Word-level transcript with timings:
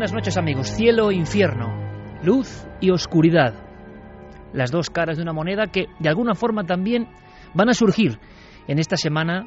Buenas 0.00 0.14
noches 0.14 0.38
amigos, 0.38 0.68
cielo 0.68 1.10
e 1.10 1.14
infierno, 1.14 1.76
luz 2.22 2.66
y 2.80 2.88
oscuridad. 2.88 3.52
Las 4.54 4.70
dos 4.70 4.88
caras 4.88 5.18
de 5.18 5.22
una 5.22 5.34
moneda 5.34 5.66
que 5.66 5.88
de 5.98 6.08
alguna 6.08 6.34
forma 6.34 6.64
también 6.64 7.06
van 7.52 7.68
a 7.68 7.74
surgir 7.74 8.18
en 8.66 8.78
esta 8.78 8.96
semana 8.96 9.44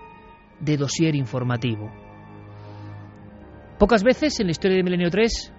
de 0.60 0.78
dossier 0.78 1.16
informativo. 1.16 1.92
Pocas 3.80 4.04
veces 4.04 4.40
en 4.40 4.46
la 4.46 4.52
historia 4.52 4.78
de 4.78 4.84
Milenio 4.84 5.10
3 5.10 5.52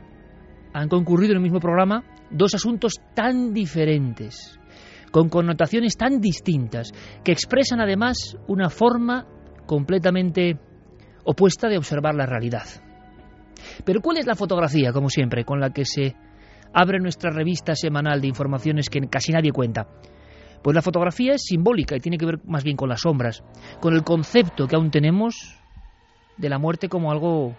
han 0.75 0.89
concurrido 0.89 1.33
en 1.33 1.39
el 1.39 1.42
mismo 1.42 1.58
programa 1.58 2.05
dos 2.31 2.55
asuntos 2.55 2.92
tan 3.17 3.53
diferentes, 3.53 4.61
con 5.11 5.29
connotaciones 5.29 5.97
tan 5.97 6.20
distintas, 6.20 6.92
que 7.25 7.33
expresan 7.33 7.81
además 7.81 8.36
una 8.47 8.70
forma 8.70 9.27
completamente 9.67 10.56
opuesta 11.25 11.69
de 11.69 11.79
observar 11.79 12.14
la 12.14 12.27
realidad. 12.27 12.83
Pero 13.84 14.00
¿cuál 14.00 14.19
es 14.19 14.27
la 14.27 14.34
fotografía, 14.34 14.92
como 14.92 15.08
siempre, 15.08 15.44
con 15.44 15.60
la 15.60 15.70
que 15.70 15.84
se 15.84 16.14
abre 16.72 16.98
nuestra 16.98 17.30
revista 17.30 17.74
semanal 17.74 18.20
de 18.20 18.28
informaciones 18.28 18.88
que 18.88 19.00
casi 19.08 19.33
nadie 19.33 19.52
cuenta? 19.52 19.88
Pues 20.62 20.74
la 20.74 20.83
fotografía 20.83 21.34
es 21.34 21.42
simbólica 21.42 21.96
y 21.96 22.00
tiene 22.00 22.16
que 22.16 22.27
ver 22.27 22.41
más 22.46 22.64
bien 22.64 22.77
con 22.77 22.88
las 22.88 23.02
sombras, 23.02 23.44
con 23.80 23.94
el 23.94 24.02
concepto 24.02 24.66
que 24.66 24.77
aún 24.77 24.91
tenemos 24.91 25.58
de 26.36 26.48
la 26.48 26.58
muerte 26.58 26.88
como 26.88 27.12
algo 27.12 27.55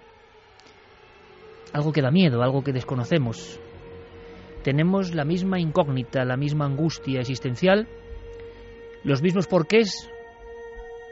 algo 1.71 1.91
que 1.91 2.01
da 2.01 2.09
miedo, 2.09 2.41
algo 2.41 2.63
que 2.63 2.71
desconocemos. 2.71 3.59
Tenemos 4.63 5.13
la 5.13 5.25
misma 5.25 5.59
incógnita, 5.59 6.25
la 6.25 6.37
misma 6.37 6.65
angustia 6.65 7.19
existencial, 7.19 7.87
los 9.03 9.21
mismos 9.21 9.45
porqués 9.45 10.09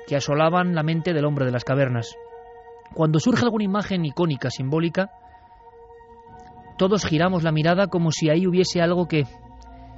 que 0.08 0.16
asolaban 0.16 0.74
la 0.74 0.84
mente 0.84 1.14
del 1.14 1.26
hombre 1.26 1.46
de 1.46 1.52
las 1.52 1.64
cavernas. 1.64 2.16
Cuando 2.94 3.20
surge 3.20 3.44
alguna 3.44 3.64
imagen 3.64 4.06
icónica, 4.06 4.50
simbólica, 4.50 5.12
todos 6.78 7.06
giramos 7.06 7.44
la 7.44 7.52
mirada 7.52 7.88
como 7.88 8.12
si 8.12 8.30
ahí 8.30 8.46
hubiese 8.48 8.82
algo 8.82 9.08
que, 9.08 9.26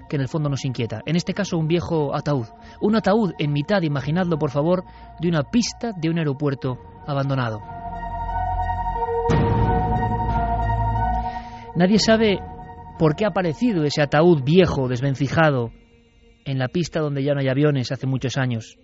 que 0.09 0.16
en 0.16 0.22
el 0.22 0.28
fondo 0.28 0.50
nos 0.50 0.66
inquieta. 0.66 1.01
En 1.05 1.16
este 1.16 1.34
caso, 1.34 1.57
un 1.57 1.67
viejo 1.67 2.16
ataúd. 2.16 2.47
Un 2.81 2.95
ataúd 2.95 3.34
en 3.38 3.51
mitad, 3.51 3.81
imaginadlo 3.81 4.38
por 4.38 4.51
favor, 4.51 4.84
de 5.19 5.28
una 5.28 5.44
pista 5.44 5.91
de 5.95 6.09
un 6.09 6.19
aeropuerto 6.19 6.78
abandonado. 7.05 7.59
Nadie 11.75 12.00
sabe 12.00 12.39
por 12.97 13.16
qué 13.16 13.25
ha 13.25 13.29
aparecido 13.29 13.84
ese 13.84 14.01
ataúd 14.01 14.44
viejo, 14.44 14.88
desvencijado, 14.88 15.72
en 16.45 16.57
la 16.57 16.69
pista 16.69 17.01
donde 17.01 17.23
ya 17.23 17.34
no 17.34 17.41
hay 17.41 17.50
aviones 17.50 17.91
hace 17.91 18.07
muchos 18.07 18.38
años, 18.38 18.78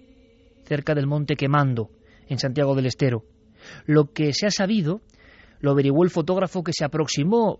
cerca 0.65 0.93
del 0.93 1.07
monte 1.07 1.35
Quemando, 1.35 1.91
en 2.27 2.37
Santiago 2.37 2.75
del 2.75 2.87
Estero. 2.87 3.23
Lo 3.85 4.11
que 4.11 4.33
se 4.33 4.47
ha 4.47 4.51
sabido, 4.51 5.01
lo 5.59 5.71
averiguó 5.71 6.03
el 6.03 6.09
fotógrafo 6.09 6.63
que 6.63 6.73
se 6.73 6.85
aproximó 6.85 7.59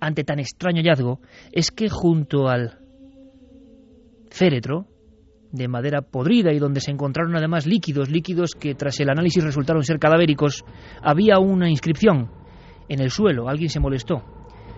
ante 0.00 0.24
tan 0.24 0.38
extraño 0.38 0.80
hallazgo, 0.80 1.20
es 1.52 1.70
que 1.70 1.88
junto 1.88 2.48
al 2.48 2.78
féretro 4.30 4.86
de 5.52 5.68
madera 5.68 6.02
podrida 6.02 6.52
y 6.52 6.58
donde 6.58 6.80
se 6.80 6.90
encontraron 6.90 7.36
además 7.36 7.66
líquidos, 7.66 8.08
líquidos 8.08 8.52
que 8.52 8.74
tras 8.74 8.98
el 9.00 9.10
análisis 9.10 9.42
resultaron 9.42 9.82
ser 9.82 9.98
cadavéricos, 9.98 10.64
había 11.02 11.38
una 11.38 11.68
inscripción 11.68 12.30
en 12.88 13.00
el 13.00 13.10
suelo. 13.10 13.48
Alguien 13.48 13.68
se 13.68 13.80
molestó. 13.80 14.22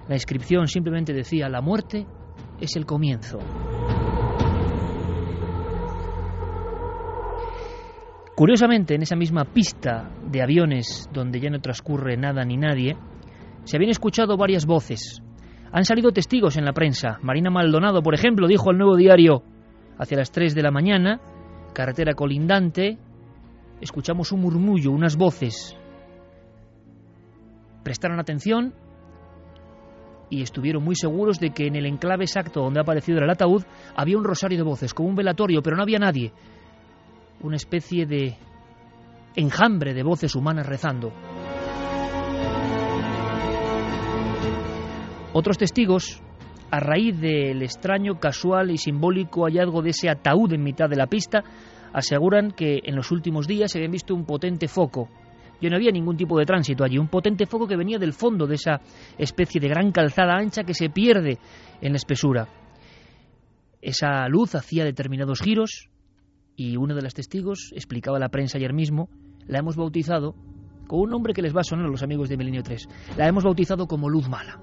La 0.08 0.14
inscripción 0.14 0.66
simplemente 0.66 1.12
decía, 1.12 1.48
la 1.48 1.60
muerte 1.60 2.06
es 2.60 2.76
el 2.76 2.86
comienzo. 2.86 3.38
Curiosamente, 8.34 8.94
en 8.94 9.02
esa 9.02 9.14
misma 9.14 9.44
pista 9.44 10.10
de 10.24 10.42
aviones 10.42 11.08
donde 11.12 11.38
ya 11.38 11.50
no 11.50 11.60
transcurre 11.60 12.16
nada 12.16 12.44
ni 12.44 12.56
nadie, 12.56 12.96
se 13.64 13.76
habían 13.76 13.90
escuchado 13.90 14.38
varias 14.38 14.64
voces. 14.64 15.22
Han 15.70 15.84
salido 15.84 16.12
testigos 16.12 16.56
en 16.56 16.64
la 16.64 16.72
prensa. 16.72 17.18
Marina 17.22 17.50
Maldonado, 17.50 18.02
por 18.02 18.14
ejemplo, 18.14 18.48
dijo 18.48 18.70
al 18.70 18.78
nuevo 18.78 18.96
diario, 18.96 19.42
hacia 19.98 20.16
las 20.16 20.32
3 20.32 20.54
de 20.54 20.62
la 20.62 20.70
mañana, 20.70 21.20
carretera 21.74 22.14
colindante, 22.14 22.98
escuchamos 23.82 24.32
un 24.32 24.40
murmullo, 24.40 24.92
unas 24.92 25.16
voces. 25.16 25.76
Prestaron 27.84 28.18
atención 28.18 28.72
y 30.30 30.40
estuvieron 30.40 30.82
muy 30.82 30.94
seguros 30.94 31.38
de 31.38 31.50
que 31.50 31.66
en 31.66 31.76
el 31.76 31.84
enclave 31.84 32.24
exacto 32.24 32.62
donde 32.62 32.80
ha 32.80 32.82
aparecido 32.82 33.18
el 33.18 33.28
ataúd 33.28 33.64
había 33.94 34.16
un 34.16 34.24
rosario 34.24 34.56
de 34.56 34.64
voces, 34.64 34.94
como 34.94 35.10
un 35.10 35.16
velatorio, 35.16 35.62
pero 35.62 35.76
no 35.76 35.82
había 35.82 35.98
nadie 35.98 36.32
una 37.42 37.56
especie 37.56 38.06
de 38.06 38.36
enjambre 39.34 39.94
de 39.94 40.02
voces 40.02 40.34
humanas 40.34 40.66
rezando. 40.66 41.12
Otros 45.32 45.56
testigos, 45.56 46.22
a 46.70 46.78
raíz 46.78 47.18
del 47.18 47.62
extraño, 47.62 48.20
casual 48.20 48.70
y 48.70 48.76
simbólico 48.76 49.44
hallazgo 49.44 49.80
de 49.82 49.90
ese 49.90 50.10
ataúd 50.10 50.52
en 50.52 50.62
mitad 50.62 50.88
de 50.90 50.96
la 50.96 51.06
pista, 51.06 51.42
aseguran 51.92 52.50
que 52.50 52.80
en 52.84 52.94
los 52.94 53.10
últimos 53.10 53.46
días 53.46 53.70
se 53.70 53.78
habían 53.78 53.92
visto 53.92 54.14
un 54.14 54.26
potente 54.26 54.68
foco. 54.68 55.08
Y 55.60 55.70
no 55.70 55.76
había 55.76 55.92
ningún 55.92 56.16
tipo 56.16 56.38
de 56.38 56.44
tránsito 56.44 56.84
allí, 56.84 56.98
un 56.98 57.08
potente 57.08 57.46
foco 57.46 57.68
que 57.68 57.76
venía 57.76 57.98
del 57.98 58.12
fondo 58.12 58.46
de 58.46 58.56
esa 58.56 58.80
especie 59.16 59.60
de 59.60 59.68
gran 59.68 59.92
calzada 59.92 60.34
ancha 60.36 60.64
que 60.64 60.74
se 60.74 60.90
pierde 60.90 61.38
en 61.80 61.92
la 61.92 61.96
espesura. 61.96 62.48
Esa 63.80 64.28
luz 64.28 64.54
hacía 64.54 64.84
determinados 64.84 65.40
giros, 65.40 65.88
y 66.56 66.76
uno 66.76 66.94
de 66.94 67.02
los 67.02 67.14
testigos 67.14 67.72
explicaba 67.74 68.16
a 68.16 68.20
la 68.20 68.28
prensa 68.28 68.58
ayer 68.58 68.72
mismo, 68.72 69.08
la 69.46 69.58
hemos 69.58 69.76
bautizado 69.76 70.34
con 70.86 71.00
un 71.00 71.10
nombre 71.10 71.32
que 71.32 71.42
les 71.42 71.54
va 71.54 71.60
a 71.60 71.64
sonar 71.64 71.86
a 71.86 71.90
los 71.90 72.02
amigos 72.02 72.28
de 72.28 72.36
Milenio 72.36 72.62
3. 72.62 72.88
La 73.16 73.26
hemos 73.26 73.44
bautizado 73.44 73.86
como 73.86 74.08
luz 74.08 74.28
mala. 74.28 74.60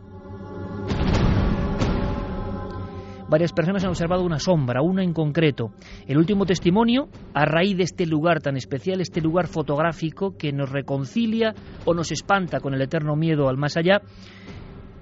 Varias 3.30 3.53
personas 3.53 3.83
han 3.83 3.91
observado 3.91 4.24
una 4.24 4.39
sombra, 4.39 4.81
una 4.81 5.03
en 5.03 5.13
concreto. 5.13 5.71
El 6.07 6.18
último 6.18 6.47
testimonio, 6.47 7.09
a 7.36 7.45
raíz 7.45 7.77
de 7.77 7.83
este 7.83 8.07
lugar 8.07 8.41
tan 8.41 8.57
especial, 8.57 9.01
este 9.01 9.21
lugar 9.21 9.47
fotográfico 9.47 10.36
que 10.36 10.51
nos 10.51 10.71
reconcilia 10.71 11.53
o 11.86 11.94
nos 11.94 12.12
espanta 12.12 12.59
con 12.59 12.74
el 12.74 12.81
eterno 12.81 13.15
miedo 13.15 13.47
al 13.47 13.56
más 13.56 13.77
allá, 13.77 14.01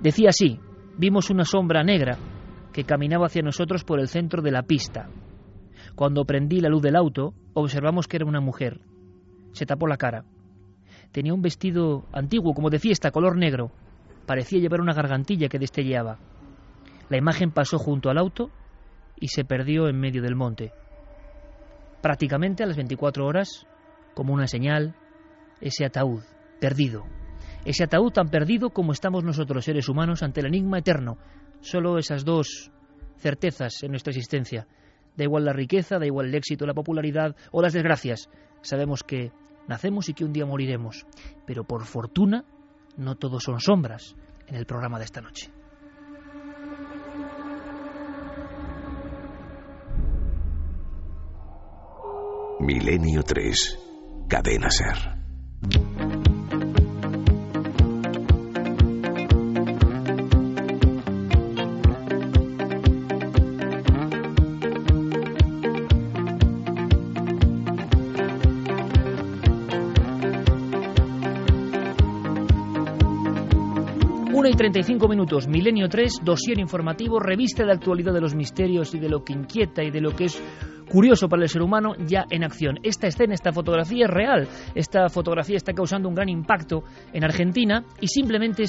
decía 0.02 0.30
así, 0.30 0.60
vimos 0.98 1.30
una 1.30 1.46
sombra 1.46 1.84
negra 1.84 2.18
que 2.74 2.84
caminaba 2.84 3.28
hacia 3.28 3.42
nosotros 3.42 3.86
por 3.86 4.02
el 4.02 4.10
centro 4.10 4.42
de 4.42 4.52
la 4.52 4.64
pista. 4.64 5.08
Cuando 5.98 6.26
prendí 6.26 6.62
la 6.62 6.70
luz 6.70 6.84
del 6.84 6.96
auto, 6.96 7.34
observamos 7.56 8.08
que 8.08 8.18
era 8.18 8.28
una 8.28 8.40
mujer. 8.40 8.82
Se 9.54 9.66
tapó 9.66 9.88
la 9.88 9.98
cara. 9.98 10.26
Tenía 11.12 11.34
un 11.34 11.42
vestido 11.42 12.06
antiguo, 12.14 12.54
como 12.54 12.70
de 12.70 12.78
fiesta, 12.78 13.10
color 13.10 13.36
negro. 13.36 13.72
Parecía 14.28 14.60
llevar 14.60 14.80
una 14.80 14.94
gargantilla 14.94 15.50
que 15.50 15.58
destelleaba. 15.58 16.20
La 17.10 17.18
imagen 17.18 17.50
pasó 17.50 17.80
junto 17.80 18.12
al 18.12 18.20
auto 18.20 18.52
y 19.20 19.30
se 19.30 19.44
perdió 19.44 19.88
en 19.88 20.00
medio 20.00 20.22
del 20.22 20.36
monte. 20.36 20.72
Prácticamente 22.04 22.62
a 22.62 22.68
las 22.68 22.78
24 22.78 23.26
horas, 23.26 23.66
como 24.14 24.36
una 24.36 24.46
señal, 24.46 24.94
ese 25.62 25.84
ataúd, 25.84 26.22
perdido. 26.62 27.06
ese 27.66 27.86
ataúd 27.86 28.12
tan 28.12 28.28
perdido 28.28 28.70
como 28.70 28.92
estamos 28.92 29.24
nosotros, 29.24 29.66
seres 29.66 29.90
humanos, 29.90 30.22
ante 30.22 30.42
el 30.42 30.46
enigma 30.46 30.78
eterno. 30.78 31.18
Solo 31.62 31.98
esas 31.98 32.24
dos 32.24 32.72
certezas 33.16 33.82
en 33.82 33.90
nuestra 33.90 34.12
existencia. 34.12 34.68
Da 35.18 35.24
igual 35.24 35.46
la 35.46 35.54
riqueza, 35.54 36.00
da 36.00 36.06
igual 36.06 36.28
el 36.28 36.36
éxito, 36.36 36.66
la 36.66 36.74
popularidad 36.74 37.36
o 37.52 37.62
las 37.62 37.74
desgracias. 37.74 38.30
Sabemos 38.62 39.04
que 39.04 39.32
nacemos 39.68 40.10
y 40.10 40.14
que 40.14 40.24
un 40.24 40.34
día 40.34 40.46
moriremos. 40.46 41.06
Pero 41.46 41.64
por 41.64 41.86
fortuna, 41.86 42.46
no 42.96 43.16
todos 43.16 43.44
son 43.44 43.60
sombras 43.60 44.16
en 44.48 44.56
el 44.56 44.66
programa 44.66 45.00
de 45.00 45.06
esta 45.06 45.22
noche. 45.22 45.52
Milenio 52.60 53.22
3. 53.24 53.80
Cadena 54.28 54.70
Ser. 54.70 55.17
1 74.48 74.54
y 74.54 74.58
35 74.58 75.10
minutos, 75.10 75.46
Milenio 75.46 75.90
3, 75.90 76.22
dosier 76.24 76.58
informativo, 76.58 77.20
revista 77.20 77.66
de 77.66 77.74
actualidad 77.74 78.14
de 78.14 78.22
los 78.22 78.34
misterios 78.34 78.96
y 78.96 79.00
de 79.00 79.10
lo 79.10 79.22
que 79.22 79.34
inquieta 79.34 79.84
y 79.84 79.92
de 79.92 80.00
lo 80.00 80.12
que 80.12 80.24
es 80.26 80.42
curioso 80.90 81.28
para 81.28 81.44
el 81.44 81.50
ser 81.50 81.62
humano 81.62 81.96
ya 82.06 82.24
en 82.30 82.46
acción. 82.46 82.80
Esta 82.82 83.08
escena, 83.08 83.34
esta 83.34 83.52
fotografía 83.52 84.06
es 84.06 84.10
real. 84.10 84.48
Esta 84.74 85.10
fotografía 85.10 85.58
está 85.58 85.74
causando 85.74 86.08
un 86.08 86.16
gran 86.16 86.30
impacto 86.30 86.84
en 87.12 87.26
Argentina 87.26 87.84
y 88.00 88.08
simplemente 88.08 88.64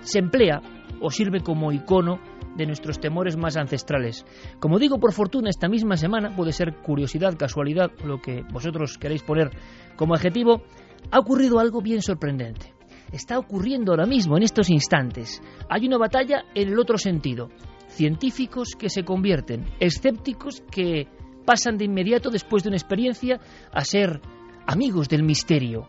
se 0.00 0.18
emplea 0.18 0.62
o 1.02 1.10
sirve 1.10 1.40
como 1.40 1.70
icono 1.70 2.18
de 2.56 2.64
nuestros 2.64 2.98
temores 3.00 3.36
más 3.36 3.58
ancestrales. 3.58 4.24
Como 4.58 4.78
digo, 4.78 4.98
por 4.98 5.12
fortuna, 5.12 5.50
esta 5.50 5.68
misma 5.68 5.98
semana, 5.98 6.34
puede 6.34 6.52
ser 6.52 6.76
curiosidad, 6.76 7.36
casualidad, 7.36 7.90
lo 8.02 8.22
que 8.22 8.42
vosotros 8.50 8.96
queréis 8.96 9.22
poner 9.22 9.50
como 9.96 10.14
adjetivo, 10.14 10.62
ha 11.10 11.18
ocurrido 11.18 11.58
algo 11.58 11.82
bien 11.82 12.00
sorprendente 12.00 12.77
está 13.12 13.38
ocurriendo 13.38 13.92
ahora 13.92 14.06
mismo, 14.06 14.36
en 14.36 14.42
estos 14.42 14.70
instantes. 14.70 15.42
Hay 15.68 15.86
una 15.86 15.98
batalla 15.98 16.44
en 16.54 16.68
el 16.68 16.78
otro 16.78 16.98
sentido. 16.98 17.48
Científicos 17.88 18.70
que 18.78 18.90
se 18.90 19.04
convierten, 19.04 19.66
escépticos 19.80 20.62
que 20.70 21.08
pasan 21.44 21.78
de 21.78 21.86
inmediato 21.86 22.30
después 22.30 22.62
de 22.62 22.68
una 22.68 22.76
experiencia 22.76 23.40
a 23.72 23.84
ser 23.84 24.20
amigos 24.66 25.08
del 25.08 25.22
misterio. 25.22 25.88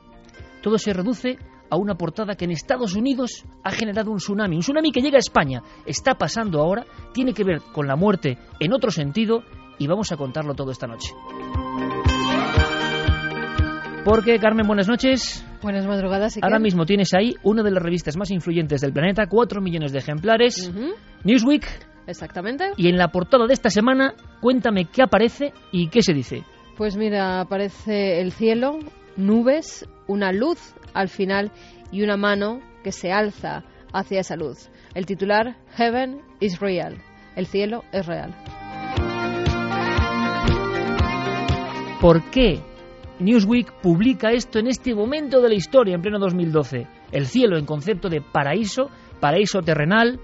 Todo 0.62 0.78
se 0.78 0.94
reduce 0.94 1.38
a 1.70 1.78
una 1.78 1.96
portada 1.96 2.36
que 2.36 2.46
en 2.46 2.52
Estados 2.52 2.96
Unidos 2.96 3.46
ha 3.64 3.72
generado 3.72 4.12
un 4.12 4.18
tsunami, 4.18 4.56
un 4.56 4.62
tsunami 4.62 4.92
que 4.92 5.02
llega 5.02 5.18
a 5.18 5.20
España. 5.20 5.62
Está 5.86 6.16
pasando 6.16 6.62
ahora, 6.62 6.86
tiene 7.14 7.34
que 7.34 7.44
ver 7.44 7.62
con 7.74 7.88
la 7.88 7.96
muerte 7.96 8.38
en 8.60 8.74
otro 8.74 8.92
sentido 8.92 9.44
y 9.78 9.88
vamos 9.88 10.12
a 10.12 10.18
contarlo 10.18 10.56
todo 10.56 10.72
esta 10.72 10.88
noche. 10.88 11.14
Porque, 14.04 14.40
Carmen, 14.40 14.66
buenas 14.66 14.88
noches. 14.88 15.46
Buenas 15.62 15.86
madrugadas. 15.86 16.40
Ahora 16.42 16.60
mismo 16.60 16.86
tienes 16.86 17.14
ahí 17.14 17.36
una 17.44 17.64
de 17.64 17.72
las 17.72 17.84
revistas 17.84 18.16
más 18.16 18.32
influyentes 18.32 18.80
del 18.80 18.94
planeta, 18.94 19.28
cuatro 19.28 19.62
millones 19.62 19.92
de 19.92 20.00
ejemplares, 20.00 20.72
Newsweek. 21.24 21.66
Exactamente. 22.08 22.72
Y 22.78 22.88
en 22.88 22.98
la 22.98 23.10
portada 23.10 23.46
de 23.46 23.54
esta 23.54 23.70
semana, 23.70 24.14
cuéntame 24.42 24.86
qué 24.86 25.04
aparece 25.04 25.54
y 25.72 25.90
qué 25.90 26.02
se 26.02 26.14
dice. 26.14 26.44
Pues 26.78 26.96
mira, 26.96 27.42
aparece 27.42 28.22
el 28.22 28.32
cielo, 28.32 28.80
nubes, 29.18 29.88
una 30.08 30.32
luz 30.32 30.74
al 30.94 31.10
final 31.10 31.52
y 31.92 32.04
una 32.04 32.16
mano 32.16 32.62
que 32.84 32.94
se 32.94 33.12
alza 33.12 33.64
hacia 33.94 34.22
esa 34.22 34.38
luz. 34.38 34.70
El 34.96 35.06
titular, 35.06 35.58
Heaven 35.76 36.22
is 36.40 36.60
real. 36.60 36.98
El 37.36 37.46
cielo 37.46 37.84
es 37.92 38.06
real. 38.06 38.34
¿Por 42.02 42.24
qué 42.32 42.62
Newsweek 43.20 43.82
publica 43.82 44.32
esto 44.32 44.60
en 44.60 44.68
este 44.68 44.96
momento 44.96 45.42
de 45.42 45.50
la 45.50 45.56
historia, 45.56 45.96
en 45.96 46.02
pleno 46.02 46.20
2012. 46.20 46.88
El 47.12 47.26
cielo 47.26 47.58
en 47.58 47.66
concepto 47.66 48.08
de 48.08 48.22
paraíso, 48.22 48.90
paraíso 49.20 49.60
terrenal, 49.60 50.22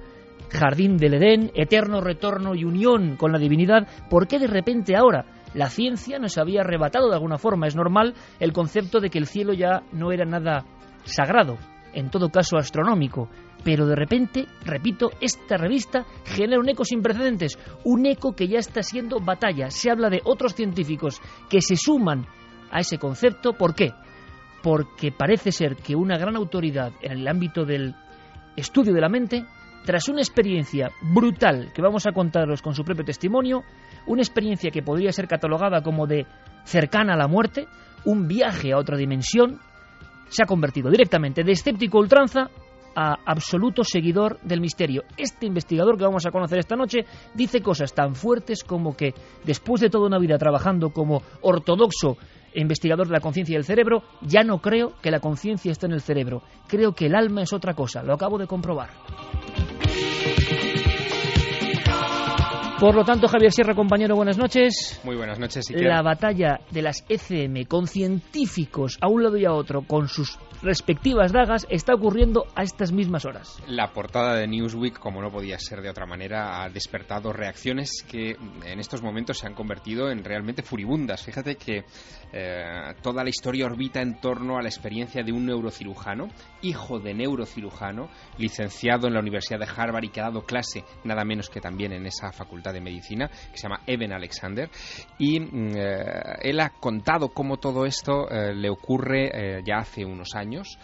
jardín 0.50 0.96
del 0.96 1.16
Edén, 1.16 1.52
eterno 1.56 2.00
retorno 2.00 2.56
y 2.56 2.64
unión 2.64 3.18
con 3.18 3.34
la 3.34 3.40
divinidad. 3.40 3.86
¿Por 4.10 4.28
qué 4.28 4.40
de 4.40 4.48
repente 4.48 4.96
ahora 4.96 5.26
la 5.54 5.70
ciencia 5.70 6.20
nos 6.20 6.38
había 6.38 6.62
arrebatado 6.62 7.10
de 7.10 7.16
alguna 7.16 7.38
forma? 7.38 7.68
Es 7.68 7.76
normal 7.76 8.14
el 8.40 8.54
concepto 8.54 9.02
de 9.02 9.10
que 9.10 9.20
el 9.20 9.28
cielo 9.28 9.54
ya 9.54 9.84
no 9.92 10.14
era 10.14 10.24
nada 10.24 10.64
sagrado, 11.04 11.58
en 11.94 12.10
todo 12.10 12.30
caso 12.30 12.56
astronómico. 12.56 13.28
Pero 13.66 13.88
de 13.88 13.96
repente, 13.96 14.46
repito, 14.64 15.12
esta 15.20 15.58
revista 15.58 16.06
genera 16.24 16.62
un 16.62 16.70
eco 16.70 16.86
sin 16.86 17.02
precedentes, 17.02 17.58
un 17.84 18.06
eco 18.06 18.34
que 18.34 18.48
ya 18.48 18.60
está 18.60 18.84
siendo 18.84 19.20
batalla. 19.20 19.70
Se 19.70 19.92
habla 19.92 20.10
de 20.10 20.22
otros 20.24 20.54
científicos 20.54 21.20
que 21.50 21.62
se 21.62 21.76
suman 21.76 22.26
a 22.76 22.82
ese 22.82 22.98
concepto. 22.98 23.54
¿Por 23.54 23.74
qué? 23.74 23.94
Porque 24.62 25.12
parece 25.12 25.52
ser 25.52 25.78
que 25.78 25.96
una 25.96 26.18
gran 26.18 26.36
autoridad 26.36 26.92
en 27.02 27.14
el 27.14 27.28
ámbito 27.28 27.64
del 27.64 27.96
estudio 28.58 28.94
de 28.94 29.00
la 29.00 29.08
mente, 29.08 29.46
tras 29.86 30.10
una 30.10 30.20
experiencia 30.20 30.92
brutal 31.02 31.72
que 31.74 31.82
vamos 31.82 32.06
a 32.06 32.12
contaros 32.12 32.62
con 32.62 32.76
su 32.76 32.84
propio 32.84 33.06
testimonio, 33.06 33.64
una 34.08 34.22
experiencia 34.22 34.72
que 34.72 34.84
podría 34.84 35.14
ser 35.14 35.28
catalogada 35.28 35.82
como 35.82 36.06
de 36.06 36.26
cercana 36.66 37.14
a 37.14 37.18
la 37.18 37.28
muerte, 37.28 37.68
un 38.04 38.28
viaje 38.28 38.74
a 38.74 38.78
otra 38.78 38.98
dimensión, 38.98 39.60
se 40.28 40.44
ha 40.44 40.48
convertido 40.48 40.90
directamente 40.90 41.44
de 41.44 41.54
escéptico 41.54 42.00
ultranza 42.00 42.50
a 42.96 43.18
absoluto 43.26 43.84
seguidor 43.84 44.40
del 44.42 44.62
misterio. 44.62 45.04
Este 45.18 45.46
investigador 45.46 45.98
que 45.98 46.06
vamos 46.06 46.26
a 46.26 46.32
conocer 46.32 46.60
esta 46.60 46.76
noche 46.76 47.06
dice 47.34 47.62
cosas 47.62 47.94
tan 47.94 48.16
fuertes 48.16 48.64
como 48.64 48.96
que 48.96 49.14
después 49.44 49.82
de 49.82 49.90
toda 49.90 50.08
una 50.08 50.20
vida 50.20 50.38
trabajando 50.38 50.90
como 50.90 51.22
ortodoxo 51.42 52.18
investigador 52.56 53.08
de 53.08 53.14
la 53.14 53.20
conciencia 53.20 53.54
y 53.54 53.58
el 53.58 53.66
cerebro, 53.66 54.04
ya 54.22 54.44
no 54.44 54.60
creo 54.60 54.94
que 55.02 55.12
la 55.12 55.20
conciencia 55.20 55.72
esté 55.72 55.86
en 55.86 55.94
el 55.94 56.02
cerebro. 56.02 56.42
Creo 56.68 56.94
que 56.94 57.08
el 57.08 57.16
alma 57.16 57.44
es 57.44 57.54
otra 57.54 57.74
cosa. 57.74 58.04
Lo 58.04 58.14
acabo 58.14 58.38
de 58.38 58.48
comprobar. 58.48 58.90
Por 62.86 62.94
lo 62.94 63.04
tanto, 63.04 63.28
Javier 63.28 63.52
Sierra, 63.52 63.74
compañero, 63.74 64.16
buenas 64.16 64.38
noches. 64.38 65.02
Muy 65.04 65.16
buenas 65.16 65.40
noches. 65.40 65.72
La 65.72 66.04
batalla 66.04 66.60
de 66.70 66.84
las 66.84 67.04
ECM 67.10 67.66
con 67.68 67.88
científicos 67.88 69.00
a 69.02 69.08
un 69.08 69.24
lado 69.24 69.38
y 69.38 69.46
a 69.46 69.54
otro, 69.54 69.82
con 69.88 70.08
sus 70.08 70.38
respectivas 70.62 71.32
dagas, 71.32 71.66
está 71.72 71.96
ocurriendo 71.96 72.46
a 72.54 72.62
estas 72.62 72.92
mismas 72.92 73.26
horas. 73.26 73.60
La 73.68 73.92
portada 73.92 74.36
de 74.36 74.48
Newsweek, 74.48 75.00
como 75.00 75.20
no 75.20 75.32
podía 75.32 75.58
ser 75.58 75.82
de 75.82 75.90
otra 75.90 76.06
manera, 76.06 76.62
ha 76.62 76.70
despertado 76.70 77.34
reacciones 77.34 78.06
que 78.08 78.38
en 78.64 78.80
estos 78.80 79.02
momentos 79.02 79.40
se 79.40 79.48
han 79.48 79.56
convertido 79.56 80.12
en 80.12 80.24
realmente 80.24 80.62
furibundas. 80.62 81.24
Fíjate 81.24 81.56
que 81.56 81.86
eh, 82.32 82.94
toda 83.02 83.24
la 83.24 83.30
historia 83.32 83.66
orbita 83.66 84.00
en 84.00 84.20
torno 84.22 84.60
a 84.60 84.62
la 84.62 84.70
experiencia 84.70 85.24
de 85.24 85.32
un 85.32 85.48
neurocirujano, 85.48 86.28
hijo 86.62 87.00
de 87.00 87.16
neurocirujano, 87.16 88.10
licenciado 88.38 89.08
en 89.08 89.16
la 89.16 89.22
Universidad 89.22 89.60
de 89.60 89.68
Harvard 89.76 90.04
y 90.04 90.10
que 90.10 90.22
ha 90.22 90.26
dado 90.26 90.44
clase 90.44 90.84
nada 91.04 91.26
menos 91.26 91.50
que 91.50 91.60
también 91.60 91.92
en 91.92 92.06
esa 92.06 92.32
facultad 92.32 92.75
de 92.76 92.82
medicina, 92.82 93.28
que 93.28 93.58
se 93.58 93.64
llama 93.64 93.82
Evan 93.88 94.14
Alexander. 94.14 94.70
Y 95.18 95.40
mm, 95.40 95.72
eh, 95.76 96.38
él 96.42 96.60
ha 96.60 96.70
contado 96.70 97.30
cómo 97.30 97.58
todo 97.58 97.86
esto 97.86 98.30
eh, 98.30 98.54
le 98.54 98.70
ocurre 98.70 99.64
ya 99.66 99.78
hace 99.78 100.06
unos 100.06 100.36
años. 100.36 100.78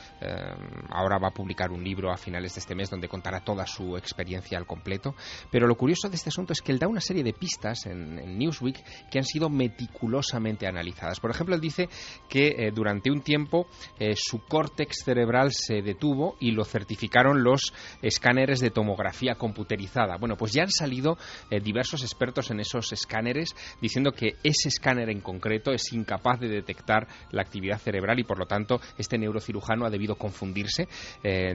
ahora 0.89 1.19
va 1.19 1.29
a 1.29 1.33
publicar 1.33 1.71
un 1.71 1.83
libro 1.83 2.11
a 2.11 2.17
finales 2.17 2.55
de 2.55 2.59
este 2.59 2.75
mes 2.75 2.89
donde 2.89 3.07
contará 3.07 3.41
toda 3.41 3.65
su 3.65 3.97
experiencia 3.97 4.57
al 4.57 4.65
completo. 4.65 5.15
Pero 5.51 5.67
lo 5.67 5.75
curioso 5.75 6.09
de 6.09 6.15
este 6.15 6.29
asunto 6.29 6.53
es 6.53 6.61
que 6.61 6.71
él 6.71 6.79
da 6.79 6.87
una 6.87 7.01
serie 7.01 7.23
de 7.23 7.33
pistas 7.33 7.85
en, 7.85 8.19
en 8.19 8.37
Newsweek 8.37 9.09
que 9.09 9.19
han 9.19 9.25
sido 9.25 9.49
meticulosamente 9.49 10.67
analizadas. 10.67 11.19
Por 11.19 11.31
ejemplo, 11.31 11.55
él 11.55 11.61
dice 11.61 11.89
que 12.29 12.47
eh, 12.47 12.71
durante 12.73 13.11
un 13.11 13.21
tiempo 13.21 13.67
eh, 13.99 14.13
su 14.15 14.39
córtex 14.45 15.03
cerebral 15.03 15.51
se 15.51 15.81
detuvo 15.81 16.35
y 16.39 16.51
lo 16.51 16.63
certificaron 16.63 17.43
los 17.43 17.73
escáneres 18.01 18.59
de 18.59 18.71
tomografía 18.71 19.35
computerizada. 19.35 20.17
Bueno, 20.17 20.37
pues 20.37 20.53
ya 20.53 20.63
han 20.63 20.71
salido 20.71 21.17
eh, 21.49 21.59
diversos 21.71 22.03
expertos 22.03 22.51
en 22.51 22.59
esos 22.59 22.91
escáneres 22.91 23.55
diciendo 23.81 24.11
que 24.11 24.35
ese 24.43 24.67
escáner 24.67 25.09
en 25.09 25.21
concreto 25.21 25.71
es 25.71 25.93
incapaz 25.93 26.39
de 26.41 26.49
detectar 26.49 27.07
la 27.31 27.41
actividad 27.41 27.79
cerebral 27.79 28.19
y 28.19 28.25
por 28.25 28.37
lo 28.37 28.45
tanto 28.45 28.81
este 28.97 29.17
neurocirujano 29.17 29.85
ha 29.85 29.89
debido 29.89 30.15
confundirse. 30.15 30.87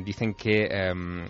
dicen 0.05 0.35
que 0.35 0.67
em, 0.71 1.27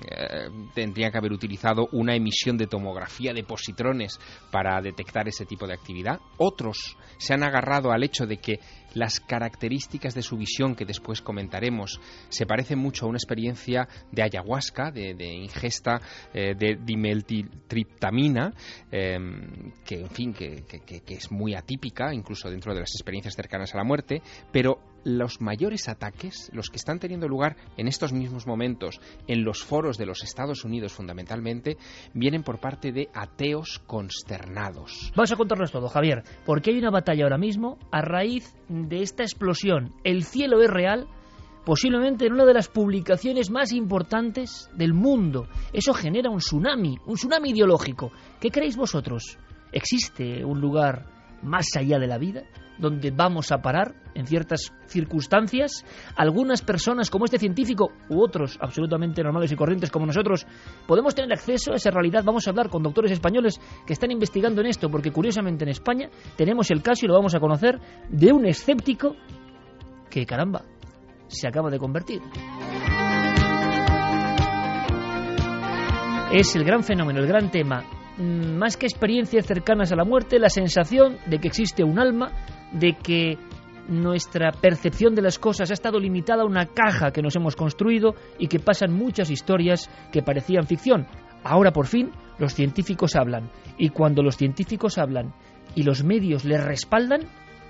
tendría 0.73 1.11
que 1.11 1.19
haber 1.19 1.33
utilizado 1.33 1.89
una 1.93 2.15
emisión 2.15 2.57
de 2.57 2.67
tomografía 2.67 3.33
de 3.33 3.43
positrones 3.43 4.19
para 4.53 4.81
detectar 4.81 5.27
ese 5.27 5.47
tipo 5.47 5.67
de 5.67 5.75
actividad. 5.75 6.21
Otros 6.37 6.97
se 7.19 7.35
han 7.35 7.43
agarrado 7.43 7.91
al 7.91 8.05
hecho 8.05 8.27
de 8.27 8.37
que 8.37 8.61
las 8.97 9.21
características 9.21 10.15
de 10.15 10.23
su 10.23 10.37
visión, 10.37 10.75
que 10.75 10.87
después 10.87 11.21
comentaremos, 11.21 12.01
se 12.31 12.47
parecen 12.47 12.79
mucho 12.79 13.05
a 13.05 13.09
una 13.09 13.19
experiencia 13.19 13.87
de 14.11 14.23
ayahuasca, 14.23 14.91
de, 14.91 15.15
ingesta 15.35 16.01
eh, 16.33 16.55
de 16.59 16.79
dimeltitriptamina, 16.83 18.53
em, 18.91 19.73
que 19.85 20.01
en 20.01 20.11
fin, 20.11 20.33
que, 20.33 20.65
es 21.09 21.31
muy 21.31 21.55
atípica, 21.55 22.13
incluso 22.15 22.51
dentro 22.51 22.75
de 22.75 22.81
las 22.81 22.95
experiencias 22.95 23.35
cercanas 23.35 23.75
a 23.75 23.79
la 23.79 23.85
muerte, 23.85 24.23
pero 24.51 24.96
los 25.07 25.41
mayores 25.41 25.89
ataques, 25.89 26.51
los 26.53 26.69
que 26.69 26.79
están 26.79 26.99
teniendo 26.99 27.29
lugar 27.29 27.57
en 27.77 27.87
estos 27.87 28.13
mismos 28.13 28.45
momentos 28.49 29.01
en 29.29 29.45
los 29.45 29.63
foros 29.63 29.99
de 29.99 30.07
los 30.07 30.25
Estados 30.25 30.65
Unidos 30.65 30.93
fundamentalmente, 30.93 31.77
vienen 32.13 32.43
por 32.43 32.59
parte 32.59 32.91
de 32.91 33.09
ateos 33.15 33.81
consternados. 33.87 35.13
Vamos 35.15 35.31
a 35.31 35.37
contarnos 35.37 35.71
todo, 35.71 35.89
Javier, 35.89 36.25
porque 36.45 36.73
hay 36.73 36.79
una 36.79 36.91
batalla 36.91 37.23
ahora 37.23 37.39
mismo 37.39 37.79
a 37.93 38.03
raíz 38.03 38.53
de 38.69 39.03
esta 39.03 39.23
explosión. 39.23 39.95
El 40.03 40.25
cielo 40.25 40.61
es 40.61 40.71
real 40.71 41.07
posiblemente 41.65 42.27
en 42.27 42.33
una 42.33 42.45
de 42.45 42.55
las 42.55 42.67
publicaciones 42.67 43.49
más 43.49 43.73
importantes 43.73 44.69
del 44.75 44.93
mundo. 44.93 45.47
Eso 45.73 45.95
genera 45.95 46.31
un 46.31 46.39
tsunami, 46.39 46.99
un 47.07 47.15
tsunami 47.15 47.51
ideológico. 47.51 48.11
¿Qué 48.41 48.51
creéis 48.51 48.77
vosotros? 48.77 49.39
¿Existe 49.71 50.45
un 50.45 50.61
lugar 50.61 51.07
más 51.43 51.77
allá 51.77 52.01
de 52.01 52.07
la 52.09 52.19
vida? 52.19 52.43
Donde 52.79 53.11
vamos 53.11 53.53
a 53.53 53.59
parar 53.59 53.95
en 54.15 54.27
ciertas 54.27 54.73
circunstancias. 54.87 55.85
Algunas 56.17 56.63
personas, 56.63 57.11
como 57.11 57.25
este 57.25 57.39
científico, 57.39 57.91
u 58.09 58.23
otros 58.23 58.59
absolutamente 58.61 59.23
normales 59.23 59.53
y 59.53 59.57
corrientes 59.57 59.91
como 59.91 60.07
nosotros, 60.07 60.47
podemos 60.87 61.15
tener 61.15 61.33
acceso 61.33 61.73
a 61.73 61.77
esa 61.77 61.91
realidad. 61.91 62.25
Vamos 62.25 62.47
a 62.47 62.51
hablar 62.51 62.69
con 62.69 62.83
doctores 62.83 63.13
españoles 63.13 63.61
que 63.87 63.93
están 63.93 64.11
investigando 64.11 64.61
en 64.61 64.69
esto, 64.69 64.91
porque 64.91 65.13
curiosamente 65.13 65.65
en 65.65 65.71
España 65.71 66.09
tenemos 66.37 66.71
el 66.71 66.83
caso, 66.83 67.05
y 67.05 67.09
lo 67.09 67.15
vamos 67.15 67.35
a 67.35 67.41
conocer, 67.41 67.79
de 68.09 68.33
un 68.33 68.47
escéptico 68.47 69.17
que, 70.11 70.25
caramba, 70.25 70.63
se 71.29 71.49
acaba 71.49 71.71
de 71.71 71.79
convertir. 71.79 72.23
Es 76.33 76.57
el 76.57 76.65
gran 76.65 76.83
fenómeno, 76.83 77.21
el 77.21 77.27
gran 77.27 77.51
tema. 77.51 77.85
Mm, 78.19 78.57
más 78.57 78.77
que 78.77 78.87
experiencias 78.87 79.47
cercanas 79.47 79.93
a 79.93 79.97
la 79.97 80.05
muerte, 80.05 80.39
la 80.39 80.49
sensación 80.49 81.19
de 81.27 81.39
que 81.39 81.49
existe 81.49 81.85
un 81.85 81.99
alma, 81.99 82.33
de 82.79 82.95
que 82.95 83.39
nuestra 83.89 84.53
percepción 84.53 85.15
de 85.15 85.23
las 85.23 85.39
cosas 85.39 85.71
ha 85.71 85.75
estado 85.75 85.99
limitada 85.99 86.43
a 86.43 86.47
una 86.47 86.67
caja 86.67 87.13
que 87.13 87.23
nos 87.23 87.37
hemos 87.37 87.55
construido 87.57 88.15
y 88.39 88.49
que 88.49 88.59
pasan 88.59 88.93
muchas 88.93 89.31
historias 89.31 89.89
que 90.13 90.23
parecían 90.23 90.67
ficción. 90.67 91.07
Ahora 91.45 91.73
por 91.73 91.87
fin 91.87 92.11
los 92.39 92.55
científicos 92.55 93.15
hablan 93.15 93.51
y 93.79 93.91
cuando 93.91 94.23
los 94.23 94.37
científicos 94.37 94.99
hablan 94.99 95.33
y 95.75 95.85
los 95.85 96.03
medios 96.05 96.45
les 96.45 96.63
respaldan, 96.63 97.21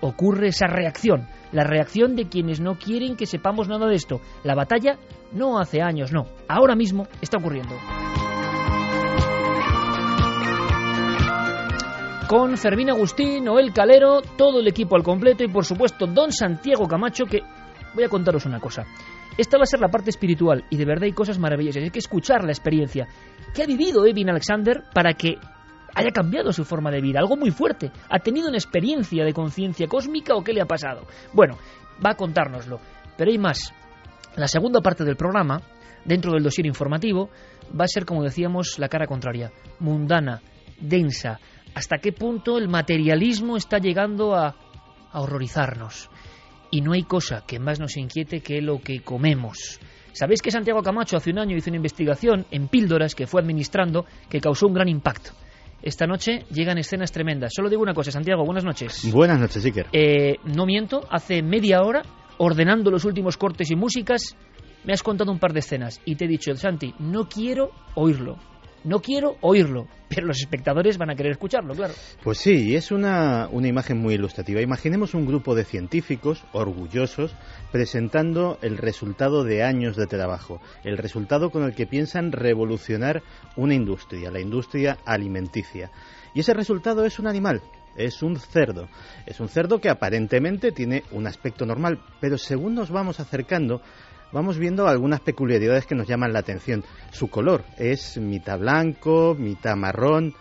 ocurre 0.01 0.49
esa 0.49 0.67
reacción, 0.67 1.27
la 1.53 1.65
reacción 1.65 2.17
de 2.17 2.29
quienes 2.29 2.61
no 2.61 2.77
quieren 2.77 3.17
que 3.17 3.27
sepamos 3.27 3.69
nada 3.69 3.87
de 3.87 3.95
esto. 3.95 4.21
La 4.45 4.55
batalla 4.55 4.99
no 5.33 5.59
hace 5.59 5.83
años, 5.83 6.13
no, 6.13 6.27
ahora 6.49 6.75
mismo 6.75 7.07
está 7.21 7.39
ocurriendo. 7.39 7.75
Con 12.29 12.57
Fermín 12.57 12.91
Agustín, 12.91 13.45
Noel 13.45 13.73
Calero, 13.73 14.21
todo 14.21 14.59
el 14.59 14.67
equipo 14.67 14.97
al 14.97 15.05
completo 15.05 15.45
y 15.45 15.49
por 15.49 15.65
supuesto 15.65 16.09
Don 16.09 16.33
Santiago 16.33 16.89
Camacho 16.89 17.25
que 17.25 17.41
voy 17.95 18.03
a 18.03 18.09
contaros 18.09 18.47
una 18.47 18.59
cosa. 18.59 18.85
Esta 19.39 19.59
va 19.59 19.63
a 19.63 19.67
ser 19.67 19.79
la 19.79 19.89
parte 19.89 20.11
espiritual 20.11 20.65
y 20.69 20.77
de 20.77 20.85
verdad 20.85 21.05
hay 21.05 21.13
cosas 21.13 21.39
maravillosas. 21.39 21.85
Hay 21.85 21.91
que 21.91 22.01
escuchar 22.01 22.43
la 22.43 22.51
experiencia 22.51 23.07
que 23.55 23.63
ha 23.63 23.67
vivido 23.67 24.05
Evin 24.05 24.29
Alexander 24.29 24.83
para 24.93 25.15
que 25.15 25.37
haya 25.95 26.11
cambiado 26.11 26.53
su 26.53 26.65
forma 26.65 26.91
de 26.91 27.01
vida, 27.01 27.21
algo 27.21 27.37
muy 27.37 27.53
fuerte. 27.53 27.93
¿Ha 28.11 28.19
tenido 28.19 28.49
una 28.49 28.59
experiencia 28.59 29.25
de 29.25 29.33
conciencia 29.33 29.87
cósmica 29.87 30.35
o 30.35 30.43
qué 30.43 30.53
le 30.53 30.63
ha 30.63 30.67
pasado? 30.67 31.07
Bueno, 31.33 31.59
va 32.05 32.11
a 32.11 32.17
contárnoslo. 32.17 32.81
Pero 33.17 33.31
hay 33.31 33.39
más. 33.39 33.73
La 34.35 34.49
segunda 34.49 34.81
parte 34.81 35.05
del 35.05 35.17
programa, 35.17 35.63
dentro 36.05 36.33
del 36.33 36.43
dossier 36.43 36.67
informativo, 36.67 37.31
va 37.79 37.85
a 37.85 37.89
ser, 37.89 38.05
como 38.05 38.25
decíamos, 38.25 38.81
la 38.81 38.89
cara 38.89 39.07
contraria, 39.07 39.53
mundana, 39.79 40.43
densa. 40.81 41.39
¿Hasta 41.77 41.99
qué 41.99 42.11
punto 42.11 42.57
el 42.57 42.69
materialismo 42.69 43.59
está 43.59 43.77
llegando 43.77 44.35
a, 44.35 44.57
a 45.13 45.21
horrorizarnos? 45.21 46.09
Y 46.71 46.81
no 46.81 46.95
hay 46.95 47.03
cosa 47.03 47.45
que 47.47 47.59
más 47.59 47.79
nos 47.79 47.99
inquiete 47.99 48.41
que 48.41 48.63
lo 48.63 48.81
que 48.81 49.01
comemos. 49.01 49.79
Sabéis 50.15 50.41
que 50.41 50.51
Santiago 50.51 50.81
Camacho 50.81 51.19
hace 51.19 51.33
un 51.33 51.39
año 51.39 51.55
hizo 51.55 51.69
una 51.69 51.77
investigación 51.77 52.47
en 52.51 52.69
píldoras 52.69 53.15
que 53.15 53.27
fue 53.27 53.43
administrando 53.43 54.07
que 54.31 54.41
causó 54.41 54.69
un 54.69 54.73
gran 54.73 54.89
impacto. 54.89 55.33
Esta 55.83 56.07
noche 56.07 56.47
llegan 56.51 56.79
escenas 56.79 57.13
tremendas. 57.13 57.53
Solo 57.55 57.69
digo 57.69 57.83
una 57.83 57.93
cosa, 57.93 58.11
Santiago, 58.11 58.47
buenas 58.47 58.65
noches. 58.65 59.13
Buenas 59.13 59.39
noches, 59.39 59.63
Iker. 59.63 59.89
Eh, 59.93 60.37
no 60.45 60.65
miento, 60.65 61.03
hace 61.11 61.43
media 61.43 61.83
hora, 61.83 62.01
ordenando 62.39 62.91
los 62.91 63.05
últimos 63.05 63.37
cortes 63.37 63.71
y 63.71 63.77
músicas, 63.77 64.35
me 64.85 64.95
has 64.95 65.03
contado 65.03 65.31
un 65.31 65.39
par 65.39 65.53
de 65.53 65.59
escenas 65.59 66.01
y 66.07 66.17
te 66.17 66.25
he 66.25 66.29
dicho, 66.29 66.55
Santi, 66.57 66.95
no 66.99 67.29
quiero 67.29 67.73
oírlo. 67.97 68.39
No 68.87 69.01
quiero 69.01 69.37
oírlo, 69.41 69.89
pero 70.09 70.29
los 70.29 70.39
espectadores 70.39 70.97
van 70.97 71.11
a 71.11 71.17
querer 71.17 71.33
escucharlo, 71.33 71.75
claro. 71.75 71.93
Pues 72.23 72.39
sí, 72.39 72.77
es 72.77 72.93
una, 72.93 73.49
una 73.51 73.67
imagen 73.67 73.99
muy 73.99 74.15
ilustrativa. 74.15 74.61
Imaginemos 74.61 75.13
un 75.13 75.27
grupo 75.27 75.57
de 75.57 75.65
científicos 75.65 76.45
orgullosos 76.53 77.35
presentando 77.73 78.59
el 78.63 78.79
resultado 78.79 79.43
de 79.43 79.65
años 79.65 79.97
de 79.97 80.07
trabajo, 80.07 80.61
el 80.85 80.99
resultado 80.99 81.51
con 81.51 81.65
el 81.65 81.75
que 81.75 81.89
piensan 81.89 82.31
revolucionar 82.31 83.25
una 83.57 83.75
industria, 83.75 84.31
la 84.31 84.41
industria 84.41 84.99
alimenticia. 85.05 85.91
Y 86.33 86.41
ese 86.41 86.55
resultado 86.55 87.05
es 87.05 87.19
un 87.19 87.27
animal, 87.27 87.63
es 87.97 88.23
un 88.23 88.37
cerdo. 88.37 88.89
Es 89.27 89.41
un 89.41 89.49
cerdo 89.49 89.81
que 89.81 89.91
aparentemente 89.91 90.71
tiene 90.71 91.03
un 91.11 91.27
aspecto 91.27 91.67
normal, 91.67 92.01
pero 92.21 92.39
según 92.39 92.75
nos 92.75 92.91
vamos 92.91 93.21
acercando, 93.21 93.81
vamos 94.33 94.59
viendo 94.59 94.87
algunas 94.87 95.21
peculiaridades 95.21 95.87
que 95.87 95.95
nos 95.95 96.07
llaman 96.07 96.33
la 96.33 96.41
atención. 96.41 96.85
Su 97.13 97.29
color 97.29 97.65
es 97.79 98.19
mitad 98.19 98.59
blanco, 98.59 99.35
mitad 99.39 99.77
marrón, 99.77 100.35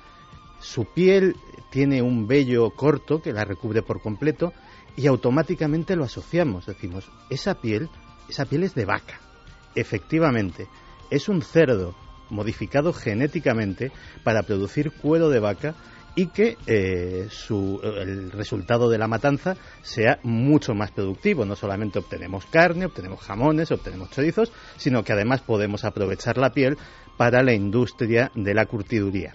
su 0.59 0.85
piel 0.85 1.35
tiene 1.69 2.01
un 2.01 2.27
vello 2.27 2.71
corto 2.71 3.21
que 3.21 3.33
la 3.33 3.43
recubre 3.43 3.81
por 3.81 4.01
completo 4.01 4.53
y 4.95 5.07
automáticamente 5.07 5.95
lo 5.95 6.05
asociamos, 6.05 6.65
decimos, 6.65 7.09
esa 7.29 7.55
piel, 7.55 7.89
esa 8.29 8.45
piel 8.45 8.63
es 8.63 8.73
de 8.75 8.85
vaca. 8.85 9.19
Efectivamente, 9.75 10.67
es 11.09 11.27
un 11.27 11.41
cerdo 11.41 11.95
modificado 12.29 12.93
genéticamente 12.93 13.91
para 14.23 14.43
producir 14.43 14.91
cuero 14.91 15.29
de 15.29 15.39
vaca 15.39 15.75
y 16.15 16.27
que 16.27 16.57
eh, 16.65 17.27
el 17.83 18.31
resultado 18.31 18.89
de 18.89 18.97
la 18.97 19.07
matanza 19.07 19.55
sea 19.81 20.19
mucho 20.23 20.73
más 20.73 20.91
productivo. 20.91 21.45
No 21.45 21.55
solamente 21.55 21.99
obtenemos 21.99 22.45
carne, 22.45 22.85
obtenemos 22.85 23.19
jamones, 23.21 23.71
obtenemos 23.71 24.09
chorizos, 24.11 24.51
sino 24.77 25.03
que 25.03 25.13
además 25.13 25.41
podemos 25.41 25.83
aprovechar 25.83 26.37
la 26.37 26.51
piel 26.51 26.77
para 27.17 27.43
la 27.43 27.53
industria 27.53 28.31
de 28.33 28.53
la 28.53 28.65
curtiduría. 28.65 29.33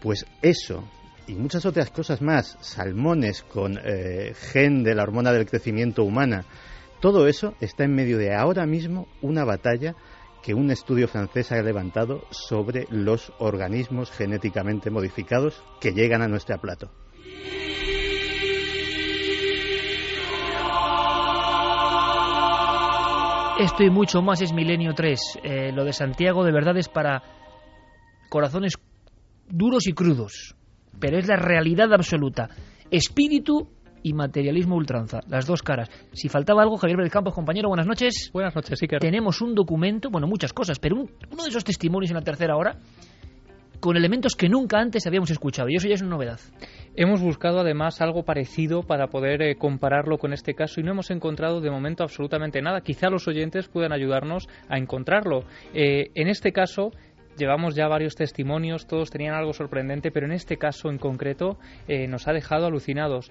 Pues 0.00 0.26
eso 0.42 0.84
y 1.26 1.34
muchas 1.34 1.66
otras 1.66 1.90
cosas 1.90 2.22
más, 2.22 2.56
salmones 2.60 3.42
con 3.42 3.78
eh, 3.82 4.32
gen 4.34 4.84
de 4.84 4.94
la 4.94 5.02
hormona 5.02 5.32
del 5.32 5.46
crecimiento 5.46 6.04
humana, 6.04 6.44
todo 7.00 7.26
eso 7.26 7.54
está 7.60 7.84
en 7.84 7.94
medio 7.94 8.18
de 8.18 8.34
ahora 8.34 8.64
mismo 8.66 9.06
una 9.20 9.44
batalla 9.44 9.94
que 10.46 10.54
un 10.54 10.70
estudio 10.70 11.08
francés 11.08 11.50
ha 11.50 11.60
levantado 11.60 12.22
sobre 12.30 12.86
los 12.88 13.32
organismos 13.40 14.12
genéticamente 14.12 14.90
modificados 14.90 15.60
que 15.80 15.90
llegan 15.90 16.22
a 16.22 16.28
nuestro 16.28 16.56
plato. 16.60 16.88
Esto 23.58 23.82
y 23.82 23.90
mucho 23.90 24.22
más 24.22 24.40
es 24.40 24.52
Milenio 24.52 24.94
3. 24.94 25.20
Eh, 25.42 25.72
lo 25.72 25.84
de 25.84 25.92
Santiago 25.92 26.44
de 26.44 26.52
verdad 26.52 26.76
es 26.76 26.88
para 26.88 27.24
corazones 28.28 28.74
duros 29.48 29.88
y 29.88 29.94
crudos, 29.94 30.54
pero 31.00 31.18
es 31.18 31.26
la 31.26 31.34
realidad 31.34 31.92
absoluta. 31.92 32.50
Espíritu 32.92 33.68
y 34.06 34.12
materialismo 34.12 34.76
ultranza, 34.76 35.20
las 35.26 35.46
dos 35.46 35.62
caras. 35.62 35.90
Si 36.12 36.28
faltaba 36.28 36.62
algo, 36.62 36.76
Javier 36.76 36.96
Pérez 36.96 37.12
Campos, 37.12 37.34
compañero, 37.34 37.68
buenas 37.68 37.88
noches. 37.88 38.30
Buenas 38.32 38.54
noches, 38.54 38.80
Iker. 38.80 39.00
Tenemos 39.00 39.40
un 39.40 39.52
documento, 39.52 40.10
bueno, 40.10 40.28
muchas 40.28 40.52
cosas, 40.52 40.78
pero 40.78 40.94
uno 40.94 41.42
de 41.42 41.48
esos 41.48 41.64
testimonios 41.64 42.12
en 42.12 42.16
la 42.16 42.22
tercera 42.22 42.56
hora 42.56 42.78
con 43.80 43.96
elementos 43.96 44.34
que 44.36 44.48
nunca 44.48 44.78
antes 44.78 45.08
habíamos 45.08 45.30
escuchado, 45.30 45.68
y 45.68 45.74
eso 45.74 45.88
ya 45.88 45.94
es 45.94 46.02
una 46.02 46.10
novedad. 46.10 46.38
Hemos 46.94 47.20
buscado 47.20 47.58
además 47.58 48.00
algo 48.00 48.22
parecido 48.22 48.84
para 48.84 49.08
poder 49.08 49.42
eh, 49.42 49.56
compararlo 49.56 50.18
con 50.18 50.32
este 50.32 50.54
caso 50.54 50.80
y 50.80 50.84
no 50.84 50.92
hemos 50.92 51.10
encontrado 51.10 51.60
de 51.60 51.70
momento 51.70 52.04
absolutamente 52.04 52.62
nada. 52.62 52.82
Quizá 52.82 53.10
los 53.10 53.26
oyentes 53.26 53.66
puedan 53.66 53.92
ayudarnos 53.92 54.48
a 54.68 54.78
encontrarlo. 54.78 55.42
Eh, 55.74 56.10
en 56.14 56.28
este 56.28 56.52
caso, 56.52 56.92
llevamos 57.36 57.74
ya 57.74 57.88
varios 57.88 58.14
testimonios, 58.14 58.86
todos 58.86 59.10
tenían 59.10 59.34
algo 59.34 59.52
sorprendente, 59.52 60.10
pero 60.10 60.26
en 60.26 60.32
este 60.32 60.56
caso 60.56 60.90
en 60.90 60.98
concreto 60.98 61.58
eh, 61.88 62.06
nos 62.06 62.28
ha 62.28 62.32
dejado 62.32 62.66
alucinados 62.66 63.30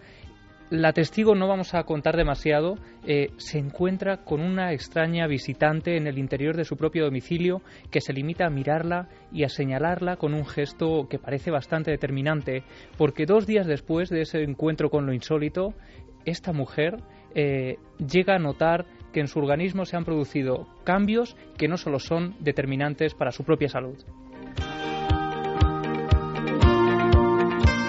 la 0.70 0.94
testigo, 0.94 1.36
no 1.36 1.48
vamos 1.48 1.74
a 1.76 1.84
contar 1.84 2.18
demasiado, 2.18 2.76
eh, 3.06 3.30
se 3.38 3.60
encuentra 3.60 4.24
con 4.24 4.42
una 4.42 4.74
extraña 4.74 5.28
visitante 5.28 5.96
en 5.96 6.08
el 6.08 6.18
interior 6.18 6.56
de 6.56 6.66
su 6.66 6.76
propio 6.76 7.06
domicilio 7.06 7.62
que 7.92 8.02
se 8.02 8.14
limita 8.14 8.48
a 8.48 8.50
mirarla 8.50 9.08
y 9.32 9.44
a 9.44 9.50
señalarla 9.50 10.18
con 10.18 10.34
un 10.34 10.46
gesto 10.46 11.08
que 11.08 11.20
parece 11.20 11.52
bastante 11.52 11.92
determinante, 11.92 12.64
porque 12.98 13.26
dos 13.26 13.46
días 13.46 13.68
después 13.68 14.10
de 14.10 14.22
ese 14.22 14.42
encuentro 14.42 14.90
con 14.90 15.06
lo 15.06 15.14
insólito, 15.14 15.74
esta 16.26 16.52
mujer 16.52 16.98
eh, 17.36 17.78
llega 18.00 18.36
a 18.36 18.40
notar 18.40 18.86
que 19.14 19.20
en 19.20 19.28
su 19.28 19.40
organismo 19.40 19.86
se 19.86 19.96
han 19.96 20.04
producido 20.04 20.68
cambios 20.84 21.38
que 21.58 21.68
no 21.68 21.78
solo 21.78 22.00
son 22.00 22.36
determinantes 22.40 23.14
para 23.14 23.32
su 23.32 23.44
propia 23.44 23.70
salud. 23.70 23.98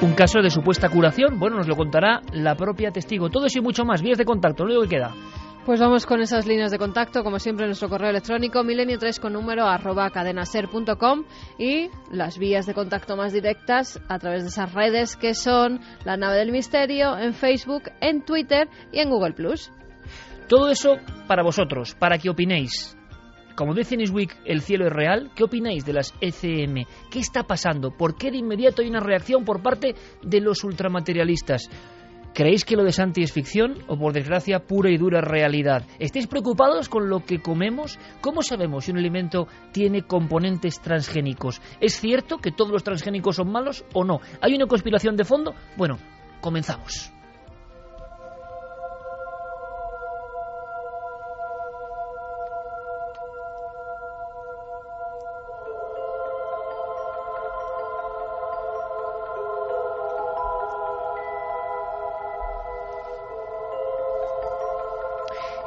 Un 0.07 0.15
caso 0.15 0.41
de 0.41 0.51
supuesta 0.51 0.89
curación, 0.89 1.41
bueno, 1.41 1.57
nos 1.57 1.67
lo 1.67 1.75
contará 1.75 2.23
la 2.33 2.55
propia 2.55 2.93
testigo. 2.93 3.29
Todo 3.29 3.47
eso 3.47 3.59
y 3.59 3.63
mucho 3.63 3.85
más, 3.85 4.03
vías 4.03 4.17
de 4.17 4.25
contacto, 4.25 4.65
lo 4.65 4.71
único 4.71 4.83
que 4.85 4.97
queda. 4.97 5.13
Pues 5.65 5.81
vamos 5.81 6.07
con 6.07 6.21
esas 6.21 6.47
líneas 6.47 6.71
de 6.71 6.79
contacto, 6.79 7.25
como 7.25 7.41
siempre, 7.41 7.65
en 7.65 7.71
nuestro 7.71 7.89
correo 7.89 8.11
electrónico 8.11 8.61
milenio3 8.61 9.19
con 9.19 9.33
número 9.33 9.67
arroba 9.67 10.09
cadenaser.com 10.11 11.25
y 11.59 11.91
las 12.13 12.39
vías 12.39 12.67
de 12.67 12.75
contacto 12.75 13.17
más 13.17 13.33
directas 13.33 14.01
a 14.09 14.21
través 14.21 14.45
de 14.45 14.51
esas 14.51 14.73
redes 14.73 15.17
que 15.17 15.35
son 15.35 15.81
La 16.05 16.17
Nave 16.17 16.37
del 16.37 16.53
Misterio 16.53 17.19
en 17.19 17.35
Facebook, 17.35 17.91
en 18.01 18.23
Twitter 18.25 18.69
y 18.93 19.01
en 19.01 19.11
Google 19.11 19.33
Plus. 19.33 19.73
Todo 20.47 20.71
eso 20.71 20.99
para 21.27 21.43
vosotros, 21.43 21.97
para 21.99 22.19
que 22.19 22.31
opinéis. 22.31 22.96
Como 23.57 23.73
dice 23.73 23.97
Newsweek, 23.97 24.37
el 24.45 24.61
cielo 24.61 24.87
es 24.87 24.93
real. 24.93 25.31
¿Qué 25.35 25.43
opináis 25.43 25.87
de 25.87 25.95
las 25.95 26.13
ECM? 26.21 26.85
¿Qué 27.11 27.19
está 27.21 27.45
pasando? 27.45 27.91
¿Por 27.91 28.15
qué 28.15 28.31
de 28.31 28.37
inmediato 28.37 28.83
hay 28.83 28.89
una 28.89 29.01
reacción 29.01 29.47
por 29.47 29.63
parte 29.63 29.95
de 30.23 30.41
los 30.43 30.63
ultramaterialistas? 30.63 31.71
¿Creéis 32.35 32.67
que 32.67 32.77
lo 32.77 32.85
de 32.85 32.93
Santi 32.93 33.23
es 33.23 33.33
ficción 33.33 33.79
o 33.89 33.97
por 33.97 34.13
desgracia 34.13 34.59
pura 34.59 34.91
y 34.91 34.99
dura 34.99 35.23
realidad? 35.23 35.87
¿Estáis 35.99 36.27
preocupados 36.27 36.91
con 36.91 37.09
lo 37.09 37.25
que 37.25 37.41
comemos? 37.41 37.99
¿Cómo 38.21 38.43
sabemos 38.43 38.85
si 38.85 38.91
un 38.91 38.99
alimento 38.99 39.49
tiene 39.73 40.03
componentes 40.03 40.79
transgénicos? 40.83 41.63
¿Es 41.81 41.99
cierto 41.99 42.37
que 42.37 42.53
todos 42.53 42.73
los 42.73 42.85
transgénicos 42.85 43.37
son 43.37 43.51
malos 43.51 43.87
o 43.95 44.05
no? 44.05 44.21
¿Hay 44.43 44.55
una 44.55 44.67
conspiración 44.67 45.17
de 45.17 45.25
fondo? 45.25 45.55
Bueno, 45.79 45.97
comenzamos. 46.43 47.16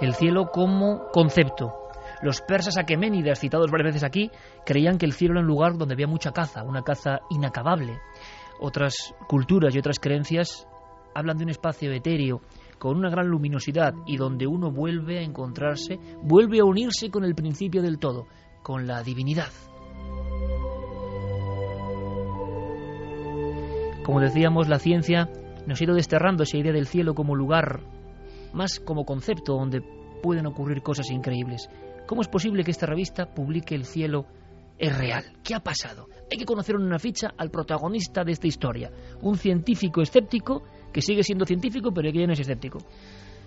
El 0.02 0.14
cielo 0.14 0.48
como 0.52 1.08
concepto. 1.12 1.74
Los 2.22 2.42
persas 2.42 2.78
aqueménidas, 2.78 3.40
citados 3.40 3.72
varias 3.72 3.94
veces 3.94 4.04
aquí, 4.04 4.32
creían 4.66 4.98
que 4.98 5.06
el 5.06 5.14
cielo 5.14 5.34
era 5.34 5.42
un 5.42 5.48
lugar 5.48 5.78
donde 5.78 5.94
había 5.94 6.08
mucha 6.08 6.32
caza, 6.32 6.64
una 6.64 6.82
caza 6.82 7.20
inacabable. 7.30 8.00
Otras 8.60 9.14
culturas 9.28 9.74
y 9.74 9.80
otras 9.80 10.00
creencias 10.00 10.68
hablan 11.14 11.38
de 11.38 11.46
un 11.46 11.50
espacio 11.50 11.92
etéreo 11.92 12.42
con 12.78 12.98
una 12.98 13.10
gran 13.10 13.28
luminosidad 13.28 13.94
y 14.06 14.18
donde 14.18 14.48
uno 14.48 14.72
vuelve 14.72 15.20
a 15.20 15.22
encontrarse, 15.22 16.00
vuelve 16.24 16.60
a 16.60 16.66
unirse 16.66 17.10
con 17.10 17.24
el 17.24 17.36
principio 17.36 17.82
del 17.82 18.00
todo, 18.00 18.28
con 18.64 18.88
la 18.88 19.04
divinidad. 19.04 19.50
Como 24.04 24.22
decíamos, 24.22 24.68
la 24.68 24.80
ciencia 24.80 25.30
nos 25.68 25.80
ha 25.80 25.84
ido 25.84 25.94
desterrando 25.94 26.44
esa 26.44 26.58
idea 26.58 26.72
del 26.72 26.88
cielo 26.88 27.14
como 27.14 27.36
lugar 27.36 27.82
más 28.54 28.80
como 28.80 29.06
concepto 29.06 29.54
donde 29.54 29.82
pueden 30.22 30.46
ocurrir 30.46 30.82
cosas 30.82 31.10
increíbles. 31.12 31.70
¿Cómo 32.08 32.22
es 32.22 32.28
posible 32.28 32.64
que 32.64 32.72
esta 32.72 32.86
revista 32.86 33.28
publique 33.28 33.76
El 33.76 33.86
cielo 33.86 34.26
es 34.78 34.98
real? 34.98 35.24
¿Qué 35.44 35.56
ha 35.56 35.60
pasado? 35.60 36.08
Hay 36.32 36.38
que 36.38 36.46
conocer 36.46 36.76
en 36.76 36.84
una 36.84 37.00
ficha 37.00 37.34
al 37.38 37.52
protagonista 37.52 38.24
de 38.24 38.32
esta 38.32 38.48
historia, 38.48 38.92
un 39.22 39.38
científico 39.38 40.02
escéptico 40.02 40.64
que 40.92 41.02
sigue 41.02 41.24
siendo 41.24 41.46
científico 41.46 41.92
pero 41.94 42.12
que 42.12 42.20
ya 42.20 42.28
no 42.28 42.34
es 42.34 42.40
escéptico. 42.40 42.80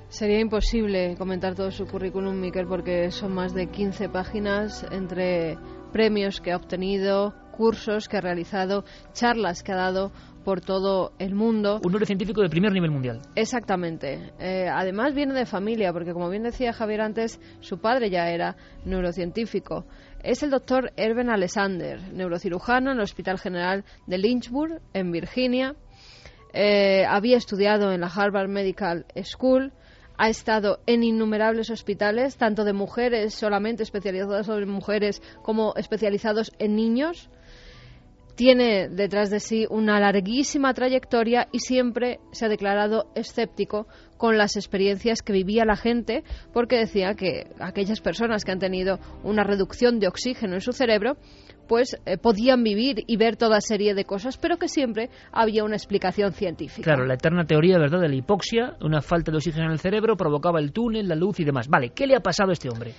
Sería 0.09 0.41
imposible 0.41 1.17
comentar 1.17 1.55
todo 1.55 1.71
su 1.71 1.87
currículum, 1.87 2.39
Miquel, 2.39 2.67
porque 2.67 3.11
son 3.11 3.33
más 3.33 3.55
de 3.55 3.69
15 3.69 4.11
páginas 4.11 4.87
entre 4.93 5.57
premios 5.91 6.43
que 6.43 6.53
ha 6.53 6.57
obtenido, 6.57 7.35
cursos 7.53 8.09
que 8.09 8.17
ha 8.17 8.21
realizado, 8.21 8.85
charlas 9.13 9.63
que 9.63 9.71
ha 9.71 9.77
dado 9.77 10.11
por 10.45 10.61
todo 10.61 11.13
el 11.19 11.35
mundo. 11.35 11.81
Un 11.85 11.93
neurocientífico 11.93 12.43
de 12.43 12.49
primer 12.49 12.73
nivel 12.73 12.91
mundial. 12.91 13.21
Exactamente. 13.35 14.33
Eh, 14.41 14.69
además 14.69 15.15
viene 15.15 15.35
de 15.35 15.47
familia, 15.47 15.93
porque 15.93 16.13
como 16.13 16.29
bien 16.29 16.43
decía 16.43 16.73
Javier 16.73 17.03
antes, 17.03 17.41
su 17.61 17.79
padre 17.79 18.11
ya 18.11 18.29
era 18.31 18.57
neurocientífico. 18.85 19.87
Es 20.23 20.43
el 20.43 20.51
doctor 20.51 20.93
Erben 20.97 21.31
Alexander, 21.31 22.01
neurocirujano 22.13 22.91
en 22.91 22.99
el 22.99 23.03
Hospital 23.03 23.39
General 23.39 23.85
de 24.07 24.19
Lynchburg, 24.19 24.81
en 24.93 25.13
Virginia. 25.13 25.77
Eh, 26.53 27.05
había 27.09 27.37
estudiado 27.37 27.93
en 27.93 28.03
la 28.03 28.09
Harvard 28.09 28.49
Medical 28.49 29.07
School, 29.23 29.73
ha 30.19 30.29
estado 30.29 30.81
en 30.87 31.03
innumerables 31.03 31.71
hospitales, 31.71 32.37
tanto 32.37 32.65
de 32.65 32.73
mujeres 32.73 33.35
solamente 33.35 33.83
especializados 33.83 34.49
en 34.49 34.69
mujeres 34.69 35.23
como 35.43 35.75
especializados 35.77 36.53
en 36.59 36.77
niños 36.77 37.31
tiene 38.35 38.89
detrás 38.89 39.31
de 39.31 39.41
sí 39.41 39.67
una 39.69 40.01
larguísima 40.01 40.73
trayectoria 40.75 41.49
y 41.53 41.61
siempre 41.61 42.21
se 42.33 42.47
ha 42.47 42.49
declarado 42.49 43.11
escéptico 43.15 43.87
con 44.17 44.39
las 44.39 44.57
experiencias 44.57 45.23
que 45.23 45.33
vivía 45.33 45.65
la 45.65 45.77
gente 45.77 46.23
porque 46.53 46.79
decía 46.79 47.15
que 47.15 47.49
aquellas 47.61 48.01
personas 48.01 48.45
que 48.45 48.53
han 48.53 48.59
tenido 48.59 48.99
una 49.23 49.45
reducción 49.45 49.99
de 49.99 50.09
oxígeno 50.09 50.55
en 50.55 50.61
su 50.61 50.73
cerebro 50.73 51.17
pues 51.69 51.97
eh, 52.05 52.19
podían 52.19 52.63
vivir 52.63 53.05
y 53.07 53.17
ver 53.17 53.37
toda 53.37 53.61
serie 53.61 53.95
de 53.95 54.05
cosas, 54.05 54.37
pero 54.37 54.59
que 54.59 54.69
siempre 54.69 55.11
había 55.33 55.65
una 55.65 55.77
explicación 55.77 56.33
científica. 56.33 56.83
Claro, 56.83 57.07
la 57.07 57.15
eterna 57.15 57.45
teoría, 57.45 57.79
¿verdad?, 57.79 58.01
de 58.01 58.09
la 58.09 58.15
hipoxia, 58.15 58.77
una 58.83 59.01
falta 59.01 59.31
de 59.31 59.39
oxígeno 59.39 59.67
en 59.67 59.73
el 59.73 59.79
cerebro 59.79 60.17
provocaba 60.17 60.61
el 60.61 60.73
túnel, 60.73 61.09
la 61.09 61.15
luz 61.15 61.41
y 61.41 61.45
demás. 61.45 61.69
Vale, 61.69 61.91
¿qué 61.95 62.07
le 62.07 62.17
ha 62.17 62.21
pasado 62.21 62.51
a 62.51 62.53
este 62.53 62.69
hombre? 62.69 62.93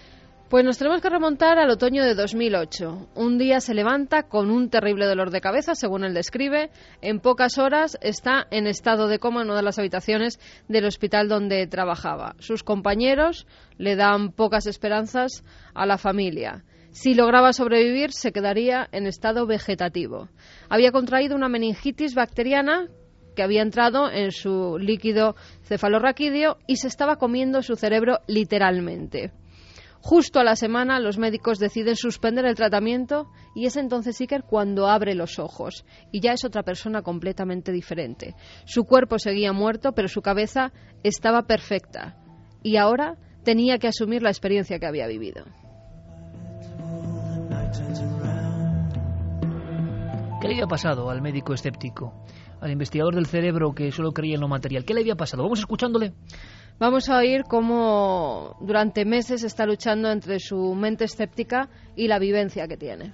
Pues 0.53 0.63
nos 0.63 0.77
tenemos 0.77 1.01
que 1.01 1.09
remontar 1.09 1.57
al 1.57 1.71
otoño 1.71 2.03
de 2.03 2.13
2008. 2.13 3.09
Un 3.15 3.39
día 3.39 3.59
se 3.59 3.73
levanta 3.73 4.27
con 4.29 4.51
un 4.51 4.69
terrible 4.69 5.07
dolor 5.07 5.31
de 5.31 5.41
cabeza, 5.41 5.73
según 5.73 6.03
él 6.03 6.13
describe. 6.13 6.69
En 7.01 7.21
pocas 7.21 7.57
horas 7.57 7.97
está 8.03 8.45
en 8.51 8.67
estado 8.67 9.07
de 9.07 9.17
coma 9.17 9.41
en 9.41 9.47
una 9.47 9.55
de 9.55 9.63
las 9.63 9.79
habitaciones 9.79 10.39
del 10.67 10.85
hospital 10.85 11.27
donde 11.27 11.65
trabajaba. 11.65 12.35
Sus 12.37 12.61
compañeros 12.61 13.47
le 13.79 13.95
dan 13.95 14.31
pocas 14.31 14.67
esperanzas 14.67 15.43
a 15.73 15.87
la 15.87 15.97
familia. 15.97 16.63
Si 16.91 17.15
lograba 17.15 17.51
sobrevivir, 17.51 18.11
se 18.11 18.31
quedaría 18.31 18.87
en 18.91 19.07
estado 19.07 19.47
vegetativo. 19.47 20.29
Había 20.69 20.91
contraído 20.91 21.35
una 21.35 21.49
meningitis 21.49 22.13
bacteriana 22.13 22.89
que 23.35 23.41
había 23.41 23.63
entrado 23.63 24.11
en 24.11 24.31
su 24.31 24.77
líquido 24.77 25.35
cefalorraquídeo 25.63 26.59
y 26.67 26.75
se 26.75 26.89
estaba 26.89 27.15
comiendo 27.15 27.63
su 27.63 27.75
cerebro 27.75 28.19
literalmente. 28.27 29.31
Justo 30.05 30.41
a 30.41 30.43
la 30.43 30.57
semana 30.57 30.99
los 30.99 31.17
médicos 31.17 31.59
deciden 31.59 31.95
suspender 31.95 32.43
el 32.43 32.55
tratamiento 32.55 33.29
y 33.55 33.67
es 33.67 33.77
entonces 33.77 34.19
Iker 34.19 34.43
cuando 34.43 34.89
abre 34.89 35.15
los 35.15 35.39
ojos 35.39 35.85
y 36.11 36.19
ya 36.19 36.33
es 36.33 36.43
otra 36.43 36.61
persona 36.61 37.01
completamente 37.01 37.71
diferente. 37.71 38.35
Su 38.65 38.83
cuerpo 38.83 39.17
seguía 39.17 39.53
muerto, 39.53 39.93
pero 39.93 40.09
su 40.09 40.21
cabeza 40.21 40.73
estaba 41.03 41.43
perfecta 41.43 42.17
y 42.61 42.75
ahora 42.75 43.15
tenía 43.45 43.77
que 43.77 43.87
asumir 43.87 44.21
la 44.23 44.29
experiencia 44.29 44.77
que 44.77 44.85
había 44.85 45.07
vivido. 45.07 45.45
¿Qué 50.41 50.49
le 50.49 50.55
había 50.55 50.67
pasado 50.67 51.09
al 51.09 51.21
médico 51.21 51.53
escéptico? 51.53 52.25
Al 52.59 52.71
investigador 52.71 53.15
del 53.15 53.25
cerebro 53.25 53.73
que 53.73 53.89
solo 53.93 54.11
creía 54.11 54.35
en 54.35 54.41
lo 54.41 54.49
material. 54.49 54.83
¿Qué 54.83 54.93
le 54.93 54.99
había 54.99 55.15
pasado? 55.15 55.43
Vamos 55.43 55.59
escuchándole. 55.59 56.11
Vamos 56.83 57.07
a 57.07 57.19
oír 57.19 57.43
cómo 57.47 58.57
durante 58.59 59.05
meses 59.05 59.45
está 59.45 59.65
luchando 59.65 60.11
entre 60.11 60.37
su 60.41 60.75
mente 60.75 61.05
escéptica 61.05 61.69
y 61.95 62.09
la 62.09 62.19
vivencia 62.19 62.67
que 62.67 62.75
tiene. 62.75 63.13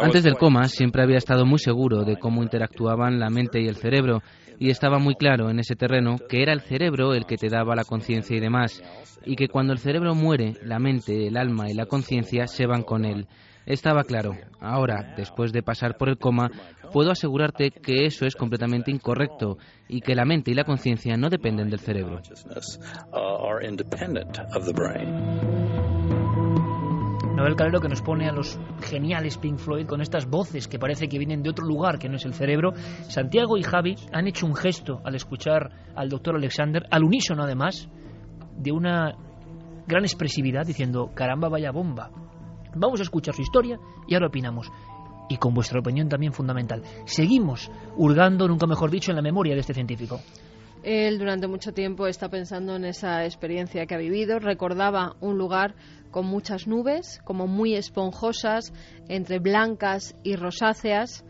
Antes 0.00 0.22
del 0.22 0.38
coma 0.38 0.68
siempre 0.68 1.02
había 1.02 1.18
estado 1.18 1.44
muy 1.44 1.58
seguro 1.58 2.04
de 2.04 2.16
cómo 2.16 2.42
interactuaban 2.42 3.20
la 3.20 3.28
mente 3.28 3.60
y 3.60 3.68
el 3.68 3.76
cerebro 3.76 4.22
y 4.58 4.70
estaba 4.70 4.98
muy 4.98 5.16
claro 5.16 5.50
en 5.50 5.58
ese 5.58 5.76
terreno 5.76 6.16
que 6.30 6.40
era 6.40 6.54
el 6.54 6.62
cerebro 6.62 7.12
el 7.12 7.26
que 7.26 7.36
te 7.36 7.50
daba 7.50 7.76
la 7.76 7.84
conciencia 7.84 8.34
y 8.34 8.40
demás 8.40 8.82
y 9.26 9.36
que 9.36 9.48
cuando 9.48 9.74
el 9.74 9.80
cerebro 9.80 10.14
muere, 10.14 10.54
la 10.62 10.78
mente, 10.78 11.26
el 11.26 11.36
alma 11.36 11.70
y 11.70 11.74
la 11.74 11.84
conciencia 11.84 12.46
se 12.46 12.64
van 12.64 12.84
con 12.84 13.04
él. 13.04 13.26
Estaba 13.66 14.04
claro. 14.04 14.36
Ahora, 14.60 15.14
después 15.16 15.52
de 15.52 15.62
pasar 15.62 15.96
por 15.96 16.08
el 16.08 16.18
coma, 16.18 16.50
puedo 16.92 17.10
asegurarte 17.10 17.70
que 17.70 18.06
eso 18.06 18.26
es 18.26 18.36
completamente 18.36 18.90
incorrecto 18.90 19.58
y 19.88 20.00
que 20.00 20.14
la 20.14 20.24
mente 20.24 20.50
y 20.50 20.54
la 20.54 20.64
conciencia 20.64 21.16
no 21.16 21.30
dependen 21.30 21.70
del 21.70 21.80
cerebro. 21.80 22.20
Noel 27.34 27.56
Calero 27.56 27.80
que 27.80 27.88
nos 27.88 28.00
pone 28.00 28.28
a 28.28 28.32
los 28.32 28.60
geniales 28.82 29.38
Pink 29.38 29.58
Floyd 29.58 29.86
con 29.86 30.00
estas 30.00 30.26
voces 30.30 30.68
que 30.68 30.78
parece 30.78 31.08
que 31.08 31.18
vienen 31.18 31.42
de 31.42 31.50
otro 31.50 31.66
lugar 31.66 31.98
que 31.98 32.08
no 32.08 32.16
es 32.16 32.24
el 32.24 32.32
cerebro. 32.32 32.74
Santiago 33.08 33.56
y 33.56 33.64
Javi 33.64 33.96
han 34.12 34.28
hecho 34.28 34.46
un 34.46 34.54
gesto 34.54 35.00
al 35.04 35.16
escuchar 35.16 35.70
al 35.96 36.08
doctor 36.08 36.36
Alexander, 36.36 36.84
al 36.90 37.02
unísono 37.02 37.42
además, 37.42 37.88
de 38.56 38.70
una 38.70 39.16
gran 39.86 40.04
expresividad, 40.04 40.64
diciendo, 40.64 41.10
caramba, 41.12 41.48
vaya 41.48 41.72
bomba. 41.72 42.10
Vamos 42.76 43.00
a 43.00 43.04
escuchar 43.04 43.34
su 43.34 43.42
historia 43.42 43.78
y 44.06 44.14
ahora 44.14 44.28
opinamos. 44.28 44.70
Y 45.28 45.38
con 45.38 45.54
vuestra 45.54 45.80
opinión 45.80 46.08
también 46.08 46.32
fundamental. 46.32 46.82
Seguimos 47.06 47.70
hurgando, 47.96 48.46
nunca 48.46 48.66
mejor 48.66 48.90
dicho, 48.90 49.10
en 49.10 49.16
la 49.16 49.22
memoria 49.22 49.54
de 49.54 49.60
este 49.60 49.72
científico. 49.72 50.20
Él 50.84 51.18
durante 51.18 51.46
mucho 51.46 51.72
tiempo 51.72 52.06
está 52.06 52.28
pensando 52.28 52.76
en 52.76 52.84
esa 52.84 53.24
experiencia 53.24 53.86
que 53.86 53.94
ha 53.94 53.98
vivido. 53.98 54.38
Recordaba 54.38 55.16
un 55.20 55.38
lugar 55.38 55.74
con 56.10 56.26
muchas 56.26 56.66
nubes, 56.66 57.20
como 57.24 57.46
muy 57.46 57.74
esponjosas, 57.74 58.72
entre 59.08 59.38
blancas 59.38 60.14
y 60.22 60.36
rosáceas. 60.36 61.24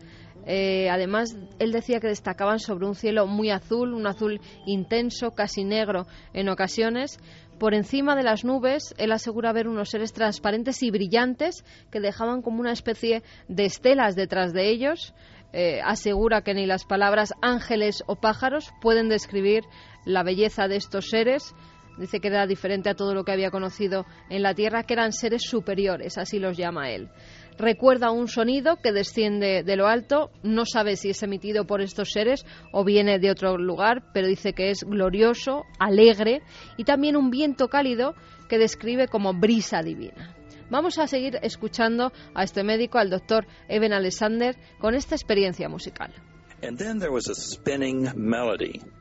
Eh, 0.45 0.89
además, 0.89 1.37
él 1.57 1.71
decía 1.71 1.99
que 1.99 2.07
destacaban 2.07 2.59
sobre 2.59 2.85
un 2.85 2.95
cielo 2.95 3.27
muy 3.27 3.49
azul, 3.49 3.93
un 3.93 4.05
azul 4.05 4.41
intenso, 4.65 5.31
casi 5.31 5.63
negro 5.63 6.05
en 6.33 6.49
ocasiones. 6.49 7.17
Por 7.59 7.73
encima 7.73 8.15
de 8.15 8.23
las 8.23 8.43
nubes, 8.43 8.93
él 8.97 9.13
asegura 9.13 9.53
ver 9.53 9.67
unos 9.67 9.89
seres 9.89 10.11
transparentes 10.11 10.83
y 10.83 10.91
brillantes 10.91 11.63
que 11.89 12.01
dejaban 12.01 12.41
como 12.41 12.59
una 12.59 12.73
especie 12.73 13.23
de 13.47 13.65
estelas 13.65 14.15
detrás 14.15 14.51
de 14.51 14.69
ellos. 14.69 15.13
Eh, 15.53 15.79
asegura 15.85 16.41
que 16.41 16.53
ni 16.53 16.65
las 16.65 16.83
palabras 16.83 17.33
ángeles 17.41 18.03
o 18.07 18.17
pájaros 18.17 18.73
pueden 18.81 19.07
describir 19.07 19.63
la 20.03 20.23
belleza 20.23 20.67
de 20.67 20.75
estos 20.75 21.09
seres. 21.09 21.55
Dice 21.97 22.19
que 22.19 22.27
era 22.27 22.45
diferente 22.45 22.89
a 22.89 22.95
todo 22.95 23.13
lo 23.13 23.23
que 23.23 23.31
había 23.31 23.51
conocido 23.51 24.05
en 24.29 24.43
la 24.43 24.53
Tierra, 24.53 24.83
que 24.83 24.93
eran 24.93 25.13
seres 25.13 25.43
superiores, 25.43 26.17
así 26.17 26.39
los 26.39 26.57
llama 26.57 26.91
él 26.91 27.09
recuerda 27.57 28.11
un 28.11 28.27
sonido 28.27 28.77
que 28.77 28.91
desciende 28.91 29.63
de 29.63 29.75
lo 29.75 29.87
alto, 29.87 30.31
no 30.43 30.65
sabe 30.65 30.95
si 30.95 31.09
es 31.09 31.23
emitido 31.23 31.65
por 31.65 31.81
estos 31.81 32.09
seres 32.11 32.45
o 32.71 32.83
viene 32.83 33.19
de 33.19 33.31
otro 33.31 33.57
lugar, 33.57 34.03
pero 34.13 34.27
dice 34.27 34.53
que 34.53 34.69
es 34.69 34.83
glorioso, 34.83 35.63
alegre 35.79 36.41
y 36.77 36.83
también 36.83 37.15
un 37.15 37.29
viento 37.29 37.67
cálido 37.67 38.15
que 38.49 38.57
describe 38.57 39.07
como 39.07 39.33
brisa 39.33 39.81
divina. 39.81 40.35
Vamos 40.69 40.97
a 40.97 41.07
seguir 41.07 41.37
escuchando 41.43 42.11
a 42.33 42.43
este 42.43 42.63
médico, 42.63 42.97
al 42.97 43.09
doctor 43.09 43.45
Evan 43.67 43.93
Alexander, 43.93 44.55
con 44.79 44.95
esta 44.95 45.15
experiencia 45.15 45.69
musical. 45.69 46.11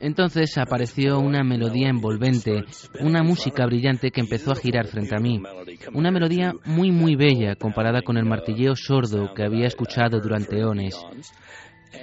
Entonces 0.01 0.59
apareció 0.59 1.19
una 1.19 1.43
melodía 1.43 1.89
envolvente, 1.89 2.65
una 3.01 3.23
música 3.23 3.67
brillante 3.67 4.11
que 4.11 4.21
empezó 4.21 4.53
a 4.53 4.57
girar 4.57 4.87
frente 4.87 5.15
a 5.17 5.21
mí. 5.21 5.41
Una 5.93 6.11
melodía 6.11 6.53
muy 6.65 6.91
muy 6.91 7.17
bella 7.17 7.57
comparada 7.57 8.03
con 8.03 8.17
el 8.17 8.25
martilleo 8.25 8.75
sordo 8.77 9.33
que 9.35 9.45
había 9.45 9.67
escuchado 9.67 10.21
durante 10.21 10.59
eones. 10.59 10.95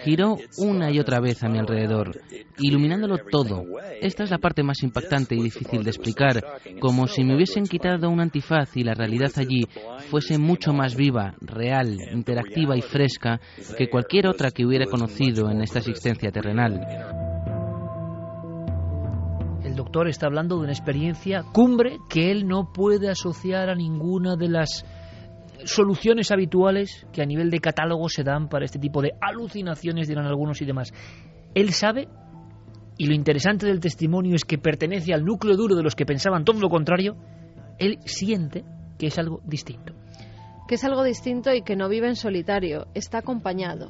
Giró 0.04 0.38
una 0.58 0.91
y 0.91 0.99
otra 0.99 1.19
vez 1.19 1.43
a 1.43 1.49
mi 1.49 1.60
alrededor, 1.60 2.19
iluminándolo 2.60 3.17
todo. 3.30 3.63
Esta 4.01 4.23
es 4.23 4.32
la 4.32 4.39
parte 4.39 4.63
más 4.63 4.82
impactante 4.84 5.36
y 5.36 5.43
difícil 5.43 5.84
de 5.84 5.89
explicar, 5.89 6.43
como 6.80 7.08
si 7.08 7.23
me 7.23 7.36
hubiesen 7.36 7.65
quitado 7.65 8.10
un 8.10 8.19
antifaz 8.19 8.75
y 8.75 8.84
la 8.84 8.93
realidad 8.93 9.32
allí 9.38 9.67
fuese 10.10 10.38
mucho 10.38 10.73
más 10.73 10.95
viva, 10.95 11.36
real, 11.41 11.97
interactiva 12.13 12.75
y 12.77 12.82
fresca 12.82 13.39
que 13.77 13.89
cualquier 13.89 14.27
otra 14.27 14.51
que 14.51 14.65
hubiera 14.65 14.86
conocido 14.86 15.49
en 15.49 15.62
esta 15.62 15.80
existencia 15.80 16.32
terrenal. 16.32 16.82
El 19.63 19.75
doctor 19.75 20.08
está 20.08 20.25
hablando 20.25 20.58
de 20.58 20.63
una 20.63 20.73
experiencia 20.73 21.43
cumbre 21.54 21.99
que 22.10 22.32
él 22.32 22.47
no 22.47 22.73
puede 22.73 23.10
asociar 23.10 23.69
a 23.69 23.75
ninguna 23.75 24.36
de 24.36 24.49
las 24.49 24.86
soluciones 25.65 26.32
habituales 26.32 27.06
que 27.12 27.21
a 27.21 27.26
nivel 27.26 27.50
de 27.50 27.60
catálogo 27.60 28.10
se 28.10 28.24
dan 28.24 28.50
para 28.50 28.65
este 28.65 28.80
tipo 28.80 29.02
de 29.02 29.13
alucinaciones, 29.21 30.08
dirán 30.08 30.26
algunos 30.26 30.62
y 30.62 30.65
demás. 30.65 30.93
Él 31.54 31.71
sabe, 31.74 32.08
y 32.97 33.08
lo 33.08 33.13
interesante 33.13 33.65
del 33.65 33.80
testimonio 33.80 34.36
es 34.36 34.45
que 34.45 34.58
pertenece 34.58 35.13
al 35.13 35.26
núcleo 35.26 35.56
duro 35.56 35.76
de 35.76 35.84
los 35.84 35.95
que 35.95 36.06
pensaban 36.06 36.45
todo 36.45 36.60
lo 36.60 36.69
contrario, 36.69 37.15
él 37.80 38.00
siente 38.06 38.63
que 38.97 39.08
es 39.08 39.17
algo 39.17 39.41
distinto. 39.45 39.93
Que 40.67 40.76
es 40.76 40.84
algo 40.84 41.04
distinto 41.04 41.54
y 41.54 41.63
que 41.63 41.76
no 41.76 41.89
vive 41.89 42.08
en 42.08 42.15
solitario, 42.15 42.88
está 42.93 43.19
acompañado. 43.19 43.89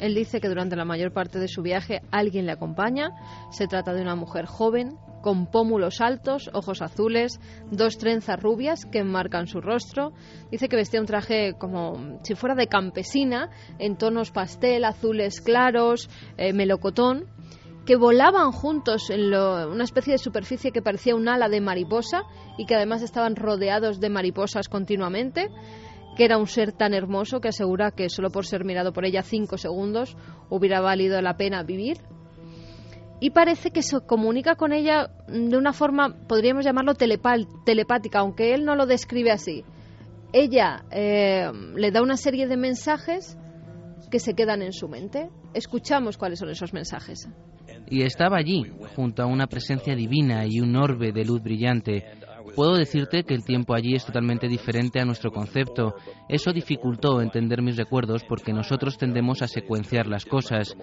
Él 0.00 0.14
dice 0.14 0.40
que 0.40 0.48
durante 0.48 0.76
la 0.76 0.84
mayor 0.84 1.12
parte 1.12 1.38
de 1.38 1.48
su 1.48 1.62
viaje 1.62 2.02
alguien 2.10 2.46
le 2.46 2.52
acompaña. 2.52 3.10
Se 3.50 3.66
trata 3.66 3.92
de 3.94 4.02
una 4.02 4.16
mujer 4.16 4.46
joven, 4.46 4.96
con 5.22 5.46
pómulos 5.46 6.00
altos, 6.00 6.50
ojos 6.52 6.82
azules, 6.82 7.40
dos 7.70 7.96
trenzas 7.96 8.38
rubias 8.38 8.84
que 8.84 8.98
enmarcan 8.98 9.46
su 9.46 9.60
rostro. 9.60 10.12
Dice 10.50 10.68
que 10.68 10.76
vestía 10.76 11.00
un 11.00 11.06
traje 11.06 11.54
como 11.58 12.18
si 12.22 12.34
fuera 12.34 12.54
de 12.54 12.66
campesina, 12.66 13.50
en 13.78 13.96
tonos 13.96 14.30
pastel, 14.30 14.84
azules 14.84 15.40
claros, 15.40 16.10
eh, 16.36 16.52
melocotón 16.52 17.26
que 17.86 17.96
volaban 17.96 18.50
juntos 18.50 19.10
en 19.10 19.34
una 19.34 19.84
especie 19.84 20.12
de 20.12 20.18
superficie 20.18 20.72
que 20.72 20.82
parecía 20.82 21.14
un 21.14 21.28
ala 21.28 21.48
de 21.48 21.60
mariposa 21.60 22.22
y 22.56 22.66
que 22.66 22.74
además 22.74 23.02
estaban 23.02 23.36
rodeados 23.36 24.00
de 24.00 24.08
mariposas 24.08 24.68
continuamente, 24.68 25.50
que 26.16 26.24
era 26.24 26.38
un 26.38 26.46
ser 26.46 26.72
tan 26.72 26.94
hermoso 26.94 27.40
que 27.40 27.48
asegura 27.48 27.90
que 27.90 28.08
solo 28.08 28.30
por 28.30 28.46
ser 28.46 28.64
mirado 28.64 28.92
por 28.92 29.04
ella 29.04 29.22
cinco 29.22 29.58
segundos 29.58 30.16
hubiera 30.48 30.80
valido 30.80 31.20
la 31.20 31.36
pena 31.36 31.62
vivir 31.62 31.98
y 33.24 33.30
parece 33.30 33.70
que 33.70 33.82
se 33.82 34.00
comunica 34.00 34.54
con 34.54 34.72
ella 34.72 35.08
de 35.28 35.56
una 35.56 35.72
forma, 35.72 36.14
podríamos 36.28 36.64
llamarlo 36.64 36.94
telepática, 36.94 38.18
aunque 38.18 38.52
él 38.52 38.66
no 38.66 38.74
lo 38.74 38.84
describe 38.84 39.30
así. 39.30 39.64
Ella 40.32 40.84
eh, 40.90 41.50
le 41.74 41.90
da 41.90 42.02
una 42.02 42.18
serie 42.18 42.46
de 42.46 42.56
mensajes 42.58 43.38
que 44.10 44.18
se 44.18 44.34
quedan 44.34 44.62
en 44.62 44.74
su 44.74 44.88
mente. 44.88 45.30
Escuchamos 45.54 46.18
cuáles 46.18 46.40
son 46.40 46.50
esos 46.50 46.74
mensajes. 46.74 47.28
Y 47.88 48.02
estaba 48.02 48.36
allí, 48.36 48.70
junto 48.94 49.22
a 49.22 49.26
una 49.26 49.46
presencia 49.46 49.94
divina 49.94 50.44
y 50.46 50.60
un 50.60 50.76
orbe 50.76 51.12
de 51.12 51.24
luz 51.24 51.42
brillante, 51.42 52.04
Puedo 52.54 52.76
decirte 52.76 53.24
que 53.24 53.34
el 53.34 53.44
tiempo 53.44 53.74
allí 53.74 53.94
es 53.94 54.04
totalmente 54.04 54.48
diferente 54.48 55.00
a 55.00 55.04
nuestro 55.04 55.32
concepto. 55.32 55.94
Eso 56.28 56.52
dificultó 56.52 57.20
entender 57.20 57.62
mis 57.62 57.76
recuerdos 57.76 58.24
porque 58.24 58.52
nosotros 58.52 58.96
tendemos 58.96 59.42
a 59.42 59.48
secuenciar 59.48 60.06
las 60.06 60.24
cosas. 60.24 60.76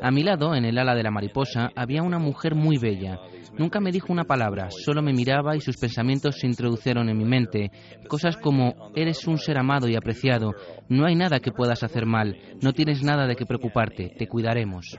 A 0.00 0.10
mi 0.10 0.22
lado, 0.22 0.54
en 0.54 0.64
el 0.64 0.78
ala 0.78 0.94
de 0.94 1.02
la 1.02 1.10
mariposa, 1.10 1.70
había 1.76 2.02
una 2.02 2.18
mujer 2.18 2.54
muy 2.54 2.78
bella. 2.78 3.18
Nunca 3.58 3.80
me 3.80 3.92
dijo 3.92 4.12
una 4.12 4.24
palabra, 4.24 4.70
solo 4.70 5.02
me 5.02 5.12
miraba 5.12 5.56
y 5.56 5.60
sus 5.60 5.76
pensamientos 5.76 6.38
se 6.38 6.46
introdujeron 6.46 7.08
en 7.08 7.18
mi 7.18 7.24
mente. 7.24 7.70
Cosas 8.08 8.36
como, 8.36 8.92
eres 8.94 9.26
un 9.26 9.38
ser 9.38 9.58
amado 9.58 9.88
y 9.88 9.96
apreciado, 9.96 10.54
no 10.88 11.06
hay 11.06 11.16
nada 11.16 11.40
que 11.40 11.52
puedas 11.52 11.82
hacer 11.82 12.06
mal, 12.06 12.38
no 12.62 12.72
tienes 12.72 13.02
nada 13.02 13.26
de 13.26 13.36
qué 13.36 13.44
preocuparte, 13.44 14.14
te 14.16 14.28
cuidaremos 14.28 14.96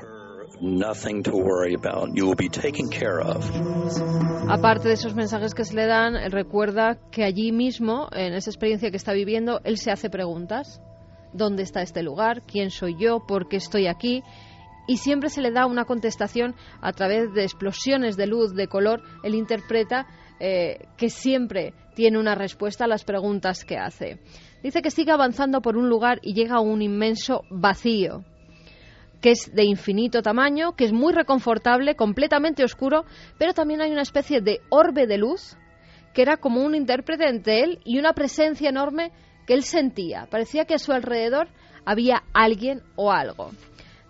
nothing 0.62 1.24
to 1.24 1.32
worry 1.32 1.74
about. 1.74 2.16
You 2.16 2.26
will 2.26 2.36
be 2.36 2.50
taken 2.50 2.90
care 2.90 3.20
of. 3.20 3.44
Aparte 4.50 4.88
de 4.88 4.94
esos 4.94 5.16
mensajes 5.16 5.54
que 5.54 5.64
se 5.64 5.76
le 5.76 5.86
dan, 5.86 6.32
recuerda 6.32 6.98
que 7.12 7.24
allí 7.24 7.52
mismo, 7.52 8.08
en 8.12 8.34
esa 8.34 8.50
experiencia 8.50 8.92
que 8.92 8.98
está 8.98 9.14
viviendo, 9.14 9.62
él 9.64 9.78
se 9.78 9.92
hace 9.92 10.10
preguntas. 10.10 10.82
¿Dónde 11.34 11.64
está 11.64 11.82
este 11.82 12.02
lugar? 12.04 12.42
¿Quién 12.42 12.72
soy 12.72 12.96
yo? 13.00 13.26
¿Por 13.28 13.48
qué 13.48 13.58
estoy 13.58 13.88
aquí? 13.88 14.24
Y 14.88 14.98
siempre 14.98 15.30
se 15.30 15.42
le 15.42 15.52
da 15.52 15.68
una 15.68 15.86
contestación 15.86 16.56
a 16.82 16.92
través 16.94 17.32
de 17.34 17.44
explosiones 17.44 18.18
de 18.18 18.26
luz, 18.26 18.56
de 18.56 18.68
color. 18.68 19.04
Él 19.24 19.36
interpreta 19.36 20.08
eh, 20.40 20.88
que 20.98 21.10
siempre 21.10 21.74
tiene 21.94 22.18
una 22.18 22.34
respuesta 22.34 22.86
a 22.86 22.88
las 22.88 23.04
preguntas 23.04 23.64
que 23.64 23.78
hace. 23.78 24.20
Dice 24.64 24.82
que 24.82 24.90
sigue 24.90 25.12
avanzando 25.12 25.62
por 25.62 25.78
un 25.78 25.90
lugar 25.90 26.20
y 26.24 26.34
llega 26.34 26.56
a 26.56 26.62
un 26.62 26.82
inmenso 26.82 27.44
vacío 27.52 28.24
que 29.22 29.32
es 29.32 29.54
de 29.54 29.64
infinito 29.64 30.22
tamaño, 30.22 30.76
que 30.76 30.86
es 30.86 30.94
muy 30.94 31.14
reconfortable, 31.14 31.96
completamente 31.96 32.64
oscuro, 32.64 33.06
pero 33.38 33.54
también 33.54 33.82
hay 33.82 33.92
una 33.92 34.02
especie 34.02 34.42
de 34.42 34.62
orbe 34.70 35.08
de 35.08 35.18
luz 35.18 35.58
que 36.14 36.22
era 36.22 36.38
como 36.38 36.64
un 36.64 36.76
intérprete 36.76 37.28
entre 37.28 37.62
él 37.62 37.80
y 37.86 38.00
una 38.00 38.14
presencia 38.14 38.70
enorme 38.70 39.12
que 39.46 39.54
él 39.54 39.64
sentía. 39.64 40.28
Parecía 40.30 40.66
que 40.66 40.74
a 40.74 40.80
su 40.80 40.92
alrededor 40.92 41.50
había 41.86 42.24
alguien 42.34 42.82
o 42.96 43.12
algo. 43.12 43.52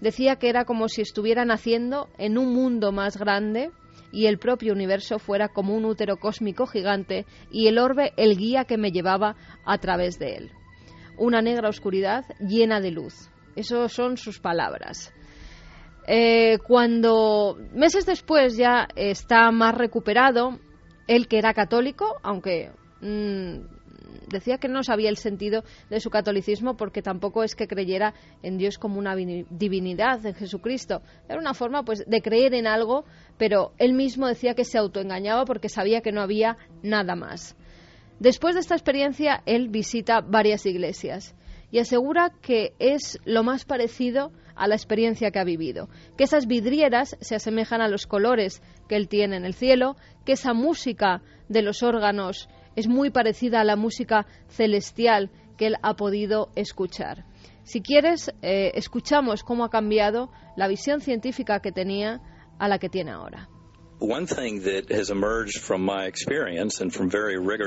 Decía 0.01 0.37
que 0.37 0.49
era 0.49 0.65
como 0.65 0.87
si 0.87 1.01
estuviera 1.01 1.43
naciendo 1.43 2.07
en 2.17 2.37
un 2.37 2.53
mundo 2.53 2.91
más 2.91 3.17
grande 3.17 3.71
y 4.11 4.27
el 4.27 4.39
propio 4.39 4.73
universo 4.73 5.19
fuera 5.19 5.49
como 5.49 5.75
un 5.75 5.85
útero 5.85 6.17
cósmico 6.17 6.65
gigante 6.65 7.25
y 7.51 7.67
el 7.67 7.77
orbe 7.77 8.13
el 8.17 8.37
guía 8.37 8.65
que 8.65 8.77
me 8.77 8.91
llevaba 8.91 9.35
a 9.65 9.77
través 9.77 10.17
de 10.19 10.35
él. 10.35 10.51
Una 11.17 11.41
negra 11.41 11.69
oscuridad 11.69 12.25
llena 12.39 12.79
de 12.79 12.91
luz. 12.91 13.29
Esas 13.59 13.91
son 13.91 14.15
sus 14.15 14.39
palabras. 14.39 15.13
Eh, 16.07 16.59
cuando 16.65 17.57
meses 17.73 18.05
después 18.05 18.55
ya 18.55 18.87
está 18.95 19.51
más 19.51 19.75
recuperado, 19.75 20.57
él 21.07 21.27
que 21.27 21.39
era 21.39 21.53
católico, 21.53 22.05
aunque 22.23 22.71
mm, 23.01 23.57
decía 24.29 24.59
que 24.59 24.69
no 24.69 24.81
sabía 24.81 25.09
el 25.09 25.17
sentido 25.17 25.65
de 25.89 25.99
su 25.99 26.09
catolicismo 26.09 26.77
porque 26.77 27.01
tampoco 27.01 27.43
es 27.43 27.53
que 27.53 27.67
creyera 27.67 28.13
en 28.43 28.57
Dios 28.57 28.77
como 28.77 28.97
una 28.97 29.13
divinidad, 29.17 30.25
en 30.25 30.35
Jesucristo. 30.35 31.01
Era 31.27 31.37
una 31.37 31.53
forma 31.53 31.83
pues 31.83 32.05
de 32.07 32.21
creer 32.21 32.53
en 32.53 32.65
algo, 32.65 33.03
pero 33.37 33.73
él 33.77 33.91
mismo 33.91 34.25
decía 34.27 34.53
que 34.53 34.63
se 34.63 34.77
autoengañaba 34.77 35.43
porque 35.43 35.67
sabía 35.67 35.99
que 35.99 36.13
no 36.13 36.21
había 36.21 36.55
nada 36.81 37.15
más. 37.15 37.57
Después 38.21 38.55
de 38.55 38.61
esta 38.61 38.75
experiencia, 38.75 39.43
él 39.45 39.67
visita 39.67 40.21
varias 40.21 40.65
iglesias 40.65 41.35
y 41.71 41.79
asegura 41.79 42.31
que 42.41 42.73
es 42.79 43.19
lo 43.25 43.43
más 43.43 43.65
parecido 43.65 44.31
a 44.55 44.67
la 44.67 44.75
experiencia 44.75 45.31
que 45.31 45.39
ha 45.39 45.43
vivido, 45.43 45.89
que 46.17 46.25
esas 46.25 46.47
vidrieras 46.47 47.17
se 47.21 47.35
asemejan 47.35 47.81
a 47.81 47.87
los 47.87 48.07
colores 48.07 48.61
que 48.87 48.95
él 48.95 49.07
tiene 49.07 49.37
en 49.37 49.45
el 49.45 49.53
cielo, 49.53 49.95
que 50.25 50.33
esa 50.33 50.53
música 50.53 51.21
de 51.47 51.61
los 51.61 51.81
órganos 51.83 52.49
es 52.75 52.87
muy 52.87 53.09
parecida 53.09 53.61
a 53.61 53.63
la 53.63 53.75
música 53.75 54.25
celestial 54.47 55.31
que 55.57 55.67
él 55.67 55.75
ha 55.81 55.95
podido 55.95 56.49
escuchar. 56.55 57.25
Si 57.63 57.81
quieres, 57.81 58.33
eh, 58.41 58.71
escuchamos 58.75 59.43
cómo 59.43 59.63
ha 59.63 59.69
cambiado 59.69 60.31
la 60.55 60.67
visión 60.67 61.01
científica 61.01 61.59
que 61.59 61.71
tenía 61.71 62.21
a 62.57 62.67
la 62.67 62.79
que 62.79 62.89
tiene 62.89 63.11
ahora. 63.11 63.49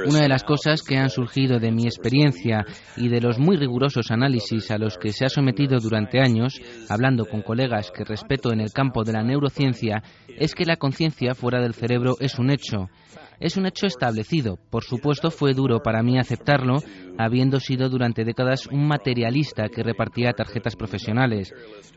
Una 0.08 0.22
de 0.22 0.28
las 0.28 0.44
cosas 0.44 0.82
que 0.82 0.96
han 0.96 1.10
surgido 1.10 1.58
de 1.58 1.70
mi 1.70 1.84
experiencia 1.84 2.64
y 2.96 3.08
de 3.08 3.20
los 3.20 3.38
muy 3.38 3.56
rigurosos 3.56 4.10
análisis 4.10 4.70
a 4.70 4.78
los 4.78 4.96
que 4.96 5.12
se 5.12 5.26
ha 5.26 5.28
sometido 5.28 5.78
durante 5.78 6.20
años, 6.20 6.58
hablando 6.88 7.26
con 7.26 7.42
colegas 7.42 7.90
que 7.90 8.04
respeto 8.04 8.50
en 8.50 8.60
el 8.60 8.72
campo 8.72 9.04
de 9.04 9.12
la 9.12 9.22
neurociencia, 9.22 10.02
es 10.38 10.54
que 10.54 10.64
la 10.64 10.76
conciencia 10.76 11.34
fuera 11.34 11.60
del 11.60 11.74
cerebro 11.74 12.16
es 12.18 12.38
un 12.38 12.50
hecho. 12.50 12.88
Es 13.42 13.56
un 13.56 13.66
hecho 13.66 13.86
establecido. 13.88 14.56
Por 14.70 14.84
supuesto, 14.84 15.32
fue 15.32 15.52
duro 15.52 15.80
para 15.80 16.04
mí 16.04 16.16
aceptarlo, 16.16 16.78
habiendo 17.18 17.58
sido 17.58 17.88
durante 17.88 18.24
décadas 18.24 18.68
un 18.68 18.86
materialista 18.86 19.68
que 19.68 19.82
repartía 19.82 20.32
tarjetas 20.32 20.76
profesionales. 20.76 21.52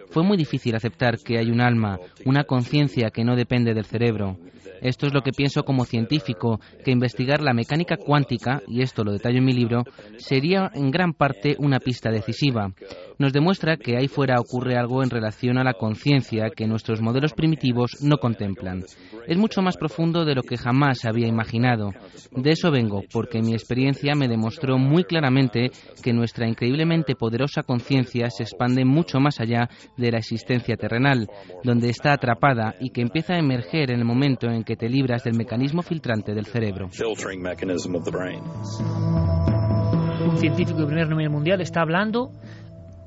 Fue 0.09 0.23
muy 0.23 0.37
difícil 0.37 0.75
aceptar 0.75 1.19
que 1.19 1.37
hay 1.37 1.51
un 1.51 1.61
alma, 1.61 1.99
una 2.25 2.45
conciencia 2.45 3.11
que 3.11 3.23
no 3.23 3.35
depende 3.35 3.75
del 3.75 3.85
cerebro. 3.85 4.39
Esto 4.81 5.05
es 5.05 5.13
lo 5.13 5.21
que 5.21 5.31
pienso 5.31 5.61
como 5.61 5.85
científico, 5.85 6.59
que 6.83 6.89
investigar 6.89 7.41
la 7.41 7.53
mecánica 7.53 7.95
cuántica, 7.95 8.63
y 8.67 8.81
esto 8.81 9.03
lo 9.03 9.11
detallo 9.11 9.37
en 9.37 9.45
mi 9.45 9.53
libro, 9.53 9.83
sería 10.17 10.71
en 10.73 10.89
gran 10.89 11.13
parte 11.13 11.55
una 11.59 11.79
pista 11.79 12.09
decisiva. 12.09 12.73
Nos 13.17 13.31
demuestra 13.31 13.77
que 13.77 13.95
ahí 13.97 14.07
fuera 14.07 14.39
ocurre 14.39 14.75
algo 14.75 15.01
en 15.01 15.09
relación 15.09 15.57
a 15.57 15.63
la 15.63 15.73
conciencia 15.73 16.49
que 16.49 16.67
nuestros 16.67 17.01
modelos 17.01 17.33
primitivos 17.33 17.91
no 18.01 18.17
contemplan. 18.17 18.83
Es 19.27 19.37
mucho 19.37 19.61
más 19.61 19.77
profundo 19.77 20.25
de 20.25 20.35
lo 20.35 20.43
que 20.43 20.57
jamás 20.57 21.05
había 21.05 21.27
imaginado. 21.27 21.91
De 22.31 22.51
eso 22.51 22.71
vengo, 22.71 23.03
porque 23.11 23.41
mi 23.41 23.53
experiencia 23.53 24.15
me 24.15 24.27
demostró 24.27 24.77
muy 24.77 25.05
claramente 25.05 25.71
que 26.03 26.13
nuestra 26.13 26.47
increíblemente 26.47 27.15
poderosa 27.15 27.63
conciencia 27.63 28.29
se 28.29 28.43
expande 28.43 28.83
mucho 28.83 29.19
más 29.19 29.39
allá 29.39 29.69
de 29.97 30.11
la 30.11 30.17
existencia 30.17 30.75
terrenal, 30.75 31.27
donde 31.63 31.89
está 31.89 32.13
atrapada 32.13 32.75
y 32.79 32.89
que 32.89 33.01
empieza 33.01 33.33
a 33.33 33.39
emerger 33.39 33.91
en 33.91 33.99
el 33.99 34.05
momento 34.05 34.47
en 34.47 34.63
que 34.63 34.75
te 34.75 34.89
libras 34.89 35.23
del 35.23 35.35
mecanismo 35.35 35.81
filtrante 35.81 36.33
del 36.33 36.45
cerebro. 36.45 36.89
Un 40.25 40.37
científico 40.37 40.79
de 40.79 40.85
primer 40.85 41.09
nivel 41.09 41.29
mundial 41.29 41.61
está 41.61 41.81
hablando 41.81 42.31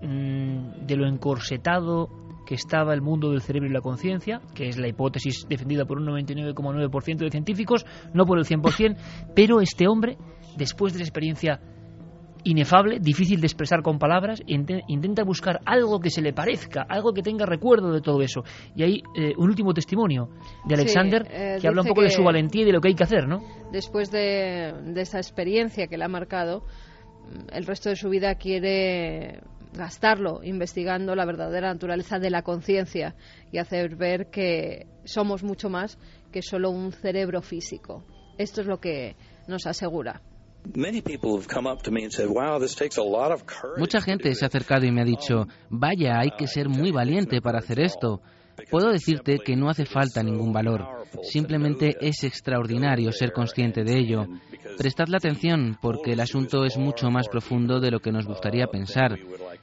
mm, 0.08 0.86
de 0.86 0.96
lo 0.96 1.06
encorsetado 1.06 2.08
que 2.48 2.54
estaba 2.54 2.94
el 2.94 3.02
mundo 3.02 3.30
del 3.30 3.42
cerebro 3.42 3.68
y 3.68 3.72
la 3.72 3.82
conciencia, 3.82 4.40
que 4.54 4.68
es 4.68 4.78
la 4.78 4.88
hipótesis 4.88 5.46
defendida 5.50 5.84
por 5.84 5.98
un 5.98 6.06
99,9% 6.06 7.18
de 7.18 7.30
científicos, 7.30 7.84
no 8.14 8.24
por 8.24 8.38
el 8.38 8.46
100%, 8.46 8.96
pero 9.34 9.60
este 9.60 9.86
hombre, 9.86 10.16
después 10.56 10.94
de 10.94 11.00
la 11.00 11.04
experiencia 11.04 11.60
inefable, 12.44 13.00
difícil 13.00 13.42
de 13.42 13.46
expresar 13.46 13.82
con 13.82 13.98
palabras, 13.98 14.40
intenta 14.46 15.24
buscar 15.24 15.60
algo 15.66 16.00
que 16.00 16.08
se 16.08 16.22
le 16.22 16.32
parezca, 16.32 16.86
algo 16.88 17.12
que 17.12 17.20
tenga 17.20 17.44
recuerdo 17.44 17.92
de 17.92 18.00
todo 18.00 18.22
eso. 18.22 18.42
Y 18.74 18.82
hay 18.82 19.02
eh, 19.14 19.34
un 19.36 19.50
último 19.50 19.74
testimonio 19.74 20.30
de 20.64 20.74
Alexander 20.74 21.26
eh, 21.30 21.58
que 21.60 21.68
habla 21.68 21.82
un 21.82 21.88
poco 21.88 22.00
de 22.00 22.10
su 22.10 22.22
valentía 22.22 22.62
y 22.62 22.64
de 22.64 22.72
lo 22.72 22.80
que 22.80 22.88
hay 22.88 22.94
que 22.94 23.04
hacer, 23.04 23.28
¿no? 23.28 23.42
Después 23.72 24.10
de, 24.10 24.72
de 24.86 25.00
esa 25.02 25.18
experiencia 25.18 25.88
que 25.88 25.98
le 25.98 26.04
ha 26.04 26.08
marcado, 26.08 26.64
el 27.52 27.66
resto 27.66 27.90
de 27.90 27.96
su 27.96 28.08
vida 28.08 28.36
quiere 28.36 29.42
gastarlo 29.72 30.40
investigando 30.42 31.14
la 31.14 31.24
verdadera 31.24 31.72
naturaleza 31.72 32.18
de 32.18 32.30
la 32.30 32.42
conciencia 32.42 33.14
y 33.52 33.58
hacer 33.58 33.96
ver 33.96 34.30
que 34.30 34.86
somos 35.04 35.42
mucho 35.42 35.68
más 35.70 35.98
que 36.32 36.42
solo 36.42 36.70
un 36.70 36.92
cerebro 36.92 37.42
físico. 37.42 38.04
Esto 38.36 38.60
es 38.60 38.66
lo 38.66 38.80
que 38.80 39.16
nos 39.46 39.66
asegura. 39.66 40.22
Mucha 43.76 44.00
gente 44.00 44.34
se 44.34 44.44
ha 44.44 44.48
acercado 44.48 44.86
y 44.86 44.92
me 44.92 45.02
ha 45.02 45.04
dicho, 45.04 45.46
vaya, 45.70 46.18
hay 46.18 46.30
que 46.36 46.46
ser 46.46 46.68
muy 46.68 46.90
valiente 46.90 47.40
para 47.40 47.58
hacer 47.58 47.80
esto. 47.80 48.20
Puedo 48.70 48.90
decirte 48.90 49.38
que 49.38 49.56
no 49.56 49.70
hace 49.70 49.86
falta 49.86 50.22
ningún 50.22 50.52
valor, 50.52 50.84
simplemente 51.22 51.96
es 52.00 52.24
extraordinario 52.24 53.12
ser 53.12 53.32
consciente 53.32 53.84
de 53.84 53.98
ello. 53.98 54.26
Prestadle 54.78 55.16
atención 55.16 55.76
porque 55.80 56.12
el 56.12 56.20
asunto 56.20 56.64
es 56.64 56.78
mucho 56.78 57.10
más 57.10 57.28
profundo 57.28 57.80
de 57.80 57.90
lo 57.90 57.98
que 57.98 58.12
nos 58.12 58.26
gustaría 58.26 58.68
pensar. 58.68 59.18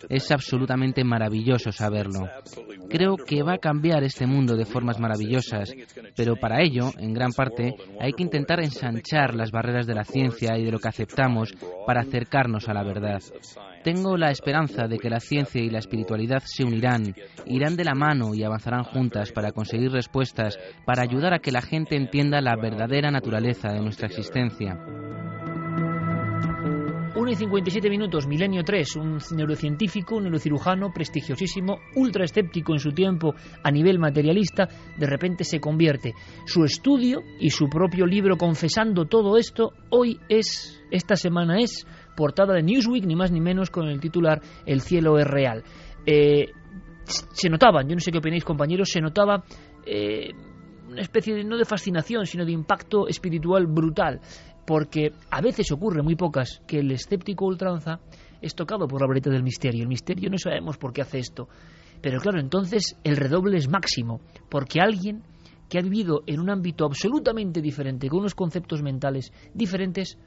Es 0.10 0.30
absolutamente 0.30 1.06
maravilloso 1.06 1.72
saberlo. 1.72 2.30
Creo 2.90 3.16
que 3.16 3.42
va 3.42 3.54
a 3.54 3.60
cambiar 3.60 4.04
este 4.04 4.28
mundo 4.28 4.58
de 4.58 4.66
formas 4.66 5.00
maravillosas, 5.00 5.74
pero 6.18 6.36
para 6.36 6.62
ello, 6.62 6.92
en 6.98 7.14
gran 7.14 7.32
parte, 7.32 7.74
hay 8.00 8.12
que 8.12 8.24
intentar 8.24 8.60
ensanchar 8.60 9.36
las 9.36 9.52
barreras 9.52 9.88
de 9.88 9.96
la 9.96 10.04
ciencia 10.04 10.58
y 10.58 10.66
de 10.66 10.72
lo 10.72 10.80
que 10.80 10.90
aceptamos 10.90 11.54
para 11.88 12.02
acercarnos 12.02 12.68
a 12.68 12.74
la 12.74 12.84
verdad. 12.84 13.22
Tengo 13.84 14.18
la 14.18 14.32
esperanza 14.32 14.88
de 14.88 14.98
que 14.98 15.10
la 15.10 15.20
ciencia 15.20 15.62
y 15.62 15.70
la 15.70 15.80
espiritualidad 15.80 16.42
se 16.44 16.64
unirán, 16.64 17.16
irán 17.46 17.76
de 17.76 17.86
la 17.86 17.94
mano 17.94 18.34
y 18.34 18.44
avanzarán 18.44 18.84
juntas 18.84 19.32
para 19.32 19.52
conseguir 19.52 19.92
respuestas, 19.92 20.60
para 20.86 21.04
ayudar 21.04 21.34
a 21.34 21.40
que 21.40 21.52
la 21.52 21.62
gente 21.62 21.96
entienda 21.96 22.42
la 22.42 22.56
verdadera 22.56 23.12
naturaleza 23.12 23.72
de 23.72 23.82
nuestra 23.82 24.08
existencia. 24.08 24.76
1 27.16 27.32
y 27.32 27.36
57 27.38 27.90
minutos, 27.90 28.28
Milenio 28.28 28.64
3, 28.64 28.98
un 28.98 29.18
neurocientífico, 29.36 30.18
un 30.18 30.24
neurocirujano 30.26 30.92
prestigiosísimo, 30.94 31.80
ultra 31.96 32.26
escéptico 32.26 32.74
en 32.74 32.80
su 32.80 32.92
tiempo 32.92 33.34
a 33.64 33.72
nivel 33.72 34.00
materialista, 34.00 34.68
de 34.98 35.08
repente 35.08 35.46
se 35.46 35.62
convierte. 35.62 36.14
Su 36.46 36.66
estudio 36.66 37.24
y 37.40 37.50
su 37.52 37.70
propio 37.70 38.06
libro 38.06 38.36
confesando 38.36 39.06
todo 39.06 39.38
esto, 39.38 39.72
hoy 39.92 40.20
es, 40.28 40.84
esta 40.92 41.16
semana 41.16 41.58
es, 41.60 41.88
portada 42.18 42.54
de 42.54 42.64
Newsweek, 42.64 43.06
ni 43.06 43.16
más 43.16 43.32
ni 43.32 43.40
menos, 43.40 43.70
con 43.70 43.88
el 43.88 44.00
titular 44.02 44.42
El 44.66 44.82
cielo 44.82 45.18
es 45.18 45.26
real. 45.26 45.64
Eh, 46.06 46.52
se 47.06 47.50
notaba, 47.50 47.82
yo 47.84 47.96
no 47.96 48.02
sé 48.02 48.12
qué 48.12 48.18
opináis 48.18 48.44
compañeros, 48.44 48.90
se 48.92 49.00
notaba 49.00 49.44
eh, 49.86 50.32
una 50.90 51.02
especie 51.02 51.34
de, 51.34 51.44
no 51.44 51.58
de 51.58 51.66
fascinación, 51.66 52.26
sino 52.26 52.46
de 52.46 52.52
impacto 52.52 53.08
espiritual 53.08 53.68
brutal 53.68 54.20
porque 54.66 55.14
a 55.30 55.42
veces 55.42 55.72
ocurre, 55.72 56.02
muy 56.02 56.16
pocas, 56.16 56.62
que 56.68 56.80
el 56.80 56.92
escéptico 56.92 57.46
ultranza 57.46 58.00
es 58.42 58.56
tocado 58.56 58.88
por 58.88 59.02
la 59.02 59.08
varita 59.08 59.30
del 59.30 59.44
misterio. 59.44 59.84
El 59.84 59.88
misterio 59.88 60.30
no 60.30 60.38
sabemos 60.38 60.78
por 60.78 60.92
qué 60.92 61.02
hace 61.02 61.20
esto. 61.20 61.48
Pero 62.02 62.20
claro, 62.20 62.40
entonces 62.40 62.98
el 63.04 63.16
redoble 63.16 63.58
es 63.58 63.70
máximo, 63.70 64.22
porque 64.50 64.82
alguien 64.82 65.24
que 65.70 65.80
ha 65.80 65.82
vivido 65.82 66.22
en 66.28 66.40
un 66.40 66.50
ámbito 66.50 66.86
absolutamente 66.86 67.62
diferente, 67.62 68.08
con 68.10 68.20
unos 68.20 68.36
conceptos 68.36 68.82
mentales 68.82 69.32
diferentes, 69.54 70.18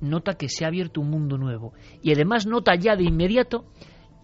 nota 0.00 0.34
que 0.34 0.48
se 0.48 0.64
ha 0.64 0.68
abierto 0.68 1.00
un 1.00 1.10
mundo 1.10 1.38
nuevo. 1.38 1.72
Y 2.02 2.12
además 2.12 2.46
nota 2.46 2.74
ya 2.74 2.96
de 2.96 3.04
inmediato 3.04 3.64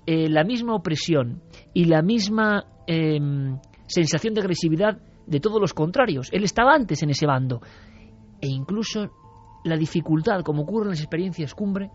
eh, 0.07 0.29
la 0.29 0.45
misma 0.45 0.75
opresión 0.75 1.43
y 1.73 1.85
la 1.85 2.03
misma 2.03 2.67
em, 2.87 3.59
sensación 3.87 4.35
de 4.35 4.41
agresividad 4.41 4.99
de 5.27 5.41
todos 5.41 5.61
los 5.61 5.73
contrarios. 5.73 6.29
Él 6.33 6.45
estaba 6.45 6.75
antes 6.75 7.03
en 7.03 7.11
ese 7.11 7.27
bando 7.27 7.63
e 8.43 8.49
incluso 8.49 9.09
la 9.65 9.77
dificultad, 9.77 10.43
como 10.43 10.63
ocurre 10.63 10.87
en 10.87 10.91
las 10.91 11.01
experiencias 11.01 11.55
cumbre, 11.55 11.91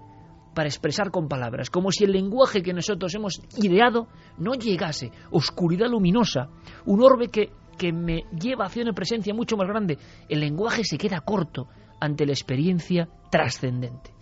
para 0.55 0.69
expresar 0.69 1.11
con 1.11 1.27
palabras, 1.27 1.69
como 1.69 1.91
si 1.91 2.05
el 2.05 2.13
lenguaje 2.13 2.63
que 2.63 2.73
nosotros 2.73 3.13
hemos 3.13 3.39
ideado 3.57 4.07
no 4.39 4.55
llegase, 4.55 5.11
oscuridad 5.29 5.87
luminosa, 5.87 6.49
un 6.85 7.03
orbe 7.03 7.27
que, 7.27 7.51
que 7.77 7.93
me 7.93 8.23
lleva 8.31 8.65
hacia 8.65 8.81
una 8.81 8.93
presencia 8.93 9.35
mucho 9.35 9.55
más 9.55 9.67
grande. 9.67 9.99
El 10.27 10.39
lenguaje 10.39 10.83
se 10.83 10.97
queda 10.97 11.21
corto 11.21 11.67
ante 11.99 12.25
la 12.25 12.31
experiencia 12.31 13.07
trascendente. 13.29 14.16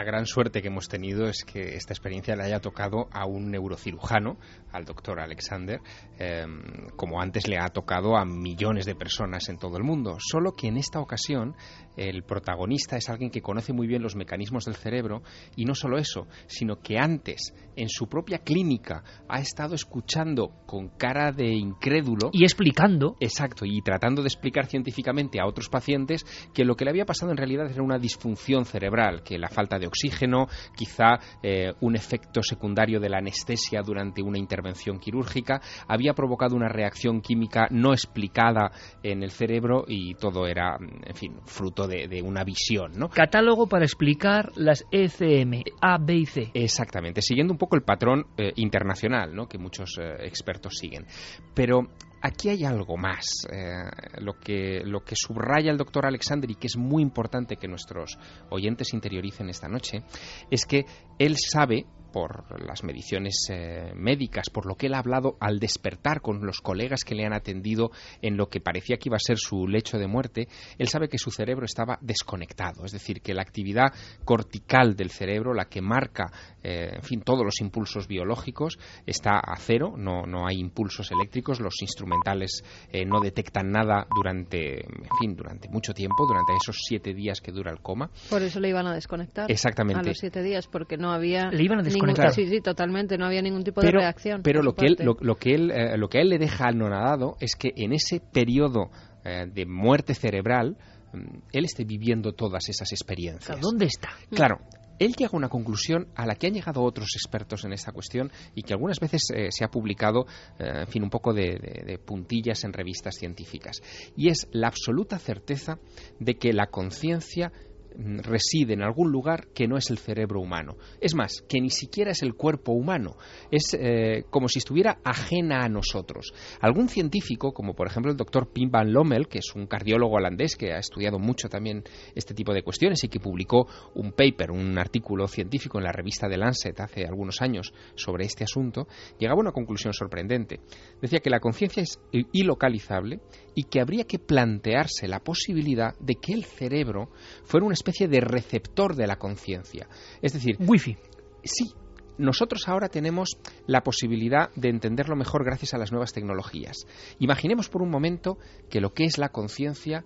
La 0.00 0.06
gran 0.06 0.24
suerte 0.24 0.62
que 0.62 0.68
hemos 0.68 0.88
tenido 0.88 1.28
es 1.28 1.44
que 1.44 1.76
esta 1.76 1.92
experiencia 1.92 2.34
le 2.34 2.42
haya 2.44 2.58
tocado 2.58 3.10
a 3.12 3.26
un 3.26 3.50
neurocirujano, 3.50 4.38
al 4.72 4.86
doctor 4.86 5.20
Alexander, 5.20 5.78
em, 6.18 6.88
como 6.96 7.20
antes 7.20 7.46
le 7.46 7.58
ha 7.58 7.68
tocado 7.68 8.16
a 8.16 8.24
millones 8.24 8.86
de 8.86 8.94
personas 8.94 9.50
en 9.50 9.58
todo 9.58 9.76
el 9.76 9.82
mundo. 9.82 10.16
Solo 10.18 10.52
que 10.56 10.68
en 10.68 10.78
esta 10.78 11.00
ocasión 11.00 11.54
el 12.00 12.22
protagonista 12.22 12.96
es 12.96 13.10
alguien 13.10 13.30
que 13.30 13.42
conoce 13.42 13.74
muy 13.74 13.86
bien 13.86 14.02
los 14.02 14.16
mecanismos 14.16 14.64
del 14.64 14.76
cerebro 14.76 15.22
y 15.54 15.66
no 15.66 15.74
solo 15.74 15.98
eso, 15.98 16.26
sino 16.46 16.80
que 16.80 16.96
antes 16.98 17.54
en 17.76 17.90
su 17.90 18.08
propia 18.08 18.38
clínica 18.38 19.04
ha 19.28 19.40
estado 19.40 19.74
escuchando 19.74 20.50
con 20.66 20.88
cara 20.96 21.30
de 21.30 21.52
incrédulo 21.52 22.30
y 22.32 22.44
explicando. 22.44 23.16
Exacto, 23.20 23.66
y 23.66 23.82
tratando 23.82 24.22
de 24.22 24.28
explicar 24.28 24.66
científicamente 24.66 25.40
a 25.40 25.46
otros 25.46 25.68
pacientes 25.68 26.24
que 26.54 26.64
lo 26.64 26.74
que 26.74 26.84
le 26.84 26.90
había 26.90 27.04
pasado 27.04 27.32
en 27.32 27.36
realidad 27.36 27.70
era 27.70 27.82
una 27.82 27.98
disfunción 27.98 28.64
cerebral, 28.64 29.22
que 29.22 29.38
la 29.38 29.48
falta 29.48 29.78
de 29.78 29.86
oxígeno, 29.86 30.46
quizá 30.74 31.18
eh, 31.42 31.72
un 31.80 31.96
efecto 31.96 32.42
secundario 32.42 32.98
de 32.98 33.10
la 33.10 33.18
anestesia 33.18 33.82
durante 33.82 34.22
una 34.22 34.38
intervención 34.38 34.98
quirúrgica, 34.98 35.60
había 35.86 36.14
provocado 36.14 36.56
una 36.56 36.68
reacción 36.68 37.20
química 37.20 37.68
no 37.70 37.92
explicada 37.92 38.70
en 39.02 39.22
el 39.22 39.30
cerebro 39.30 39.84
y 39.86 40.14
todo 40.14 40.46
era, 40.46 40.78
en 40.78 41.14
fin, 41.14 41.40
fruto 41.44 41.89
de, 41.90 42.22
una 42.22 42.44
visión. 42.44 42.92
¿no? 42.96 43.08
Catálogo 43.08 43.68
para 43.68 43.84
explicar 43.84 44.52
las 44.56 44.86
ECM, 44.90 45.62
A, 45.80 45.98
B 45.98 46.14
y 46.14 46.26
C. 46.26 46.50
Exactamente, 46.54 47.20
siguiendo 47.22 47.52
un 47.52 47.58
poco 47.58 47.76
el 47.76 47.82
patrón 47.82 48.26
eh, 48.36 48.52
internacional 48.56 49.34
¿no? 49.34 49.48
que 49.48 49.58
muchos 49.58 49.98
eh, 49.98 50.26
expertos 50.26 50.74
siguen. 50.78 51.06
Pero 51.54 51.88
aquí 52.22 52.50
hay 52.50 52.64
algo 52.64 52.96
más. 52.96 53.46
Eh, 53.52 53.82
lo, 54.20 54.34
que, 54.34 54.82
lo 54.84 55.00
que 55.00 55.14
subraya 55.16 55.70
el 55.70 55.78
doctor 55.78 56.06
Alexander 56.06 56.50
y 56.50 56.54
que 56.54 56.68
es 56.68 56.76
muy 56.76 57.02
importante 57.02 57.56
que 57.56 57.68
nuestros 57.68 58.18
oyentes 58.50 58.92
interioricen 58.94 59.48
esta 59.48 59.68
noche 59.68 60.02
es 60.50 60.64
que 60.64 60.84
él 61.18 61.36
sabe 61.36 61.86
por 62.12 62.64
las 62.66 62.84
mediciones 62.84 63.46
eh, 63.50 63.92
médicas, 63.94 64.50
por 64.50 64.66
lo 64.66 64.74
que 64.74 64.86
él 64.86 64.94
ha 64.94 64.98
hablado 64.98 65.36
al 65.40 65.58
despertar 65.58 66.20
con 66.20 66.44
los 66.44 66.60
colegas 66.60 67.04
que 67.04 67.14
le 67.14 67.24
han 67.24 67.32
atendido 67.32 67.90
en 68.22 68.36
lo 68.36 68.48
que 68.48 68.60
parecía 68.60 68.96
que 68.96 69.08
iba 69.08 69.16
a 69.16 69.20
ser 69.20 69.38
su 69.38 69.66
lecho 69.66 69.98
de 69.98 70.06
muerte, 70.06 70.48
él 70.78 70.88
sabe 70.88 71.08
que 71.08 71.18
su 71.18 71.30
cerebro 71.30 71.64
estaba 71.64 71.98
desconectado, 72.00 72.84
es 72.84 72.92
decir, 72.92 73.20
que 73.20 73.34
la 73.34 73.42
actividad 73.42 73.92
cortical 74.24 74.96
del 74.96 75.10
cerebro, 75.10 75.54
la 75.54 75.66
que 75.66 75.80
marca, 75.80 76.30
eh, 76.62 76.90
en 76.96 77.02
fin, 77.02 77.22
todos 77.22 77.44
los 77.44 77.60
impulsos 77.60 78.06
biológicos, 78.06 78.78
está 79.06 79.38
a 79.38 79.56
cero, 79.56 79.94
no, 79.96 80.22
no 80.26 80.46
hay 80.46 80.58
impulsos 80.58 81.10
eléctricos, 81.10 81.60
los 81.60 81.80
instrumentales 81.82 82.62
eh, 82.92 83.04
no 83.04 83.20
detectan 83.20 83.70
nada 83.70 84.06
durante, 84.14 84.80
en 84.80 85.08
fin, 85.20 85.36
durante 85.36 85.68
mucho 85.68 85.92
tiempo, 85.94 86.26
durante 86.26 86.52
esos 86.54 86.76
siete 86.86 87.14
días 87.14 87.40
que 87.40 87.52
dura 87.52 87.70
el 87.70 87.80
coma. 87.80 88.10
Por 88.28 88.42
eso 88.42 88.60
le 88.60 88.68
iban 88.68 88.86
a 88.86 88.94
desconectar. 88.94 89.50
Exactamente. 89.50 90.00
A 90.00 90.02
los 90.02 90.18
siete 90.18 90.42
días, 90.42 90.66
porque 90.66 90.96
no 90.96 91.12
había. 91.12 91.50
Le 91.50 91.62
iban 91.62 91.78
a 91.78 91.82
ningún- 91.82 91.92
desconectar. 91.92 92.32
sí, 92.32 92.46
sí, 92.46 92.60
totalmente. 92.60 93.16
No 93.18 93.26
había 93.26 93.42
ningún 93.42 93.64
tipo 93.64 93.80
de 93.80 93.86
pero, 93.88 94.00
reacción. 94.00 94.42
pero 94.42 94.62
lo 94.62 94.74
que 94.74 94.86
él 94.86 94.96
lo, 95.00 95.16
lo 95.20 95.36
que 95.36 95.54
él 95.54 95.70
eh, 95.70 95.96
lo 95.96 96.08
que 96.08 96.18
a 96.18 96.20
él 96.22 96.28
le 96.28 96.38
deja 96.38 96.66
al 96.66 96.76
nonadado 96.78 97.36
es 97.40 97.56
que 97.56 97.72
en 97.76 97.92
ese 97.92 98.20
periodo 98.20 98.90
eh, 99.24 99.46
de 99.52 99.66
muerte 99.66 100.14
cerebral 100.14 100.76
mm, 101.12 101.18
él 101.52 101.64
esté 101.64 101.84
viviendo 101.84 102.32
todas 102.32 102.68
esas 102.68 102.90
experiencias. 102.92 103.60
¿Dónde 103.60 103.86
está? 103.86 104.10
Claro, 104.30 104.58
él 105.00 105.14
llega 105.16 105.30
a 105.32 105.36
una 105.36 105.48
conclusión 105.48 106.08
a 106.14 106.26
la 106.26 106.36
que 106.36 106.46
han 106.46 106.52
llegado 106.52 106.82
otros 106.82 107.08
expertos 107.16 107.64
en 107.64 107.72
esta 107.72 107.90
cuestión 107.90 108.30
y 108.54 108.62
que 108.62 108.74
algunas 108.74 109.00
veces 109.00 109.22
eh, 109.34 109.48
se 109.50 109.64
ha 109.64 109.70
publicado, 109.70 110.26
eh, 110.58 110.82
en 110.82 110.86
fin, 110.86 111.02
un 111.02 111.10
poco 111.10 111.32
de, 111.32 111.98
puntillas 112.04 112.62
en 112.64 112.72
revistas 112.72 113.16
científicas. 113.16 113.82
Y 114.14 114.28
es 114.28 114.46
la 114.52 114.68
absoluta 114.68 115.18
certeza 115.18 115.78
de 116.18 116.36
que 116.36 116.52
la 116.52 116.66
conciencia 116.66 117.50
reside 117.96 118.74
en 118.74 118.82
algún 118.82 119.10
lugar 119.10 119.48
que 119.54 119.66
no 119.66 119.76
es 119.76 119.90
el 119.90 119.98
cerebro 119.98 120.40
humano. 120.40 120.76
Es 121.00 121.14
más, 121.14 121.42
que 121.48 121.60
ni 121.60 121.70
siquiera 121.70 122.12
es 122.12 122.22
el 122.22 122.34
cuerpo 122.34 122.72
humano. 122.72 123.16
Es 123.50 123.74
eh, 123.78 124.24
como 124.30 124.48
si 124.48 124.58
estuviera 124.58 124.98
ajena 125.04 125.64
a 125.64 125.68
nosotros. 125.68 126.32
Algún 126.60 126.88
científico, 126.88 127.52
como 127.52 127.74
por 127.74 127.86
ejemplo 127.86 128.10
el 128.10 128.16
doctor 128.16 128.52
Pim 128.52 128.70
van 128.70 128.92
Lommel, 128.92 129.28
que 129.28 129.38
es 129.38 129.54
un 129.54 129.66
cardiólogo 129.66 130.16
holandés 130.16 130.56
que 130.56 130.72
ha 130.72 130.78
estudiado 130.78 131.18
mucho 131.18 131.48
también 131.48 131.82
este 132.14 132.34
tipo 132.34 132.52
de 132.52 132.62
cuestiones 132.62 133.02
y 133.04 133.08
que 133.08 133.20
publicó 133.20 133.66
un 133.94 134.12
paper, 134.12 134.50
un 134.50 134.78
artículo 134.78 135.26
científico 135.26 135.78
en 135.78 135.84
la 135.84 135.92
revista 135.92 136.28
The 136.28 136.36
Lancet 136.36 136.80
hace 136.80 137.04
algunos 137.04 137.40
años 137.40 137.72
sobre 137.94 138.24
este 138.24 138.44
asunto, 138.44 138.86
llegaba 139.18 139.38
a 139.38 139.42
una 139.42 139.52
conclusión 139.52 139.92
sorprendente. 139.92 140.60
Decía 141.00 141.20
que 141.20 141.30
la 141.30 141.40
conciencia 141.40 141.82
es 141.82 141.98
ilocalizable 142.32 143.20
y 143.54 143.64
que 143.64 143.80
habría 143.80 144.04
que 144.04 144.18
plantearse 144.18 145.08
la 145.08 145.20
posibilidad 145.20 145.94
de 145.98 146.14
que 146.14 146.32
el 146.32 146.44
cerebro 146.44 147.10
fuera 147.44 147.66
una 147.66 147.74
especie 147.80 148.08
de 148.08 148.20
receptor 148.20 148.94
de 148.94 149.06
la 149.06 149.16
conciencia. 149.16 149.88
Es 150.20 150.32
decir, 150.34 150.56
Wifi. 150.60 150.96
sí, 151.42 151.72
nosotros 152.18 152.68
ahora 152.68 152.88
tenemos 152.88 153.30
la 153.66 153.82
posibilidad 153.82 154.50
de 154.54 154.68
entenderlo 154.68 155.16
mejor 155.16 155.44
gracias 155.44 155.72
a 155.72 155.78
las 155.78 155.90
nuevas 155.90 156.12
tecnologías. 156.12 156.86
Imaginemos 157.18 157.70
por 157.70 157.82
un 157.82 157.90
momento 157.90 158.36
que 158.68 158.80
lo 158.80 158.92
que 158.92 159.04
es 159.04 159.16
la 159.16 159.30
conciencia 159.30 160.04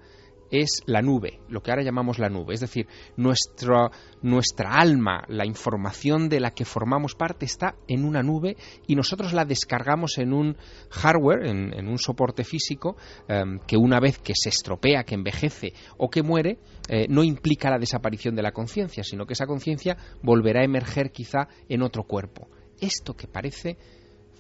es 0.61 0.83
la 0.87 1.03
nube, 1.03 1.41
lo 1.49 1.63
que 1.63 1.71
ahora 1.71 1.83
llamamos 1.83 2.19
la 2.19 2.29
nube, 2.29 2.55
es 2.55 2.61
decir, 2.61 2.87
nuestra, 3.17 3.91
nuestra 4.23 4.71
alma, 4.79 5.25
la 5.29 5.47
información 5.47 6.29
de 6.29 6.41
la 6.41 6.51
que 6.51 6.65
formamos 6.65 7.15
parte 7.15 7.47
está 7.47 7.77
en 7.89 8.05
una 8.05 8.23
nube 8.23 8.57
y 8.87 8.95
nosotros 8.95 9.33
la 9.33 9.45
descargamos 9.45 10.19
en 10.19 10.33
un 10.33 10.57
hardware, 10.91 11.47
en, 11.47 11.89
un 11.89 11.99
soporte 11.99 12.45
físico, 12.45 12.97
em, 13.29 13.59
que 13.67 13.77
una 13.77 14.01
vez 14.01 14.19
que 14.19 14.35
se 14.35 14.49
estropea, 14.49 15.05
que 15.05 15.15
envejece 15.15 15.73
o 15.97 16.09
que 16.09 16.23
muere, 16.23 16.59
eh, 16.89 17.07
no 17.09 17.23
implica 17.23 17.71
la 17.71 17.79
desaparición 17.79 18.35
de 18.35 18.43
la 18.43 18.53
conciencia, 18.53 19.05
sino 19.05 19.27
que 19.27 19.35
esa 19.35 19.47
conciencia 19.47 19.97
volverá 20.23 20.61
a 20.61 20.65
emerger 20.65 21.11
quizá 21.11 21.49
en 21.69 21.83
otro 21.83 22.05
cuerpo. 22.05 22.49
Esto 22.81 23.15
que 23.15 23.29
parece 23.29 23.79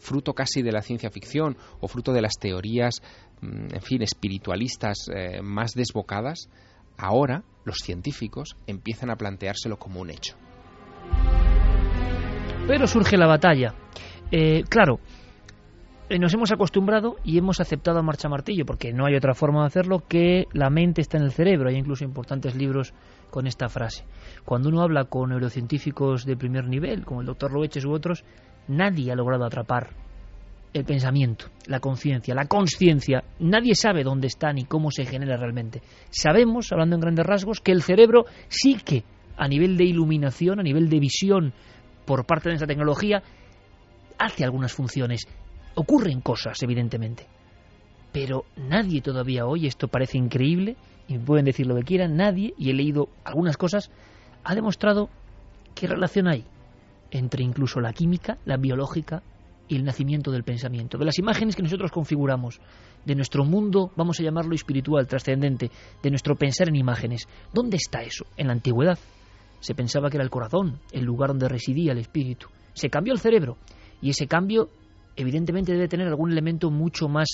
fruto 0.04 0.34
casi 0.34 0.62
de 0.62 0.72
la 0.72 0.82
ciencia 0.82 1.10
ficción 1.10 1.56
o 1.80 1.88
fruto 1.88 2.12
de 2.12 2.20
las 2.20 2.34
teorías, 2.38 3.00
en 3.72 3.80
fin, 3.82 4.02
espiritualistas 4.02 5.08
eh, 5.14 5.42
más 5.42 5.72
desbocadas, 5.74 6.48
ahora 6.96 7.42
los 7.64 7.78
científicos 7.78 8.56
empiezan 8.66 9.10
a 9.10 9.16
planteárselo 9.16 9.78
como 9.78 10.00
un 10.00 10.10
hecho. 10.10 10.36
Pero 12.66 12.86
surge 12.86 13.16
la 13.16 13.26
batalla. 13.26 13.74
Eh, 14.30 14.64
claro, 14.68 15.00
eh, 16.08 16.18
nos 16.18 16.32
hemos 16.34 16.52
acostumbrado 16.52 17.16
y 17.24 17.38
hemos 17.38 17.60
aceptado 17.60 17.98
a 17.98 18.02
marcha 18.02 18.28
martillo, 18.28 18.64
porque 18.64 18.92
no 18.92 19.06
hay 19.06 19.16
otra 19.16 19.34
forma 19.34 19.60
de 19.60 19.66
hacerlo, 19.66 20.02
que 20.06 20.46
la 20.52 20.70
mente 20.70 21.00
está 21.00 21.18
en 21.18 21.24
el 21.24 21.32
cerebro. 21.32 21.68
Hay 21.68 21.76
incluso 21.76 22.04
importantes 22.04 22.54
libros 22.54 22.94
con 23.30 23.46
esta 23.46 23.68
frase. 23.68 24.04
Cuando 24.44 24.68
uno 24.68 24.82
habla 24.82 25.04
con 25.04 25.30
neurocientíficos 25.30 26.24
de 26.24 26.36
primer 26.36 26.66
nivel, 26.68 27.04
como 27.04 27.20
el 27.20 27.26
doctor 27.26 27.52
Loeches 27.52 27.84
u 27.84 27.92
otros, 27.92 28.24
nadie 28.68 29.12
ha 29.12 29.16
logrado 29.16 29.44
atrapar 29.44 30.03
el 30.74 30.84
pensamiento, 30.84 31.46
la 31.66 31.78
conciencia, 31.78 32.34
la 32.34 32.46
consciencia. 32.46 33.22
Nadie 33.38 33.76
sabe 33.76 34.02
dónde 34.02 34.26
está 34.26 34.52
ni 34.52 34.64
cómo 34.64 34.90
se 34.90 35.06
genera 35.06 35.36
realmente. 35.36 35.80
Sabemos, 36.10 36.72
hablando 36.72 36.96
en 36.96 37.00
grandes 37.00 37.24
rasgos, 37.24 37.60
que 37.60 37.70
el 37.70 37.82
cerebro 37.82 38.26
sí 38.48 38.76
que, 38.84 39.04
a 39.36 39.46
nivel 39.46 39.76
de 39.76 39.84
iluminación, 39.84 40.58
a 40.58 40.64
nivel 40.64 40.88
de 40.88 40.98
visión 40.98 41.52
por 42.04 42.26
parte 42.26 42.48
de 42.48 42.56
esta 42.56 42.66
tecnología, 42.66 43.22
hace 44.18 44.44
algunas 44.44 44.72
funciones. 44.72 45.28
Ocurren 45.76 46.20
cosas, 46.20 46.60
evidentemente. 46.62 47.26
Pero 48.12 48.44
nadie 48.56 49.00
todavía 49.00 49.46
hoy, 49.46 49.68
esto 49.68 49.86
parece 49.86 50.18
increíble, 50.18 50.76
y 51.06 51.18
pueden 51.18 51.44
decir 51.44 51.66
lo 51.66 51.76
que 51.76 51.84
quieran, 51.84 52.16
nadie, 52.16 52.52
y 52.58 52.70
he 52.70 52.74
leído 52.74 53.08
algunas 53.24 53.56
cosas, 53.56 53.92
ha 54.42 54.54
demostrado 54.56 55.08
qué 55.76 55.86
relación 55.86 56.26
hay 56.26 56.44
entre 57.12 57.44
incluso 57.44 57.80
la 57.80 57.92
química, 57.92 58.38
la 58.44 58.56
biológica 58.56 59.22
y 59.68 59.76
el 59.76 59.84
nacimiento 59.84 60.30
del 60.30 60.44
pensamiento, 60.44 60.98
de 60.98 61.04
las 61.04 61.18
imágenes 61.18 61.56
que 61.56 61.62
nosotros 61.62 61.90
configuramos, 61.90 62.60
de 63.04 63.14
nuestro 63.14 63.44
mundo, 63.44 63.90
vamos 63.96 64.20
a 64.20 64.22
llamarlo 64.22 64.54
espiritual, 64.54 65.06
trascendente, 65.06 65.70
de 66.02 66.10
nuestro 66.10 66.36
pensar 66.36 66.68
en 66.68 66.76
imágenes. 66.76 67.26
¿Dónde 67.52 67.76
está 67.76 68.02
eso? 68.02 68.24
En 68.36 68.48
la 68.48 68.52
antigüedad 68.52 68.98
se 69.60 69.74
pensaba 69.74 70.10
que 70.10 70.16
era 70.16 70.24
el 70.24 70.30
corazón, 70.30 70.80
el 70.92 71.04
lugar 71.04 71.28
donde 71.28 71.48
residía 71.48 71.92
el 71.92 71.98
espíritu. 71.98 72.48
Se 72.74 72.90
cambió 72.90 73.12
el 73.12 73.20
cerebro 73.20 73.56
y 74.00 74.10
ese 74.10 74.26
cambio 74.26 74.68
evidentemente 75.16 75.72
debe 75.72 75.88
tener 75.88 76.08
algún 76.08 76.30
elemento 76.32 76.70
mucho 76.70 77.08
más 77.08 77.28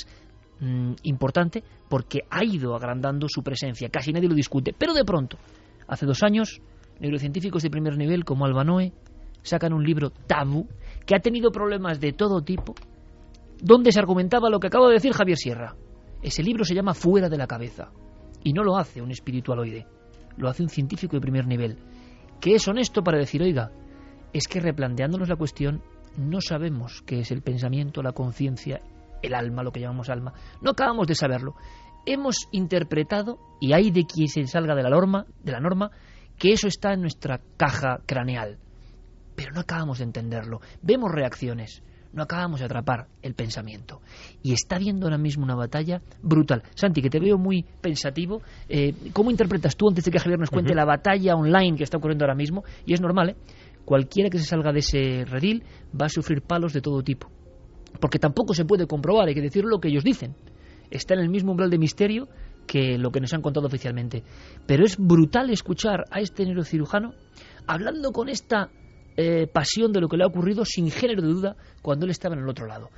mm, 0.61 0.93
importante 1.05 1.64
porque 1.88 2.21
ha 2.31 2.45
ido 2.45 2.75
agrandando 2.75 3.27
su 3.29 3.43
presencia, 3.43 3.88
casi 3.88 4.12
nadie 4.12 4.29
lo 4.29 4.35
discute, 4.35 4.75
pero 4.77 4.95
de 4.95 5.05
pronto, 5.05 5.38
hace 5.88 6.07
dos 6.07 6.23
años, 6.23 6.61
neurocientíficos 7.01 7.62
de 7.62 7.71
primer 7.71 7.97
nivel 7.97 8.25
como 8.25 8.45
Albanoe 8.45 8.93
sacan 9.43 9.73
un 9.73 9.85
libro 9.85 10.11
tabú 10.11 10.69
que 11.11 11.16
ha 11.16 11.18
tenido 11.18 11.51
problemas 11.51 11.99
de 11.99 12.12
todo 12.12 12.40
tipo, 12.40 12.73
donde 13.61 13.90
se 13.90 13.99
argumentaba 13.99 14.49
lo 14.49 14.61
que 14.61 14.68
acaba 14.68 14.87
de 14.87 14.94
decir 14.94 15.12
Javier 15.12 15.37
Sierra. 15.37 15.75
Ese 16.23 16.40
libro 16.40 16.64
se 16.64 16.73
llama 16.73 16.94
Fuera 16.94 17.29
de 17.29 17.37
la 17.37 17.49
cabeza 17.49 17.90
y 18.44 18.53
no 18.53 18.62
lo 18.62 18.77
hace 18.77 19.03
un 19.03 19.11
espiritualoide, 19.11 19.88
lo 20.37 20.49
hace 20.49 20.62
un 20.62 20.68
científico 20.68 21.16
de 21.16 21.20
primer 21.20 21.49
nivel, 21.49 21.79
que 22.40 22.55
es 22.55 22.68
honesto 22.68 23.03
para 23.03 23.18
decir, 23.18 23.42
oiga, 23.42 23.73
es 24.33 24.46
que 24.46 24.61
replanteándonos 24.61 25.29
la 25.29 25.35
cuestión 25.35 25.83
no 26.16 26.40
sabemos 26.40 27.03
qué 27.05 27.18
es 27.18 27.33
el 27.33 27.42
pensamiento, 27.42 28.05
la 28.05 28.12
conciencia, 28.12 28.81
el 29.20 29.35
alma, 29.35 29.64
lo 29.64 29.73
que 29.73 29.81
llamamos 29.81 30.11
alma. 30.11 30.35
No 30.62 30.70
acabamos 30.70 31.09
de 31.09 31.16
saberlo. 31.16 31.57
Hemos 32.07 32.37
interpretado, 32.53 33.40
y 33.61 33.73
hay 33.73 33.90
de 33.90 34.07
quien 34.07 34.29
se 34.29 34.46
salga 34.46 34.77
de 34.77 34.85
la 34.85 34.90
norma, 34.90 35.27
de 35.42 35.51
la 35.51 35.59
norma, 35.59 35.90
que 36.38 36.53
eso 36.53 36.68
está 36.68 36.92
en 36.92 37.01
nuestra 37.01 37.40
caja 37.57 37.99
craneal. 38.07 38.61
Pero 39.40 39.55
no 39.55 39.61
acabamos 39.61 39.96
de 39.96 40.05
entenderlo. 40.05 40.61
Vemos 40.83 41.11
reacciones, 41.11 41.83
no 42.12 42.24
acabamos 42.24 42.61
de 42.61 42.66
atrapar 42.66 43.07
el 43.22 43.33
pensamiento. 43.33 44.03
Y 44.42 44.53
está 44.53 44.76
habiendo 44.76 45.07
ahora 45.07 45.16
mismo 45.16 45.44
una 45.44 45.55
batalla 45.55 46.03
brutal. 46.22 46.62
Santi, 46.74 47.00
que 47.00 47.09
te 47.09 47.18
veo 47.18 47.38
muy 47.38 47.64
pensativo, 47.81 48.42
eh, 48.68 48.92
¿cómo 49.14 49.31
interpretas 49.31 49.76
tú, 49.76 49.88
antes 49.88 50.05
de 50.05 50.11
que 50.11 50.18
Javier 50.18 50.38
nos 50.38 50.50
cuente, 50.50 50.74
la 50.74 50.85
batalla 50.85 51.37
online 51.37 51.79
que 51.79 51.85
está 51.85 51.96
ocurriendo 51.96 52.26
ahora 52.26 52.35
mismo? 52.35 52.64
Y 52.85 52.92
es 52.92 53.00
normal, 53.00 53.31
¿eh? 53.31 53.37
Cualquiera 53.87 54.29
que 54.29 54.38
se 54.38 54.44
salga 54.44 54.72
de 54.72 54.81
ese 54.81 55.24
redil 55.24 55.64
va 55.98 56.05
a 56.05 56.11
sufrir 56.11 56.42
palos 56.42 56.74
de 56.74 56.83
todo 56.83 57.03
tipo. 57.03 57.31
Porque 57.98 58.18
tampoco 58.18 58.53
se 58.53 58.66
puede 58.66 58.87
comprobar, 58.87 59.26
hay 59.26 59.35
que 59.35 59.40
decir 59.40 59.64
lo 59.64 59.81
que 59.81 59.88
ellos 59.88 60.05
dicen. 60.05 60.35
Está 60.90 61.14
en 61.14 61.20
el 61.20 61.31
mismo 61.31 61.53
umbral 61.53 61.70
de 61.70 61.79
misterio 61.79 62.29
que 62.66 62.98
lo 62.98 63.11
que 63.11 63.20
nos 63.20 63.33
han 63.33 63.40
contado 63.40 63.68
oficialmente. 63.68 64.22
Pero 64.66 64.85
es 64.85 64.98
brutal 64.98 65.48
escuchar 65.48 66.05
a 66.11 66.20
este 66.20 66.44
neurocirujano 66.44 67.14
hablando 67.66 68.12
con 68.12 68.29
esta 68.29 68.68
eh, 69.22 69.46
pasión 69.46 69.92
de 69.92 70.00
lo 70.00 70.09
que 70.09 70.16
le 70.16 70.24
ha 70.24 70.26
ocurrido 70.26 70.64
sin 70.64 70.90
género 70.90 71.20
de 71.20 71.28
duda 71.28 71.56
cuando 71.83 72.06
él 72.06 72.11
estaba 72.11 72.35
en 72.35 72.40
el 72.40 72.48
otro 72.48 72.66
lado. 72.66 72.88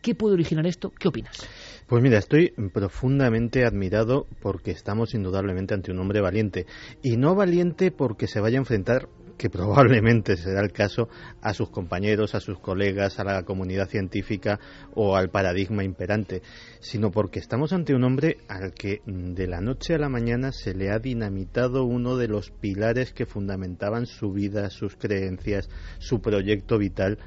¿Qué 0.00 0.14
puede 0.14 0.32
originar 0.32 0.66
esto? 0.66 0.90
¿Qué 0.98 1.08
opinas? 1.08 1.46
Pues 1.86 2.02
mira, 2.02 2.16
estoy 2.16 2.54
profundamente 2.72 3.66
admirado 3.66 4.26
porque 4.40 4.70
estamos 4.70 5.12
indudablemente 5.12 5.74
ante 5.74 5.92
un 5.92 5.98
hombre 5.98 6.22
valiente. 6.22 6.64
Y 7.02 7.18
no 7.18 7.34
valiente 7.34 7.90
porque 7.90 8.28
se 8.28 8.40
vaya 8.40 8.56
a 8.56 8.60
enfrentar 8.62 9.10
que 9.42 9.50
probablemente 9.50 10.36
será 10.36 10.60
el 10.60 10.70
caso, 10.70 11.08
a 11.40 11.52
sus 11.52 11.68
compañeros, 11.68 12.36
a 12.36 12.40
sus 12.40 12.60
colegas, 12.60 13.18
a 13.18 13.24
la 13.24 13.42
comunidad 13.42 13.88
científica 13.88 14.60
o 14.94 15.16
al 15.16 15.30
paradigma 15.30 15.82
imperante, 15.82 16.42
sino 16.78 17.10
porque 17.10 17.40
estamos 17.40 17.72
ante 17.72 17.92
un 17.92 18.04
hombre 18.04 18.36
al 18.46 18.72
que 18.72 19.02
mm, 19.04 19.32
de 19.32 19.48
la 19.48 19.60
noche 19.60 19.94
a 19.94 19.98
la 19.98 20.08
mañana 20.08 20.52
se 20.52 20.74
le 20.74 20.92
ha 20.92 21.00
dinamitado 21.00 21.82
uno 21.82 22.16
de 22.16 22.28
los 22.28 22.52
pilares 22.52 23.12
que 23.12 23.26
fundamentaban 23.26 24.06
su 24.06 24.30
vida, 24.30 24.70
sus 24.70 24.94
creencias, 24.94 25.68
su 25.98 26.20
proyecto 26.20 26.78
vital 26.78 27.18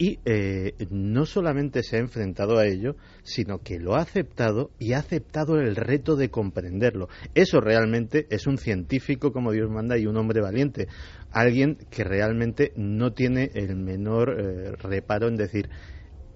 y 0.00 0.18
eh, 0.24 0.72
no 0.88 1.26
solamente 1.26 1.82
se 1.82 1.96
ha 1.96 1.98
enfrentado 1.98 2.56
a 2.56 2.66
ello, 2.66 2.96
sino 3.22 3.58
que 3.58 3.78
lo 3.78 3.96
ha 3.96 4.00
aceptado 4.00 4.70
y 4.78 4.94
ha 4.94 4.98
aceptado 5.00 5.60
el 5.60 5.76
reto 5.76 6.16
de 6.16 6.30
comprenderlo. 6.30 7.10
Eso 7.34 7.60
realmente 7.60 8.26
es 8.30 8.46
un 8.46 8.56
científico 8.56 9.30
como 9.30 9.52
Dios 9.52 9.70
manda 9.70 9.98
y 9.98 10.06
un 10.06 10.16
hombre 10.16 10.40
valiente. 10.40 10.88
Alguien 11.32 11.76
que 11.90 12.02
realmente 12.02 12.72
no 12.76 13.12
tiene 13.12 13.50
el 13.52 13.76
menor 13.76 14.40
eh, 14.40 14.72
reparo 14.76 15.28
en 15.28 15.36
decir, 15.36 15.68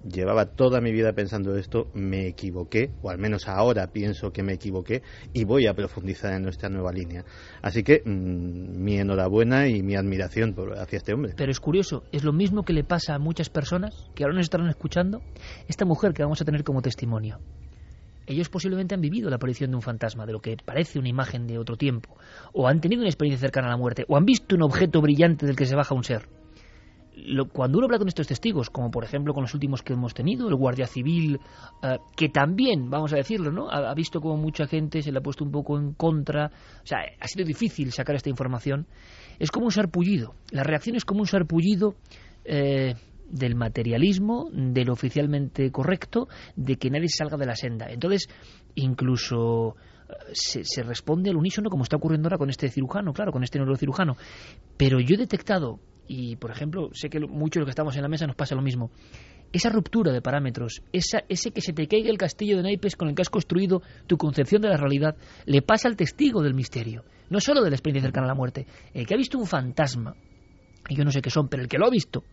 llevaba 0.05 0.45
toda 0.45 0.81
mi 0.81 0.91
vida 0.91 1.13
pensando 1.13 1.55
esto, 1.57 1.89
me 1.93 2.27
equivoqué, 2.27 2.91
o 3.01 3.09
al 3.09 3.17
menos 3.17 3.47
ahora 3.47 3.87
pienso 3.87 4.31
que 4.31 4.43
me 4.43 4.53
equivoqué, 4.53 5.01
y 5.33 5.43
voy 5.43 5.67
a 5.67 5.73
profundizar 5.73 6.33
en 6.33 6.43
nuestra 6.43 6.69
nueva 6.69 6.91
línea. 6.91 7.25
Así 7.61 7.83
que 7.83 8.01
mm, 8.05 8.83
mi 8.83 8.97
enhorabuena 8.97 9.67
y 9.67 9.81
mi 9.81 9.95
admiración 9.95 10.53
por, 10.53 10.77
hacia 10.77 10.97
este 10.97 11.13
hombre. 11.13 11.33
Pero 11.35 11.51
es 11.51 11.59
curioso, 11.59 12.03
es 12.11 12.23
lo 12.23 12.33
mismo 12.33 12.63
que 12.63 12.73
le 12.73 12.83
pasa 12.83 13.15
a 13.15 13.19
muchas 13.19 13.49
personas 13.49 14.09
que 14.15 14.23
ahora 14.23 14.35
nos 14.35 14.45
estarán 14.45 14.69
escuchando, 14.69 15.21
esta 15.67 15.85
mujer 15.85 16.13
que 16.13 16.23
vamos 16.23 16.41
a 16.41 16.45
tener 16.45 16.63
como 16.63 16.81
testimonio. 16.81 17.39
Ellos 18.27 18.49
posiblemente 18.49 18.95
han 18.95 19.01
vivido 19.01 19.29
la 19.29 19.35
aparición 19.35 19.69
de 19.69 19.75
un 19.75 19.83
fantasma, 19.83 20.25
de 20.25 20.33
lo 20.33 20.39
que 20.39 20.57
parece 20.57 20.97
una 20.97 21.09
imagen 21.09 21.45
de 21.45 21.59
otro 21.59 21.75
tiempo, 21.75 22.17
o 22.53 22.67
han 22.67 22.81
tenido 22.81 23.01
una 23.01 23.09
experiencia 23.09 23.39
cercana 23.39 23.67
a 23.67 23.71
la 23.71 23.77
muerte, 23.77 24.03
o 24.07 24.17
han 24.17 24.25
visto 24.25 24.55
un 24.55 24.63
objeto 24.63 24.99
brillante 24.99 25.45
del 25.45 25.55
que 25.55 25.67
se 25.67 25.75
baja 25.75 25.93
un 25.93 26.03
ser 26.03 26.27
cuando 27.51 27.77
uno 27.77 27.85
habla 27.85 27.97
con 27.97 28.07
estos 28.07 28.27
testigos, 28.27 28.69
como 28.69 28.91
por 28.91 29.03
ejemplo 29.03 29.33
con 29.33 29.43
los 29.43 29.53
últimos 29.53 29.81
que 29.81 29.93
hemos 29.93 30.13
tenido, 30.13 30.47
el 30.49 30.55
guardia 30.55 30.85
civil, 30.85 31.39
eh, 31.81 31.97
que 32.15 32.29
también, 32.29 32.89
vamos 32.89 33.13
a 33.13 33.17
decirlo, 33.17 33.51
¿no? 33.51 33.69
Ha, 33.69 33.93
visto 33.93 34.19
como 34.19 34.37
mucha 34.37 34.67
gente 34.67 35.01
se 35.01 35.11
le 35.11 35.19
ha 35.19 35.21
puesto 35.21 35.43
un 35.43 35.51
poco 35.51 35.77
en 35.77 35.93
contra, 35.93 36.47
o 36.47 36.85
sea, 36.85 36.99
ha 37.19 37.27
sido 37.27 37.45
difícil 37.45 37.91
sacar 37.91 38.15
esta 38.15 38.29
información, 38.29 38.87
es 39.39 39.49
como 39.49 39.65
un 39.65 39.71
sarpullido. 39.71 40.35
La 40.51 40.63
reacción 40.63 40.95
es 40.95 41.05
como 41.05 41.21
un 41.21 41.27
sarpullido 41.27 41.95
eh, 42.43 42.95
del 43.29 43.55
materialismo, 43.55 44.49
del 44.51 44.89
oficialmente 44.89 45.71
correcto, 45.71 46.27
de 46.55 46.75
que 46.75 46.89
nadie 46.89 47.07
salga 47.09 47.37
de 47.37 47.45
la 47.45 47.55
senda. 47.55 47.87
Entonces, 47.89 48.27
incluso 48.75 49.75
eh, 50.09 50.13
se, 50.33 50.63
se, 50.65 50.83
responde 50.83 51.29
al 51.29 51.37
unísono 51.37 51.69
como 51.69 51.83
está 51.83 51.95
ocurriendo 51.95 52.27
ahora 52.27 52.37
con 52.37 52.49
este 52.49 52.69
cirujano, 52.69 53.13
claro, 53.13 53.31
con 53.31 53.43
este 53.43 53.57
neurocirujano. 53.57 54.17
Pero 54.77 54.99
yo 54.99 55.15
he 55.15 55.17
detectado 55.17 55.79
y 56.07 56.35
por 56.35 56.51
ejemplo, 56.51 56.89
sé 56.93 57.09
que 57.09 57.19
muchos 57.19 57.55
de 57.55 57.59
los 57.61 57.67
que 57.67 57.71
estamos 57.71 57.95
en 57.95 58.01
la 58.01 58.07
mesa 58.07 58.27
nos 58.27 58.35
pasa 58.35 58.55
lo 58.55 58.61
mismo. 58.61 58.91
Esa 59.51 59.69
ruptura 59.69 60.11
de 60.11 60.21
parámetros, 60.21 60.81
esa, 60.91 61.23
ese 61.29 61.51
que 61.51 61.61
se 61.61 61.73
te 61.73 61.87
caiga 61.87 62.09
el 62.09 62.17
castillo 62.17 62.57
de 62.57 62.63
naipes 62.63 62.95
con 62.95 63.07
el 63.07 63.15
que 63.15 63.21
has 63.21 63.29
construido 63.29 63.81
tu 64.07 64.17
concepción 64.17 64.61
de 64.61 64.69
la 64.69 64.77
realidad, 64.77 65.15
le 65.45 65.61
pasa 65.61 65.87
al 65.87 65.95
testigo 65.95 66.41
del 66.41 66.53
misterio, 66.53 67.05
no 67.29 67.39
solo 67.39 67.63
de 67.63 67.69
la 67.69 67.75
experiencia 67.75 68.07
cercana 68.07 68.25
a 68.25 68.29
la 68.29 68.35
muerte. 68.35 68.67
El 68.93 69.05
que 69.05 69.13
ha 69.13 69.17
visto 69.17 69.37
un 69.37 69.47
fantasma, 69.47 70.15
y 70.89 70.95
yo 70.95 71.03
no 71.03 71.11
sé 71.11 71.21
qué 71.21 71.29
son, 71.29 71.47
pero 71.47 71.63
el 71.63 71.69
que 71.69 71.77
lo 71.77 71.87
ha 71.87 71.89
visto, 71.89 72.23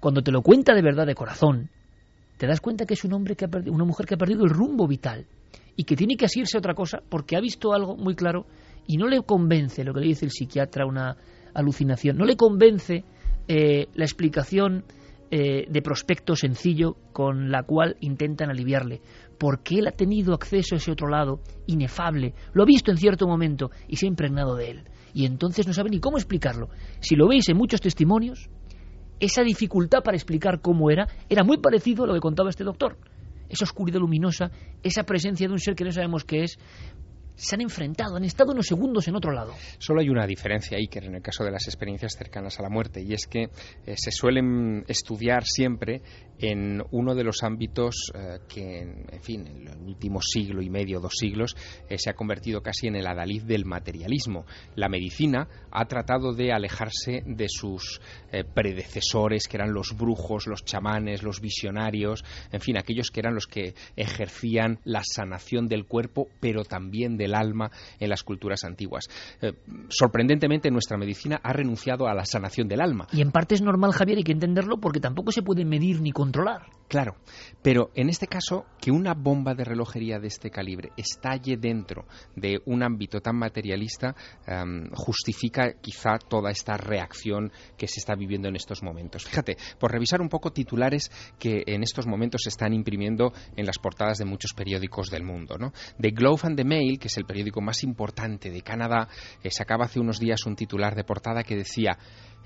cuando 0.00 0.22
te 0.22 0.32
lo 0.32 0.42
cuenta 0.42 0.74
de 0.74 0.82
verdad 0.82 1.06
de 1.06 1.14
corazón, 1.14 1.70
te 2.36 2.46
das 2.46 2.60
cuenta 2.60 2.86
que 2.86 2.94
es 2.94 3.04
un 3.04 3.12
hombre 3.12 3.36
que 3.36 3.44
ha 3.44 3.48
perdido, 3.48 3.74
una 3.74 3.84
mujer 3.84 4.06
que 4.06 4.14
ha 4.14 4.18
perdido 4.18 4.44
el 4.44 4.50
rumbo 4.50 4.86
vital 4.86 5.26
y 5.76 5.84
que 5.84 5.96
tiene 5.96 6.16
que 6.16 6.24
asirse 6.24 6.56
a 6.56 6.60
otra 6.60 6.74
cosa 6.74 7.02
porque 7.08 7.36
ha 7.36 7.40
visto 7.40 7.72
algo 7.72 7.96
muy 7.96 8.14
claro 8.14 8.46
y 8.86 8.96
no 8.96 9.06
le 9.06 9.22
convence 9.22 9.84
lo 9.84 9.92
que 9.92 10.00
le 10.00 10.06
dice 10.06 10.24
el 10.24 10.30
psiquiatra, 10.30 10.86
una 10.86 11.16
alucinación. 11.54 12.16
No 12.16 12.24
le 12.24 12.36
convence 12.36 13.04
eh, 13.46 13.86
la 13.94 14.04
explicación 14.04 14.84
eh, 15.30 15.66
de 15.68 15.82
prospecto 15.82 16.34
sencillo 16.34 16.96
con 17.12 17.50
la 17.50 17.62
cual 17.62 17.96
intentan 18.00 18.48
aliviarle, 18.48 19.02
porque 19.38 19.78
él 19.78 19.86
ha 19.86 19.92
tenido 19.92 20.32
acceso 20.32 20.74
a 20.74 20.78
ese 20.78 20.90
otro 20.90 21.08
lado 21.08 21.40
inefable, 21.66 22.32
lo 22.54 22.62
ha 22.62 22.66
visto 22.66 22.90
en 22.90 22.96
cierto 22.96 23.26
momento 23.26 23.70
y 23.88 23.96
se 23.96 24.06
ha 24.06 24.08
impregnado 24.08 24.56
de 24.56 24.70
él. 24.70 24.84
Y 25.12 25.26
entonces 25.26 25.66
no 25.66 25.74
sabe 25.74 25.90
ni 25.90 26.00
cómo 26.00 26.16
explicarlo. 26.16 26.70
Si 27.00 27.14
lo 27.14 27.28
veis 27.28 27.46
en 27.50 27.58
muchos 27.58 27.82
testimonios, 27.82 28.48
esa 29.20 29.42
dificultad 29.42 30.02
para 30.02 30.16
explicar 30.16 30.60
cómo 30.60 30.90
era 30.90 31.06
era 31.28 31.44
muy 31.44 31.58
parecido 31.58 32.04
a 32.04 32.06
lo 32.06 32.14
que 32.14 32.20
contaba 32.20 32.48
este 32.48 32.64
doctor. 32.64 32.96
Esa 33.50 33.64
oscuridad 33.64 34.00
luminosa, 34.00 34.50
esa 34.82 35.02
presencia 35.02 35.46
de 35.46 35.52
un 35.52 35.58
ser 35.58 35.74
que 35.74 35.84
no 35.84 35.92
sabemos 35.92 36.24
qué 36.24 36.44
es, 36.44 36.58
se 37.38 37.54
han 37.54 37.60
enfrentado, 37.60 38.16
han 38.16 38.24
estado 38.24 38.52
unos 38.52 38.66
segundos 38.66 39.06
en 39.06 39.14
otro 39.14 39.32
lado. 39.32 39.54
Solo 39.78 40.00
hay 40.00 40.08
una 40.08 40.26
diferencia, 40.26 40.76
Iker, 40.76 41.04
en 41.04 41.14
el 41.14 41.22
caso 41.22 41.44
de 41.44 41.52
las 41.52 41.66
experiencias 41.68 42.14
cercanas 42.18 42.58
a 42.58 42.62
la 42.62 42.68
muerte, 42.68 43.00
y 43.00 43.12
es 43.12 43.26
que 43.26 43.44
eh, 43.44 43.94
se 43.96 44.10
suelen 44.10 44.84
estudiar 44.88 45.44
siempre 45.44 46.02
en 46.40 46.82
uno 46.90 47.14
de 47.14 47.24
los 47.24 47.42
ámbitos 47.44 48.12
eh, 48.14 48.38
que, 48.48 48.80
en, 48.80 49.22
fin, 49.22 49.46
en 49.46 49.68
el 49.68 49.78
último 49.86 50.20
siglo 50.20 50.62
y 50.62 50.68
medio, 50.68 51.00
dos 51.00 51.12
siglos, 51.16 51.56
eh, 51.88 51.96
se 51.96 52.10
ha 52.10 52.14
convertido 52.14 52.60
casi 52.60 52.88
en 52.88 52.96
el 52.96 53.06
adalid 53.06 53.44
del 53.44 53.64
materialismo. 53.64 54.44
La 54.74 54.88
medicina 54.88 55.48
ha 55.70 55.84
tratado 55.86 56.34
de 56.34 56.52
alejarse 56.52 57.22
de 57.24 57.48
sus 57.48 58.00
predecesores, 58.54 59.46
que 59.48 59.56
eran 59.56 59.72
los 59.72 59.96
brujos, 59.96 60.46
los 60.46 60.64
chamanes, 60.64 61.22
los 61.22 61.40
visionarios, 61.40 62.24
en 62.52 62.60
fin, 62.60 62.76
aquellos 62.76 63.10
que 63.10 63.20
eran 63.20 63.34
los 63.34 63.46
que 63.46 63.74
ejercían 63.96 64.80
la 64.84 65.02
sanación 65.04 65.66
del 65.66 65.86
cuerpo, 65.86 66.28
pero 66.40 66.64
también 66.64 67.16
de 67.16 67.27
el 67.28 67.34
alma 67.34 67.70
en 68.00 68.10
las 68.10 68.22
culturas 68.24 68.64
antiguas. 68.64 69.08
Eh, 69.40 69.52
sorprendentemente, 69.88 70.70
nuestra 70.70 70.98
medicina 70.98 71.40
ha 71.42 71.52
renunciado 71.52 72.08
a 72.08 72.14
la 72.14 72.24
sanación 72.24 72.68
del 72.68 72.80
alma. 72.80 73.06
Y 73.12 73.20
en 73.20 73.30
parte 73.30 73.54
es 73.54 73.62
normal, 73.62 73.92
Javier, 73.92 74.18
hay 74.18 74.24
que 74.24 74.32
entenderlo 74.32 74.78
porque 74.78 75.00
tampoco 75.00 75.32
se 75.32 75.42
puede 75.42 75.64
medir 75.64 76.00
ni 76.00 76.12
controlar. 76.12 76.62
Claro, 76.88 77.16
pero 77.62 77.90
en 77.94 78.08
este 78.08 78.26
caso, 78.26 78.64
que 78.80 78.90
una 78.90 79.12
bomba 79.12 79.54
de 79.54 79.62
relojería 79.62 80.18
de 80.18 80.28
este 80.28 80.50
calibre 80.50 80.90
estalle 80.96 81.58
dentro 81.58 82.06
de 82.34 82.62
un 82.64 82.82
ámbito 82.82 83.20
tan 83.20 83.36
materialista 83.36 84.16
em, 84.46 84.88
justifica 84.94 85.74
quizá 85.82 86.18
toda 86.18 86.50
esta 86.50 86.78
reacción 86.78 87.52
que 87.76 87.88
se 87.88 88.00
está 88.00 88.14
viviendo 88.14 88.48
en 88.48 88.56
estos 88.56 88.82
momentos. 88.82 89.24
Fíjate, 89.26 89.58
por 89.78 89.92
revisar 89.92 90.22
un 90.22 90.30
poco 90.30 90.50
titulares 90.50 91.10
que 91.38 91.62
en 91.66 91.82
estos 91.82 92.06
momentos 92.06 92.40
se 92.44 92.48
están 92.48 92.72
imprimiendo 92.72 93.34
en 93.54 93.66
las 93.66 93.78
portadas 93.78 94.16
de 94.16 94.24
muchos 94.24 94.54
periódicos 94.54 95.10
del 95.10 95.24
mundo. 95.24 95.58
¿no? 95.58 95.72
The 96.00 96.10
Globe 96.10 96.40
and 96.44 96.56
the 96.56 96.64
Mail, 96.64 96.98
que 96.98 97.08
es 97.08 97.18
el 97.18 97.26
periódico 97.26 97.60
más 97.60 97.82
importante 97.82 98.50
de 98.50 98.62
Canadá, 98.62 99.08
eh, 99.42 99.50
sacaba 99.50 99.84
hace 99.84 100.00
unos 100.00 100.18
días 100.18 100.46
un 100.46 100.56
titular 100.56 100.94
de 100.94 101.04
portada 101.04 101.42
que 101.42 101.54
decía 101.56 101.98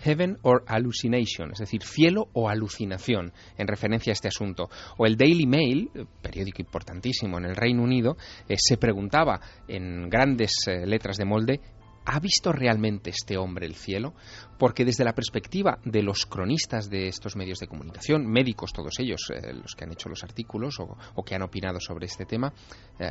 Heaven 0.02 0.38
or 0.42 0.64
Hallucination, 0.66 1.52
es 1.52 1.58
decir, 1.58 1.82
cielo 1.82 2.28
o 2.32 2.48
alucinación, 2.48 3.32
en 3.56 3.66
referencia 3.66 4.12
a 4.12 4.14
este 4.14 4.28
asunto. 4.28 4.68
O 4.98 5.06
el 5.06 5.16
Daily 5.16 5.46
Mail, 5.46 5.90
eh, 5.94 6.04
periódico 6.20 6.62
importantísimo 6.62 7.38
en 7.38 7.46
el 7.46 7.56
Reino 7.56 7.82
Unido, 7.82 8.16
eh, 8.48 8.56
se 8.58 8.76
preguntaba 8.76 9.40
en 9.68 10.08
grandes 10.08 10.52
letras 10.86 11.16
de 11.16 11.24
molde 11.24 11.60
¿Ha 12.04 12.18
visto 12.18 12.50
realmente 12.50 13.10
este 13.10 13.36
hombre 13.36 13.64
el 13.64 13.76
cielo? 13.76 14.14
Porque 14.58 14.84
desde 14.84 15.04
la 15.04 15.14
perspectiva 15.14 15.78
de 15.84 16.02
los 16.02 16.26
cronistas 16.26 16.90
de 16.90 17.06
estos 17.06 17.36
medios 17.36 17.60
de 17.60 17.68
comunicación, 17.68 18.26
médicos 18.26 18.72
todos 18.72 18.98
ellos, 18.98 19.32
los 19.54 19.74
que 19.76 19.84
han 19.84 19.92
hecho 19.92 20.08
los 20.08 20.24
artículos 20.24 20.80
o, 20.80 21.22
que 21.22 21.36
han 21.36 21.42
opinado 21.42 21.78
sobre 21.78 22.06
este 22.06 22.26
tema, 22.26 22.52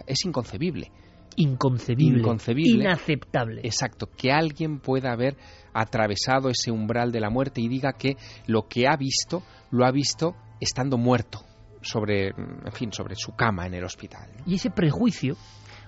es 0.06 0.26
inconcebible 0.26 0.92
inconcebible, 1.38 2.24
inaceptable. 2.54 3.62
Exacto, 3.64 4.08
que 4.08 4.32
alguien 4.32 4.80
pueda 4.80 5.12
haber 5.12 5.38
atravesado 5.74 6.50
ese 6.50 6.72
umbral 6.72 7.12
de 7.12 7.20
la 7.20 7.30
muerte 7.30 7.62
y 7.62 7.68
diga 7.68 7.94
que 7.94 8.18
lo 8.48 8.68
que 8.68 8.88
ha 8.88 8.96
visto 8.98 9.44
lo 9.72 9.86
ha 9.86 9.92
visto 9.92 10.36
estando 10.60 10.98
muerto 10.98 11.40
sobre, 11.82 12.28
en 12.30 12.72
fin, 12.72 12.92
sobre 12.92 13.16
su 13.16 13.36
cama 13.36 13.66
en 13.66 13.74
el 13.74 13.84
hospital. 13.84 14.30
Y 14.46 14.56
ese 14.56 14.70
prejuicio 14.70 15.36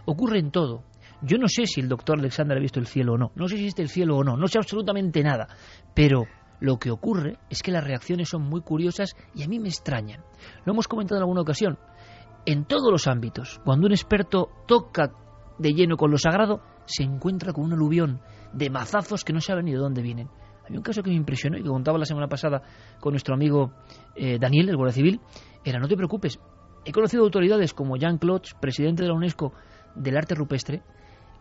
ocurre 0.05 0.39
en 0.39 0.51
todo. 0.51 0.83
Yo 1.21 1.37
no 1.37 1.47
sé 1.47 1.65
si 1.67 1.79
el 1.79 1.87
doctor 1.87 2.19
Alexander 2.19 2.57
ha 2.57 2.61
visto 2.61 2.79
el 2.79 2.87
cielo 2.87 3.13
o 3.13 3.17
no, 3.17 3.31
no 3.35 3.47
sé 3.47 3.55
si 3.55 3.63
existe 3.63 3.81
el 3.81 3.89
cielo 3.89 4.17
o 4.17 4.23
no, 4.23 4.35
no 4.35 4.47
sé 4.47 4.57
absolutamente 4.57 5.23
nada, 5.23 5.47
pero 5.93 6.25
lo 6.59 6.77
que 6.77 6.91
ocurre 6.91 7.37
es 7.49 7.61
que 7.61 7.71
las 7.71 7.83
reacciones 7.83 8.29
son 8.29 8.43
muy 8.43 8.61
curiosas 8.61 9.15
y 9.33 9.43
a 9.43 9.47
mí 9.47 9.59
me 9.59 9.69
extrañan. 9.69 10.21
Lo 10.65 10.73
hemos 10.73 10.87
comentado 10.87 11.19
en 11.19 11.23
alguna 11.23 11.41
ocasión. 11.41 11.77
En 12.45 12.65
todos 12.65 12.91
los 12.91 13.07
ámbitos, 13.07 13.61
cuando 13.63 13.87
un 13.87 13.93
experto 13.93 14.49
toca 14.67 15.11
de 15.63 15.73
lleno 15.73 15.95
con 15.95 16.11
lo 16.11 16.17
sagrado, 16.17 16.61
se 16.85 17.03
encuentra 17.03 17.53
con 17.53 17.63
un 17.63 17.73
aluvión 17.73 18.19
de 18.51 18.69
mazazos 18.69 19.23
que 19.23 19.31
no 19.31 19.39
saben 19.39 19.65
ni 19.65 19.71
de 19.71 19.77
dónde 19.77 20.01
vienen. 20.01 20.27
Hay 20.69 20.75
un 20.75 20.83
caso 20.83 21.01
que 21.01 21.09
me 21.09 21.15
impresionó 21.15 21.57
y 21.57 21.63
que 21.63 21.69
contaba 21.69 21.97
la 21.97 22.05
semana 22.05 22.27
pasada 22.27 22.61
con 22.99 23.13
nuestro 23.13 23.33
amigo 23.33 23.71
eh, 24.15 24.37
Daniel, 24.39 24.69
el 24.69 24.75
Guardia 24.75 24.95
Civil, 24.95 25.21
era, 25.63 25.79
no 25.79 25.87
te 25.87 25.95
preocupes, 25.95 26.37
he 26.83 26.91
conocido 26.91 27.23
autoridades 27.23 27.73
como 27.73 27.95
Jean 27.95 28.17
Claude, 28.17 28.49
presidente 28.59 29.03
de 29.03 29.09
la 29.09 29.15
UNESCO 29.15 29.53
del 29.95 30.17
arte 30.17 30.35
rupestre, 30.35 30.81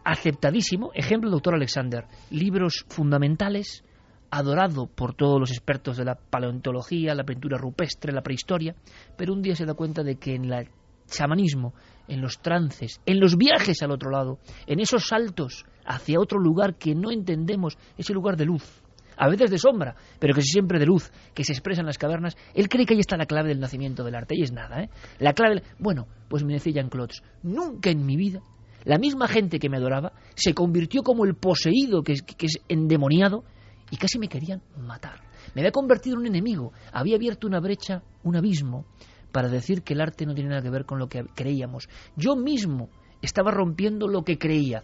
aceptadísimo, 0.04 0.92
ejemplo 0.94 1.28
doctor 1.28 1.54
Alexander, 1.54 2.06
libros 2.30 2.84
fundamentales, 2.88 3.84
adorado 4.30 4.86
por 4.86 5.14
todos 5.14 5.40
los 5.40 5.50
expertos 5.50 5.96
de 5.96 6.04
la 6.04 6.14
paleontología, 6.14 7.14
la 7.14 7.24
pintura 7.24 7.58
rupestre, 7.58 8.12
la 8.12 8.22
prehistoria, 8.22 8.76
pero 9.16 9.32
un 9.32 9.42
día 9.42 9.56
se 9.56 9.66
da 9.66 9.74
cuenta 9.74 10.04
de 10.04 10.16
que 10.16 10.36
en 10.36 10.44
el 10.44 10.68
chamanismo 11.06 11.74
en 12.12 12.20
los 12.20 12.40
trances, 12.40 13.00
en 13.06 13.20
los 13.20 13.36
viajes 13.36 13.82
al 13.82 13.90
otro 13.90 14.10
lado, 14.10 14.38
en 14.66 14.80
esos 14.80 15.06
saltos 15.06 15.64
hacia 15.84 16.20
otro 16.20 16.38
lugar 16.38 16.76
que 16.76 16.94
no 16.94 17.10
entendemos, 17.10 17.76
ese 17.96 18.12
lugar 18.12 18.36
de 18.36 18.44
luz, 18.44 18.82
a 19.16 19.28
veces 19.28 19.50
de 19.50 19.58
sombra, 19.58 19.96
pero 20.18 20.34
que 20.34 20.42
siempre 20.42 20.78
de 20.78 20.86
luz, 20.86 21.10
que 21.34 21.44
se 21.44 21.52
expresa 21.52 21.80
en 21.80 21.86
las 21.86 21.98
cavernas, 21.98 22.36
él 22.54 22.68
cree 22.68 22.86
que 22.86 22.94
ahí 22.94 23.00
está 23.00 23.16
la 23.16 23.26
clave 23.26 23.48
del 23.48 23.60
nacimiento 23.60 24.04
del 24.04 24.14
arte, 24.14 24.34
y 24.36 24.42
es 24.42 24.52
nada, 24.52 24.82
¿eh? 24.82 24.90
La 25.18 25.32
clave... 25.32 25.62
Bueno, 25.78 26.06
pues 26.28 26.44
me 26.44 26.54
decía 26.54 26.72
Jean-Claude, 26.72 27.14
nunca 27.42 27.90
en 27.90 28.04
mi 28.04 28.16
vida 28.16 28.42
la 28.84 28.98
misma 28.98 29.28
gente 29.28 29.58
que 29.58 29.68
me 29.68 29.76
adoraba 29.76 30.12
se 30.34 30.54
convirtió 30.54 31.02
como 31.02 31.24
el 31.24 31.36
poseído 31.36 32.02
que 32.02 32.12
es, 32.12 32.22
que 32.22 32.46
es 32.46 32.58
endemoniado 32.68 33.44
y 33.90 33.96
casi 33.96 34.18
me 34.18 34.28
querían 34.28 34.62
matar. 34.76 35.20
Me 35.54 35.60
había 35.60 35.72
convertido 35.72 36.14
en 36.14 36.20
un 36.20 36.26
enemigo, 36.26 36.72
había 36.92 37.16
abierto 37.16 37.46
una 37.46 37.60
brecha, 37.60 38.02
un 38.24 38.36
abismo, 38.36 38.86
para 39.32 39.48
decir 39.48 39.82
que 39.82 39.94
el 39.94 40.00
arte 40.00 40.26
no 40.26 40.34
tiene 40.34 40.50
nada 40.50 40.62
que 40.62 40.70
ver 40.70 40.84
con 40.84 40.98
lo 40.98 41.08
que 41.08 41.24
creíamos. 41.34 41.88
Yo 42.16 42.36
mismo 42.36 42.90
estaba 43.22 43.50
rompiendo 43.50 44.06
lo 44.08 44.22
que 44.22 44.38
creía, 44.38 44.82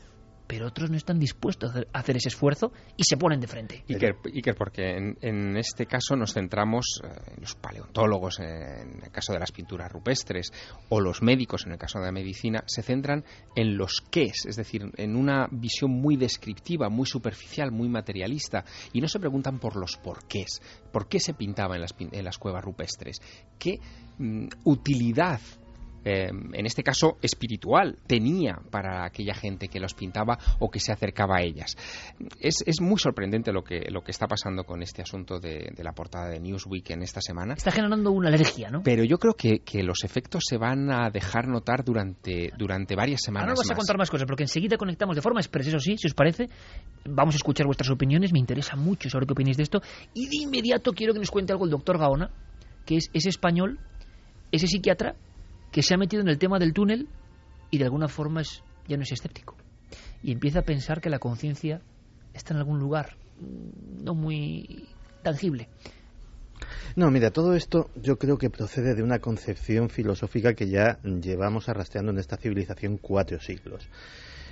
pero 0.48 0.66
otros 0.66 0.90
no 0.90 0.96
están 0.96 1.20
dispuestos 1.20 1.76
a 1.76 1.98
hacer 1.98 2.16
ese 2.16 2.30
esfuerzo 2.30 2.72
y 2.96 3.04
se 3.04 3.18
ponen 3.18 3.38
de 3.38 3.46
frente. 3.46 3.84
Iker, 3.86 4.54
porque 4.56 4.96
en, 4.96 5.56
este 5.58 5.84
caso 5.86 6.16
nos 6.16 6.32
centramos 6.32 7.00
en 7.04 7.10
eh, 7.10 7.36
los 7.40 7.54
paleontólogos, 7.54 8.40
en 8.40 9.02
el 9.04 9.10
caso 9.12 9.34
de 9.34 9.38
las 9.38 9.52
pinturas 9.52 9.92
rupestres, 9.92 10.50
o 10.88 11.00
los 11.00 11.22
médicos, 11.22 11.66
en 11.66 11.72
el 11.72 11.78
caso 11.78 11.98
de 11.98 12.06
la 12.06 12.12
medicina, 12.12 12.64
se 12.66 12.82
centran 12.82 13.24
en 13.54 13.76
los 13.76 14.00
qués, 14.10 14.46
es 14.46 14.56
decir, 14.56 14.90
en 14.96 15.16
una 15.16 15.48
visión 15.50 15.90
muy 15.90 16.16
descriptiva, 16.16 16.88
muy 16.88 17.06
superficial, 17.06 17.70
muy 17.70 17.90
materialista, 17.90 18.64
y 18.94 19.02
no 19.02 19.08
se 19.08 19.20
preguntan 19.20 19.58
por 19.58 19.76
los 19.76 19.98
porqués. 19.98 20.62
¿Por 20.90 21.08
qué 21.08 21.20
se 21.20 21.34
pintaba 21.34 21.74
en 21.74 21.82
las, 21.82 21.94
en 21.98 22.24
las 22.24 22.38
cuevas 22.38 22.64
rupestres? 22.64 23.18
¿Qué 23.58 23.80
mm, 24.16 24.48
utilidad 24.64 25.40
eh, 26.04 26.28
en 26.28 26.66
este 26.66 26.82
caso 26.82 27.18
espiritual, 27.22 27.98
tenía 28.06 28.60
para 28.70 29.04
aquella 29.04 29.34
gente 29.34 29.68
que 29.68 29.80
los 29.80 29.94
pintaba 29.94 30.38
o 30.58 30.70
que 30.70 30.80
se 30.80 30.92
acercaba 30.92 31.36
a 31.38 31.42
ellas. 31.42 31.76
Es, 32.40 32.80
muy 32.80 32.98
sorprendente 32.98 33.52
lo 33.52 33.62
que, 33.62 33.86
lo 33.90 34.02
que 34.02 34.12
está 34.12 34.26
pasando 34.26 34.64
con 34.64 34.82
este 34.82 35.02
asunto 35.02 35.38
de, 35.38 35.72
la 35.78 35.92
portada 35.92 36.28
de 36.28 36.40
Newsweek 36.40 36.90
en 36.90 37.02
esta 37.02 37.20
semana. 37.20 37.54
Está 37.54 37.72
generando 37.72 38.10
una 38.12 38.28
alergia, 38.28 38.70
¿no? 38.70 38.82
Pero 38.82 39.04
yo 39.04 39.18
creo 39.18 39.34
que, 39.34 39.60
los 39.82 40.04
efectos 40.04 40.44
se 40.46 40.56
van 40.56 40.90
a 40.90 41.08
dejar 41.10 41.46
notar 41.46 41.84
durante, 41.84 42.50
durante 42.58 42.96
varias 42.96 43.22
semanas. 43.22 43.50
Ahora 43.50 43.58
vas 43.58 43.70
a 43.70 43.74
contar 43.74 43.96
más 43.96 44.10
cosas, 44.10 44.26
porque 44.26 44.42
enseguida 44.42 44.76
conectamos 44.76 45.16
de 45.16 45.22
forma 45.22 45.40
expresa, 45.40 45.70
eso 45.70 45.78
sí, 45.78 45.96
si 45.96 46.06
os 46.06 46.14
parece. 46.14 46.48
Vamos 47.04 47.34
a 47.34 47.36
escuchar 47.36 47.66
vuestras 47.66 47.90
opiniones, 47.90 48.32
me 48.32 48.38
interesa 48.38 48.76
mucho 48.76 49.08
saber 49.08 49.26
qué 49.26 49.32
opináis 49.32 49.56
de 49.56 49.62
esto. 49.62 49.80
Y 50.14 50.26
de 50.28 50.42
inmediato 50.42 50.92
quiero 50.92 51.12
que 51.12 51.20
nos 51.20 51.30
cuente 51.30 51.52
algo 51.52 51.64
el 51.64 51.70
doctor 51.70 51.98
Gaona, 51.98 52.30
que 52.84 52.96
es 52.96 53.10
ese 53.12 53.28
español, 53.28 53.78
ese 54.52 54.66
psiquiatra 54.66 55.14
que 55.70 55.82
se 55.82 55.94
ha 55.94 55.98
metido 55.98 56.22
en 56.22 56.28
el 56.28 56.38
tema 56.38 56.58
del 56.58 56.72
túnel 56.72 57.08
y 57.70 57.78
de 57.78 57.84
alguna 57.84 58.08
forma 58.08 58.40
es, 58.40 58.62
ya 58.86 58.96
no 58.96 59.02
es 59.02 59.12
escéptico. 59.12 59.56
Y 60.22 60.32
empieza 60.32 60.60
a 60.60 60.62
pensar 60.62 61.00
que 61.00 61.10
la 61.10 61.18
conciencia 61.18 61.80
está 62.34 62.54
en 62.54 62.60
algún 62.60 62.78
lugar 62.78 63.16
mm, 63.40 64.04
no 64.04 64.14
muy 64.14 64.88
tangible. 65.22 65.68
No, 66.96 67.10
mira, 67.10 67.30
todo 67.30 67.54
esto 67.54 67.90
yo 67.94 68.18
creo 68.18 68.38
que 68.38 68.50
procede 68.50 68.94
de 68.94 69.02
una 69.02 69.20
concepción 69.20 69.88
filosófica 69.88 70.54
que 70.54 70.68
ya 70.68 70.98
llevamos 71.02 71.68
arrastrando 71.68 72.10
en 72.10 72.18
esta 72.18 72.36
civilización 72.36 72.98
cuatro 72.98 73.38
siglos. 73.38 73.88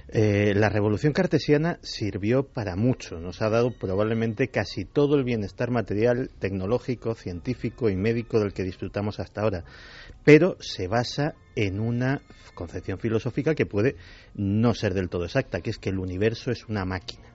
Eh, 0.09 0.55
la 0.55 0.69
revolución 0.69 1.13
cartesiana 1.13 1.81
sirvió 1.83 2.45
para 2.45 2.77
mucho, 2.77 3.19
nos 3.19 3.43
ha 3.43 3.51
dado 3.51 3.73
probablemente 3.73 4.49
casi 4.49 4.85
todo 4.85 5.17
el 5.17 5.25
bienestar 5.25 5.73
material, 5.73 6.31
tecnológico, 6.39 7.17
científico 7.17 7.91
y 7.91 7.97
médico 7.97 8.39
del 8.39 8.53
que 8.53 8.63
disfrutamos 8.63 9.19
hasta 9.19 9.41
ahora, 9.41 9.65
pero 10.25 10.57
se 10.61 10.87
basa 10.87 11.35
en 11.57 11.81
una 11.81 12.23
concepción 12.55 13.01
filosófica 13.01 13.57
que 13.57 13.67
puede 13.67 13.97
no 14.35 14.75
ser 14.75 14.95
del 14.95 15.09
todo 15.09 15.25
exacta, 15.25 15.61
que 15.61 15.71
es 15.71 15.79
que 15.79 15.91
el 15.91 15.99
universo 15.99 16.53
es 16.53 16.69
una 16.69 16.85
máquina. 16.85 17.27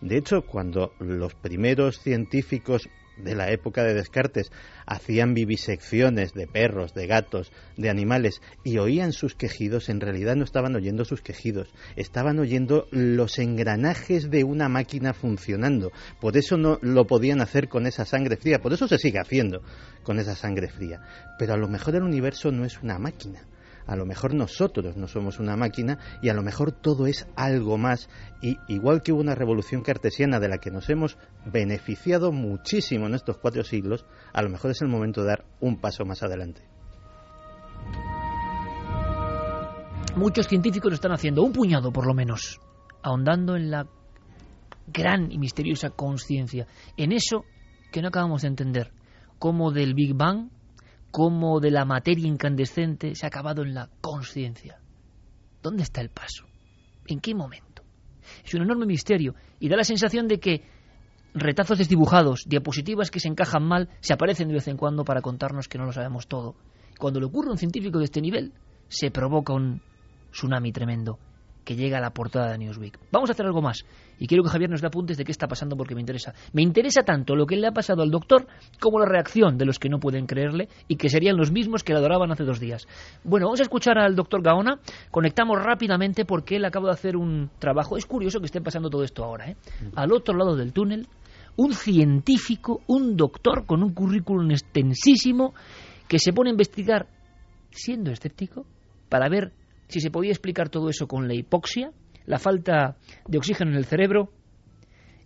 De 0.00 0.16
hecho, 0.16 0.42
cuando 0.42 0.92
los 0.98 1.34
primeros 1.34 2.00
científicos 2.00 2.88
de 3.16 3.34
la 3.34 3.50
época 3.50 3.84
de 3.84 3.94
Descartes 3.94 4.50
hacían 4.86 5.34
vivisecciones 5.34 6.32
de 6.34 6.46
perros, 6.46 6.94
de 6.94 7.06
gatos, 7.06 7.52
de 7.76 7.90
animales 7.90 8.40
y 8.64 8.78
oían 8.78 9.12
sus 9.12 9.34
quejidos, 9.34 9.88
en 9.88 10.00
realidad 10.00 10.36
no 10.36 10.44
estaban 10.44 10.76
oyendo 10.76 11.04
sus 11.04 11.22
quejidos, 11.22 11.68
estaban 11.96 12.38
oyendo 12.38 12.86
los 12.90 13.38
engranajes 13.38 14.30
de 14.30 14.44
una 14.44 14.68
máquina 14.68 15.12
funcionando. 15.12 15.92
Por 16.20 16.36
eso 16.36 16.56
no 16.56 16.78
lo 16.82 17.06
podían 17.06 17.40
hacer 17.40 17.68
con 17.68 17.86
esa 17.86 18.04
sangre 18.04 18.36
fría, 18.36 18.60
por 18.60 18.72
eso 18.72 18.88
se 18.88 18.98
sigue 18.98 19.18
haciendo 19.18 19.62
con 20.02 20.18
esa 20.18 20.36
sangre 20.36 20.68
fría. 20.68 21.00
Pero 21.38 21.54
a 21.54 21.58
lo 21.58 21.68
mejor 21.68 21.96
el 21.96 22.02
universo 22.02 22.50
no 22.52 22.64
es 22.64 22.80
una 22.82 22.98
máquina 22.98 23.42
a 23.86 23.96
lo 23.96 24.04
mejor 24.04 24.34
nosotros 24.34 24.96
no 24.96 25.06
somos 25.06 25.38
una 25.38 25.56
máquina 25.56 25.98
y 26.22 26.28
a 26.28 26.34
lo 26.34 26.42
mejor 26.42 26.72
todo 26.72 27.06
es 27.06 27.26
algo 27.36 27.78
más. 27.78 28.08
Y 28.42 28.58
igual 28.68 29.02
que 29.02 29.12
hubo 29.12 29.20
una 29.20 29.34
revolución 29.34 29.82
cartesiana 29.82 30.40
de 30.40 30.48
la 30.48 30.58
que 30.58 30.70
nos 30.70 30.90
hemos 30.90 31.18
beneficiado 31.44 32.32
muchísimo 32.32 33.06
en 33.06 33.14
estos 33.14 33.38
cuatro 33.38 33.62
siglos, 33.64 34.04
a 34.32 34.42
lo 34.42 34.50
mejor 34.50 34.72
es 34.72 34.82
el 34.82 34.88
momento 34.88 35.22
de 35.22 35.28
dar 35.28 35.44
un 35.60 35.80
paso 35.80 36.04
más 36.04 36.22
adelante. 36.22 36.62
Muchos 40.16 40.48
científicos 40.48 40.90
lo 40.90 40.94
están 40.94 41.12
haciendo, 41.12 41.42
un 41.42 41.52
puñado 41.52 41.92
por 41.92 42.06
lo 42.06 42.14
menos, 42.14 42.58
ahondando 43.02 43.54
en 43.54 43.70
la 43.70 43.86
gran 44.86 45.30
y 45.30 45.38
misteriosa 45.38 45.90
conciencia, 45.90 46.66
en 46.96 47.12
eso 47.12 47.44
que 47.92 48.00
no 48.00 48.08
acabamos 48.08 48.42
de 48.42 48.48
entender, 48.48 48.92
como 49.38 49.72
del 49.72 49.94
Big 49.94 50.14
Bang 50.14 50.48
cómo 51.10 51.60
de 51.60 51.70
la 51.70 51.84
materia 51.84 52.26
incandescente 52.26 53.14
se 53.14 53.26
ha 53.26 53.28
acabado 53.28 53.62
en 53.62 53.74
la 53.74 53.88
conciencia. 54.00 54.80
¿Dónde 55.62 55.82
está 55.82 56.00
el 56.00 56.10
paso? 56.10 56.44
¿En 57.06 57.20
qué 57.20 57.34
momento? 57.34 57.82
Es 58.44 58.54
un 58.54 58.62
enorme 58.62 58.86
misterio 58.86 59.34
y 59.60 59.68
da 59.68 59.76
la 59.76 59.84
sensación 59.84 60.28
de 60.28 60.38
que 60.38 60.64
retazos 61.34 61.78
desdibujados, 61.78 62.44
diapositivas 62.46 63.10
que 63.10 63.20
se 63.20 63.28
encajan 63.28 63.62
mal, 63.62 63.88
se 64.00 64.12
aparecen 64.12 64.48
de 64.48 64.54
vez 64.54 64.68
en 64.68 64.76
cuando 64.76 65.04
para 65.04 65.22
contarnos 65.22 65.68
que 65.68 65.78
no 65.78 65.84
lo 65.84 65.92
sabemos 65.92 66.26
todo. 66.26 66.56
Cuando 66.98 67.20
le 67.20 67.26
ocurre 67.26 67.48
a 67.48 67.52
un 67.52 67.58
científico 67.58 67.98
de 67.98 68.04
este 68.04 68.20
nivel, 68.20 68.52
se 68.88 69.10
provoca 69.10 69.52
un 69.52 69.82
tsunami 70.30 70.72
tremendo 70.72 71.18
que 71.66 71.74
llega 71.74 71.98
a 71.98 72.00
la 72.00 72.10
portada 72.10 72.52
de 72.52 72.58
Newsweek. 72.58 72.96
Vamos 73.10 73.28
a 73.28 73.32
hacer 73.32 73.44
algo 73.44 73.60
más. 73.60 73.84
Y 74.20 74.28
quiero 74.28 74.44
que 74.44 74.50
Javier 74.50 74.70
nos 74.70 74.80
dé 74.80 74.86
apuntes 74.86 75.18
de 75.18 75.24
qué 75.24 75.32
está 75.32 75.48
pasando 75.48 75.76
porque 75.76 75.96
me 75.96 76.00
interesa. 76.00 76.32
Me 76.52 76.62
interesa 76.62 77.02
tanto 77.02 77.34
lo 77.34 77.44
que 77.44 77.56
le 77.56 77.66
ha 77.66 77.72
pasado 77.72 78.02
al 78.02 78.10
doctor 78.10 78.46
como 78.80 79.00
la 79.00 79.06
reacción 79.06 79.58
de 79.58 79.66
los 79.66 79.80
que 79.80 79.88
no 79.88 79.98
pueden 79.98 80.26
creerle 80.26 80.68
y 80.86 80.94
que 80.94 81.10
serían 81.10 81.36
los 81.36 81.50
mismos 81.50 81.82
que 81.82 81.92
le 81.92 81.98
adoraban 81.98 82.30
hace 82.30 82.44
dos 82.44 82.60
días. 82.60 82.86
Bueno, 83.24 83.46
vamos 83.46 83.58
a 83.58 83.64
escuchar 83.64 83.98
al 83.98 84.14
doctor 84.14 84.42
Gaona. 84.42 84.78
Conectamos 85.10 85.60
rápidamente 85.60 86.24
porque 86.24 86.54
él 86.54 86.64
acaba 86.64 86.86
de 86.86 86.94
hacer 86.94 87.16
un 87.16 87.50
trabajo. 87.58 87.96
Es 87.96 88.06
curioso 88.06 88.38
que 88.38 88.46
esté 88.46 88.60
pasando 88.60 88.88
todo 88.88 89.02
esto 89.02 89.24
ahora. 89.24 89.50
¿eh? 89.50 89.56
Al 89.96 90.12
otro 90.12 90.36
lado 90.36 90.54
del 90.54 90.72
túnel, 90.72 91.08
un 91.56 91.74
científico, 91.74 92.82
un 92.86 93.16
doctor 93.16 93.66
con 93.66 93.82
un 93.82 93.92
currículum 93.92 94.52
extensísimo 94.52 95.52
que 96.06 96.20
se 96.20 96.32
pone 96.32 96.50
a 96.50 96.52
investigar 96.52 97.08
siendo 97.72 98.12
escéptico 98.12 98.64
para 99.08 99.28
ver 99.28 99.52
si 99.88 100.00
se 100.00 100.10
podía 100.10 100.30
explicar 100.30 100.68
todo 100.68 100.88
eso 100.88 101.06
con 101.06 101.28
la 101.28 101.34
hipoxia, 101.34 101.92
la 102.26 102.38
falta 102.38 102.96
de 103.26 103.38
oxígeno 103.38 103.70
en 103.70 103.76
el 103.76 103.84
cerebro, 103.84 104.32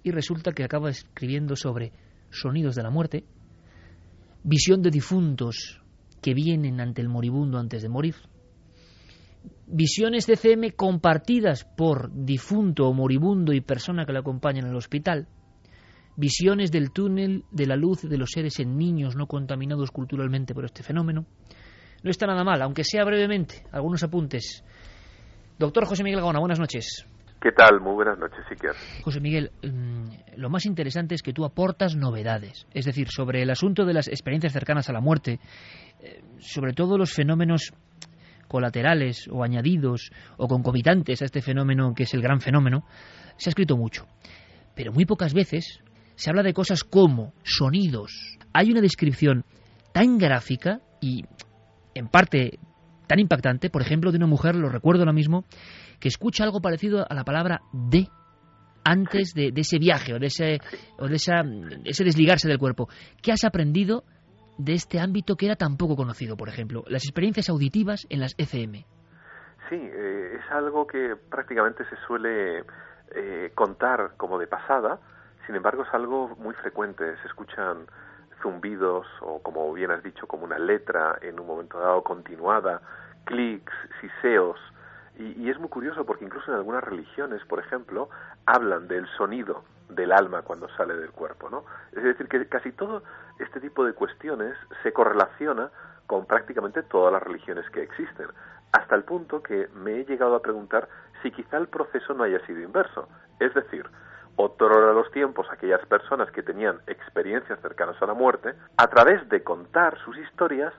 y 0.03 0.11
resulta 0.11 0.53
que 0.53 0.65
acaba 0.65 0.91
escribiendo 0.91 1.57
sobre 1.57 1.93
sonidos 2.31 2.75
de 2.75 2.83
la 2.83 2.91
muerte, 2.91 3.25
visión 4.43 4.83
de 4.83 4.91
difuntos 4.91 5.81
que 6.23 6.35
vienen 6.35 6.81
ante 6.81 7.03
el 7.03 7.09
moribundo 7.09 7.59
antes 7.59 7.83
de 7.83 7.89
morir, 7.89 8.15
visiones 9.67 10.27
de 10.27 10.37
CM 10.37 10.73
compartidas 10.73 11.65
por 11.65 12.11
difunto 12.13 12.89
o 12.89 12.93
moribundo 12.93 13.53
y 13.53 13.61
persona 13.61 14.05
que 14.05 14.13
lo 14.13 14.21
acompañan 14.21 14.65
en 14.65 14.71
el 14.71 14.77
hospital, 14.77 15.29
visiones 16.17 16.71
del 16.71 16.91
túnel 16.91 17.45
de 17.51 17.67
la 17.67 17.77
luz 17.77 18.03
de 18.03 18.19
los 18.19 18.31
seres 18.31 18.59
en 18.61 18.77
niños 18.77 19.17
no 19.17 19.27
contaminados 19.27 19.91
culturalmente 19.91 20.55
por 20.55 20.65
este 20.65 20.83
fenómeno, 20.83 21.27
no 22.03 22.11
está 22.11 22.27
nada 22.27 22.45
mal, 22.45 22.61
aunque 22.63 22.85
sea 22.85 23.05
brevemente, 23.05 23.63
algunos 23.73 24.03
apuntes. 24.03 24.65
Doctor 25.59 25.87
José 25.87 26.03
Miguel 26.03 26.21
Gaona, 26.21 26.41
buenas 26.41 26.59
noches. 26.59 27.07
¿Qué 27.41 27.53
tal? 27.53 27.81
Muy 27.81 27.95
buenas 27.95 28.19
noches, 28.19 28.41
Siquier. 28.49 28.75
José 29.03 29.19
Miguel, 29.19 29.51
mm, 29.63 30.37
lo 30.37 30.51
más 30.51 30.67
interesante 30.67 31.15
es 31.15 31.23
que 31.23 31.33
tú 31.33 31.47
aportas 31.47 31.97
novedades, 31.97 32.67
es 32.75 32.85
decir, 32.85 33.09
sobre 33.09 33.43
el 33.43 33.51
asunto 33.51 33.87
de 33.87 33.95
las 33.95 34.09
experiencias 34.09 34.53
cercanas 34.53 34.91
a 34.91 34.93
la 34.93 35.01
muerte, 35.01 35.41
eh, 36.01 36.23
sobre 36.39 36.75
todo 36.75 36.99
los 36.99 37.15
fenómenos 37.15 37.73
colaterales 38.47 39.27
o 39.31 39.43
añadidos 39.43 40.11
o 40.37 40.49
concomitantes 40.49 41.23
a 41.23 41.25
este 41.25 41.41
fenómeno 41.41 41.95
que 41.95 42.03
es 42.03 42.13
el 42.13 42.21
gran 42.21 42.41
fenómeno, 42.41 42.85
se 43.37 43.49
ha 43.49 43.53
escrito 43.53 43.77
mucho. 43.77 44.07
Pero 44.75 44.93
muy 44.93 45.07
pocas 45.07 45.33
veces 45.33 45.81
se 46.17 46.31
habla 46.31 46.43
de 46.43 46.53
cosas 46.53 46.85
como 46.85 47.33
sonidos. 47.43 48.39
Hay 48.53 48.71
una 48.71 48.83
descripción 48.83 49.45
tan 49.93 50.19
gráfica 50.19 50.81
y 51.01 51.25
en 51.95 52.09
parte 52.09 52.59
tan 53.07 53.19
impactante, 53.19 53.71
por 53.71 53.83
ejemplo, 53.83 54.13
de 54.13 54.19
una 54.19 54.27
mujer, 54.27 54.55
lo 54.55 54.69
recuerdo 54.69 55.03
ahora 55.03 55.13
mismo, 55.13 55.45
que 55.99 56.09
escucha 56.09 56.45
algo 56.45 56.61
parecido 56.61 57.05
a 57.09 57.15
la 57.15 57.25
palabra 57.25 57.61
de 57.73 58.07
antes 58.85 59.35
de, 59.35 59.53
ese 59.57 59.79
viaje 59.79 60.15
o 60.15 60.19
de, 60.19 60.27
ese, 60.27 60.59
o 60.99 61.09
de 61.09 61.17
esa, 61.17 61.43
ese 61.85 62.05
desligarse 62.05 62.49
del 62.49 62.59
cuerpo. 62.59 62.89
¿Qué 63.23 63.33
has 63.33 63.45
aprendido 63.45 64.05
de 64.59 64.75
este 64.75 65.01
ámbito 65.01 65.37
que 65.37 65.47
era 65.47 65.57
tan 65.57 65.77
poco 65.77 65.97
conocido, 65.97 66.37
por 66.37 66.49
ejemplo? 66.49 66.85
Las 66.87 67.05
experiencias 67.05 67.49
auditivas 67.49 68.07
en 68.11 68.21
las 68.21 68.35
ECM. 68.39 68.85
Sí, 69.69 69.77
eh, 69.77 70.39
es 70.39 70.53
algo 70.53 70.87
que 70.87 71.17
prácticamente 71.31 71.85
se 71.89 71.97
suele 72.07 72.65
eh, 73.15 73.51
contar 73.55 74.13
como 74.17 74.39
de 74.39 74.47
pasada 74.47 74.99
Sin 75.47 75.55
embargo, 75.57 75.83
es 75.83 75.95
algo 75.95 76.37
muy 76.37 76.55
frecuente. 76.55 77.05
Se 77.23 77.29
escuchan 77.29 77.87
zumbidos 78.43 79.07
o, 79.21 79.41
como 79.43 79.73
bien 79.73 79.91
has 79.91 80.03
dicho, 80.03 80.27
como 80.27 80.45
una 80.45 80.59
letra 80.59 81.19
en 81.23 81.39
un 81.41 81.47
momento 81.47 81.79
dado 81.79 82.03
continuada, 82.03 82.81
clics, 83.25 83.73
siseos. 84.01 84.59
Y, 85.19 85.43
y 85.43 85.51
es 85.51 85.59
muy 85.59 85.69
curioso 85.69 86.05
porque 86.05 86.25
incluso 86.25 86.51
en 86.51 86.57
algunas 86.57 86.83
religiones, 86.85 87.45
por 87.45 87.59
ejemplo, 87.59 88.09
hablan 88.47 88.89
del 88.89 89.07
sonido 89.17 89.65
del 89.89 90.13
alma 90.13 90.43
cuando 90.43 90.69
sale 90.77 90.95
del 90.95 91.11
cuerpo, 91.11 91.51
¿no? 91.51 91.65
Es 91.93 92.03
decir, 92.03 92.29
que 92.29 92.47
casi 92.49 92.73
todo 92.73 93.03
este 93.39 93.61
tipo 93.61 93.85
de 93.85 93.93
cuestiones 93.93 94.57
se 94.83 94.93
correlaciona 94.93 95.71
con 96.07 96.27
prácticamente 96.27 96.83
todas 96.83 97.13
las 97.13 97.23
religiones 97.23 97.69
que 97.71 97.83
existen, 97.83 98.29
hasta 98.73 98.95
el 98.95 99.05
punto 99.05 99.43
que 99.43 99.69
me 99.75 100.01
he 100.01 100.05
llegado 100.05 100.35
a 100.35 100.43
preguntar 100.43 100.89
si 101.23 101.31
quizá 101.31 101.57
el 101.57 101.69
proceso 101.69 102.15
no 102.15 102.25
haya 102.25 102.45
sido 102.47 102.61
inverso. 102.61 103.09
Es 103.39 103.53
decir, 103.55 103.87
otorgar 104.37 104.91
a 104.91 104.93
los 104.93 105.11
tiempos 105.11 105.47
aquellas 105.51 105.85
personas 105.87 106.31
que 106.31 106.43
tenían 106.43 106.81
experiencias 106.87 107.61
cercanas 107.61 108.01
a 108.01 108.07
la 108.07 108.15
muerte, 108.15 108.55
a 108.77 108.87
través 108.89 109.29
de 109.29 109.43
contar 109.43 109.99
sus 110.05 110.17
historias 110.19 110.73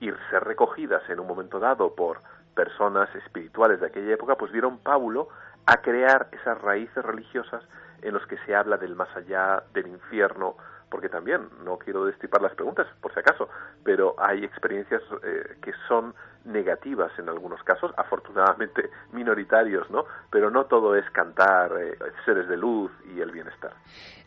y 0.00 0.10
ser 0.30 0.44
recogidas 0.44 1.02
en 1.08 1.20
un 1.20 1.26
momento 1.26 1.58
dado 1.58 1.94
por 1.94 2.20
personas 2.54 3.08
espirituales 3.14 3.80
de 3.80 3.86
aquella 3.86 4.14
época, 4.14 4.36
pues 4.36 4.52
dieron 4.52 4.78
pábulo 4.78 5.28
a 5.66 5.78
crear 5.82 6.28
esas 6.32 6.60
raíces 6.60 7.04
religiosas 7.04 7.62
en 8.02 8.14
los 8.14 8.26
que 8.26 8.38
se 8.46 8.54
habla 8.54 8.76
del 8.76 8.94
más 8.94 9.14
allá, 9.16 9.62
del 9.72 9.88
infierno, 9.88 10.56
porque 10.90 11.08
también, 11.08 11.48
no 11.64 11.76
quiero 11.78 12.04
destripar 12.04 12.42
las 12.42 12.54
preguntas, 12.54 12.86
por 13.00 13.12
si 13.12 13.20
acaso, 13.20 13.48
pero 13.84 14.14
hay 14.18 14.44
experiencias 14.44 15.02
eh, 15.22 15.56
que 15.62 15.72
son 15.86 16.14
negativas 16.44 17.10
en 17.18 17.28
algunos 17.28 17.62
casos, 17.62 17.92
afortunadamente 17.96 18.90
minoritarios, 19.12 19.90
¿no? 19.90 20.04
Pero 20.30 20.50
no 20.50 20.64
todo 20.64 20.96
es 20.96 21.08
cantar 21.10 21.72
eh, 21.80 21.98
seres 22.24 22.48
de 22.48 22.56
luz 22.56 22.90
y 23.14 23.20
el 23.20 23.30
bienestar. 23.30 23.72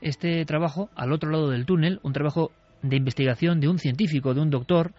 Este 0.01 0.45
trabajo, 0.45 0.89
al 0.95 1.11
otro 1.11 1.29
lado 1.29 1.49
del 1.49 1.65
túnel, 1.65 1.99
un 2.03 2.13
trabajo 2.13 2.51
de 2.81 2.95
investigación 2.95 3.59
de 3.59 3.69
un 3.69 3.77
científico, 3.77 4.33
de 4.33 4.41
un 4.41 4.49
doctor, 4.49 4.91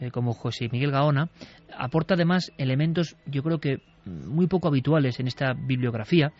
eh, 0.00 0.10
como 0.10 0.32
José 0.32 0.68
Miguel 0.70 0.92
Gaona, 0.92 1.28
aporta 1.76 2.14
además 2.14 2.52
elementos, 2.58 3.16
yo 3.26 3.42
creo 3.42 3.58
que 3.58 3.82
muy 4.04 4.46
poco 4.46 4.68
habituales 4.68 5.20
en 5.20 5.26
esta 5.26 5.54
bibliografía, 5.54 6.32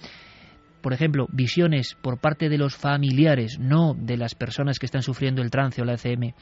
por 0.81 0.93
ejemplo, 0.93 1.27
visiones 1.31 1.97
por 2.03 2.19
parte 2.19 2.49
de 2.49 2.59
los 2.59 2.77
familiares, 2.77 3.59
no 3.59 3.95
de 3.95 4.17
las 4.17 4.35
personas 4.35 4.79
que 4.79 4.87
están 4.87 5.03
sufriendo 5.03 5.43
el 5.43 5.51
trance 5.51 5.83
o 5.83 5.85
la 5.85 5.95
ECM, 5.95 6.35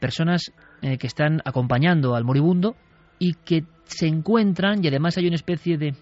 personas 0.00 0.52
eh, 0.82 0.98
que 0.98 1.06
están 1.06 1.40
acompañando 1.44 2.14
al 2.14 2.24
moribundo 2.24 2.76
y 3.18 3.34
que 3.34 3.64
se 3.84 4.06
encuentran, 4.06 4.84
y 4.84 4.88
además 4.88 5.16
hay 5.18 5.26
una 5.26 5.36
especie 5.36 5.76
de, 5.78 5.94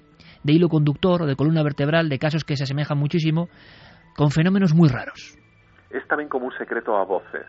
de 0.43 0.53
hilo 0.53 0.69
conductor 0.69 1.23
o 1.23 1.27
de 1.27 1.37
columna 1.37 1.63
vertebral 1.63 2.09
de 2.09 2.19
casos 2.19 2.45
que 2.45 2.57
se 2.57 2.65
asemejan 2.65 2.99
muchísimo, 2.99 3.49
con 4.17 4.31
fenómenos 4.31 4.75
muy 4.75 4.89
raros. 4.89 5.37
Es 5.91 6.07
también 6.09 6.29
como 6.29 6.47
un 6.47 6.57
secreto 6.57 6.97
a 6.97 7.05
voces. 7.05 7.47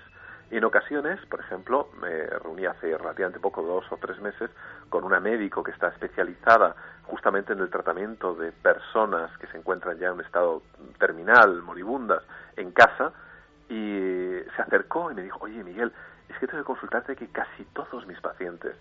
En 0.52 0.64
ocasiones, 0.66 1.20
por 1.32 1.40
ejemplo, 1.40 1.90
me 2.00 2.28
reuní 2.44 2.66
hace 2.66 2.96
relativamente 2.96 3.40
poco, 3.40 3.64
dos 3.64 3.86
o 3.92 3.98
tres 3.98 4.20
meses, 4.22 4.52
con 4.90 5.04
una 5.04 5.20
médico 5.20 5.64
que 5.64 5.72
está 5.72 5.88
especializada 5.88 6.76
justamente 7.06 7.54
en 7.54 7.60
el 7.60 7.70
tratamiento 7.70 8.36
de 8.36 8.52
personas 8.52 9.36
que 9.38 9.48
se 9.48 9.58
encuentran 9.58 9.98
ya 9.98 10.08
en 10.08 10.14
un 10.14 10.22
estado 10.22 10.64
terminal, 11.00 11.62
moribundas, 11.62 12.24
en 12.56 12.72
casa, 12.72 13.12
y 13.70 14.40
se 14.56 14.62
acercó 14.62 15.12
y 15.12 15.16
me 15.16 15.24
dijo, 15.24 15.40
oye 15.42 15.64
Miguel, 15.64 15.92
es 16.30 16.38
que 16.38 16.48
tengo 16.48 16.64
que 16.64 16.68
consultarte 16.68 17.16
que 17.16 17.28
casi 17.30 17.66
todos 17.74 18.06
mis 18.08 18.20
pacientes, 18.22 18.76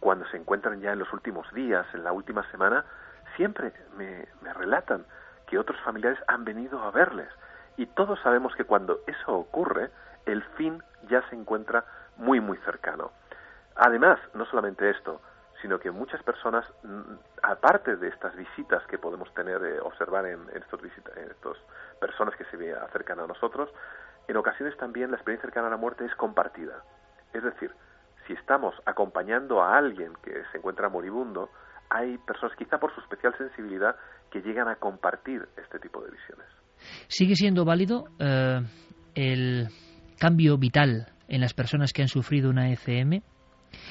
cuando 0.00 0.26
se 0.28 0.36
encuentran 0.36 0.80
ya 0.80 0.92
en 0.92 0.98
los 0.98 1.12
últimos 1.12 1.52
días, 1.52 1.86
en 1.94 2.04
la 2.04 2.12
última 2.12 2.48
semana, 2.50 2.84
siempre 3.36 3.72
me, 3.96 4.26
me 4.42 4.52
relatan 4.52 5.04
que 5.46 5.58
otros 5.58 5.78
familiares 5.80 6.18
han 6.26 6.44
venido 6.44 6.82
a 6.82 6.90
verles. 6.90 7.28
Y 7.76 7.86
todos 7.86 8.18
sabemos 8.20 8.54
que 8.54 8.64
cuando 8.64 9.00
eso 9.06 9.32
ocurre, 9.32 9.90
el 10.26 10.42
fin 10.56 10.82
ya 11.08 11.22
se 11.28 11.36
encuentra 11.36 11.84
muy, 12.16 12.40
muy 12.40 12.56
cercano. 12.58 13.10
Además, 13.76 14.18
no 14.34 14.44
solamente 14.46 14.90
esto, 14.90 15.20
sino 15.62 15.78
que 15.78 15.90
muchas 15.90 16.22
personas, 16.22 16.64
mm, 16.82 17.14
aparte 17.42 17.96
de 17.96 18.08
estas 18.08 18.34
visitas 18.36 18.86
que 18.86 18.98
podemos 18.98 19.32
tener, 19.34 19.62
eh, 19.64 19.80
observar 19.80 20.26
en, 20.26 20.48
estos 20.54 20.80
visitas, 20.80 21.16
en 21.16 21.30
estas 21.30 21.56
personas 22.00 22.34
que 22.36 22.44
se 22.44 22.72
acercan 22.74 23.20
a 23.20 23.26
nosotros, 23.26 23.70
en 24.28 24.36
ocasiones 24.36 24.76
también 24.76 25.10
la 25.10 25.16
experiencia 25.16 25.48
cercana 25.48 25.68
a 25.68 25.70
la 25.70 25.76
muerte 25.76 26.04
es 26.04 26.14
compartida. 26.14 26.82
Es 27.32 27.42
decir, 27.42 27.72
si 28.26 28.32
estamos 28.34 28.74
acompañando 28.86 29.62
a 29.62 29.76
alguien 29.76 30.12
que 30.22 30.42
se 30.52 30.58
encuentra 30.58 30.88
moribundo, 30.88 31.50
hay 31.88 32.16
personas, 32.18 32.56
quizá 32.56 32.78
por 32.78 32.94
su 32.94 33.00
especial 33.00 33.36
sensibilidad, 33.36 33.96
que 34.30 34.40
llegan 34.40 34.68
a 34.68 34.76
compartir 34.76 35.48
este 35.56 35.78
tipo 35.80 36.00
de 36.02 36.12
visiones. 36.12 36.46
¿Sigue 37.08 37.34
siendo 37.34 37.64
válido 37.64 38.04
eh, 38.18 38.60
el 39.14 39.68
cambio 40.18 40.56
vital 40.56 41.08
en 41.28 41.40
las 41.40 41.52
personas 41.52 41.92
que 41.92 42.02
han 42.02 42.08
sufrido 42.08 42.48
una 42.48 42.70
ECM? 42.70 43.22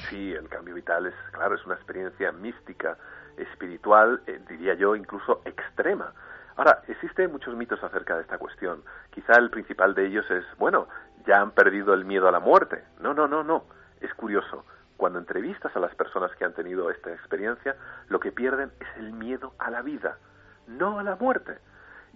Sí, 0.08 0.32
el 0.32 0.48
cambio 0.48 0.74
vital 0.74 1.06
es, 1.06 1.14
claro, 1.32 1.54
es 1.54 1.64
una 1.66 1.74
experiencia 1.74 2.32
mística, 2.32 2.96
espiritual, 3.36 4.22
eh, 4.26 4.40
diría 4.48 4.74
yo, 4.74 4.96
incluso 4.96 5.42
extrema. 5.44 6.12
Ahora, 6.56 6.82
existen 6.88 7.32
muchos 7.32 7.54
mitos 7.54 7.82
acerca 7.82 8.16
de 8.16 8.22
esta 8.22 8.38
cuestión. 8.38 8.82
Quizá 9.10 9.34
el 9.34 9.50
principal 9.50 9.94
de 9.94 10.06
ellos 10.06 10.30
es, 10.30 10.44
bueno, 10.58 10.88
ya 11.26 11.40
han 11.40 11.52
perdido 11.52 11.94
el 11.94 12.04
miedo 12.04 12.28
a 12.28 12.32
la 12.32 12.40
muerte. 12.40 12.84
No, 13.00 13.14
no, 13.14 13.28
no, 13.28 13.42
no. 13.42 13.64
Es 14.00 14.12
curioso. 14.14 14.64
Cuando 14.96 15.18
entrevistas 15.18 15.74
a 15.74 15.80
las 15.80 15.94
personas 15.94 16.30
que 16.36 16.44
han 16.44 16.52
tenido 16.52 16.90
esta 16.90 17.12
experiencia, 17.12 17.76
lo 18.08 18.20
que 18.20 18.32
pierden 18.32 18.70
es 18.78 18.88
el 18.98 19.12
miedo 19.12 19.54
a 19.58 19.70
la 19.70 19.80
vida, 19.80 20.18
no 20.66 20.98
a 20.98 21.02
la 21.02 21.16
muerte. 21.16 21.58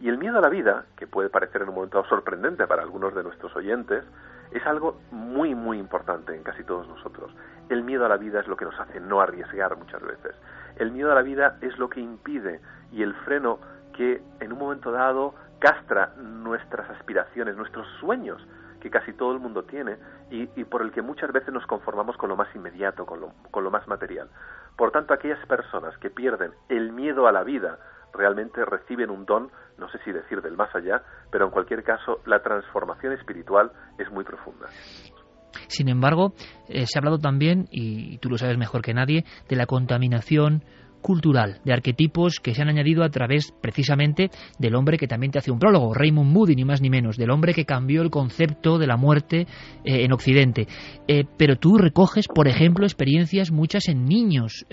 Y 0.01 0.09
el 0.09 0.19
miedo 0.19 0.39
a 0.39 0.41
la 0.41 0.49
vida, 0.49 0.87
que 0.97 1.07
puede 1.07 1.31
parecer 1.31 1.63
en 1.63 1.69
un 1.69 1.77
momento 1.77 2.05
sorprendente 2.05 2.67
para 2.67 2.83
algunos 2.83 3.15
de 3.15 3.23
nuestros 3.23 3.55
oyentes, 3.57 4.05
es 4.51 4.65
algo 4.67 5.01
muy, 5.11 5.55
muy 5.55 5.79
importante 5.79 6.35
en 6.35 6.43
casi 6.43 6.65
todos 6.65 6.87
nosotros. 6.89 7.33
El 7.69 7.83
miedo 7.83 8.05
a 8.05 8.09
la 8.09 8.17
vida 8.17 8.41
es 8.41 8.47
lo 8.47 8.57
que 8.57 8.65
nos 8.65 8.79
hace 8.79 9.01
no 9.01 9.21
arriesgar 9.21 9.77
muchas 9.77 10.03
veces. 10.03 10.35
El 10.77 10.91
miedo 10.91 11.13
a 11.13 11.15
la 11.15 11.23
vida 11.23 11.59
es 11.61 11.79
lo 11.79 11.89
que 11.89 12.01
impide 12.01 12.61
y 12.93 13.03
el 13.03 13.15
freno 13.25 13.59
que 13.93 14.23
en 14.41 14.53
un 14.53 14.59
momento 14.59 14.91
dado 14.91 15.35
castra 15.59 16.13
nuestras 16.19 16.91
aspiraciones, 16.91 17.57
nuestros 17.57 17.87
sueños 18.01 18.47
que 18.81 18.91
casi 18.91 19.15
todo 19.15 19.33
el 19.33 19.39
mundo 19.39 19.65
tiene 19.65 19.97
y, 20.31 20.47
por 20.65 20.83
el 20.83 20.93
que 20.93 21.01
muchas 21.01 21.33
veces 21.33 21.55
nos 21.55 21.67
conformamos 21.67 22.19
con 22.19 22.29
lo 22.29 22.37
más 22.37 22.55
inmediato, 22.55 23.07
con 23.07 23.21
lo, 23.21 23.33
con 23.51 23.65
lo 23.65 23.71
más 23.71 23.89
material. 23.89 24.29
Por 24.77 24.91
tanto, 24.91 25.15
aquellas 25.15 25.45
personas 25.47 25.97
que 25.99 26.11
pierden 26.11 26.53
el 26.69 26.93
miedo 26.93 27.27
a 27.27 27.33
la 27.33 27.45
vida 27.45 27.79
realmente 28.13 28.63
reciben 28.65 29.09
un 29.09 29.25
don, 29.25 29.51
no 29.79 29.89
sé 29.89 29.99
si 30.05 30.13
decir 30.13 30.41
del 30.41 30.57
más 30.57 30.75
allá, 30.75 31.03
pero 31.31 31.47
en 31.47 31.51
cualquier 31.51 31.83
caso 31.83 32.21
la 32.27 32.43
transformación 32.43 33.13
espiritual 33.13 33.71
es 33.99 34.11
muy 34.11 34.25
profunda. 34.25 34.69
Sin 35.69 35.89
embargo, 35.89 36.35
eh, 36.69 36.87
se 36.87 36.99
ha 36.99 37.01
hablado 37.01 37.19
también, 37.19 37.67
y 37.71 38.19
tú 38.19 38.29
lo 38.29 38.39
sabes 38.39 38.59
mejor 38.59 38.83
que 38.83 38.95
nadie, 38.95 39.25
de 39.49 39.57
la 39.57 39.67
contaminación 39.67 40.65
cultural, 41.01 41.61
de 41.65 41.73
arquetipos 41.73 42.41
que 42.43 42.55
se 42.55 42.63
han 42.63 42.69
añadido 42.69 43.05
a 43.05 43.11
través 43.11 43.53
precisamente 43.61 44.31
del 44.59 44.75
hombre 44.75 44.97
que 44.97 45.07
también 45.07 45.33
te 45.33 45.39
hace 45.39 45.51
un 45.51 45.59
prólogo, 45.59 45.93
Raymond 45.93 46.33
Moody, 46.33 46.55
ni 46.57 46.65
más 46.65 46.81
ni 46.81 46.89
menos, 46.89 47.17
del 47.17 47.31
hombre 47.31 47.53
que 47.53 47.67
cambió 47.67 48.01
el 48.01 48.11
concepto 48.11 48.79
de 48.79 48.87
la 48.87 48.97
muerte 48.97 49.47
eh, 49.85 50.05
en 50.05 50.13
Occidente. 50.13 50.67
Eh, 51.07 51.25
pero 51.37 51.57
tú 51.57 51.77
recoges, 51.77 52.27
por 52.27 52.49
ejemplo, 52.49 52.87
experiencias 52.87 53.51
muchas 53.51 53.89
en 53.89 54.07
niños 54.07 54.65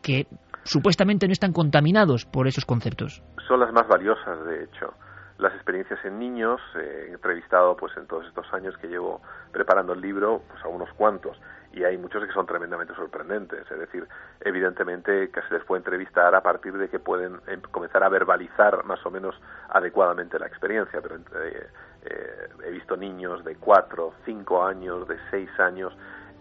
que 0.00 0.26
supuestamente 0.64 1.26
no 1.26 1.32
están 1.32 1.52
contaminados 1.52 2.24
por 2.26 2.46
esos 2.46 2.64
conceptos. 2.64 3.22
Son 3.46 3.60
las 3.60 3.72
más 3.72 3.86
valiosas, 3.88 4.44
de 4.44 4.64
hecho. 4.64 4.94
Las 5.38 5.52
experiencias 5.54 5.98
en 6.04 6.18
niños, 6.18 6.60
eh, 6.76 7.06
he 7.08 7.12
entrevistado 7.12 7.76
pues 7.76 7.96
en 7.96 8.06
todos 8.06 8.24
estos 8.26 8.46
años 8.52 8.76
que 8.78 8.86
llevo 8.86 9.20
preparando 9.52 9.92
el 9.92 10.00
libro, 10.00 10.42
pues 10.48 10.64
a 10.64 10.68
unos 10.68 10.92
cuantos, 10.94 11.36
y 11.72 11.82
hay 11.82 11.98
muchos 11.98 12.24
que 12.24 12.32
son 12.32 12.46
tremendamente 12.46 12.94
sorprendentes. 12.94 13.68
Es 13.68 13.78
decir, 13.78 14.06
evidentemente 14.40 15.30
que 15.30 15.42
se 15.42 15.54
les 15.54 15.64
puede 15.64 15.80
entrevistar 15.80 16.34
a 16.36 16.40
partir 16.40 16.74
de 16.74 16.88
que 16.88 17.00
pueden 17.00 17.40
em, 17.48 17.60
comenzar 17.62 18.04
a 18.04 18.08
verbalizar 18.08 18.84
más 18.84 19.04
o 19.04 19.10
menos 19.10 19.34
adecuadamente 19.70 20.38
la 20.38 20.46
experiencia, 20.46 21.00
pero 21.02 21.16
eh, 21.16 21.68
eh, 22.04 22.48
he 22.64 22.70
visto 22.70 22.96
niños 22.96 23.44
de 23.44 23.56
cuatro, 23.56 24.14
cinco 24.24 24.64
años, 24.64 25.08
de 25.08 25.18
seis 25.32 25.50
años, 25.58 25.92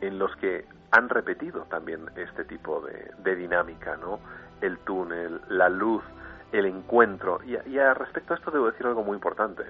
en 0.07 0.19
los 0.19 0.35
que 0.35 0.65
han 0.91 1.09
repetido 1.09 1.63
también 1.69 2.09
este 2.15 2.43
tipo 2.43 2.81
de, 2.81 3.35
dinámica, 3.35 3.95
¿no? 3.97 4.19
El 4.61 4.77
túnel, 4.79 5.41
la 5.49 5.69
luz, 5.69 6.03
el 6.51 6.65
encuentro. 6.65 7.39
Y, 7.45 7.57
y 7.69 7.79
a 7.79 7.93
respecto 7.93 8.33
a 8.33 8.37
esto 8.37 8.51
debo 8.51 8.69
decir 8.69 8.85
algo 8.85 9.03
muy 9.03 9.15
importante. 9.15 9.63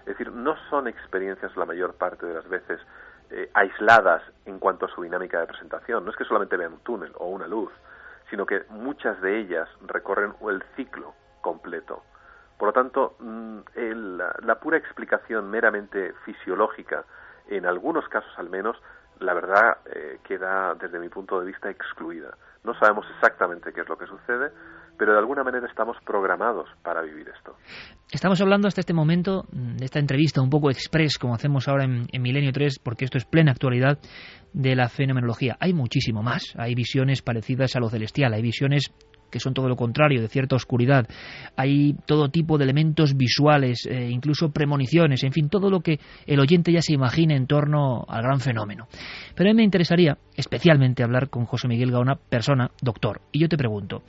Es 0.00 0.06
decir, 0.06 0.32
no 0.32 0.56
son 0.68 0.88
experiencias 0.88 1.56
la 1.56 1.64
mayor 1.64 1.94
parte 1.94 2.26
de 2.26 2.34
las 2.34 2.48
veces 2.48 2.80
eh, 3.30 3.50
aisladas 3.54 4.22
en 4.44 4.58
cuanto 4.58 4.86
a 4.86 4.88
su 4.88 5.02
dinámica 5.02 5.40
de 5.40 5.46
presentación. 5.46 6.04
No 6.04 6.10
es 6.10 6.16
que 6.16 6.24
solamente 6.24 6.56
vean 6.56 6.74
un 6.74 6.80
túnel 6.80 7.12
o 7.16 7.28
una 7.28 7.46
luz, 7.46 7.72
sino 8.30 8.44
que 8.44 8.64
muchas 8.68 9.20
de 9.20 9.38
ellas 9.38 9.68
recorren 9.86 10.34
el 10.48 10.62
ciclo 10.74 11.14
completo. 11.40 12.02
Por 12.58 12.68
lo 12.68 12.72
tanto, 12.72 13.16
mm, 13.20 13.58
la 14.42 14.60
pura 14.60 14.78
explicación 14.78 15.50
meramente 15.50 16.12
fisiológica, 16.24 17.04
en 17.48 17.66
algunos 17.66 18.08
casos 18.08 18.32
al 18.38 18.48
menos, 18.48 18.76
la 19.20 19.34
verdad 19.34 19.78
eh, 19.86 20.18
queda 20.26 20.74
desde 20.74 20.98
mi 20.98 21.08
punto 21.08 21.40
de 21.40 21.46
vista 21.46 21.70
excluida. 21.70 22.36
No 22.64 22.74
sabemos 22.74 23.06
exactamente 23.14 23.72
qué 23.72 23.82
es 23.82 23.88
lo 23.88 23.96
que 23.96 24.06
sucede, 24.06 24.50
pero 24.98 25.12
de 25.12 25.18
alguna 25.18 25.44
manera 25.44 25.66
estamos 25.66 25.96
programados 26.04 26.68
para 26.82 27.02
vivir 27.02 27.28
esto. 27.28 27.56
Estamos 28.10 28.40
hablando 28.40 28.66
hasta 28.66 28.80
este 28.80 28.94
momento 28.94 29.44
de 29.50 29.84
esta 29.84 29.98
entrevista 29.98 30.40
un 30.40 30.50
poco 30.50 30.70
express, 30.70 31.18
como 31.18 31.34
hacemos 31.34 31.68
ahora 31.68 31.84
en, 31.84 32.06
en, 32.10 32.22
Milenio 32.22 32.52
3, 32.52 32.80
porque 32.80 33.04
esto 33.04 33.18
es 33.18 33.24
plena 33.24 33.52
actualidad 33.52 33.98
de 34.52 34.74
la 34.74 34.88
fenomenología. 34.88 35.56
Hay 35.60 35.74
muchísimo 35.74 36.22
más. 36.22 36.54
Hay 36.56 36.74
visiones 36.74 37.22
parecidas 37.22 37.76
a 37.76 37.80
lo 37.80 37.88
celestial, 37.88 38.32
hay 38.32 38.42
visiones 38.42 38.92
que 39.30 39.40
son 39.40 39.54
todo 39.54 39.68
lo 39.68 39.76
contrario, 39.76 40.20
de 40.20 40.28
cierta 40.28 40.56
oscuridad. 40.56 41.06
Hay 41.56 41.94
todo 42.06 42.28
tipo 42.28 42.58
de 42.58 42.64
elementos 42.64 43.16
visuales, 43.16 43.86
eh, 43.86 44.08
incluso 44.10 44.50
premoniciones, 44.50 45.22
en 45.24 45.32
fin, 45.32 45.48
todo 45.48 45.70
lo 45.70 45.80
que 45.80 45.98
el 46.26 46.40
oyente 46.40 46.72
ya 46.72 46.82
se 46.82 46.92
imagina 46.92 47.34
en 47.34 47.46
torno 47.46 48.04
al 48.08 48.22
gran 48.22 48.40
fenómeno. 48.40 48.88
Pero 49.34 49.50
a 49.50 49.52
mí 49.52 49.56
me 49.56 49.64
interesaría 49.64 50.18
especialmente 50.36 51.02
hablar 51.02 51.30
con 51.30 51.44
José 51.46 51.68
Miguel 51.68 51.90
Gaona, 51.90 52.16
persona, 52.16 52.70
doctor. 52.80 53.22
Y 53.32 53.40
yo 53.40 53.48
te 53.48 53.56
pregunto, 53.56 54.02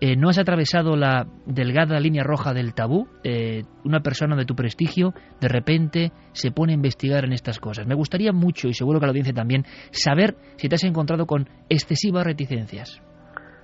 eh, 0.00 0.16
¿no 0.16 0.28
has 0.28 0.38
atravesado 0.38 0.96
la 0.96 1.26
delgada 1.46 2.00
línea 2.00 2.22
roja 2.22 2.52
del 2.52 2.74
tabú? 2.74 3.08
Eh, 3.24 3.64
una 3.84 4.00
persona 4.00 4.36
de 4.36 4.44
tu 4.44 4.54
prestigio 4.54 5.14
de 5.40 5.48
repente 5.48 6.12
se 6.32 6.50
pone 6.50 6.72
a 6.72 6.76
investigar 6.76 7.24
en 7.24 7.32
estas 7.32 7.58
cosas. 7.58 7.86
Me 7.86 7.94
gustaría 7.94 8.32
mucho, 8.32 8.68
y 8.68 8.74
seguro 8.74 9.00
que 9.00 9.06
la 9.06 9.10
audiencia 9.10 9.34
también, 9.34 9.64
saber 9.90 10.36
si 10.56 10.68
te 10.68 10.76
has 10.76 10.84
encontrado 10.84 11.26
con 11.26 11.48
excesivas 11.68 12.24
reticencias. 12.24 13.02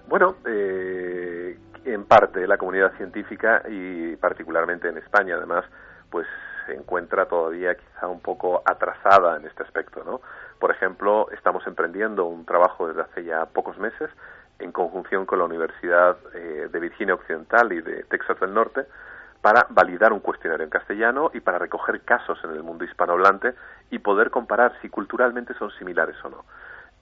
Bueno, 0.09 0.37
eh, 0.47 1.59
en 1.85 2.05
parte 2.05 2.47
la 2.47 2.59
comunidad 2.59 2.93
científica 2.97 3.63
y 3.69 4.17
particularmente 4.17 4.89
en 4.89 4.99
España, 4.99 5.35
además, 5.37 5.65
pues 6.11 6.27
se 6.67 6.75
encuentra 6.75 7.27
todavía 7.27 7.75
quizá 7.75 8.07
un 8.09 8.21
poco 8.21 8.63
atrasada 8.65 9.37
en 9.37 9.47
este 9.47 9.63
aspecto, 9.63 10.03
¿no? 10.05 10.21
Por 10.59 10.71
ejemplo, 10.71 11.29
estamos 11.33 11.67
emprendiendo 11.67 12.25
un 12.27 12.45
trabajo 12.45 12.89
desde 12.89 13.03
hace 13.03 13.25
ya 13.25 13.47
pocos 13.47 13.79
meses 13.79 14.11
en 14.59 14.73
conjunción 14.73 15.27
con 15.27 15.39
la 15.39 15.45
Universidad 15.45 16.17
eh, 16.35 16.69
de 16.71 16.81
Virginia 16.81 17.15
Occidental 17.15 17.73
y 17.73 17.81
de 17.81 18.05
Texas 18.05 18.39
del 18.41 18.55
Norte 18.55 18.87
para 19.43 19.67
validar 19.71 20.13
un 20.13 20.21
cuestionario 20.21 20.65
en 20.65 20.71
castellano 20.71 21.31
y 21.35 21.41
para 21.41 21.59
recoger 21.59 22.01
casos 22.03 22.39
en 22.43 22.51
el 22.51 22.63
mundo 22.63 22.85
hispanohablante 22.85 23.55
y 23.91 23.99
poder 23.99 24.31
comparar 24.31 24.73
si 24.81 24.89
culturalmente 24.89 25.55
son 25.55 25.71
similares 25.73 26.17
o 26.25 26.31
no. 26.31 26.45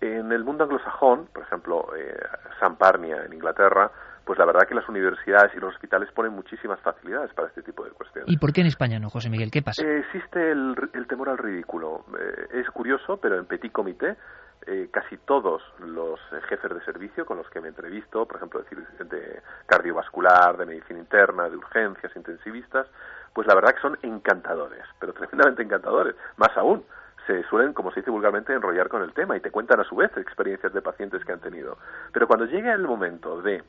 En 0.01 0.33
el 0.33 0.45
mundo 0.45 0.65
anglosajón, 0.65 1.29
por 1.33 1.43
ejemplo, 1.45 1.89
eh, 1.97 2.17
San 2.59 2.77
Parnia 2.77 3.25
en 3.25 3.33
Inglaterra, 3.33 3.91
pues 4.25 4.39
la 4.39 4.47
verdad 4.47 4.67
que 4.67 4.75
las 4.75 4.89
universidades 4.89 5.53
y 5.55 5.61
los 5.61 5.75
hospitales 5.75 6.11
ponen 6.13 6.33
muchísimas 6.33 6.81
facilidades 6.81 7.33
para 7.35 7.49
este 7.49 7.63
tipo 7.63 7.85
de 7.85 7.91
cuestiones. 7.91 8.31
¿Y 8.31 8.39
por 8.39 8.53
qué 8.53 8.63
en 8.63 8.69
España 8.69 8.99
no, 8.99 9.11
José 9.11 9.29
Miguel? 9.29 9.51
¿Qué 9.51 9.63
pasa? 9.63 9.83
Eh, 9.83 9.99
existe 9.99 10.51
el, 10.51 10.77
temor 11.09 11.29
al 11.29 11.39
ridículo. 11.39 12.05
Eh, 12.19 12.61
es 12.61 12.71
curioso, 12.71 13.19
pero 13.19 13.39
en 13.39 13.45
Petit 13.45 13.71
Comité 13.71 14.17
eh, 14.67 14.89
casi 14.91 15.19
todos 15.19 15.63
los 15.79 16.19
jefes 16.49 16.73
de 16.73 16.85
servicio 16.85 17.27
con 17.27 17.37
los 17.37 17.49
que 17.51 17.61
me 17.61 17.69
entrevisto, 17.69 18.27
por 18.27 18.37
ejemplo, 18.37 18.63
de, 18.63 19.05
de 19.05 19.43
cardiovascular, 19.67 20.57
de 20.57 20.65
medicina 20.65 21.01
interna, 21.01 21.51
de 21.51 21.57
urgencias, 21.57 22.17
intensivistas, 22.17 22.87
pues 23.35 23.47
la 23.47 23.55
verdad 23.55 23.75
que 23.75 23.83
son 23.83 23.99
encantadores, 24.01 24.85
pero 24.99 25.13
tremendamente 25.13 25.63
encantadores. 25.63 26.15
Más 26.39 26.57
aún, 26.57 26.83
se 27.27 27.43
suelen, 27.45 27.73
como 27.73 27.91
se 27.91 28.01
dice 28.01 28.11
vulgarmente, 28.11 28.53
enrollar 28.53 28.89
con 28.89 29.03
el 29.03 29.13
tema 29.13 29.37
y 29.37 29.41
te 29.41 29.51
cuentan 29.51 29.81
a 29.81 29.85
su 29.85 29.97
vez 29.97 30.11
experiencias 30.17 30.73
de 30.73 30.83
pacientes 30.83 31.25
que 31.25 31.33
han 31.33 31.41
tenido. 31.41 31.79
Pero 32.13 32.27
cuando 32.27 32.47
llega 32.47 32.73
el 32.73 32.87
momento 32.87 33.41
de 33.43 33.63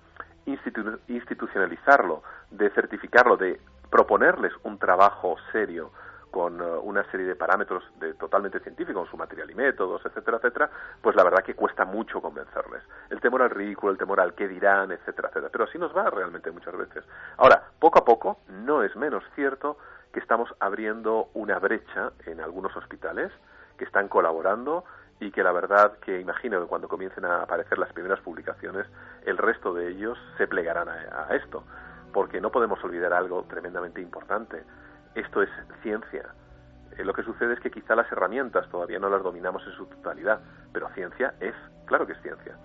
institucionalizarlo, 0.46 2.24
de 2.52 2.70
certificarlo, 2.72 3.38
de 3.38 3.60
proponerles 3.90 4.54
un 4.64 4.78
trabajo 4.78 5.36
serio 5.52 5.92
con 6.36 6.60
uh, 6.60 6.82
una 6.82 7.10
serie 7.12 7.28
de 7.28 7.36
parámetros 7.36 7.82
de, 7.98 8.14
totalmente 8.16 8.60
científicos, 8.60 9.04
con 9.04 9.10
su 9.10 9.16
material 9.16 9.50
y 9.50 9.56
métodos, 9.56 10.06
etcétera, 10.06 10.36
etcétera, 10.36 10.70
pues 11.02 11.16
la 11.16 11.24
verdad 11.24 11.42
que 11.46 11.54
cuesta 11.54 11.86
mucho 11.86 12.22
convencerles. 12.22 12.84
El 13.10 13.22
temor 13.22 13.42
al 13.42 13.52
ridículo, 13.52 13.94
el 13.94 13.98
temor 13.98 14.20
al 14.20 14.34
qué 14.34 14.46
dirán, 14.46 14.92
etcétera, 14.92 15.30
etcétera. 15.30 15.50
Pero 15.50 15.64
así 15.64 15.78
nos 15.78 15.96
va 15.96 16.10
realmente 16.10 16.52
muchas 16.52 16.76
veces. 16.76 17.06
Ahora, 17.38 17.64
poco 17.80 18.00
a 18.00 18.04
poco, 18.04 18.40
no 18.50 18.84
es 18.84 18.94
menos 18.98 19.24
cierto 19.34 19.78
que 20.16 20.22
estamos 20.22 20.48
abriendo 20.62 21.28
una 21.34 21.60
brecha 21.60 22.14
en 22.26 22.40
algunos 22.40 22.74
hospitales 22.78 23.34
que 23.78 23.84
están 23.84 24.08
colaborando 24.08 24.86
y 25.20 25.30
que 25.30 25.44
la 25.44 25.52
verdad 25.52 25.98
que 26.00 26.22
imagino 26.22 26.62
que 26.62 26.68
cuando 26.68 26.88
comiencen 26.88 27.26
a 27.26 27.42
aparecer 27.42 27.78
las 27.78 27.92
primeras 27.92 28.22
publicaciones, 28.22 28.88
el 29.26 29.38
resto 29.38 29.74
de 29.74 29.90
ellos 29.90 30.18
se 30.38 30.48
plegarán 30.48 30.88
a, 30.88 31.36
esto, 31.36 31.66
porque 32.14 32.40
no 32.40 32.50
podemos 32.50 32.82
olvidar 32.82 33.12
algo 33.12 33.44
tremendamente 33.44 34.00
importante. 34.00 34.64
Esto 35.16 35.44
es 35.44 35.50
ciencia. 35.84 36.30
Eh, 36.98 37.04
lo 37.04 37.14
que 37.14 37.24
sucede 37.24 37.56
es 37.56 37.60
que 37.60 37.70
quizá 37.70 37.94
las 37.94 38.10
herramientas 38.10 38.70
todavía 38.70 39.00
no 39.00 39.10
las 39.10 39.22
dominamos 39.22 39.64
en 39.68 39.74
su 39.74 39.86
totalidad, 39.86 40.40
pero 40.72 40.88
ciencia 40.94 41.34
es, 41.42 41.56
claro 41.84 42.08
que 42.08 42.14
es 42.14 42.22
ciencia. 42.22 42.56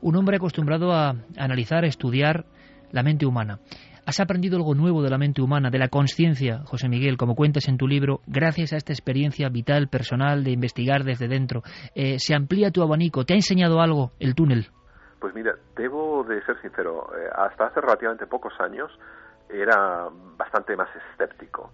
Un 0.00 0.16
hombre 0.16 0.38
acostumbrado 0.38 0.92
a 0.92 1.14
analizar, 1.36 1.84
a 1.84 1.86
estudiar 1.86 2.44
la 2.90 3.04
mente 3.04 3.24
humana. 3.24 3.60
¿Has 4.08 4.20
aprendido 4.20 4.56
algo 4.56 4.74
nuevo 4.74 5.02
de 5.02 5.10
la 5.10 5.18
mente 5.18 5.42
humana, 5.42 5.68
de 5.68 5.78
la 5.78 5.88
conciencia, 5.88 6.62
José 6.64 6.88
Miguel, 6.88 7.18
como 7.18 7.34
cuentas 7.34 7.68
en 7.68 7.76
tu 7.76 7.86
libro, 7.86 8.20
gracias 8.26 8.72
a 8.72 8.78
esta 8.78 8.94
experiencia 8.94 9.50
vital, 9.50 9.88
personal, 9.88 10.44
de 10.44 10.50
investigar 10.50 11.04
desde 11.04 11.28
dentro? 11.28 11.60
Eh, 11.94 12.18
¿Se 12.18 12.34
amplía 12.34 12.70
tu 12.70 12.80
abanico? 12.80 13.26
¿Te 13.26 13.34
ha 13.34 13.36
enseñado 13.36 13.82
algo 13.82 14.12
el 14.18 14.34
túnel? 14.34 14.68
Pues 15.20 15.34
mira, 15.34 15.56
debo 15.76 16.24
de 16.24 16.42
ser 16.46 16.58
sincero, 16.62 17.10
eh, 17.18 17.28
hasta 17.36 17.66
hace 17.66 17.82
relativamente 17.82 18.26
pocos 18.26 18.54
años 18.60 18.90
era 19.50 20.08
bastante 20.38 20.74
más 20.74 20.88
escéptico. 21.12 21.70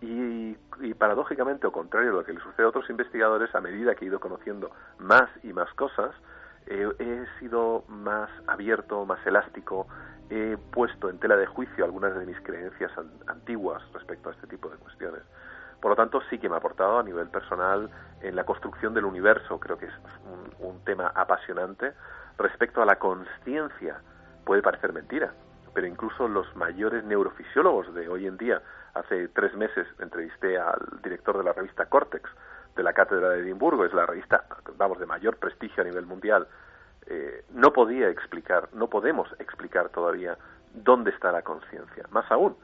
Y, 0.00 0.56
y, 0.80 0.94
paradójicamente, 0.94 1.66
o 1.66 1.70
contrario 1.70 2.12
a 2.12 2.14
lo 2.14 2.24
que 2.24 2.32
le 2.32 2.40
sucede 2.40 2.64
a 2.64 2.70
otros 2.70 2.88
investigadores, 2.88 3.54
a 3.54 3.60
medida 3.60 3.94
que 3.94 4.06
he 4.06 4.08
ido 4.08 4.20
conociendo 4.20 4.70
más 5.00 5.28
y 5.42 5.52
más 5.52 5.70
cosas, 5.74 6.14
eh, 6.66 6.88
he 6.98 7.40
sido 7.40 7.84
más 7.88 8.30
abierto, 8.46 9.04
más 9.04 9.26
elástico, 9.26 9.86
he 10.30 10.56
puesto 10.72 11.08
en 11.08 11.18
tela 11.18 11.36
de 11.36 11.46
juicio 11.46 11.84
algunas 11.84 12.14
de 12.14 12.26
mis 12.26 12.40
creencias 12.40 12.92
antiguas 13.26 13.82
respecto 13.92 14.28
a 14.28 14.32
este 14.32 14.46
tipo 14.46 14.68
de 14.68 14.76
cuestiones. 14.76 15.22
Por 15.80 15.90
lo 15.90 15.96
tanto, 15.96 16.20
sí 16.28 16.38
que 16.38 16.48
me 16.48 16.56
ha 16.56 16.58
aportado 16.58 16.98
a 16.98 17.02
nivel 17.02 17.28
personal 17.28 17.88
en 18.20 18.34
la 18.34 18.44
construcción 18.44 18.94
del 18.94 19.04
universo, 19.04 19.60
creo 19.60 19.78
que 19.78 19.86
es 19.86 19.92
un, 20.60 20.78
tema 20.84 21.12
apasionante. 21.14 21.92
Respecto 22.38 22.80
a 22.80 22.86
la 22.86 22.96
conciencia, 22.96 24.00
puede 24.46 24.62
parecer 24.62 24.94
mentira, 24.94 25.34
pero 25.74 25.86
incluso 25.86 26.26
los 26.28 26.56
mayores 26.56 27.04
neurofisiólogos 27.04 27.92
de 27.94 28.08
hoy 28.08 28.26
en 28.26 28.38
día, 28.38 28.62
hace 28.94 29.28
tres 29.28 29.54
meses 29.54 29.86
entrevisté 29.98 30.58
al 30.58 30.80
director 31.02 31.36
de 31.36 31.44
la 31.44 31.52
revista 31.52 31.86
Cortex, 31.86 32.30
de 32.74 32.82
la 32.82 32.94
Cátedra 32.94 33.30
de 33.30 33.40
Edimburgo, 33.40 33.84
es 33.84 33.92
la 33.92 34.06
revista, 34.06 34.44
vamos, 34.78 34.98
de 34.98 35.04
mayor 35.04 35.36
prestigio 35.36 35.82
a 35.82 35.86
nivel 35.86 36.06
mundial 36.06 36.48
eh, 37.10 37.44
no 37.50 37.72
podía 37.72 38.08
explicar, 38.10 38.68
no 38.74 38.88
podemos 38.88 39.28
explicar 39.38 39.88
todavía 39.88 40.36
dónde 40.74 41.10
está 41.10 41.32
la 41.32 41.42
conciencia. 41.42 42.04
Más 42.10 42.30
aún, 42.30 42.54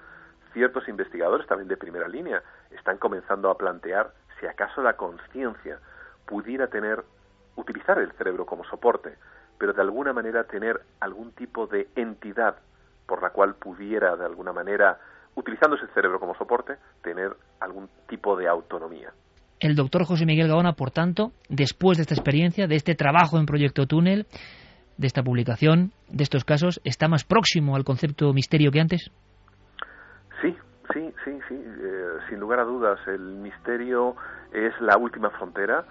ciertos 0.52 0.86
investigadores 0.88 1.46
también 1.46 1.68
de 1.68 1.76
primera 1.76 2.08
línea 2.08 2.42
están 2.70 2.98
comenzando 2.98 3.50
a 3.50 3.56
plantear 3.56 4.12
si 4.38 4.46
acaso 4.46 4.82
la 4.82 4.96
conciencia 4.96 5.78
pudiera 6.26 6.66
tener, 6.66 7.04
utilizar 7.56 7.98
el 7.98 8.12
cerebro 8.12 8.44
como 8.44 8.64
soporte, 8.64 9.16
pero 9.58 9.72
de 9.72 9.80
alguna 9.80 10.12
manera 10.12 10.44
tener 10.44 10.80
algún 11.00 11.32
tipo 11.32 11.66
de 11.66 11.88
entidad 11.96 12.56
por 13.06 13.22
la 13.22 13.30
cual 13.30 13.54
pudiera 13.54 14.16
de 14.16 14.24
alguna 14.24 14.52
manera, 14.52 14.98
utilizando 15.34 15.76
ese 15.76 15.86
cerebro 15.88 16.20
como 16.20 16.34
soporte, 16.34 16.76
tener 17.02 17.36
algún 17.60 17.88
tipo 18.08 18.36
de 18.36 18.48
autonomía. 18.48 19.12
El 19.60 19.76
doctor 19.76 20.04
José 20.04 20.26
Miguel 20.26 20.48
Gaona, 20.48 20.72
por 20.72 20.90
tanto, 20.90 21.32
después 21.48 21.96
de 21.96 22.02
esta 22.02 22.14
experiencia, 22.14 22.66
de 22.66 22.76
este 22.76 22.94
trabajo 22.94 23.38
en 23.38 23.46
Proyecto 23.46 23.86
Túnel, 23.86 24.26
de 24.96 25.06
esta 25.06 25.22
publicación, 25.22 25.92
de 26.08 26.22
estos 26.22 26.44
casos, 26.44 26.80
¿está 26.84 27.08
más 27.08 27.24
próximo 27.24 27.76
al 27.76 27.84
concepto 27.84 28.32
misterio 28.32 28.70
que 28.70 28.80
antes? 28.80 29.10
Sí, 30.42 30.56
sí, 30.92 31.12
sí, 31.24 31.38
sí, 31.48 31.54
eh, 31.54 32.04
sin 32.28 32.40
lugar 32.40 32.60
a 32.60 32.64
dudas. 32.64 32.98
El 33.06 33.20
misterio 33.20 34.16
es 34.52 34.72
la 34.80 34.96
última 34.98 35.30
frontera. 35.30 35.84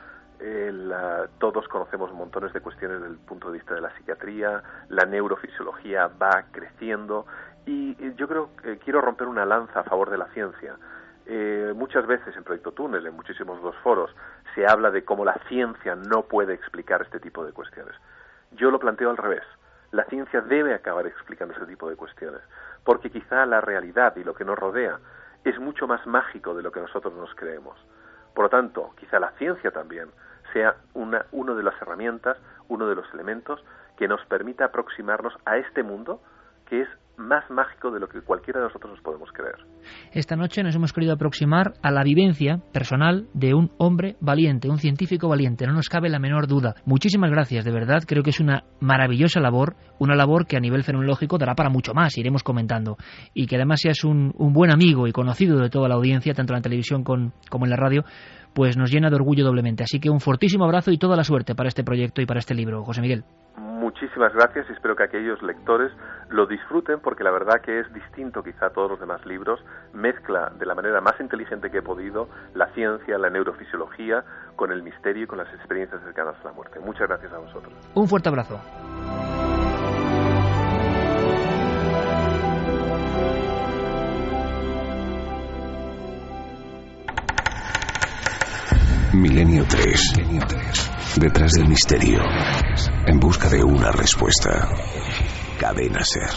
todos 1.39 1.67
conocemos 1.69 2.11
montones 2.13 2.51
de 2.53 2.59
cuestiones 2.59 2.99
desde 2.99 3.13
el 3.13 3.19
punto 3.19 3.47
de 3.47 3.59
vista 3.59 3.75
de 3.75 3.81
la 3.81 3.95
psiquiatría, 3.95 4.61
la 4.89 5.05
neurofisiología 5.05 6.07
va 6.21 6.47
creciendo 6.51 7.25
y 7.65 7.95
yo 8.15 8.27
creo 8.27 8.49
que 8.61 8.77
quiero 8.79 8.99
romper 8.99 9.27
una 9.27 9.45
lanza 9.45 9.79
a 9.79 9.83
favor 9.83 10.09
de 10.09 10.17
la 10.17 10.27
ciencia. 10.33 10.75
Eh, 11.25 11.73
muchas 11.75 12.05
veces 12.05 12.35
en 12.35 12.43
Proyecto 12.43 12.71
Túnel, 12.71 13.05
en 13.05 13.15
muchísimos 13.15 13.61
dos 13.61 13.75
foros, 13.77 14.13
se 14.55 14.67
habla 14.67 14.91
de 14.91 15.05
cómo 15.05 15.23
la 15.23 15.39
ciencia 15.47 15.95
no 15.95 16.23
puede 16.23 16.53
explicar 16.53 17.01
este 17.01 17.19
tipo 17.19 17.45
de 17.45 17.53
cuestiones. 17.53 17.95
Yo 18.51 18.71
lo 18.71 18.79
planteo 18.79 19.09
al 19.09 19.17
revés. 19.17 19.43
La 19.91 20.05
ciencia 20.05 20.41
debe 20.41 20.73
acabar 20.73 21.07
explicando 21.07 21.53
ese 21.53 21.65
tipo 21.65 21.89
de 21.89 21.95
cuestiones, 21.95 22.41
porque 22.83 23.09
quizá 23.09 23.45
la 23.45 23.61
realidad 23.61 24.15
y 24.17 24.23
lo 24.23 24.33
que 24.33 24.43
nos 24.43 24.57
rodea 24.57 24.99
es 25.43 25.59
mucho 25.59 25.87
más 25.87 26.05
mágico 26.07 26.55
de 26.55 26.63
lo 26.63 26.71
que 26.71 26.81
nosotros 26.81 27.13
nos 27.13 27.33
creemos. 27.35 27.77
Por 28.33 28.45
lo 28.45 28.49
tanto, 28.49 28.93
quizá 28.97 29.19
la 29.19 29.31
ciencia 29.33 29.71
también 29.71 30.09
sea 30.51 30.75
una, 30.93 31.25
una 31.31 31.53
de 31.53 31.63
las 31.63 31.79
herramientas, 31.81 32.37
uno 32.67 32.87
de 32.87 32.95
los 32.95 33.11
elementos 33.13 33.63
que 33.97 34.07
nos 34.07 34.25
permita 34.25 34.65
aproximarnos 34.65 35.33
a 35.45 35.57
este 35.57 35.83
mundo 35.83 36.21
que 36.67 36.81
es 36.81 36.89
más 37.17 37.49
mágico 37.49 37.91
de 37.91 37.99
lo 37.99 38.07
que 38.07 38.21
cualquiera 38.21 38.59
de 38.59 38.67
nosotros 38.67 38.91
nos 38.91 39.01
podemos 39.01 39.31
creer. 39.31 39.55
Esta 40.11 40.35
noche 40.35 40.63
nos 40.63 40.75
hemos 40.75 40.93
querido 40.93 41.13
aproximar 41.13 41.73
a 41.81 41.91
la 41.91 42.03
vivencia 42.03 42.59
personal 42.71 43.27
de 43.33 43.53
un 43.53 43.71
hombre 43.77 44.15
valiente, 44.19 44.69
un 44.69 44.79
científico 44.79 45.27
valiente, 45.27 45.67
no 45.67 45.73
nos 45.73 45.89
cabe 45.89 46.09
la 46.09 46.19
menor 46.19 46.47
duda. 46.47 46.75
Muchísimas 46.85 47.29
gracias, 47.29 47.65
de 47.65 47.71
verdad, 47.71 48.03
creo 48.07 48.23
que 48.23 48.31
es 48.31 48.39
una 48.39 48.63
maravillosa 48.79 49.39
labor, 49.39 49.75
una 49.99 50.15
labor 50.15 50.47
que 50.47 50.57
a 50.57 50.59
nivel 50.59 50.83
fenomenológico 50.83 51.37
dará 51.37 51.55
para 51.55 51.69
mucho 51.69 51.93
más, 51.93 52.17
iremos 52.17 52.43
comentando, 52.43 52.97
y 53.33 53.47
que 53.47 53.55
además 53.55 53.81
seas 53.81 54.03
un, 54.03 54.33
un 54.37 54.53
buen 54.53 54.71
amigo 54.71 55.07
y 55.07 55.11
conocido 55.11 55.59
de 55.59 55.69
toda 55.69 55.87
la 55.87 55.95
audiencia, 55.95 56.33
tanto 56.33 56.53
en 56.53 56.59
la 56.59 56.63
televisión 56.63 57.03
como 57.03 57.65
en 57.65 57.69
la 57.69 57.77
radio, 57.77 58.03
pues 58.53 58.77
nos 58.77 58.91
llena 58.91 59.09
de 59.09 59.15
orgullo 59.15 59.43
doblemente. 59.43 59.83
Así 59.83 59.99
que 59.99 60.09
un 60.09 60.19
fortísimo 60.19 60.65
abrazo 60.65 60.91
y 60.91 60.97
toda 60.97 61.15
la 61.15 61.23
suerte 61.23 61.55
para 61.55 61.69
este 61.69 61.83
proyecto 61.83 62.21
y 62.21 62.25
para 62.25 62.39
este 62.39 62.53
libro, 62.53 62.83
José 62.83 63.01
Miguel. 63.01 63.23
Muchísimas 63.93 64.33
gracias 64.33 64.65
y 64.69 64.73
espero 64.73 64.95
que 64.95 65.03
aquellos 65.03 65.39
lectores 65.43 65.91
lo 66.29 66.47
disfruten 66.47 66.99
porque 66.99 67.23
la 67.23 67.29
verdad 67.29 67.61
que 67.61 67.79
es 67.79 67.93
distinto 67.93 68.41
quizá 68.41 68.65
a 68.65 68.69
todos 68.71 68.89
los 68.89 68.99
demás 68.99 69.23
libros, 69.23 69.63
mezcla 69.93 70.51
de 70.57 70.65
la 70.65 70.73
manera 70.73 70.99
más 70.99 71.13
inteligente 71.19 71.69
que 71.69 71.77
he 71.77 71.81
podido 71.83 72.27
la 72.55 72.73
ciencia, 72.73 73.19
la 73.19 73.29
neurofisiología 73.29 74.23
con 74.55 74.71
el 74.71 74.81
misterio 74.81 75.25
y 75.25 75.27
con 75.27 75.37
las 75.37 75.53
experiencias 75.53 76.01
cercanas 76.01 76.35
a 76.41 76.45
la 76.45 76.53
muerte. 76.53 76.79
Muchas 76.79 77.07
gracias 77.07 77.31
a 77.33 77.37
vosotros. 77.37 77.71
Un 77.93 78.07
fuerte 78.07 78.29
abrazo. 78.29 78.59
Milenio 89.13 89.63
3. 89.69 90.13
Detrás 91.21 91.51
del 91.51 91.67
misterio. 91.67 92.19
En 93.05 93.19
busca 93.19 93.47
de 93.47 93.63
una 93.63 93.91
respuesta. 93.91 94.73
Cadena 95.59 96.03
Ser. 96.03 96.31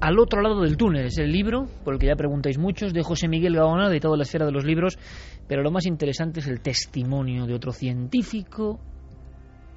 Al 0.00 0.18
otro 0.18 0.40
lado 0.40 0.62
del 0.62 0.78
túnel 0.78 1.04
es 1.04 1.18
el 1.18 1.30
libro, 1.30 1.66
por 1.84 1.92
el 1.92 2.00
que 2.00 2.06
ya 2.06 2.16
preguntáis 2.16 2.56
muchos, 2.56 2.94
de 2.94 3.02
José 3.02 3.28
Miguel 3.28 3.56
Gaona, 3.56 3.90
de 3.90 4.00
toda 4.00 4.16
la 4.16 4.22
esfera 4.22 4.46
de 4.46 4.52
los 4.52 4.64
libros, 4.64 4.98
pero 5.46 5.62
lo 5.62 5.70
más 5.70 5.84
interesante 5.84 6.40
es 6.40 6.46
el 6.46 6.62
testimonio 6.62 7.44
de 7.44 7.52
otro 7.52 7.72
científico 7.72 8.80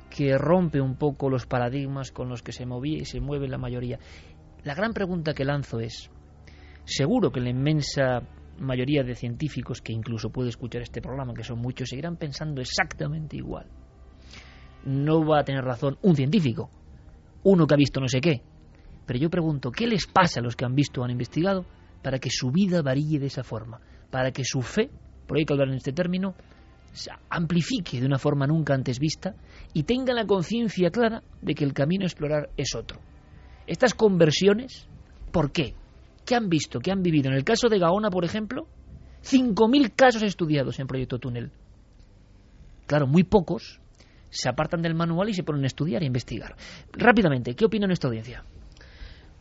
que 0.09 0.37
rompe 0.37 0.79
un 0.79 0.95
poco 0.95 1.29
los 1.29 1.45
paradigmas 1.45 2.13
con 2.13 2.29
los 2.29 2.43
que 2.43 2.53
se 2.53 2.65
movía 2.65 2.99
y 2.99 3.05
se 3.05 3.19
mueve 3.19 3.49
la 3.49 3.57
mayoría. 3.57 3.99
La 4.63 4.73
gran 4.73 4.93
pregunta 4.93 5.33
que 5.33 5.43
lanzo 5.43 5.81
es, 5.81 6.09
seguro 6.85 7.31
que 7.31 7.41
la 7.41 7.49
inmensa 7.49 8.21
mayoría 8.59 9.03
de 9.03 9.15
científicos 9.15 9.81
que 9.81 9.93
incluso 9.93 10.29
puede 10.29 10.49
escuchar 10.49 10.81
este 10.81 11.01
programa, 11.01 11.33
que 11.33 11.43
son 11.43 11.59
muchos, 11.59 11.89
seguirán 11.89 12.17
pensando 12.17 12.61
exactamente 12.61 13.37
igual. 13.37 13.67
No 14.85 15.25
va 15.25 15.39
a 15.39 15.43
tener 15.43 15.63
razón 15.63 15.97
un 16.01 16.15
científico, 16.15 16.69
uno 17.43 17.65
que 17.67 17.73
ha 17.73 17.77
visto 17.77 17.99
no 17.99 18.07
sé 18.07 18.21
qué. 18.21 18.41
Pero 19.05 19.19
yo 19.19 19.29
pregunto, 19.29 19.71
¿qué 19.71 19.87
les 19.87 20.05
pasa 20.05 20.39
a 20.39 20.43
los 20.43 20.55
que 20.55 20.65
han 20.65 20.75
visto 20.75 21.01
o 21.01 21.03
han 21.03 21.11
investigado 21.11 21.65
para 22.03 22.19
que 22.19 22.29
su 22.29 22.51
vida 22.51 22.81
varíe 22.81 23.19
de 23.19 23.27
esa 23.27 23.43
forma? 23.43 23.79
Para 24.11 24.31
que 24.31 24.43
su 24.43 24.61
fe, 24.61 24.89
por 25.27 25.37
ahí 25.37 25.45
que 25.45 25.53
hablar 25.53 25.69
en 25.69 25.75
este 25.75 25.93
término, 25.93 26.35
se 26.91 27.11
amplifique 27.29 27.99
de 27.99 28.05
una 28.05 28.17
forma 28.17 28.47
nunca 28.47 28.73
antes 28.73 28.99
vista 28.99 29.35
y 29.73 29.83
tenga 29.83 30.13
la 30.13 30.25
conciencia 30.25 30.89
clara 30.89 31.23
de 31.41 31.53
que 31.53 31.63
el 31.63 31.73
camino 31.73 32.03
a 32.03 32.07
explorar 32.07 32.49
es 32.57 32.75
otro. 32.75 32.99
Estas 33.65 33.93
conversiones, 33.93 34.87
¿por 35.31 35.51
qué? 35.51 35.75
¿Qué 36.27 36.35
han 36.35 36.49
visto? 36.49 36.81
¿Qué 36.81 36.91
han 36.91 37.01
vivido? 37.01 37.29
En 37.29 37.37
el 37.37 37.45
caso 37.45 37.69
de 37.69 37.79
Gaona, 37.79 38.09
por 38.09 38.25
ejemplo, 38.25 38.67
5.000 39.23 39.93
casos 39.95 40.23
estudiados 40.23 40.77
en 40.77 40.85
Proyecto 40.85 41.19
Túnel. 41.19 41.51
Claro, 42.85 43.07
muy 43.07 43.23
pocos 43.23 43.79
se 44.29 44.49
apartan 44.49 44.81
del 44.81 44.93
manual 44.93 45.29
y 45.29 45.33
se 45.33 45.43
ponen 45.43 45.63
a 45.63 45.67
estudiar 45.67 46.03
e 46.03 46.05
investigar. 46.05 46.57
Rápidamente, 46.91 47.55
¿qué 47.55 47.63
opina 47.63 47.87
nuestra 47.87 48.09
audiencia? 48.09 48.43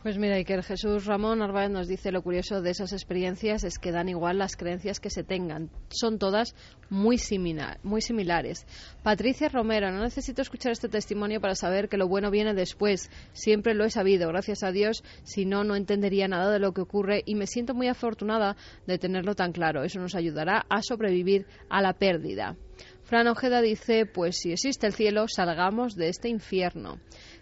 Pues 0.07 0.19
mira, 0.19 0.35
Iker 0.35 0.63
Jesús 0.63 1.05
Ramón 1.05 1.39
Narváez 1.39 1.69
nos 1.69 1.89
dice 1.89 2.13
lo 2.13 2.21
curioso 2.21 2.61
de 2.61 2.69
esas 2.69 2.93
experiencias 2.93 3.65
es 3.65 3.77
que 3.77 3.91
dan 3.91 4.07
igual 4.07 4.37
las 4.37 4.55
creencias 4.55 5.01
que 5.01 5.09
se 5.09 5.25
tengan. 5.25 5.69
Son 5.89 6.17
todas 6.17 6.55
muy, 6.89 7.17
similar, 7.17 7.81
muy 7.83 7.99
similares. 7.99 8.65
Patricia 9.03 9.49
Romero, 9.49 9.91
no 9.91 10.01
necesito 10.01 10.41
escuchar 10.41 10.71
este 10.71 10.87
testimonio 10.87 11.41
para 11.41 11.55
saber 11.55 11.89
que 11.89 11.97
lo 11.97 12.07
bueno 12.07 12.31
viene 12.31 12.53
después. 12.53 13.11
Siempre 13.33 13.73
lo 13.73 13.83
he 13.83 13.89
sabido, 13.89 14.29
gracias 14.29 14.63
a 14.63 14.71
Dios. 14.71 15.03
Si 15.23 15.43
no, 15.43 15.65
no 15.65 15.75
entendería 15.75 16.29
nada 16.29 16.53
de 16.53 16.59
lo 16.59 16.71
que 16.71 16.79
ocurre 16.79 17.23
y 17.25 17.35
me 17.35 17.45
siento 17.45 17.73
muy 17.73 17.89
afortunada 17.89 18.55
de 18.85 18.97
tenerlo 18.97 19.35
tan 19.35 19.51
claro. 19.51 19.83
Eso 19.83 19.99
nos 19.99 20.15
ayudará 20.15 20.65
a 20.69 20.83
sobrevivir 20.83 21.47
a 21.69 21.81
la 21.81 21.91
pérdida. 21.91 22.55
Fran 23.03 23.27
Ojeda 23.27 23.61
dice, 23.61 24.05
pues 24.05 24.37
si 24.37 24.51
existe 24.51 24.85
el 24.85 24.93
cielo, 24.93 25.27
salgamos 25.27 25.95
de 25.95 26.09
este 26.09 26.27
infierno. 26.27 26.99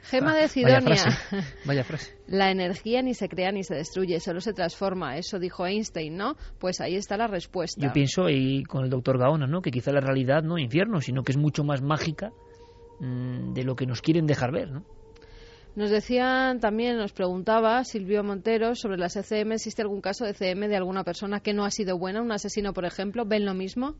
Gema 0.09 0.33
Ah, 0.33 0.35
de 0.35 0.63
vaya 0.63 0.81
frase, 0.81 1.09
vaya 1.65 1.83
frase. 1.83 2.15
La 2.27 2.51
energía 2.51 3.01
ni 3.01 3.13
se 3.13 3.27
crea 3.27 3.51
ni 3.51 3.63
se 3.63 3.75
destruye, 3.75 4.19
solo 4.19 4.39
se 4.39 4.53
transforma. 4.53 5.17
Eso 5.17 5.39
dijo 5.39 5.65
Einstein, 5.65 6.15
¿no? 6.15 6.35
Pues 6.59 6.79
ahí 6.81 6.95
está 6.95 7.17
la 7.17 7.27
respuesta. 7.27 7.81
Yo 7.81 7.91
pienso, 7.91 8.29
y 8.29 8.63
con 8.63 8.83
el 8.83 8.89
doctor 8.89 9.17
Gaona, 9.17 9.47
¿no? 9.47 9.61
que 9.61 9.71
quizá 9.71 9.91
la 9.91 10.01
realidad 10.01 10.43
no 10.43 10.57
es 10.57 10.63
infierno, 10.63 11.01
sino 11.01 11.23
que 11.23 11.31
es 11.31 11.37
mucho 11.37 11.63
más 11.63 11.81
mágica 11.81 12.31
mm, 12.99 13.53
de 13.53 13.63
lo 13.63 13.75
que 13.75 13.85
nos 13.85 14.01
quieren 14.01 14.27
dejar 14.27 14.51
ver. 14.51 14.71
¿no? 14.71 14.83
Nos 15.75 15.89
decían 15.89 16.59
también, 16.59 16.97
nos 16.97 17.11
preguntaba 17.11 17.83
Silvio 17.83 18.23
Montero 18.23 18.75
sobre 18.75 18.97
las 18.97 19.15
ECM. 19.15 19.53
¿Existe 19.53 19.81
algún 19.81 20.01
caso 20.01 20.23
de 20.23 20.31
ECM 20.31 20.67
de 20.67 20.77
alguna 20.77 21.03
persona 21.03 21.41
que 21.41 21.53
no 21.53 21.65
ha 21.65 21.71
sido 21.71 21.97
buena? 21.97 22.21
Un 22.21 22.31
asesino, 22.31 22.73
por 22.73 22.85
ejemplo. 22.85 23.25
¿Ven 23.25 23.45
lo 23.45 23.53
mismo? 23.53 23.95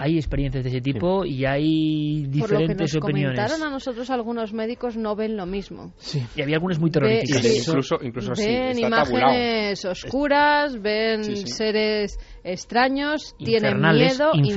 Hay 0.00 0.16
experiencias 0.16 0.62
de 0.62 0.70
ese 0.70 0.80
tipo 0.80 1.24
y 1.24 1.44
hay 1.44 2.22
Por 2.22 2.52
lo 2.52 2.58
que 2.58 2.62
diferentes 2.68 2.94
nos 2.94 3.02
opiniones. 3.02 3.36
comentaron 3.36 3.66
a 3.66 3.70
nosotros 3.70 4.08
algunos 4.10 4.52
médicos 4.52 4.96
no 4.96 5.16
ven 5.16 5.36
lo 5.36 5.44
mismo. 5.44 5.92
Y 6.36 6.40
había 6.42 6.54
algunas 6.54 6.78
muy 6.78 6.88
Ve- 6.88 6.92
terroríficas. 6.92 7.42
sí. 7.42 7.58
Incluso, 7.68 7.98
incluso 8.02 8.30
así, 8.32 8.46
ven 8.46 8.78
está 8.78 8.90
tabulado. 9.02 9.32
imágenes 9.34 9.84
oscuras, 9.84 10.80
ven 10.80 11.24
Sí, 11.24 11.36
sí. 11.38 11.46
seres 11.48 12.16
extraños, 12.44 13.34
tienen 13.38 13.56
infernales, 13.72 14.18
miedo, 14.18 14.30
infernales, 14.34 14.48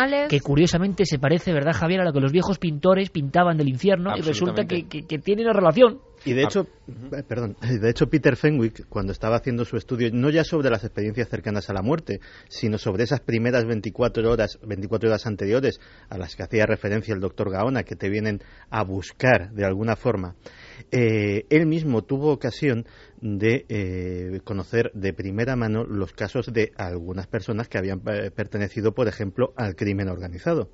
infernales. 0.00 0.28
que 0.28 0.40
curiosamente 0.40 1.04
se 1.06 1.18
parece, 1.18 1.52
¿verdad, 1.52 1.72
Javier, 1.72 2.02
a 2.02 2.04
lo 2.04 2.12
que 2.12 2.20
los 2.20 2.32
viejos 2.32 2.58
pintores 2.58 3.10
pintaban 3.10 3.56
del 3.56 3.68
infierno 3.70 4.12
y 4.16 4.20
resulta 4.20 4.66
que, 4.66 4.86
que, 4.86 5.06
que 5.06 5.18
tiene 5.18 5.42
una 5.44 5.52
relación. 5.54 6.00
Y 6.24 6.34
de 6.34 6.42
hecho, 6.42 6.66
eh, 7.16 7.22
perdón, 7.26 7.56
de 7.80 7.90
hecho 7.90 8.08
Peter 8.08 8.36
Fenwick, 8.36 8.86
cuando 8.88 9.12
estaba 9.12 9.36
haciendo 9.36 9.64
su 9.64 9.76
estudio, 9.76 10.10
no 10.12 10.30
ya 10.30 10.44
sobre 10.44 10.70
las 10.70 10.84
experiencias 10.84 11.28
cercanas 11.28 11.70
a 11.70 11.72
la 11.72 11.82
muerte, 11.82 12.20
sino 12.48 12.78
sobre 12.78 13.04
esas 13.04 13.20
primeras 13.20 13.64
24 13.64 14.30
horas, 14.30 14.58
24 14.62 15.08
horas 15.08 15.26
anteriores 15.26 15.80
a 16.08 16.18
las 16.18 16.36
que 16.36 16.42
hacía 16.42 16.66
referencia 16.66 17.14
el 17.14 17.20
doctor 17.20 17.50
Gaona, 17.50 17.84
que 17.84 17.96
te 17.96 18.08
vienen 18.08 18.42
a 18.70 18.84
buscar 18.84 19.52
de 19.52 19.64
alguna 19.64 19.96
forma, 19.96 20.36
eh, 20.90 21.46
él 21.48 21.66
mismo 21.66 22.02
tuvo 22.02 22.32
ocasión 22.32 22.86
de 23.20 23.66
eh, 23.68 24.40
conocer 24.44 24.90
de 24.94 25.12
primera 25.12 25.56
mano 25.56 25.84
los 25.84 26.12
casos 26.12 26.52
de 26.52 26.72
algunas 26.76 27.26
personas 27.26 27.68
que 27.68 27.78
habían 27.78 28.00
pertenecido, 28.00 28.92
por 28.92 29.08
ejemplo, 29.08 29.52
al 29.56 29.74
crimen 29.74 30.08
organizado 30.08 30.70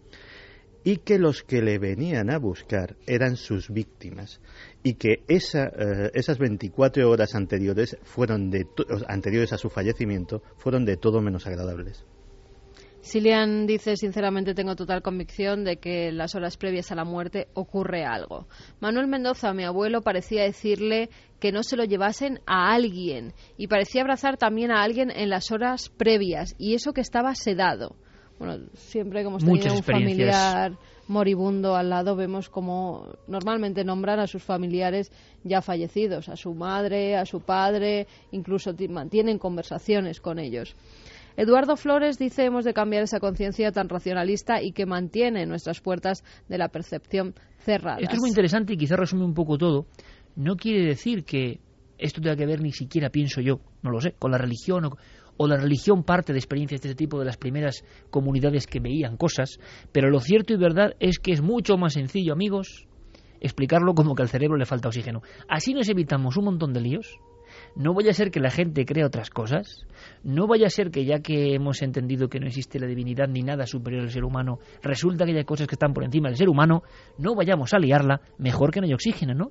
y 0.86 0.98
que 0.98 1.18
los 1.18 1.42
que 1.42 1.62
le 1.62 1.80
venían 1.80 2.30
a 2.30 2.38
buscar 2.38 2.94
eran 3.08 3.34
sus 3.34 3.70
víctimas 3.70 4.40
y 4.86 4.94
que 4.94 5.24
esa, 5.26 5.64
eh, 5.66 6.12
esas 6.14 6.38
24 6.38 7.10
horas 7.10 7.34
anteriores 7.34 7.98
fueron 8.04 8.50
de 8.50 8.64
to- 8.64 8.84
anteriores 9.08 9.52
a 9.52 9.58
su 9.58 9.68
fallecimiento 9.68 10.42
fueron 10.58 10.84
de 10.84 10.96
todo 10.96 11.20
menos 11.20 11.44
agradables. 11.48 12.04
Silian 13.00 13.66
dice, 13.66 13.96
sinceramente 13.96 14.54
tengo 14.54 14.76
total 14.76 15.02
convicción 15.02 15.64
de 15.64 15.78
que 15.78 16.06
en 16.08 16.18
las 16.18 16.36
horas 16.36 16.56
previas 16.56 16.92
a 16.92 16.94
la 16.94 17.04
muerte 17.04 17.48
ocurre 17.54 18.04
algo. 18.04 18.46
Manuel 18.78 19.08
Mendoza, 19.08 19.52
mi 19.52 19.64
abuelo, 19.64 20.02
parecía 20.02 20.44
decirle 20.44 21.10
que 21.40 21.50
no 21.50 21.64
se 21.64 21.76
lo 21.76 21.82
llevasen 21.82 22.38
a 22.46 22.72
alguien 22.72 23.32
y 23.56 23.66
parecía 23.66 24.02
abrazar 24.02 24.36
también 24.36 24.70
a 24.70 24.84
alguien 24.84 25.10
en 25.10 25.30
las 25.30 25.50
horas 25.50 25.88
previas 25.88 26.54
y 26.58 26.74
eso 26.74 26.92
que 26.92 27.00
estaba 27.00 27.34
sedado. 27.34 27.96
Bueno, 28.38 28.68
siempre 28.74 29.22
que 29.22 29.26
hemos 29.28 29.42
tenido 29.44 29.64
Muchas 29.64 29.78
un 29.78 29.82
familiar 29.82 30.78
moribundo 31.08 31.76
al 31.76 31.90
lado 31.90 32.16
vemos 32.16 32.48
como 32.48 33.06
normalmente 33.28 33.84
nombran 33.84 34.18
a 34.20 34.26
sus 34.26 34.42
familiares 34.42 35.12
ya 35.44 35.62
fallecidos, 35.62 36.28
a 36.28 36.36
su 36.36 36.54
madre, 36.54 37.16
a 37.16 37.24
su 37.26 37.40
padre, 37.40 38.06
incluso 38.32 38.74
ti- 38.74 38.88
mantienen 38.88 39.38
conversaciones 39.38 40.20
con 40.20 40.38
ellos. 40.38 40.74
Eduardo 41.36 41.76
Flores 41.76 42.18
dice 42.18 42.44
hemos 42.46 42.64
de 42.64 42.72
cambiar 42.72 43.02
esa 43.02 43.20
conciencia 43.20 43.70
tan 43.70 43.88
racionalista 43.88 44.62
y 44.62 44.72
que 44.72 44.86
mantiene 44.86 45.44
nuestras 45.46 45.80
puertas 45.80 46.24
de 46.48 46.58
la 46.58 46.68
percepción 46.68 47.34
cerradas. 47.58 48.02
Esto 48.02 48.14
es 48.16 48.20
muy 48.20 48.30
interesante 48.30 48.72
y 48.72 48.76
quizá 48.78 48.96
resume 48.96 49.24
un 49.24 49.34
poco 49.34 49.58
todo. 49.58 49.86
No 50.34 50.56
quiere 50.56 50.86
decir 50.86 51.24
que 51.24 51.60
esto 51.98 52.20
tenga 52.20 52.36
que 52.36 52.46
ver 52.46 52.60
ni 52.60 52.72
siquiera, 52.72 53.10
pienso 53.10 53.40
yo, 53.40 53.60
no 53.82 53.90
lo 53.90 54.00
sé, 54.00 54.12
con 54.18 54.30
la 54.30 54.38
religión 54.38 54.84
o, 54.86 54.96
o 55.36 55.46
la 55.46 55.56
religión 55.56 56.02
parte 56.02 56.32
de 56.32 56.38
experiencias 56.38 56.80
de 56.80 56.90
este 56.90 56.98
tipo 56.98 57.18
de 57.18 57.24
las 57.24 57.36
primeras 57.36 57.84
comunidades 58.10 58.66
que 58.66 58.80
veían 58.80 59.16
cosas, 59.16 59.58
pero 59.92 60.10
lo 60.10 60.20
cierto 60.20 60.54
y 60.54 60.56
verdad 60.56 60.94
es 61.00 61.18
que 61.18 61.32
es 61.32 61.42
mucho 61.42 61.76
más 61.76 61.94
sencillo, 61.94 62.32
amigos, 62.32 62.86
explicarlo 63.40 63.94
como 63.94 64.14
que 64.14 64.22
al 64.22 64.28
cerebro 64.28 64.56
le 64.56 64.66
falta 64.66 64.88
oxígeno. 64.88 65.22
Así 65.48 65.74
nos 65.74 65.88
evitamos 65.88 66.36
un 66.36 66.44
montón 66.46 66.72
de 66.72 66.80
líos, 66.80 67.18
No 67.74 67.94
vaya 67.94 68.10
a 68.10 68.14
ser 68.14 68.30
que 68.30 68.40
la 68.40 68.50
gente 68.50 68.84
crea 68.84 69.06
otras 69.06 69.30
cosas. 69.30 69.86
No 70.24 70.46
vaya 70.46 70.66
a 70.66 70.70
ser 70.70 70.90
que 70.90 71.04
ya 71.04 71.20
que 71.20 71.54
hemos 71.54 71.80
entendido 71.80 72.28
que 72.28 72.40
no 72.40 72.46
existe 72.46 72.78
la 72.78 72.86
divinidad 72.86 73.28
ni 73.28 73.42
nada 73.42 73.66
superior 73.66 74.02
al 74.02 74.10
ser 74.10 74.24
humano, 74.24 74.58
resulta 74.82 75.24
que 75.24 75.36
hay 75.36 75.44
cosas 75.44 75.66
que 75.66 75.74
están 75.74 75.92
por 75.92 76.04
encima 76.04 76.28
del 76.28 76.36
ser 76.36 76.48
humano. 76.48 76.82
No 77.18 77.34
vayamos 77.34 77.72
a 77.72 77.78
liarla. 77.78 78.20
Mejor 78.38 78.72
que 78.72 78.80
no 78.80 78.86
haya 78.86 78.94
oxígeno, 78.94 79.34
¿no? 79.34 79.50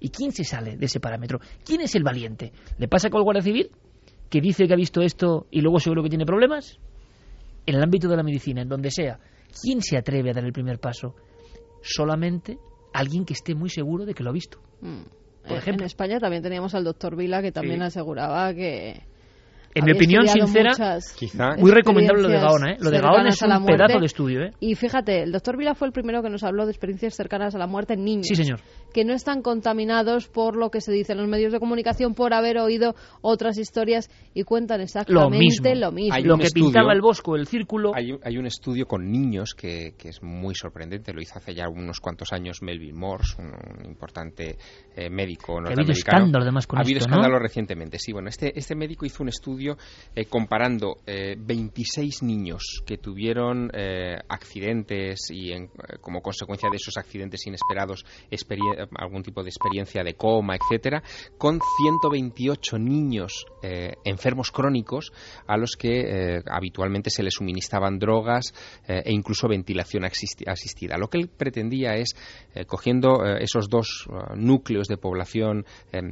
¿Y 0.00 0.10
quién 0.10 0.32
se 0.32 0.44
sale 0.44 0.76
de 0.76 0.86
ese 0.86 1.00
parámetro? 1.00 1.40
¿Quién 1.64 1.82
es 1.82 1.94
el 1.94 2.02
valiente? 2.02 2.52
¿Le 2.78 2.88
pasa 2.88 3.10
con 3.10 3.20
el 3.20 3.24
Guardia 3.24 3.42
Civil? 3.42 3.70
¿Que 4.30 4.40
dice 4.40 4.66
que 4.66 4.72
ha 4.72 4.76
visto 4.76 5.02
esto 5.02 5.46
y 5.50 5.60
luego 5.60 5.80
seguro 5.80 6.02
que 6.02 6.08
tiene 6.08 6.24
problemas? 6.24 6.78
En 7.66 7.74
el 7.74 7.82
ámbito 7.82 8.08
de 8.08 8.16
la 8.16 8.22
medicina, 8.22 8.62
en 8.62 8.68
donde 8.68 8.90
sea, 8.90 9.18
¿quién 9.60 9.82
se 9.82 9.98
atreve 9.98 10.30
a 10.30 10.34
dar 10.34 10.44
el 10.44 10.52
primer 10.52 10.78
paso? 10.78 11.16
Solamente 11.82 12.56
alguien 12.92 13.24
que 13.24 13.32
esté 13.32 13.54
muy 13.54 13.68
seguro 13.68 14.06
de 14.06 14.14
que 14.14 14.22
lo 14.22 14.30
ha 14.30 14.32
visto. 14.32 14.60
Mm. 14.80 15.02
Por 15.48 15.56
ejemplo. 15.56 15.82
En 15.82 15.86
España 15.86 16.20
también 16.20 16.42
teníamos 16.42 16.74
al 16.74 16.84
doctor 16.84 17.16
Vila 17.16 17.42
que 17.42 17.50
también 17.50 17.82
aseguraba 17.82 18.54
que 18.54 19.02
en 19.74 19.84
mi 19.84 19.92
opinión 19.92 20.26
sincera, 20.26 20.72
muy 21.58 21.70
recomendable 21.70 22.22
lo 22.22 22.28
de 22.28 22.40
Gaona. 22.40 22.72
¿eh? 22.72 22.76
Lo 22.80 22.90
de 22.90 22.98
Gaona 22.98 23.28
es 23.28 23.40
un 23.40 23.64
pedazo 23.64 24.00
de 24.00 24.06
estudio. 24.06 24.42
¿eh? 24.42 24.50
Y 24.58 24.74
fíjate, 24.74 25.22
el 25.22 25.32
doctor 25.32 25.56
Vila 25.56 25.74
fue 25.74 25.86
el 25.86 25.92
primero 25.92 26.22
que 26.22 26.28
nos 26.28 26.42
habló 26.42 26.66
de 26.66 26.72
experiencias 26.72 27.14
cercanas 27.14 27.54
a 27.54 27.58
la 27.58 27.66
muerte 27.66 27.94
en 27.94 28.04
niños. 28.04 28.26
Sí, 28.26 28.34
señor. 28.34 28.60
Que 28.92 29.04
no 29.04 29.14
están 29.14 29.42
contaminados 29.42 30.26
por 30.26 30.56
lo 30.56 30.70
que 30.70 30.80
se 30.80 30.90
dice 30.90 31.12
en 31.12 31.18
los 31.18 31.28
medios 31.28 31.52
de 31.52 31.60
comunicación, 31.60 32.14
por 32.14 32.34
haber 32.34 32.58
oído 32.58 32.94
otras 33.20 33.58
historias 33.58 34.10
y 34.34 34.42
cuentan 34.42 34.80
exactamente 34.80 35.76
lo 35.76 35.92
mismo. 35.92 36.18
Lo, 36.24 36.38
que 36.38 36.48
pintaba 36.52 36.92
el 36.92 37.00
bosco, 37.00 37.36
el 37.36 37.46
círculo. 37.46 37.92
Hay, 37.94 38.10
hay 38.24 38.38
un 38.38 38.46
estudio 38.46 38.86
con 38.86 39.10
niños 39.10 39.54
que, 39.54 39.94
que, 39.96 40.08
es 40.08 40.22
muy 40.22 40.54
sorprendente. 40.56 41.12
Lo 41.12 41.20
hizo 41.20 41.38
hace 41.38 41.54
ya 41.54 41.68
unos 41.68 42.00
cuantos 42.00 42.32
años 42.32 42.62
Melvin 42.62 42.98
Morse, 42.98 43.40
un, 43.40 43.84
importante 43.84 44.56
eh, 44.96 45.08
médico 45.10 45.60
norteamericano. 45.60 45.70
Ha 45.70 45.82
habido 45.82 45.92
escándalo 45.92 46.42
además 46.42 46.66
con 46.66 46.78
Ha 46.78 46.82
habido 46.82 46.98
escándalo 46.98 47.38
recientemente, 47.38 47.98
sí. 47.98 48.12
Bueno, 48.12 48.28
este, 48.28 48.58
este 48.58 48.74
médico 48.74 49.06
hizo 49.06 49.22
un 49.22 49.28
estudio 49.28 49.59
eh, 50.14 50.24
comparando 50.26 50.98
eh, 51.06 51.36
26 51.38 52.22
niños 52.22 52.82
que 52.86 52.98
tuvieron 52.98 53.70
eh, 53.74 54.18
accidentes 54.28 55.30
y 55.30 55.52
en, 55.52 55.64
eh, 55.64 55.98
como 56.00 56.22
consecuencia 56.22 56.68
de 56.70 56.76
esos 56.76 56.96
accidentes 56.96 57.46
inesperados 57.46 58.04
algún 58.96 59.22
tipo 59.22 59.42
de 59.42 59.48
experiencia 59.50 60.02
de 60.02 60.14
coma, 60.14 60.56
etcétera, 60.56 61.02
con 61.38 61.60
128 61.78 62.78
niños 62.78 63.46
eh, 63.62 63.94
enfermos 64.04 64.50
crónicos 64.50 65.12
a 65.46 65.56
los 65.56 65.76
que 65.76 66.40
habitualmente 66.46 67.10
se 67.10 67.22
les 67.22 67.34
suministraban 67.34 67.98
drogas 67.98 68.54
e 68.86 69.12
incluso 69.12 69.48
ventilación 69.48 70.04
asistida. 70.04 70.96
Lo 70.96 71.08
que 71.08 71.18
él 71.18 71.28
pretendía 71.28 71.94
es, 71.94 72.14
cogiendo 72.66 73.24
esos 73.24 73.68
dos 73.68 74.08
núcleos 74.36 74.88
de 74.88 74.96
población, 74.96 75.64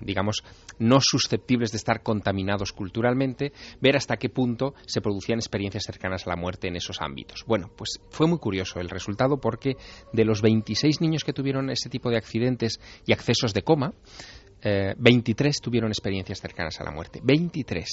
digamos, 0.03 0.43
no 0.79 0.99
susceptibles 1.01 1.71
de 1.73 1.79
estar 1.79 2.03
contaminados 2.03 2.73
culturalmente, 2.73 3.38
ver 3.81 3.97
hasta 3.97 4.17
qué 4.17 4.29
punto 4.29 4.75
se 4.87 5.01
producían 5.01 5.39
experiencias 5.39 5.85
cercanas 5.85 6.27
a 6.27 6.31
la 6.31 6.37
muerte 6.37 6.69
en 6.69 6.77
esos 6.77 7.01
ámbitos. 7.01 7.45
Bueno, 7.47 7.71
pues 7.77 8.01
fue 8.11 8.27
muy 8.27 8.39
curioso 8.39 8.81
el 8.81 8.89
resultado 8.89 9.41
porque 9.41 9.77
de 10.13 10.25
los 10.25 10.43
26 10.43 11.01
niños 11.01 11.25
que 11.25 11.33
tuvieron 11.33 11.71
ese 11.71 11.89
tipo 11.89 12.11
de 12.11 12.17
accidentes 12.17 12.81
y 13.07 13.13
accesos 13.13 13.55
de 13.55 13.63
coma, 13.63 13.95
23 14.63 15.57
eh, 15.57 15.61
tuvieron 15.63 15.91
experiencias 15.91 16.41
cercanas 16.41 16.81
a 16.81 16.85
la 16.85 16.91
muerte. 16.91 17.21
23. 17.23 17.89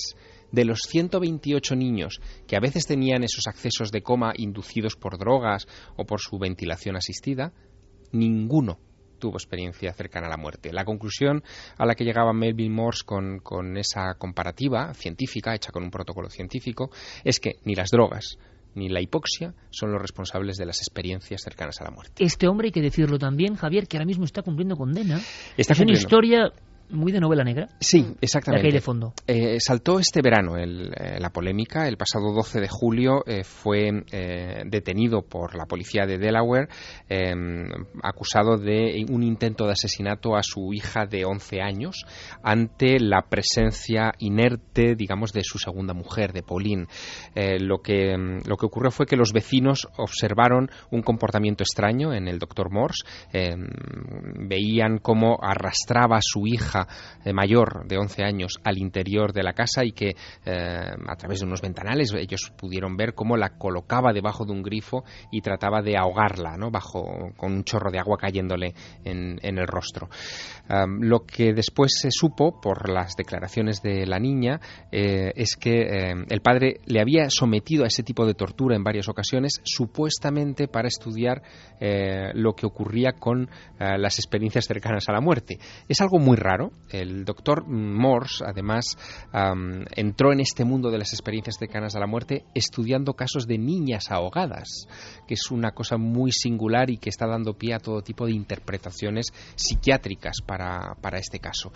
De 0.52 0.66
los 0.66 0.80
128 0.88 1.76
niños 1.76 2.20
que 2.48 2.56
a 2.56 2.60
veces 2.60 2.86
tenían 2.86 3.24
esos 3.24 3.48
accesos 3.48 3.92
de 3.92 4.02
coma 4.02 4.34
inducidos 4.36 4.96
por 4.96 5.18
drogas 5.18 5.68
o 5.96 6.06
por 6.06 6.22
su 6.22 6.40
ventilación 6.40 6.96
asistida, 6.96 7.54
ninguno 8.12 8.80
tuvo 9.18 9.38
experiencia 9.38 9.94
cercana 9.94 10.28
a 10.28 10.30
la 10.30 10.38
muerte. 10.38 10.72
La 10.72 10.86
conclusión 10.86 11.44
a 11.78 11.86
la 11.86 11.96
que 11.96 12.04
llegaba 12.04 12.34
Melvin 12.34 12.74
Morse 12.74 13.04
con, 13.06 13.40
con 13.40 13.78
esa 13.78 14.16
comparativa 14.16 14.94
científica, 14.94 15.54
hecha 15.54 15.72
con 15.72 15.84
un 15.84 15.92
protocolo 15.92 16.30
científico, 16.30 16.90
es 17.24 17.40
que 17.40 17.58
ni 17.64 17.76
las 17.76 17.90
drogas, 17.90 18.38
ni 18.76 18.90
la 18.90 19.02
hipoxia 19.02 19.54
son 19.70 19.92
los 19.92 20.02
responsables 20.02 20.58
de 20.58 20.66
las 20.66 20.80
experiencias 20.80 21.42
cercanas 21.42 21.80
a 21.82 21.86
la 21.86 21.92
muerte. 21.92 22.24
Este 22.24 22.48
hombre, 22.48 22.68
hay 22.68 22.72
que 22.72 22.82
decirlo 22.82 23.18
también, 23.18 23.56
Javier, 23.56 23.88
que 23.88 23.98
ahora 23.98 24.06
mismo 24.06 24.26
está 24.26 24.42
cumpliendo 24.42 24.76
condena. 24.76 25.20
Está 25.58 25.74
es 25.74 25.80
una 25.80 25.94
historia 25.94 26.52
muy 26.90 27.12
de 27.12 27.20
novela 27.20 27.44
negra. 27.44 27.68
Sí, 27.80 28.16
exactamente. 28.22 28.72
de 28.72 28.82
fondo. 28.82 29.14
Eh, 29.28 29.60
saltó 29.60 30.00
este 30.00 30.22
verano 30.22 30.58
eh, 30.58 30.66
la 31.20 31.30
polémica. 31.30 31.88
El 31.88 31.98
pasado 31.98 32.34
12 32.34 32.62
de 32.62 32.68
julio 32.68 33.24
eh, 33.26 33.44
fue 33.44 33.92
detenido 34.66 35.22
por 35.22 35.56
la 35.56 35.66
policía 35.66 36.06
de 36.06 36.18
Delaware, 36.18 36.68
acusado 38.04 38.58
de 38.58 39.06
un 39.10 39.24
intento 39.24 39.66
de 39.66 39.74
asesinato 39.74 40.36
a 40.36 40.44
su 40.44 40.74
hija 40.74 41.06
de 41.06 41.26
11 41.26 41.62
años 41.62 42.06
ante 42.44 43.00
la 43.00 43.24
presencia 43.30 44.14
inerte, 44.20 44.96
digamos, 44.96 45.32
de 45.32 45.44
su 45.44 45.58
segunda 45.60 45.94
mujer, 45.94 46.34
de 46.34 46.44
Pauline. 46.44 46.88
lo, 47.60 47.80
que, 47.80 48.12
em, 48.12 48.42
lo 48.46 48.58
que 48.58 48.66
ocurrió 48.66 48.92
fue 48.92 49.06
que 49.06 49.16
los 49.16 49.32
vecinos 49.32 49.88
observaron 49.98 50.70
un 50.92 51.02
comportamiento 51.02 51.64
extraño 51.64 52.14
en 52.14 52.28
el 52.28 52.40
doctor 52.40 52.72
Morse. 52.72 53.06
Em, 53.32 53.68
veían 54.48 54.98
cómo 55.00 55.38
arrastraba 55.42 56.18
a 56.18 56.22
su 56.22 56.48
hija 56.48 56.75
eh, 57.24 57.34
mayor 57.34 57.88
de 57.88 57.98
11 57.98 58.24
años 58.24 58.60
al 58.64 58.78
interior 58.78 59.34
de 59.34 59.44
la 59.44 59.54
casa 59.54 59.84
y 59.84 59.92
que 59.92 60.10
eh, 60.10 60.16
a 60.46 61.16
través 61.16 61.40
de 61.40 61.46
unos 61.46 61.62
ventanales 61.62 62.14
ellos 62.14 62.52
pudieron 62.58 62.96
ver 62.98 63.14
cómo 63.14 63.38
la 63.38 63.58
colocaba 63.58 64.14
debajo 64.14 64.46
de 64.46 64.52
un 64.52 64.62
grifo 64.62 65.04
y 65.32 65.42
trataba 65.42 65.82
de 65.82 65.98
ahogarla, 65.98 66.58
¿no? 66.58 66.72
Bajo, 66.72 67.32
con 67.38 67.54
un 67.54 67.64
chorro 67.64 67.92
de 67.92 68.00
agua 68.00 68.18
cayéndole 68.18 68.74
en, 69.04 69.40
el 69.42 69.68
rostro. 69.68 70.10
lo 71.00 71.26
que 71.26 71.54
después 71.54 71.94
se 72.00 72.10
supo 72.12 72.60
por 72.60 72.90
las 72.90 73.16
declaraciones 73.16 73.82
de 73.82 74.06
la 74.06 74.20
niña 74.20 74.60
eh, 74.92 75.32
es 75.36 75.56
que 75.56 76.14
el 76.30 76.42
padre 76.42 76.80
le 76.86 77.02
había 77.02 77.30
sometido 77.30 77.84
a 77.84 77.88
ese 77.88 78.04
tipo 78.04 78.26
de 78.26 78.34
tortura 78.34 78.76
en 78.76 78.84
varias 78.84 79.08
ocasiones, 79.08 79.62
supuestamente 79.64 80.68
para 80.68 80.88
estudiar 80.88 81.42
lo 82.34 82.54
que 82.54 82.66
ocurría 82.66 83.14
con 83.14 83.50
las 83.80 84.20
experiencias 84.20 84.66
cercanas 84.66 85.08
a 85.10 85.14
la 85.14 85.22
muerte. 85.22 85.58
Es 85.88 86.02
algo 86.02 86.20
muy 86.20 86.36
raro 86.36 86.65
el 86.90 87.26
doctor 87.26 87.66
Morse, 87.68 88.44
además, 88.46 88.98
entró 89.96 90.32
en 90.32 90.40
este 90.40 90.66
mundo 90.66 90.92
de 90.92 90.98
las 90.98 91.14
experiencias 91.14 91.58
cercanas 91.58 91.96
a 91.96 92.00
la 92.00 92.08
muerte 92.08 92.46
estudiando 92.54 93.14
casos 93.14 93.48
de 93.48 93.58
niñas 93.58 94.12
ahogadas, 94.12 94.88
que 95.28 95.34
es 95.36 95.52
una 95.52 95.72
cosa 95.72 95.98
muy 95.98 96.32
singular 96.32 96.90
y 96.90 96.98
que 96.98 97.10
está 97.10 97.28
dando 97.28 97.54
pie 97.54 97.74
a 97.74 97.80
todo 97.80 98.02
tipo 98.02 98.26
de 98.26 98.34
interpretaciones 98.34 99.28
psiquiátricas 99.56 100.38
para, 100.46 101.18
este 101.18 101.40
caso. 101.40 101.72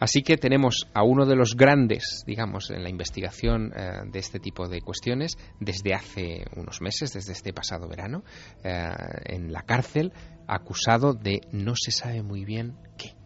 Así 0.00 0.22
que 0.22 0.36
tenemos 0.36 0.86
a 0.94 1.02
uno 1.02 1.26
de 1.26 1.34
los 1.34 1.56
grandes, 1.56 2.22
digamos, 2.24 2.70
en 2.70 2.84
la 2.84 2.88
investigación 2.88 3.72
eh, 3.74 4.02
de 4.06 4.18
este 4.20 4.38
tipo 4.38 4.68
de 4.68 4.80
cuestiones 4.80 5.36
desde 5.58 5.92
hace 5.92 6.44
unos 6.54 6.80
meses, 6.80 7.12
desde 7.12 7.32
este 7.32 7.52
pasado 7.52 7.88
verano, 7.88 8.22
eh, 8.62 8.86
en 9.24 9.52
la 9.52 9.62
cárcel, 9.62 10.12
acusado 10.46 11.14
de 11.14 11.40
no 11.50 11.74
se 11.74 11.90
sabe 11.90 12.22
muy 12.22 12.44
bien 12.44 12.76
qué. 12.96 13.17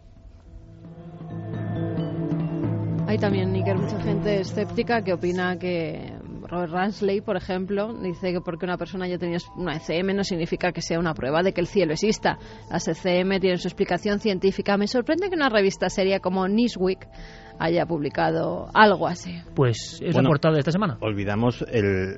Hay 3.07 3.19
también, 3.19 3.53
Nicker, 3.53 3.77
mucha 3.77 4.01
gente 4.01 4.41
escéptica 4.41 5.03
que 5.03 5.13
opina 5.13 5.59
que 5.59 6.15
Robert 6.53 6.73
Ransley, 6.73 7.21
por 7.21 7.37
ejemplo, 7.37 7.95
dice 7.95 8.33
que 8.33 8.41
porque 8.41 8.67
una 8.67 8.77
persona 8.77 9.09
ya 9.09 9.17
tenía 9.19 9.39
una 9.57 9.77
ECM 9.77 10.15
no 10.15 10.23
significa 10.23 10.73
que 10.73 10.83
sea 10.83 10.99
una 10.99 11.15
prueba 11.15 11.43
de 11.43 11.53
que 11.53 11.63
el 11.63 11.67
cielo 11.67 11.93
exista. 11.93 12.39
Las 12.71 12.87
ECM 12.89 13.41
tienen 13.41 13.59
su 13.59 13.69
explicación 13.69 14.21
científica. 14.21 14.77
Me 14.77 14.87
sorprende 14.87 15.31
que 15.31 15.35
una 15.35 15.49
revista 15.49 15.89
seria 15.89 16.21
como 16.21 16.47
Newsweek 16.49 17.09
haya 17.63 17.87
publicado 17.87 18.67
algo 18.75 19.07
así. 19.07 19.37
Pues 19.55 20.01
es 20.03 20.15
la 20.17 20.23
portada 20.23 20.55
de 20.55 20.61
esta 20.61 20.73
semana. 20.73 20.99
Olvidamos 21.01 21.65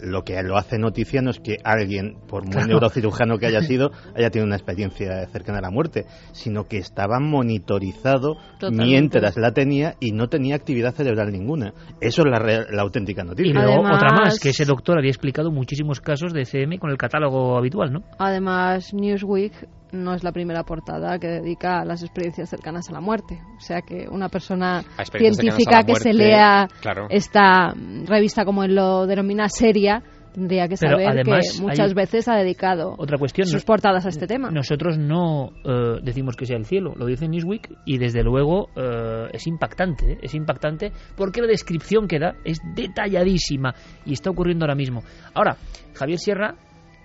lo 0.03 0.23
que 0.23 0.43
lo 0.43 0.57
hace 0.57 0.79
noticia 0.79 1.21
no 1.21 1.31
es 1.31 1.39
que 1.39 1.57
alguien, 1.63 2.17
por 2.27 2.45
muy 2.47 2.65
neurocirujano 2.65 3.39
que 3.39 3.47
haya 3.47 3.61
sido, 3.63 3.91
haya 4.17 4.31
tenido 4.31 4.47
una 4.47 4.57
experiencia 4.57 5.27
cercana 5.27 5.59
a 5.59 5.63
la 5.63 5.71
muerte, 5.71 6.07
sino 6.33 6.65
que 6.65 6.79
estaba 6.79 7.21
monitorizado 7.21 8.37
mientras 8.71 9.37
la 9.37 9.53
tenía 9.53 9.97
y 10.01 10.13
no 10.13 10.29
tenía 10.29 10.57
actividad 10.57 10.95
cerebral 10.95 11.31
ninguna. 11.31 11.75
Eso 12.01 12.23
es 12.23 12.31
la, 12.31 12.67
la 12.71 12.83
auténtica 12.83 13.23
noticia. 13.23 13.51
Y 13.51 13.53
luego 13.53 13.83
otra 13.83 14.17
más, 14.17 14.41
que 14.41 14.51
ese 14.51 14.65
doctor 14.65 14.99
había 14.99 15.11
explicado 15.11 15.51
muchísimos 15.51 16.01
casos 16.01 16.33
de 16.33 16.47
CM 16.47 16.79
con 16.79 16.91
el 16.91 16.97
catálogo 16.97 17.59
habitual, 17.59 17.93
¿no? 17.93 18.01
Además, 18.19 18.95
Newsweek 18.95 19.53
no 19.95 20.15
es 20.15 20.25
la 20.25 20.33
primera 20.33 20.65
portada 20.65 21.19
que 21.19 21.29
dedica 21.29 21.81
a 21.81 21.85
las 21.85 22.03
experiencias 22.03 22.49
cercanas 22.51 22.89
a 22.91 22.93
la 22.93 23.01
muerte. 23.01 23.41
O 23.57 23.61
sea 23.61 23.83
que 23.83 24.07
una 24.11 24.29
persona 24.29 24.83
científica 25.17 25.83
que 25.83 25.95
se 25.97 26.13
lea 26.13 26.69
esta 27.09 27.75
revista 28.05 28.45
como 28.45 28.65
él 28.65 28.75
lo 28.75 29.07
denomina 29.07 29.49
seria 29.49 30.03
tendría 30.35 30.67
que 30.67 30.77
saber 30.77 31.23
que 31.23 31.61
muchas 31.61 31.95
veces 31.95 32.29
ha 32.29 32.35
dedicado 32.35 32.95
otra 32.99 33.17
cuestión, 33.19 33.47
sus 33.47 33.65
portadas 33.65 34.05
a 34.05 34.09
este 34.09 34.27
tema. 34.27 34.51
Nosotros 34.51 34.99
no 34.99 35.53
eh, 35.65 36.01
decimos 36.03 36.35
que 36.37 36.45
sea 36.45 36.57
el 36.57 36.67
cielo, 36.67 36.93
lo 36.97 37.07
dice 37.07 37.29
Newsweek 37.29 37.71
y 37.87 37.99
desde 37.99 38.23
luego 38.25 38.69
eh, 38.75 39.29
es 39.33 39.47
impactante, 39.47 40.13
¿eh? 40.13 40.19
es 40.21 40.35
impactante 40.35 40.93
porque 41.17 41.41
la 41.41 41.47
descripción 41.47 42.09
que 42.09 42.19
da 42.19 42.35
es 42.45 42.59
detalladísima 42.75 43.75
y 44.05 44.13
está 44.13 44.31
ocurriendo 44.31 44.65
ahora 44.65 44.75
mismo. 44.75 45.03
Ahora, 45.35 45.57
Javier 45.95 46.19
Sierra, 46.19 46.57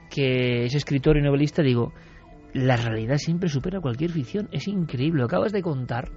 que 0.09 0.65
es 0.65 0.73
escritor 0.73 1.17
y 1.17 1.21
novelista, 1.21 1.61
digo, 1.61 1.93
la 2.53 2.75
realidad 2.75 3.17
siempre 3.17 3.49
supera 3.49 3.81
cualquier 3.81 4.11
ficción. 4.11 4.49
Es 4.51 4.67
increíble. 4.67 5.19
Lo 5.19 5.25
acabas 5.25 5.51
de 5.51 5.61
contar 5.61 6.11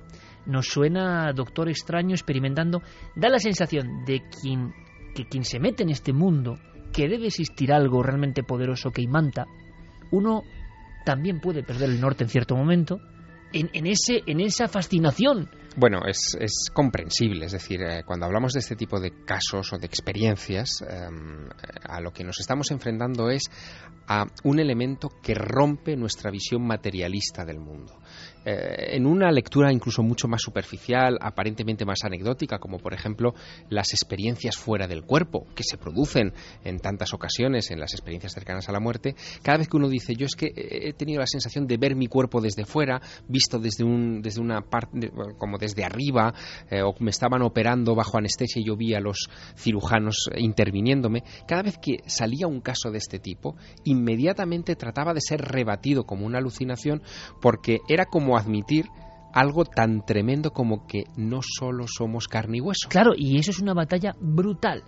nos 0.46 0.66
suena 0.66 1.32
Doctor 1.32 1.68
Extraño 1.68 2.14
experimentando. 2.14 2.82
Da 3.14 3.28
la 3.28 3.38
sensación 3.38 4.04
de 4.04 4.22
quien, 4.28 4.72
que 5.14 5.26
quien 5.26 5.44
se 5.44 5.60
mete 5.60 5.82
en 5.82 5.90
este 5.90 6.12
mundo, 6.12 6.58
que 6.92 7.08
debe 7.08 7.26
existir 7.26 7.72
algo 7.72 8.02
realmente 8.02 8.42
poderoso 8.42 8.90
que 8.90 9.02
imanta, 9.02 9.46
uno 10.10 10.42
también 11.04 11.40
puede 11.40 11.62
perder 11.62 11.90
el 11.90 12.00
norte 12.00 12.24
en 12.24 12.30
cierto 12.30 12.56
momento, 12.56 13.00
en, 13.52 13.86
ese, 13.86 14.22
en 14.26 14.40
esa 14.40 14.68
fascinación. 14.68 15.48
Bueno, 15.76 16.00
es, 16.06 16.36
es 16.38 16.70
comprensible, 16.72 17.46
es 17.46 17.52
decir, 17.52 17.80
eh, 17.82 18.02
cuando 18.04 18.26
hablamos 18.26 18.52
de 18.52 18.60
este 18.60 18.76
tipo 18.76 19.00
de 19.00 19.24
casos 19.24 19.72
o 19.72 19.78
de 19.78 19.86
experiencias, 19.86 20.82
eh, 20.82 21.08
a 21.84 22.00
lo 22.00 22.12
que 22.12 22.24
nos 22.24 22.40
estamos 22.40 22.70
enfrentando 22.70 23.30
es 23.30 23.44
a 24.06 24.26
un 24.44 24.60
elemento 24.60 25.08
que 25.22 25.34
rompe 25.34 25.96
nuestra 25.96 26.30
visión 26.30 26.66
materialista 26.66 27.44
del 27.44 27.58
mundo. 27.58 28.01
Eh, 28.44 28.96
en 28.96 29.06
una 29.06 29.30
lectura 29.30 29.72
incluso 29.72 30.02
mucho 30.02 30.26
más 30.28 30.42
superficial, 30.42 31.18
aparentemente 31.20 31.84
más 31.84 32.04
anecdótica, 32.04 32.58
como 32.58 32.78
por 32.78 32.92
ejemplo 32.92 33.34
las 33.68 33.92
experiencias 33.92 34.56
fuera 34.56 34.88
del 34.88 35.04
cuerpo, 35.04 35.46
que 35.54 35.62
se 35.62 35.78
producen 35.78 36.32
en 36.64 36.78
tantas 36.78 37.14
ocasiones 37.14 37.70
en 37.70 37.78
las 37.78 37.92
experiencias 37.92 38.32
cercanas 38.32 38.68
a 38.68 38.72
la 38.72 38.80
muerte, 38.80 39.14
cada 39.42 39.58
vez 39.58 39.68
que 39.68 39.76
uno 39.76 39.88
dice 39.88 40.14
yo 40.16 40.26
es 40.26 40.34
que 40.34 40.52
he 40.54 40.92
tenido 40.92 41.20
la 41.20 41.26
sensación 41.26 41.66
de 41.66 41.76
ver 41.76 41.94
mi 41.94 42.08
cuerpo 42.08 42.40
desde 42.40 42.64
fuera, 42.64 43.00
visto 43.28 43.58
desde, 43.58 43.84
un, 43.84 44.22
desde 44.22 44.40
una 44.40 44.62
parte, 44.62 45.12
como 45.38 45.58
desde 45.58 45.84
arriba, 45.84 46.34
eh, 46.70 46.82
o 46.82 46.94
me 46.98 47.10
estaban 47.10 47.42
operando 47.42 47.94
bajo 47.94 48.18
anestesia 48.18 48.60
y 48.60 48.66
yo 48.66 48.76
vi 48.76 48.94
a 48.94 49.00
los 49.00 49.28
cirujanos 49.56 50.28
interviniéndome, 50.36 51.22
cada 51.46 51.62
vez 51.62 51.78
que 51.78 51.98
salía 52.06 52.46
un 52.46 52.60
caso 52.60 52.90
de 52.90 52.98
este 52.98 53.18
tipo, 53.18 53.56
inmediatamente 53.84 54.74
trataba 54.76 55.14
de 55.14 55.20
ser 55.20 55.40
rebatido 55.40 56.04
como 56.04 56.26
una 56.26 56.38
alucinación 56.38 57.02
porque 57.40 57.80
era 57.88 58.06
como 58.06 58.31
admitir 58.36 58.86
algo 59.32 59.64
tan 59.64 60.04
tremendo 60.04 60.50
como 60.50 60.86
que 60.86 61.04
no 61.16 61.40
solo 61.42 61.86
somos 61.88 62.28
carne 62.28 62.58
y 62.58 62.60
hueso. 62.60 62.88
Claro, 62.88 63.12
y 63.16 63.38
eso 63.38 63.50
es 63.50 63.60
una 63.60 63.74
batalla 63.74 64.14
brutal. 64.20 64.82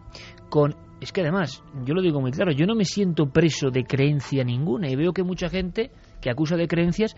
Con 0.50 0.76
es 1.00 1.12
que 1.12 1.20
además, 1.20 1.62
yo 1.84 1.94
lo 1.94 2.02
digo 2.02 2.20
muy 2.20 2.30
claro, 2.30 2.52
yo 2.52 2.66
no 2.66 2.74
me 2.74 2.84
siento 2.84 3.26
preso 3.26 3.70
de 3.70 3.84
creencia 3.84 4.44
ninguna 4.44 4.88
y 4.88 4.96
veo 4.96 5.12
que 5.12 5.22
mucha 5.22 5.48
gente 5.48 5.90
que 6.20 6.30
acusa 6.30 6.56
de 6.56 6.68
creencias 6.68 7.16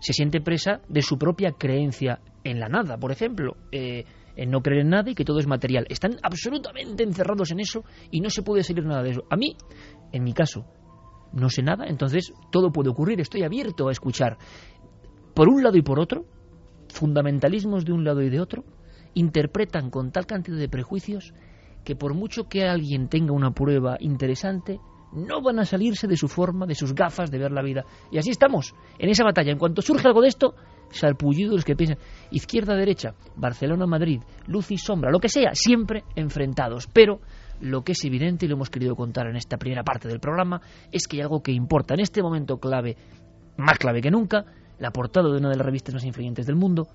se 0.00 0.12
siente 0.12 0.40
presa 0.40 0.80
de 0.88 1.02
su 1.02 1.18
propia 1.18 1.52
creencia 1.52 2.20
en 2.44 2.60
la 2.60 2.68
nada, 2.68 2.96
por 2.96 3.12
ejemplo, 3.12 3.56
eh, 3.72 4.04
en 4.36 4.50
no 4.50 4.60
creer 4.60 4.82
en 4.82 4.90
nada 4.90 5.10
y 5.10 5.14
que 5.14 5.24
todo 5.24 5.38
es 5.38 5.46
material. 5.46 5.86
Están 5.88 6.16
absolutamente 6.22 7.02
encerrados 7.02 7.50
en 7.50 7.60
eso 7.60 7.84
y 8.10 8.20
no 8.20 8.30
se 8.30 8.42
puede 8.42 8.62
salir 8.62 8.84
nada 8.84 9.02
de 9.02 9.10
eso. 9.10 9.24
A 9.30 9.36
mí, 9.36 9.56
en 10.12 10.22
mi 10.22 10.32
caso, 10.32 10.64
no 11.32 11.50
sé 11.50 11.62
nada, 11.62 11.86
entonces 11.86 12.32
todo 12.50 12.72
puede 12.72 12.90
ocurrir, 12.90 13.20
estoy 13.20 13.42
abierto 13.42 13.88
a 13.88 13.92
escuchar. 13.92 14.38
Por 15.36 15.50
un 15.50 15.62
lado 15.62 15.76
y 15.76 15.82
por 15.82 16.00
otro, 16.00 16.24
fundamentalismos 16.88 17.84
de 17.84 17.92
un 17.92 18.04
lado 18.04 18.22
y 18.22 18.30
de 18.30 18.40
otro, 18.40 18.64
interpretan 19.12 19.90
con 19.90 20.10
tal 20.10 20.24
cantidad 20.24 20.56
de 20.56 20.70
prejuicios 20.70 21.34
que 21.84 21.94
por 21.94 22.14
mucho 22.14 22.48
que 22.48 22.64
alguien 22.64 23.08
tenga 23.08 23.34
una 23.34 23.50
prueba 23.50 23.98
interesante, 24.00 24.80
no 25.12 25.42
van 25.42 25.58
a 25.58 25.66
salirse 25.66 26.08
de 26.08 26.16
su 26.16 26.26
forma, 26.26 26.64
de 26.64 26.74
sus 26.74 26.94
gafas 26.94 27.30
de 27.30 27.38
ver 27.38 27.52
la 27.52 27.60
vida. 27.60 27.84
Y 28.10 28.16
así 28.16 28.30
estamos, 28.30 28.74
en 28.98 29.10
esa 29.10 29.24
batalla. 29.24 29.52
En 29.52 29.58
cuanto 29.58 29.82
surge 29.82 30.08
algo 30.08 30.22
de 30.22 30.28
esto, 30.28 30.54
salpullido 30.88 31.52
los 31.52 31.66
que 31.66 31.76
piensan 31.76 31.98
izquierda, 32.30 32.74
derecha, 32.74 33.14
Barcelona, 33.36 33.84
Madrid, 33.86 34.22
luz 34.46 34.70
y 34.70 34.78
sombra, 34.78 35.10
lo 35.10 35.20
que 35.20 35.28
sea, 35.28 35.50
siempre 35.52 36.04
enfrentados. 36.14 36.86
Pero 36.86 37.20
lo 37.60 37.84
que 37.84 37.92
es 37.92 38.02
evidente, 38.06 38.46
y 38.46 38.48
lo 38.48 38.54
hemos 38.54 38.70
querido 38.70 38.96
contar 38.96 39.26
en 39.26 39.36
esta 39.36 39.58
primera 39.58 39.84
parte 39.84 40.08
del 40.08 40.18
programa, 40.18 40.62
es 40.90 41.06
que 41.06 41.18
hay 41.18 41.24
algo 41.24 41.42
que 41.42 41.52
importa 41.52 41.92
en 41.92 42.00
este 42.00 42.22
momento 42.22 42.56
clave, 42.56 42.96
más 43.58 43.78
clave 43.78 44.00
que 44.00 44.10
nunca, 44.10 44.46
la 44.78 44.90
portada 44.90 45.30
de 45.30 45.38
una 45.38 45.50
de 45.50 45.56
las 45.56 45.66
revistas 45.66 45.94
más 45.94 46.04
influyentes 46.04 46.46
del 46.46 46.56
mundo, 46.56 46.88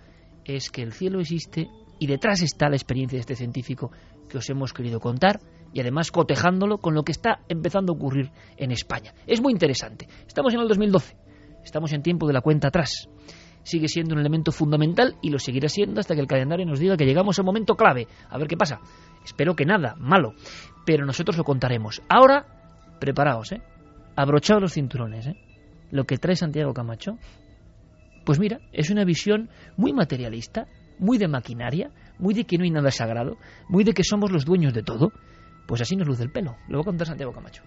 es 0.46 0.70
que 0.70 0.82
el 0.82 0.94
cielo 0.94 1.20
existe 1.20 1.70
y 2.00 2.08
detrás 2.08 2.42
está 2.42 2.70
la 2.70 2.76
experiencia 2.76 3.18
de 3.18 3.22
este 3.22 3.36
científico 3.36 3.92
que 4.28 4.38
os 4.38 4.50
hemos 4.50 4.74
querido 4.74 5.00
contar 5.00 5.40
y 5.74 5.82
además 5.82 6.12
cotejándolo 6.12 6.80
con 6.80 6.94
lo 6.94 7.04
que 7.04 7.12
está 7.12 7.42
empezando 7.48 7.94
a 7.94 7.96
ocurrir 7.96 8.32
en 8.58 8.72
España. 8.72 9.14
Es 9.28 9.42
muy 9.42 9.54
interesante. 9.54 10.08
Estamos 10.28 10.54
en 10.54 10.62
el 10.62 10.68
2012, 10.68 11.16
estamos 11.64 11.94
en 11.94 12.02
tiempo 12.02 12.28
de 12.28 12.34
la 12.34 12.42
cuenta 12.42 12.70
atrás. 12.70 13.08
Sigue 13.64 13.88
siendo 13.88 14.16
un 14.16 14.22
elemento 14.22 14.52
fundamental 14.52 15.18
y 15.22 15.30
lo 15.30 15.38
seguirá 15.38 15.70
siendo 15.70 16.00
hasta 16.00 16.16
que 16.16 16.22
el 16.22 16.28
calendario 16.28 16.66
nos 16.66 16.80
diga 16.80 16.98
que 16.98 17.06
llegamos 17.06 17.38
al 17.38 17.46
momento 17.46 17.76
clave. 17.76 18.08
A 18.30 18.38
ver 18.40 18.48
qué 18.48 18.58
pasa. 18.58 18.80
Espero 19.24 19.56
que 19.56 19.66
nada, 19.66 19.96
malo. 20.00 20.34
Pero 20.84 21.06
nosotros 21.06 21.38
lo 21.38 21.44
contaremos. 21.44 22.02
Ahora, 22.10 22.48
preparaos, 23.00 23.52
¿eh? 23.52 23.62
Abrochaos 24.16 24.62
los 24.62 24.74
cinturones, 24.74 25.28
¿eh? 25.28 25.36
Lo 25.92 26.06
que 26.06 26.18
trae 26.18 26.36
Santiago 26.36 26.74
Camacho 26.74 27.20
pues 28.26 28.40
mira, 28.40 28.60
es 28.72 28.90
una 28.90 29.04
visión 29.04 29.50
muy 29.78 29.94
materialista, 29.94 30.68
muy 31.00 31.18
de 31.18 31.28
maquinaria, 31.28 31.92
muy 32.20 32.34
de 32.34 32.46
que 32.46 32.58
no 32.58 32.64
hay 32.64 32.72
nada 32.72 32.92
sagrado, 32.92 33.38
muy 33.68 33.84
de 33.84 33.94
que 33.94 34.04
somos 34.04 34.32
los 34.32 34.46
dueños 34.46 34.74
de 34.74 34.84
todo. 34.84 35.12
Pues 35.68 35.82
así 35.82 35.96
nos 35.96 36.08
luce 36.08 36.24
el 36.24 36.32
pelo. 36.32 36.58
Lo 36.68 36.78
va 36.78 36.82
a 36.82 36.86
contar 36.86 37.08
Santiago 37.08 37.32
Camacho. 37.32 37.64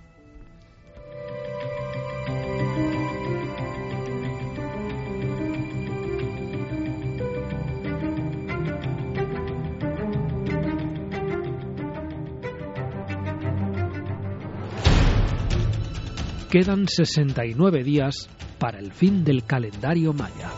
Quedan 16.54 16.86
69 16.86 17.82
días 17.82 18.28
para 18.60 18.78
el 18.78 18.92
fin 18.92 19.24
del 19.24 19.42
calendario 19.44 20.12
maya. 20.12 20.52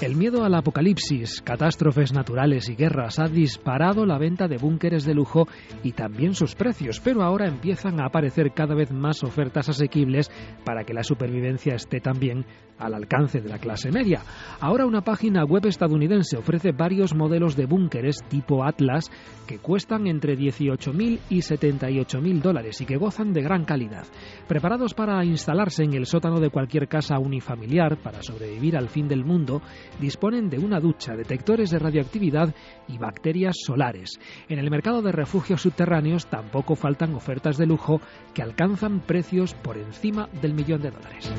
El 0.00 0.14
miedo 0.14 0.44
al 0.44 0.54
apocalipsis, 0.54 1.42
catástrofes 1.42 2.12
naturales 2.12 2.68
y 2.68 2.76
guerras 2.76 3.18
ha 3.18 3.26
disparado 3.26 4.06
la 4.06 4.16
venta 4.16 4.46
de 4.46 4.56
búnkeres 4.56 5.04
de 5.04 5.12
lujo 5.12 5.48
y 5.82 5.90
también 5.90 6.34
sus 6.34 6.54
precios, 6.54 7.00
pero 7.00 7.24
ahora 7.24 7.48
empiezan 7.48 8.00
a 8.00 8.06
aparecer 8.06 8.52
cada 8.54 8.76
vez 8.76 8.92
más 8.92 9.24
ofertas 9.24 9.68
asequibles 9.68 10.30
para 10.64 10.84
que 10.84 10.94
la 10.94 11.02
supervivencia 11.02 11.74
esté 11.74 11.98
también 11.98 12.46
al 12.78 12.94
alcance 12.94 13.40
de 13.40 13.48
la 13.48 13.58
clase 13.58 13.90
media. 13.90 14.22
Ahora 14.60 14.86
una 14.86 15.02
página 15.02 15.44
web 15.44 15.66
estadounidense 15.66 16.36
ofrece 16.36 16.72
varios 16.72 17.14
modelos 17.14 17.56
de 17.56 17.66
búnkeres 17.66 18.18
tipo 18.28 18.64
Atlas 18.64 19.10
que 19.46 19.58
cuestan 19.58 20.06
entre 20.06 20.36
18.000 20.36 21.18
y 21.28 21.38
78.000 21.38 22.40
dólares 22.40 22.80
y 22.80 22.86
que 22.86 22.96
gozan 22.96 23.32
de 23.32 23.42
gran 23.42 23.64
calidad. 23.64 24.06
Preparados 24.46 24.94
para 24.94 25.24
instalarse 25.24 25.82
en 25.82 25.94
el 25.94 26.06
sótano 26.06 26.38
de 26.38 26.50
cualquier 26.50 26.86
casa 26.88 27.18
unifamiliar 27.18 27.96
para 27.96 28.22
sobrevivir 28.22 28.76
al 28.76 28.88
fin 28.88 29.08
del 29.08 29.24
mundo, 29.24 29.60
disponen 30.00 30.50
de 30.50 30.58
una 30.58 30.80
ducha, 30.80 31.16
detectores 31.16 31.70
de 31.70 31.78
radioactividad 31.78 32.54
y 32.88 32.98
bacterias 32.98 33.56
solares. 33.64 34.18
En 34.48 34.58
el 34.58 34.70
mercado 34.70 35.02
de 35.02 35.12
refugios 35.12 35.62
subterráneos 35.62 36.26
tampoco 36.26 36.76
faltan 36.76 37.14
ofertas 37.14 37.56
de 37.56 37.66
lujo 37.66 38.00
que 38.34 38.42
alcanzan 38.42 39.00
precios 39.00 39.54
por 39.54 39.76
encima 39.78 40.28
del 40.40 40.54
millón 40.54 40.82
de 40.82 40.90
dólares. 40.90 41.32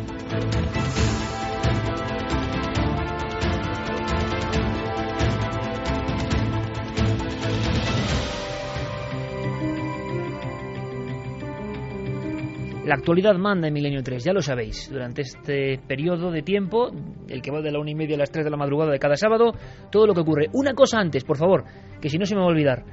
La 12.90 12.96
actualidad 12.96 13.36
manda 13.36 13.68
en 13.68 13.74
Milenio 13.76 14.02
3, 14.02 14.24
ya 14.24 14.34
lo 14.34 14.42
sabéis. 14.42 14.90
Durante 14.92 15.22
este 15.22 15.78
periodo 15.78 16.32
de 16.32 16.42
tiempo, 16.42 16.90
el 17.28 17.40
que 17.40 17.52
va 17.52 17.62
de 17.62 17.72
la 17.72 17.80
una 17.80 17.92
y 17.92 17.94
media 17.94 18.16
a 18.16 18.18
las 18.18 18.32
3 18.32 18.44
de 18.44 18.50
la 18.50 18.58
madrugada 18.58 18.92
de 18.92 18.98
cada 18.98 19.16
sábado, 19.16 19.52
todo 19.92 20.08
lo 20.08 20.16
que 20.16 20.22
ocurre. 20.22 20.48
Una 20.54 20.74
cosa 20.74 20.98
antes, 20.98 21.24
por 21.24 21.38
favor, 21.38 21.66
que 22.02 22.10
si 22.10 22.18
no 22.18 22.26
se 22.26 22.34
me 22.34 22.42
va 22.42 22.48
a 22.48 22.50
olvidar. 22.50 22.84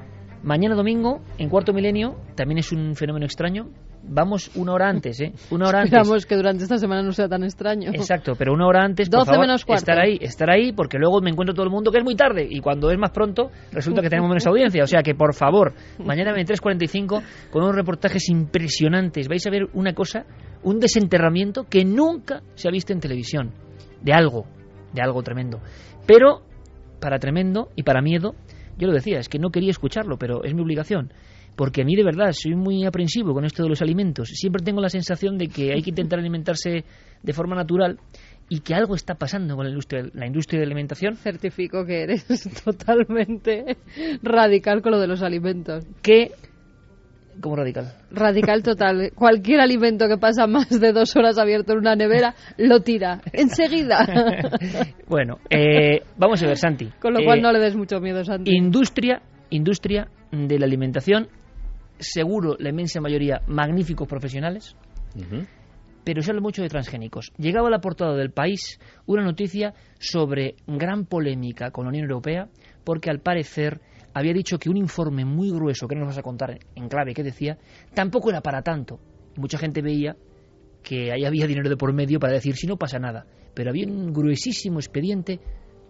Mañana 0.42 0.74
domingo, 0.74 1.22
en 1.38 1.48
cuarto 1.48 1.72
milenio, 1.72 2.14
también 2.34 2.58
es 2.58 2.72
un 2.72 2.94
fenómeno 2.94 3.24
extraño. 3.24 3.70
Vamos 4.08 4.50
una 4.54 4.72
hora 4.72 4.88
antes, 4.88 5.20
¿eh? 5.20 5.32
Una 5.50 5.68
hora 5.68 5.80
antes. 5.80 5.92
Esperamos 5.92 6.26
que 6.26 6.36
durante 6.36 6.62
esta 6.62 6.78
semana 6.78 7.02
no 7.02 7.12
sea 7.12 7.28
tan 7.28 7.42
extraño. 7.42 7.90
Exacto, 7.92 8.34
pero 8.36 8.52
una 8.52 8.66
hora 8.66 8.84
antes, 8.84 9.08
por 9.08 9.20
12 9.20 9.30
favor, 9.30 9.46
menos 9.46 9.64
cuarto. 9.64 9.80
estar 9.80 9.98
ahí, 9.98 10.18
estar 10.20 10.50
ahí, 10.50 10.72
porque 10.72 10.98
luego 10.98 11.20
me 11.20 11.30
encuentro 11.30 11.54
todo 11.54 11.64
el 11.64 11.72
mundo 11.72 11.90
que 11.90 11.98
es 11.98 12.04
muy 12.04 12.14
tarde 12.14 12.46
y 12.48 12.60
cuando 12.60 12.90
es 12.90 12.98
más 12.98 13.10
pronto 13.10 13.50
resulta 13.72 14.02
que 14.02 14.08
tenemos 14.08 14.28
menos 14.28 14.46
audiencia. 14.46 14.84
O 14.84 14.86
sea 14.86 15.02
que, 15.02 15.14
por 15.14 15.34
favor, 15.34 15.74
mañana 16.04 16.32
23.45 16.32 17.22
con 17.50 17.62
unos 17.62 17.74
reportajes 17.74 18.28
impresionantes. 18.28 19.28
Vais 19.28 19.46
a 19.46 19.50
ver 19.50 19.66
una 19.74 19.92
cosa, 19.92 20.24
un 20.62 20.78
desenterramiento 20.78 21.64
que 21.64 21.84
nunca 21.84 22.42
se 22.54 22.68
ha 22.68 22.70
visto 22.70 22.92
en 22.92 23.00
televisión. 23.00 23.52
De 24.02 24.12
algo, 24.12 24.46
de 24.92 25.02
algo 25.02 25.22
tremendo. 25.22 25.60
Pero, 26.06 26.42
para 27.00 27.18
tremendo 27.18 27.70
y 27.74 27.82
para 27.82 28.02
miedo, 28.02 28.34
yo 28.78 28.86
lo 28.86 28.94
decía, 28.94 29.18
es 29.18 29.28
que 29.28 29.38
no 29.38 29.50
quería 29.50 29.70
escucharlo, 29.70 30.16
pero 30.18 30.44
es 30.44 30.54
mi 30.54 30.62
obligación. 30.62 31.12
Porque 31.56 31.82
a 31.82 31.84
mí 31.84 31.96
de 31.96 32.04
verdad 32.04 32.32
soy 32.32 32.54
muy 32.54 32.84
aprensivo 32.84 33.32
con 33.32 33.44
esto 33.44 33.62
de 33.62 33.70
los 33.70 33.82
alimentos. 33.82 34.28
Siempre 34.28 34.62
tengo 34.62 34.80
la 34.80 34.90
sensación 34.90 35.38
de 35.38 35.48
que 35.48 35.72
hay 35.72 35.82
que 35.82 35.90
intentar 35.90 36.18
alimentarse 36.18 36.84
de 37.22 37.32
forma 37.32 37.56
natural 37.56 37.98
y 38.48 38.60
que 38.60 38.74
algo 38.74 38.94
está 38.94 39.14
pasando 39.14 39.56
con 39.56 39.64
la 39.64 39.70
industria, 39.70 40.04
la 40.12 40.26
industria 40.26 40.60
de 40.60 40.66
alimentación 40.66 41.16
Certifico 41.16 41.84
que 41.84 42.02
eres 42.02 42.26
totalmente 42.64 43.76
radical 44.22 44.82
con 44.82 44.92
lo 44.92 45.00
de 45.00 45.08
los 45.08 45.22
alimentos. 45.22 45.84
que 46.02 46.30
como 47.40 47.56
radical. 47.56 47.92
Radical 48.10 48.62
total. 48.62 49.12
Cualquier 49.14 49.60
alimento 49.60 50.08
que 50.08 50.16
pasa 50.16 50.46
más 50.46 50.80
de 50.80 50.92
dos 50.92 51.14
horas 51.16 51.38
abierto 51.38 51.72
en 51.72 51.80
una 51.80 51.94
nevera, 51.94 52.34
lo 52.56 52.80
tira. 52.80 53.20
Enseguida. 53.30 54.06
bueno, 55.06 55.38
eh, 55.50 56.00
vamos 56.16 56.42
a 56.42 56.46
ver, 56.46 56.56
Santi. 56.56 56.88
Con 56.98 57.12
lo 57.12 57.22
cual 57.24 57.42
no 57.42 57.52
le 57.52 57.60
des 57.60 57.76
mucho 57.76 58.00
miedo, 58.00 58.24
Santi. 58.24 58.56
Industria, 58.56 59.20
industria 59.50 60.08
de 60.32 60.58
la 60.58 60.64
alimentación, 60.64 61.28
seguro 61.98 62.56
la 62.58 62.70
inmensa 62.70 63.00
mayoría 63.00 63.42
magníficos 63.46 64.08
profesionales, 64.08 64.76
pero 66.04 66.22
se 66.22 66.30
habla 66.30 66.40
mucho 66.40 66.62
de 66.62 66.68
transgénicos. 66.68 67.32
Llegaba 67.36 67.68
a 67.68 67.70
la 67.70 67.80
portada 67.80 68.14
del 68.14 68.30
país 68.30 68.78
una 69.06 69.22
noticia 69.22 69.74
sobre 69.98 70.56
gran 70.66 71.06
polémica 71.06 71.70
con 71.70 71.84
la 71.84 71.88
Unión 71.90 72.04
Europea 72.04 72.48
porque 72.84 73.10
al 73.10 73.20
parecer 73.20 73.80
había 74.14 74.32
dicho 74.32 74.58
que 74.58 74.70
un 74.70 74.76
informe 74.76 75.24
muy 75.24 75.50
grueso, 75.50 75.86
que 75.88 75.94
no 75.94 76.02
nos 76.02 76.10
vas 76.10 76.18
a 76.18 76.22
contar 76.22 76.58
en 76.74 76.88
clave, 76.88 77.12
que 77.12 77.22
decía, 77.22 77.58
tampoco 77.92 78.30
era 78.30 78.40
para 78.40 78.62
tanto. 78.62 78.98
mucha 79.36 79.58
gente 79.58 79.82
veía 79.82 80.16
que 80.82 81.12
ahí 81.12 81.24
había 81.24 81.46
dinero 81.46 81.68
de 81.68 81.76
por 81.76 81.92
medio 81.92 82.20
para 82.20 82.34
decir 82.34 82.54
si 82.54 82.66
no 82.66 82.76
pasa 82.76 82.98
nada. 82.98 83.26
Pero 83.52 83.70
había 83.70 83.86
un 83.86 84.12
gruesísimo 84.12 84.78
expediente 84.78 85.40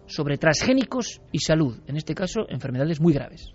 sobre 0.07 0.37
transgénicos 0.37 1.21
y 1.31 1.39
salud, 1.39 1.77
en 1.85 1.97
este 1.97 2.15
caso 2.15 2.47
enfermedades 2.49 2.99
muy 2.99 3.13
graves. 3.13 3.51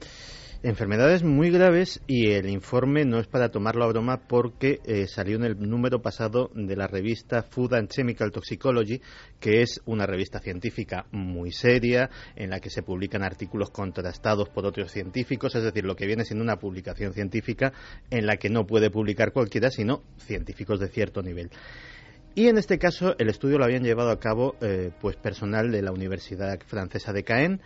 Enfermedades 0.64 1.24
muy 1.24 1.50
graves 1.50 2.00
y 2.06 2.30
el 2.30 2.48
informe 2.48 3.04
no 3.04 3.18
es 3.18 3.26
para 3.26 3.48
tomarlo 3.48 3.82
a 3.82 3.88
broma 3.88 4.28
porque 4.28 4.78
eh, 4.84 5.08
salió 5.08 5.34
en 5.34 5.42
el 5.42 5.58
número 5.58 6.02
pasado 6.02 6.52
de 6.54 6.76
la 6.76 6.86
revista 6.86 7.42
Food 7.42 7.74
and 7.74 7.88
Chemical 7.88 8.30
Toxicology, 8.30 9.00
que 9.40 9.62
es 9.62 9.80
una 9.86 10.06
revista 10.06 10.38
científica 10.38 11.06
muy 11.10 11.50
seria 11.50 12.10
en 12.36 12.50
la 12.50 12.60
que 12.60 12.70
se 12.70 12.84
publican 12.84 13.24
artículos 13.24 13.70
contrastados 13.70 14.50
por 14.50 14.64
otros 14.64 14.92
científicos, 14.92 15.52
es 15.56 15.64
decir, 15.64 15.84
lo 15.84 15.96
que 15.96 16.06
viene 16.06 16.24
siendo 16.24 16.44
una 16.44 16.60
publicación 16.60 17.12
científica 17.12 17.72
en 18.08 18.26
la 18.26 18.36
que 18.36 18.48
no 18.48 18.64
puede 18.64 18.88
publicar 18.88 19.32
cualquiera, 19.32 19.68
sino 19.68 20.04
científicos 20.18 20.78
de 20.78 20.86
cierto 20.86 21.22
nivel. 21.22 21.50
Y 22.36 22.46
en 22.46 22.56
este 22.56 22.78
caso 22.78 23.16
el 23.18 23.28
estudio 23.30 23.58
lo 23.58 23.64
habían 23.64 23.82
llevado 23.82 24.10
a 24.10 24.20
cabo 24.20 24.54
eh, 24.60 24.92
pues 25.00 25.16
personal 25.16 25.72
de 25.72 25.82
la 25.82 25.90
Universidad 25.90 26.60
Francesa 26.64 27.12
de 27.12 27.24
Caen 27.24 27.60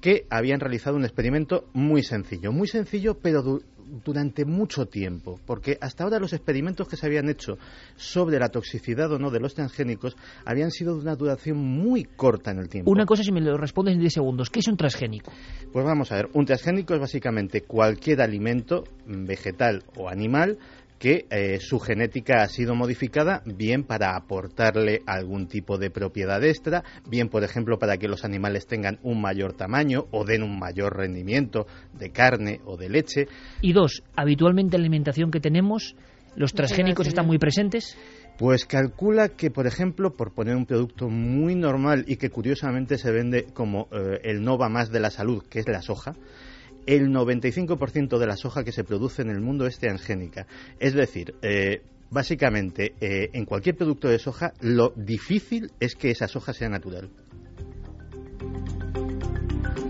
que 0.00 0.26
habían 0.30 0.60
realizado 0.60 0.96
un 0.96 1.04
experimento 1.04 1.68
muy 1.72 2.02
sencillo, 2.02 2.52
muy 2.52 2.68
sencillo, 2.68 3.18
pero 3.18 3.60
durante 4.04 4.44
mucho 4.44 4.86
tiempo, 4.86 5.38
porque 5.46 5.78
hasta 5.80 6.04
ahora 6.04 6.18
los 6.18 6.32
experimentos 6.32 6.88
que 6.88 6.96
se 6.96 7.06
habían 7.06 7.28
hecho 7.28 7.58
sobre 7.96 8.38
la 8.38 8.48
toxicidad 8.48 9.12
o 9.12 9.18
no 9.18 9.30
de 9.30 9.40
los 9.40 9.54
transgénicos 9.54 10.16
habían 10.44 10.70
sido 10.70 10.96
de 10.96 11.02
una 11.02 11.14
duración 11.14 11.58
muy 11.58 12.04
corta 12.04 12.50
en 12.50 12.58
el 12.58 12.68
tiempo. 12.68 12.90
Una 12.90 13.06
cosa, 13.06 13.22
si 13.22 13.32
me 13.32 13.40
lo 13.40 13.56
respondes 13.56 13.94
en 13.94 14.00
10 14.00 14.12
segundos, 14.12 14.50
¿qué 14.50 14.60
es 14.60 14.68
un 14.68 14.76
transgénico? 14.76 15.32
Pues 15.72 15.84
vamos 15.84 16.10
a 16.12 16.16
ver, 16.16 16.28
un 16.34 16.44
transgénico 16.44 16.94
es 16.94 17.00
básicamente 17.00 17.62
cualquier 17.62 18.20
alimento, 18.20 18.84
vegetal 19.06 19.84
o 19.96 20.08
animal, 20.08 20.58
que 20.98 21.26
eh, 21.30 21.58
su 21.60 21.78
genética 21.78 22.42
ha 22.42 22.48
sido 22.48 22.74
modificada 22.74 23.42
bien 23.44 23.84
para 23.84 24.16
aportarle 24.16 25.02
algún 25.06 25.46
tipo 25.46 25.78
de 25.78 25.90
propiedad 25.90 26.42
extra, 26.44 26.82
bien 27.08 27.28
por 27.28 27.44
ejemplo 27.44 27.78
para 27.78 27.96
que 27.98 28.08
los 28.08 28.24
animales 28.24 28.66
tengan 28.66 28.98
un 29.02 29.20
mayor 29.20 29.54
tamaño 29.54 30.06
o 30.10 30.24
den 30.24 30.42
un 30.42 30.58
mayor 30.58 30.96
rendimiento 30.96 31.66
de 31.98 32.10
carne 32.10 32.60
o 32.64 32.76
de 32.76 32.88
leche. 32.88 33.28
Y 33.60 33.72
dos, 33.72 34.02
habitualmente 34.16 34.76
en 34.76 34.82
la 34.82 34.86
alimentación 34.86 35.30
que 35.30 35.40
tenemos, 35.40 35.96
los 36.36 36.52
transgénicos 36.52 37.06
están 37.06 37.26
muy 37.26 37.38
presentes. 37.38 37.96
Pues 38.38 38.66
calcula 38.66 39.30
que, 39.30 39.50
por 39.50 39.66
ejemplo, 39.66 40.14
por 40.14 40.34
poner 40.34 40.56
un 40.56 40.66
producto 40.66 41.08
muy 41.08 41.54
normal 41.54 42.04
y 42.06 42.16
que 42.16 42.28
curiosamente 42.28 42.98
se 42.98 43.10
vende 43.10 43.44
como 43.54 43.88
eh, 43.90 44.20
el 44.24 44.42
Nova 44.42 44.68
más 44.68 44.90
de 44.90 45.00
la 45.00 45.10
salud, 45.10 45.42
que 45.48 45.60
es 45.60 45.68
la 45.68 45.80
soja, 45.80 46.14
el 46.86 47.10
95% 47.10 48.18
de 48.18 48.26
la 48.26 48.36
soja 48.36 48.64
que 48.64 48.72
se 48.72 48.84
produce 48.84 49.22
en 49.22 49.30
el 49.30 49.40
mundo 49.40 49.66
es 49.66 49.78
transgénica. 49.78 50.46
Es 50.78 50.94
decir, 50.94 51.34
eh, 51.42 51.82
básicamente, 52.10 52.94
eh, 53.00 53.30
en 53.32 53.44
cualquier 53.44 53.76
producto 53.76 54.08
de 54.08 54.18
soja, 54.18 54.52
lo 54.60 54.92
difícil 54.96 55.70
es 55.80 55.94
que 55.94 56.10
esa 56.10 56.28
soja 56.28 56.52
sea 56.52 56.68
natural. 56.68 57.10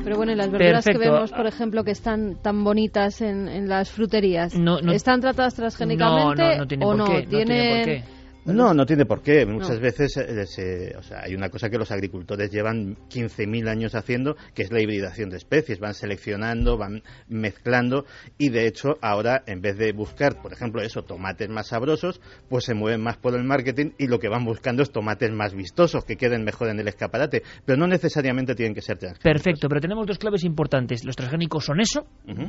Pero 0.05 0.18
bueno, 0.18 0.36
las 0.36 0.51
verduras 0.51 0.85
que 0.85 0.98
vemos, 0.98 1.32
por 1.32 1.48
ejemplo, 1.48 1.82
que 1.82 1.90
están 1.90 2.40
tan 2.40 2.62
bonitas 2.62 3.20
en, 3.23 3.68
las 3.68 3.90
fruterías, 3.90 4.55
¿están 4.93 5.20
tratadas 5.20 5.55
transgénicamente 5.55 6.43
no, 6.43 6.59
no, 6.59 6.66
tiene 6.66 6.86
o 6.86 6.94
no? 6.94 7.06
no? 7.09 7.24
¿Tienen... 7.24 7.98
No, 7.98 8.16
no 8.47 8.86
tiene 8.86 9.05
por 9.06 9.23
qué. 9.23 9.44
Muchas 9.47 9.81
veces 9.81 10.16
eh, 10.16 10.94
o 10.97 11.02
sea, 11.02 11.23
hay 11.24 11.35
una 11.35 11.48
cosa 11.48 11.68
que 11.68 11.78
los 11.78 11.90
agricultores 11.90 12.51
llevan 12.51 12.97
15.000 13.09 13.68
años 13.68 13.94
haciendo, 13.94 14.36
que 14.55 14.62
es 14.62 14.73
la 14.73 14.82
hibridación 14.82 15.31
de 15.31 15.36
especies. 15.36 15.78
Van 15.78 15.94
seleccionando, 15.94 16.77
van 16.77 17.02
mezclando 17.28 18.05
y 18.39 18.51
de 18.51 18.66
hecho 18.66 18.97
ahora 19.02 19.43
en 19.47 19.60
vez 19.60 19.77
de 19.77 19.93
buscar, 19.93 20.40
por 20.40 20.52
ejemplo, 20.52 20.82
eso, 20.82 21.02
tomates 21.02 21.48
más 21.48 21.68
sabrosos, 21.68 22.20
pues 22.48 22.64
se 22.64 22.74
mueven 22.74 23.01
más 23.01 23.16
por 23.16 23.35
el 23.35 23.44
marketing 23.44 23.93
y 23.98 24.06
lo 24.06 24.18
que 24.18 24.28
van 24.28 24.44
buscando 24.44 24.82
es 24.82 24.90
tomates 24.90 25.31
más 25.32 25.55
vistosos, 25.55 26.05
que 26.05 26.16
queden 26.16 26.44
mejor 26.44 26.68
en 26.68 26.81
el 26.81 26.89
escaparate. 26.89 27.43
Pero 27.64 27.78
no 27.78 27.86
necesariamente 27.86 28.55
tienen 28.55 28.74
que 28.74 28.82
ser 28.82 28.98
transgénicos. 28.98 29.24
Perfecto, 29.24 29.68
pero 29.68 29.81
tenemos 29.81 30.06
dos 30.06 30.18
claves 30.18 30.44
importantes. 30.44 31.05
Los 31.05 31.16
transgénicos 31.16 31.64
son 31.64 31.81
eso, 31.81 32.06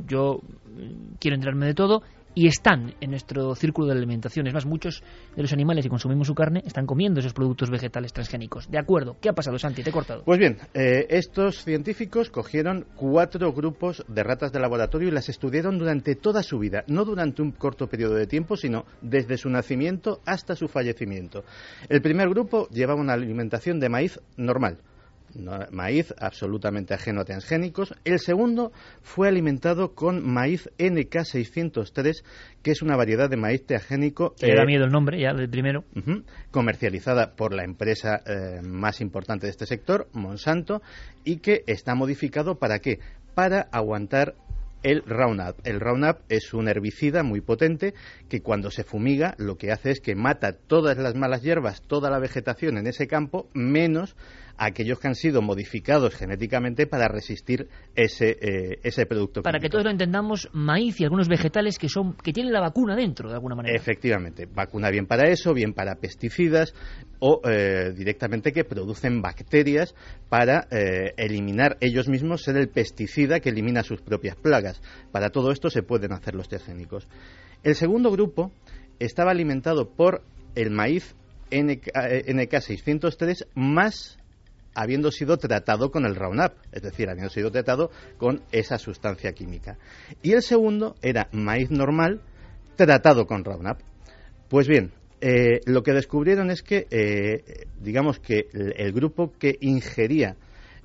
yo 0.07 0.41
mm, 0.65 1.15
quiero 1.19 1.35
enterarme 1.35 1.67
de 1.67 1.73
todo, 1.73 2.01
y 2.37 2.45
están 2.45 2.93
en 3.01 3.09
nuestro 3.09 3.55
círculo 3.55 3.87
de 3.87 3.93
alimentación. 3.93 4.45
Es 4.45 4.53
más, 4.53 4.67
muchos 4.67 5.01
de 5.35 5.41
los 5.41 5.51
animales 5.53 5.83
que 5.83 5.89
consumimos 5.89 6.27
su 6.27 6.35
carne 6.35 6.61
están 6.67 6.85
comiendo 6.85 7.19
esos 7.19 7.33
productos 7.33 7.71
vegetales 7.71 8.13
transgénicos. 8.13 8.69
De 8.69 8.77
acuerdo. 8.77 9.17
¿Qué 9.19 9.29
ha 9.29 9.33
pasado, 9.33 9.57
Santi? 9.57 9.81
Te 9.81 9.89
he 9.89 9.93
cortado. 9.93 10.21
Pues 10.23 10.37
bien, 10.37 10.59
eh, 10.75 11.07
estos 11.09 11.63
científicos 11.63 12.29
cogieron 12.29 12.85
cuatro 12.95 13.53
grupos 13.53 14.05
de 14.07 14.21
ratas 14.21 14.51
de 14.51 14.59
laboratorio 14.59 15.07
y 15.07 15.11
las 15.11 15.29
estudiaron 15.29 15.79
durante 15.79 16.13
toda 16.13 16.43
su 16.43 16.59
vida, 16.59 16.83
no 16.85 17.05
durante 17.05 17.41
un 17.41 17.53
corto 17.53 17.87
periodo 17.87 18.13
de 18.13 18.27
tiempo, 18.27 18.55
sino 18.55 18.85
desde 19.01 19.39
su 19.39 19.49
nacimiento 19.49 20.21
hasta 20.23 20.55
su 20.55 20.67
fallecimiento. 20.67 21.43
El 21.89 22.03
primer 22.03 22.29
grupo 22.29 22.69
llevaba 22.69 23.01
una 23.01 23.13
alimentación 23.13 23.79
de 23.79 23.89
maíz 23.89 24.19
normal 24.35 24.77
maíz 25.71 26.13
absolutamente 26.19 26.93
ajeno 26.93 27.21
a 27.21 27.25
transgénicos. 27.25 27.93
El 28.03 28.19
segundo 28.19 28.71
fue 29.01 29.27
alimentado 29.27 29.93
con 29.93 30.25
maíz 30.25 30.69
NK603, 30.77 32.23
que 32.61 32.71
es 32.71 32.81
una 32.81 32.95
variedad 32.95 33.29
de 33.29 33.37
maíz 33.37 33.65
transgénico. 33.65 34.35
Que 34.39 34.55
da 34.55 34.65
miedo 34.65 34.85
el 34.85 34.91
nombre 34.91 35.19
ya 35.19 35.33
del 35.33 35.49
primero. 35.49 35.83
comercializada 36.51 37.35
por 37.35 37.53
la 37.53 37.63
empresa 37.63 38.21
eh, 38.25 38.61
más 38.63 39.01
importante 39.01 39.47
de 39.47 39.51
este 39.51 39.65
sector, 39.65 40.07
Monsanto, 40.13 40.81
y 41.23 41.37
que 41.37 41.63
está 41.67 41.95
modificado 41.95 42.55
para 42.55 42.79
qué? 42.79 42.99
Para 43.33 43.61
aguantar 43.71 44.35
el 44.83 45.03
Roundup. 45.05 45.59
El 45.65 45.79
Roundup 45.79 46.19
es 46.29 46.53
un 46.53 46.67
herbicida 46.67 47.23
muy 47.23 47.41
potente 47.41 47.93
que 48.29 48.41
cuando 48.41 48.71
se 48.71 48.83
fumiga 48.83 49.35
lo 49.37 49.57
que 49.57 49.71
hace 49.71 49.91
es 49.91 49.99
que 49.99 50.15
mata 50.15 50.53
todas 50.53 50.97
las 50.97 51.15
malas 51.15 51.41
hierbas, 51.41 51.81
toda 51.81 52.09
la 52.09 52.19
vegetación 52.19 52.77
en 52.77 52.87
ese 52.87 53.07
campo, 53.07 53.49
menos 53.53 54.15
aquellos 54.57 54.99
que 54.99 55.07
han 55.07 55.15
sido 55.15 55.41
modificados 55.41 56.15
genéticamente 56.15 56.87
para 56.87 57.07
resistir 57.07 57.67
ese, 57.95 58.37
eh, 58.41 58.79
ese 58.83 59.05
producto. 59.05 59.43
Para 59.43 59.59
que 59.59 59.69
todos 59.69 59.85
lo 59.85 59.91
entendamos, 59.91 60.49
maíz 60.51 60.99
y 60.99 61.03
algunos 61.03 61.27
vegetales 61.27 61.77
que, 61.77 61.89
son, 61.89 62.13
que 62.15 62.33
tienen 62.33 62.51
la 62.51 62.61
vacuna 62.61 62.95
dentro, 62.95 63.29
de 63.29 63.35
alguna 63.35 63.55
manera. 63.55 63.75
Efectivamente, 63.75 64.47
vacuna 64.47 64.89
bien 64.89 65.05
para 65.05 65.29
eso, 65.29 65.53
bien 65.53 65.73
para 65.73 65.95
pesticidas 65.95 66.73
o 67.19 67.41
eh, 67.47 67.93
directamente 67.95 68.51
que 68.51 68.63
producen 68.63 69.21
bacterias 69.21 69.95
para 70.29 70.67
eh, 70.71 71.13
eliminar 71.17 71.77
ellos 71.79 72.07
mismos, 72.07 72.43
ser 72.43 72.57
el 72.57 72.69
pesticida 72.69 73.39
que 73.39 73.49
elimina 73.49 73.83
sus 73.83 74.01
propias 74.01 74.35
plagas. 74.35 74.81
Para 75.11 75.29
todo 75.29 75.51
esto 75.51 75.69
se 75.69 75.83
pueden 75.83 76.13
hacer 76.13 76.35
los 76.35 76.49
transgénicos. 76.49 77.07
El 77.63 77.75
segundo 77.75 78.11
grupo 78.11 78.51
estaba 78.99 79.31
alimentado 79.31 79.89
por 79.89 80.23
el 80.55 80.71
maíz 80.71 81.15
NK, 81.51 81.87
NK603 81.93 83.47
más 83.55 84.17
habiendo 84.73 85.11
sido 85.11 85.37
tratado 85.37 85.91
con 85.91 86.05
el 86.05 86.15
Roundup, 86.15 86.53
es 86.71 86.81
decir, 86.81 87.09
habiendo 87.09 87.29
sido 87.29 87.51
tratado 87.51 87.91
con 88.17 88.43
esa 88.51 88.77
sustancia 88.77 89.33
química. 89.33 89.77
Y 90.21 90.33
el 90.33 90.41
segundo 90.41 90.95
era 91.01 91.29
maíz 91.31 91.71
normal 91.71 92.21
tratado 92.75 93.25
con 93.25 93.43
Roundup. 93.43 93.79
Pues 94.49 94.67
bien, 94.67 94.91
eh, 95.19 95.61
lo 95.65 95.81
que 95.81 95.93
descubrieron 95.93 96.51
es 96.51 96.61
que, 96.61 96.85
eh, 96.91 97.65
digamos 97.81 98.19
que 98.19 98.47
el, 98.51 98.93
grupo 98.93 99.33
que 99.37 99.57
ingería 99.61 100.37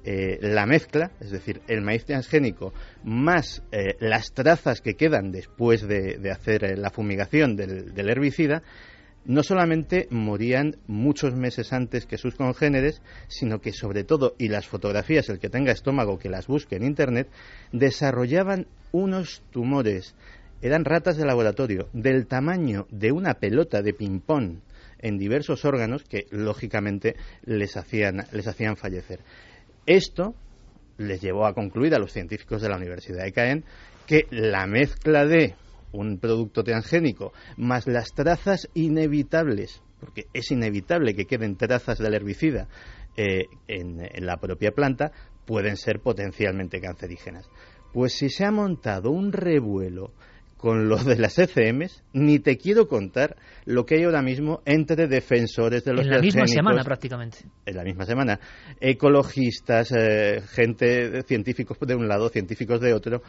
eh, 0.04 0.38
la 0.40 0.64
mezcla, 0.64 1.12
es 1.20 1.30
decir, 1.30 1.60
el 1.68 1.82
maíz 1.82 2.06
transgénico, 2.06 2.72
más 3.04 3.62
las 4.00 4.32
trazas 4.32 4.80
que 4.80 4.94
quedan 4.94 5.30
después 5.30 5.86
de, 5.86 6.18
hacer 6.30 6.78
la 6.78 6.90
fumigación 6.90 7.56
del 7.56 8.10
herbicida, 8.10 8.62
no 9.24 9.43
solamente 9.43 10.09
morían 10.11 10.77
muchos 10.86 11.35
meses 11.35 11.73
antes 11.73 12.07
que 12.07 12.19
sus 12.19 12.35
congéneres, 12.35 13.03
sino 13.28 13.61
que 13.61 13.73
sobre 13.73 14.05
todo, 14.05 14.35
y 14.39 14.49
las 14.49 14.66
fotografías, 14.66 15.28
el 15.28 15.39
que 15.39 15.49
tenga 15.49 15.73
estómago 15.73 16.19
que 16.19 16.28
las 16.28 16.47
busque 16.47 16.77
en 16.77 16.85
Internet, 16.85 17.28
desarrollaban 17.73 18.66
unos 18.90 19.43
tumores, 19.51 20.15
eran 20.61 20.85
ratas 20.85 21.16
de 21.16 21.24
laboratorio, 21.24 21.89
del 21.93 22.27
tamaño 22.27 22.86
de 22.90 23.12
una 23.12 23.35
pelota 23.35 23.82
de 23.82 23.94
ping-pong 23.94 24.59
en 24.99 25.19
diversos 25.19 25.65
órganos 25.65 26.05
que, 26.05 26.27
lógicamente, 26.31 27.16
les 27.44 27.77
hacían, 27.77 28.24
les 28.32 28.47
hacían 28.47 28.77
fallecer. 28.77 29.20
Esto 29.86 30.35
les 30.99 31.20
llevó 31.20 31.47
a 31.47 31.55
concluir 31.55 31.94
a 31.94 31.99
los 31.99 32.12
científicos 32.12 32.62
de 32.62 32.69
la 32.69 32.77
Universidad 32.77 33.24
de 33.24 33.32
Caen 33.32 33.65
que 34.07 34.27
la 34.31 34.66
mezcla 34.66 35.27
de 35.27 35.55
un 35.93 36.19
producto 36.19 36.64
transgénico, 36.64 37.32
más 37.56 37.86
las 37.86 38.12
trazas 38.12 38.69
inevitables, 38.74 39.82
porque 40.01 40.27
es 40.32 40.51
inevitable 40.51 41.14
que 41.14 41.27
queden 41.27 41.56
trazas 41.56 41.98
del 41.98 42.14
herbicida 42.14 42.69
eh, 43.16 43.47
en, 43.69 44.01
en 44.01 44.27
la 44.27 44.39
propia 44.39 44.73
planta, 44.73 45.12
pueden 45.47 45.77
ser 45.77 46.01
potencialmente 46.01 46.81
cancerígenas. 46.81 47.48
Pues 47.93 48.14
si 48.14 48.31
se 48.31 48.44
ha 48.44 48.51
montado 48.51 49.10
un 49.10 49.32
revuelo 49.32 50.12
con 50.62 50.89
lo 50.89 50.97
de 50.97 51.16
las 51.16 51.40
ECMs, 51.40 52.05
ni 52.12 52.39
te 52.39 52.56
quiero 52.56 52.86
contar 52.86 53.36
lo 53.64 53.85
que 53.85 53.97
hay 53.97 54.05
ahora 54.05 54.23
mismo 54.23 54.62
entre 54.64 55.09
defensores 55.09 55.85
de 55.85 55.93
los 55.93 56.06
En 56.06 56.10
la 56.12 56.20
misma 56.20 56.47
semana 56.47 56.85
prácticamente. 56.85 57.39
En 57.66 57.77
la 57.77 57.82
misma 57.82 58.06
semana. 58.06 58.39
Ecologistas, 58.81 59.90
eh, 59.90 60.40
gente, 60.52 61.24
científicos 61.24 61.77
de 61.81 61.97
un 61.97 62.06
lado, 62.06 62.28
científicos 62.28 62.81
de 62.81 62.94
otro. 62.94 63.23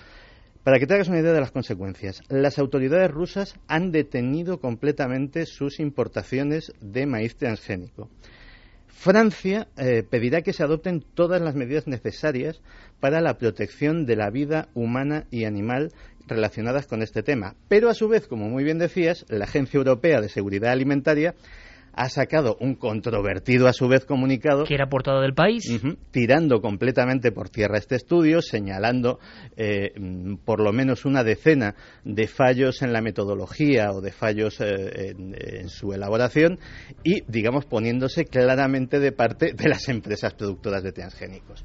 Para 0.64 0.80
que 0.80 0.88
te 0.88 0.94
hagas 0.94 1.10
una 1.10 1.20
idea 1.20 1.34
de 1.34 1.42
las 1.42 1.52
consecuencias, 1.52 2.22
las 2.30 2.58
autoridades 2.58 3.12
rusas 3.12 3.56
han 3.68 3.92
detenido 3.92 4.60
completamente 4.60 5.46
sus 5.46 5.82
importaciones 5.82 6.72
de 6.80 7.06
maíz 7.06 7.36
transgénico. 7.36 8.10
Francia 8.88 9.68
eh, 9.76 10.04
pedirá 10.10 10.42
que 10.42 10.54
se 10.54 10.64
adopten 10.64 11.04
todas 11.14 11.42
las 11.42 11.56
medidas 11.56 11.86
necesarias 11.88 12.62
para 13.02 13.20
la 13.20 13.38
protección 13.38 14.06
de 14.06 14.16
la 14.16 14.30
vida 14.30 14.70
humana 14.74 15.26
y 15.30 15.44
animal 15.44 15.92
relacionadas 16.28 16.88
con 16.88 17.02
este 17.02 17.24
tema. 17.24 17.56
Pero 17.68 17.90
a 17.90 17.94
su 17.94 18.08
vez, 18.08 18.28
como 18.28 18.48
muy 18.48 18.64
bien 18.64 18.80
decías, 18.80 19.26
la 19.28 19.44
Agencia 19.44 19.78
Europea 19.78 20.22
de 20.22 20.30
Seguridad 20.30 20.72
Alimentaria 20.72 21.36
ha 21.94 22.10
sacado 22.10 22.58
un 22.60 22.76
controvertido 22.76 23.68
a 23.68 23.74
su 23.74 23.88
vez 23.88 24.06
comunicado 24.06 24.66
Que 24.66 24.74
era 24.74 24.88
portada 24.88 25.22
del 25.22 25.34
país. 25.34 25.64
Tirando 26.12 26.60
completamente 26.60 27.32
por 27.32 27.50
tierra 27.50 27.78
este 27.78 27.96
estudio, 27.96 28.42
señalando 28.42 29.20
eh, 29.56 29.92
mm, 29.96 30.38
por 30.44 30.60
lo 30.60 30.74
menos 30.74 31.06
una 31.06 31.24
decena 31.24 31.76
de 32.04 32.28
fallos 32.28 32.82
en 32.82 32.94
la 32.94 33.02
metodología 33.02 33.92
o 33.92 34.02
de 34.02 34.12
fallos 34.12 34.60
eh, 34.60 35.12
en, 35.12 35.36
en 35.38 35.70
su 35.70 35.94
elaboración 35.94 36.60
y, 37.04 37.22
digamos, 37.28 37.66
poniéndose 37.66 38.26
claramente 38.26 39.00
de 39.00 39.12
parte 39.12 39.54
de 39.54 39.70
las 39.70 39.88
empresas 39.90 40.34
productoras 40.34 40.84
de 40.84 40.92
transgénicos. 40.92 41.64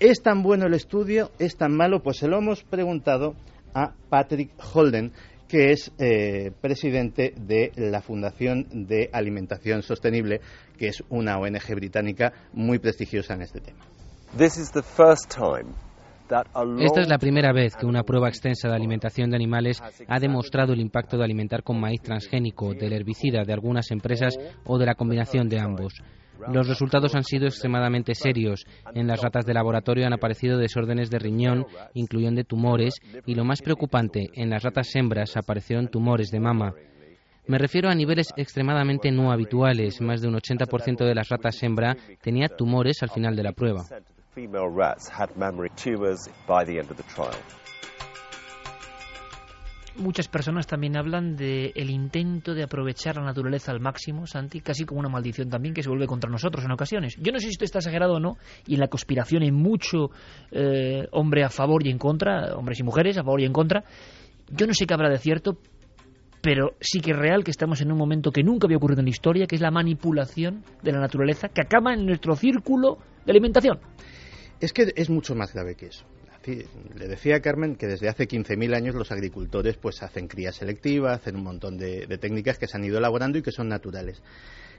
¿Es 0.00 0.22
tan 0.22 0.42
bueno 0.42 0.66
el 0.66 0.74
estudio? 0.74 1.32
¿Es 1.38 1.56
tan 1.56 1.76
malo? 1.76 2.02
Pues 2.02 2.18
se 2.18 2.28
lo 2.28 2.38
hemos 2.38 2.62
preguntado 2.62 3.34
a 3.74 3.94
Patrick 4.08 4.52
Holden, 4.72 5.12
que 5.48 5.72
es 5.72 5.90
eh, 5.98 6.52
presidente 6.60 7.32
de 7.36 7.72
la 7.76 8.02
Fundación 8.02 8.86
de 8.86 9.08
Alimentación 9.12 9.82
Sostenible, 9.82 10.40
que 10.76 10.88
es 10.88 11.02
una 11.08 11.38
ONG 11.38 11.74
británica 11.74 12.32
muy 12.52 12.78
prestigiosa 12.78 13.34
en 13.34 13.42
este 13.42 13.60
tema. 13.60 13.84
Esta 16.80 17.00
es 17.00 17.08
la 17.08 17.16
primera 17.16 17.52
vez 17.52 17.74
que 17.74 17.86
una 17.86 18.02
prueba 18.02 18.28
extensa 18.28 18.68
de 18.68 18.74
alimentación 18.74 19.30
de 19.30 19.36
animales 19.36 19.82
ha 20.06 20.20
demostrado 20.20 20.74
el 20.74 20.80
impacto 20.80 21.16
de 21.16 21.24
alimentar 21.24 21.62
con 21.62 21.80
maíz 21.80 22.02
transgénico, 22.02 22.74
del 22.74 22.92
herbicida 22.92 23.44
de 23.44 23.52
algunas 23.54 23.90
empresas 23.90 24.36
o 24.64 24.76
de 24.76 24.84
la 24.84 24.94
combinación 24.94 25.48
de 25.48 25.58
ambos. 25.58 25.94
Los 26.46 26.68
resultados 26.68 27.14
han 27.14 27.24
sido 27.24 27.46
extremadamente 27.46 28.14
serios. 28.14 28.64
En 28.94 29.06
las 29.06 29.20
ratas 29.20 29.44
de 29.44 29.54
laboratorio 29.54 30.06
han 30.06 30.12
aparecido 30.12 30.58
desórdenes 30.58 31.10
de 31.10 31.18
riñón, 31.18 31.66
incluyendo 31.94 32.44
tumores, 32.44 32.94
y 33.26 33.34
lo 33.34 33.44
más 33.44 33.62
preocupante, 33.62 34.28
en 34.34 34.50
las 34.50 34.62
ratas 34.62 34.94
hembras 34.94 35.36
aparecieron 35.36 35.88
tumores 35.88 36.30
de 36.30 36.40
mama. 36.40 36.74
Me 37.46 37.58
refiero 37.58 37.88
a 37.88 37.94
niveles 37.94 38.28
extremadamente 38.36 39.10
no 39.10 39.32
habituales. 39.32 40.00
Más 40.02 40.20
de 40.20 40.28
un 40.28 40.34
80% 40.34 40.98
de 40.98 41.14
las 41.14 41.30
ratas 41.30 41.62
hembra 41.62 41.96
tenía 42.20 42.48
tumores 42.48 43.02
al 43.02 43.08
final 43.08 43.34
de 43.34 43.42
la 43.42 43.52
prueba. 43.52 43.84
Muchas 49.98 50.28
personas 50.28 50.68
también 50.68 50.96
hablan 50.96 51.34
del 51.34 51.72
el 51.74 51.90
intento 51.90 52.54
de 52.54 52.62
aprovechar 52.62 53.16
la 53.16 53.24
naturaleza 53.24 53.72
al 53.72 53.80
máximo, 53.80 54.28
Santi, 54.28 54.60
casi 54.60 54.84
como 54.84 55.00
una 55.00 55.08
maldición 55.08 55.50
también 55.50 55.74
que 55.74 55.82
se 55.82 55.88
vuelve 55.88 56.06
contra 56.06 56.30
nosotros 56.30 56.64
en 56.64 56.70
ocasiones. 56.70 57.16
Yo 57.20 57.32
no 57.32 57.40
sé 57.40 57.46
si 57.46 57.52
esto 57.52 57.64
está 57.64 57.78
exagerado 57.78 58.14
o 58.14 58.20
no, 58.20 58.36
y 58.64 58.74
en 58.74 58.80
la 58.80 58.86
conspiración 58.86 59.42
hay 59.42 59.50
mucho 59.50 60.10
eh, 60.52 61.08
hombre 61.10 61.42
a 61.42 61.48
favor 61.48 61.84
y 61.84 61.90
en 61.90 61.98
contra, 61.98 62.54
hombres 62.56 62.78
y 62.78 62.84
mujeres 62.84 63.18
a 63.18 63.24
favor 63.24 63.40
y 63.40 63.44
en 63.44 63.52
contra. 63.52 63.82
Yo 64.50 64.68
no 64.68 64.72
sé 64.72 64.86
qué 64.86 64.94
habrá 64.94 65.08
de 65.10 65.18
cierto, 65.18 65.58
pero 66.40 66.76
sí 66.80 67.00
que 67.00 67.10
es 67.10 67.16
real 67.16 67.42
que 67.42 67.50
estamos 67.50 67.80
en 67.80 67.90
un 67.90 67.98
momento 67.98 68.30
que 68.30 68.44
nunca 68.44 68.68
había 68.68 68.76
ocurrido 68.76 69.00
en 69.00 69.06
la 69.06 69.10
historia, 69.10 69.46
que 69.46 69.56
es 69.56 69.60
la 69.60 69.72
manipulación 69.72 70.62
de 70.80 70.92
la 70.92 71.00
naturaleza 71.00 71.48
que 71.48 71.60
acaba 71.60 71.92
en 71.92 72.06
nuestro 72.06 72.36
círculo 72.36 72.98
de 73.26 73.32
alimentación. 73.32 73.80
Es 74.60 74.72
que 74.72 74.92
es 74.94 75.10
mucho 75.10 75.34
más 75.34 75.52
grave 75.52 75.74
que 75.74 75.86
eso. 75.86 76.04
Le 76.46 77.08
decía 77.08 77.36
a 77.36 77.40
Carmen 77.40 77.76
que 77.76 77.86
desde 77.86 78.08
hace 78.08 78.26
15.000 78.26 78.74
años 78.74 78.94
los 78.94 79.12
agricultores 79.12 79.76
pues 79.76 80.02
hacen 80.02 80.28
cría 80.28 80.52
selectiva, 80.52 81.12
hacen 81.12 81.36
un 81.36 81.44
montón 81.44 81.76
de, 81.76 82.06
de 82.06 82.18
técnicas 82.18 82.58
que 82.58 82.66
se 82.66 82.76
han 82.76 82.84
ido 82.84 82.98
elaborando 82.98 83.38
y 83.38 83.42
que 83.42 83.52
son 83.52 83.68
naturales. 83.68 84.22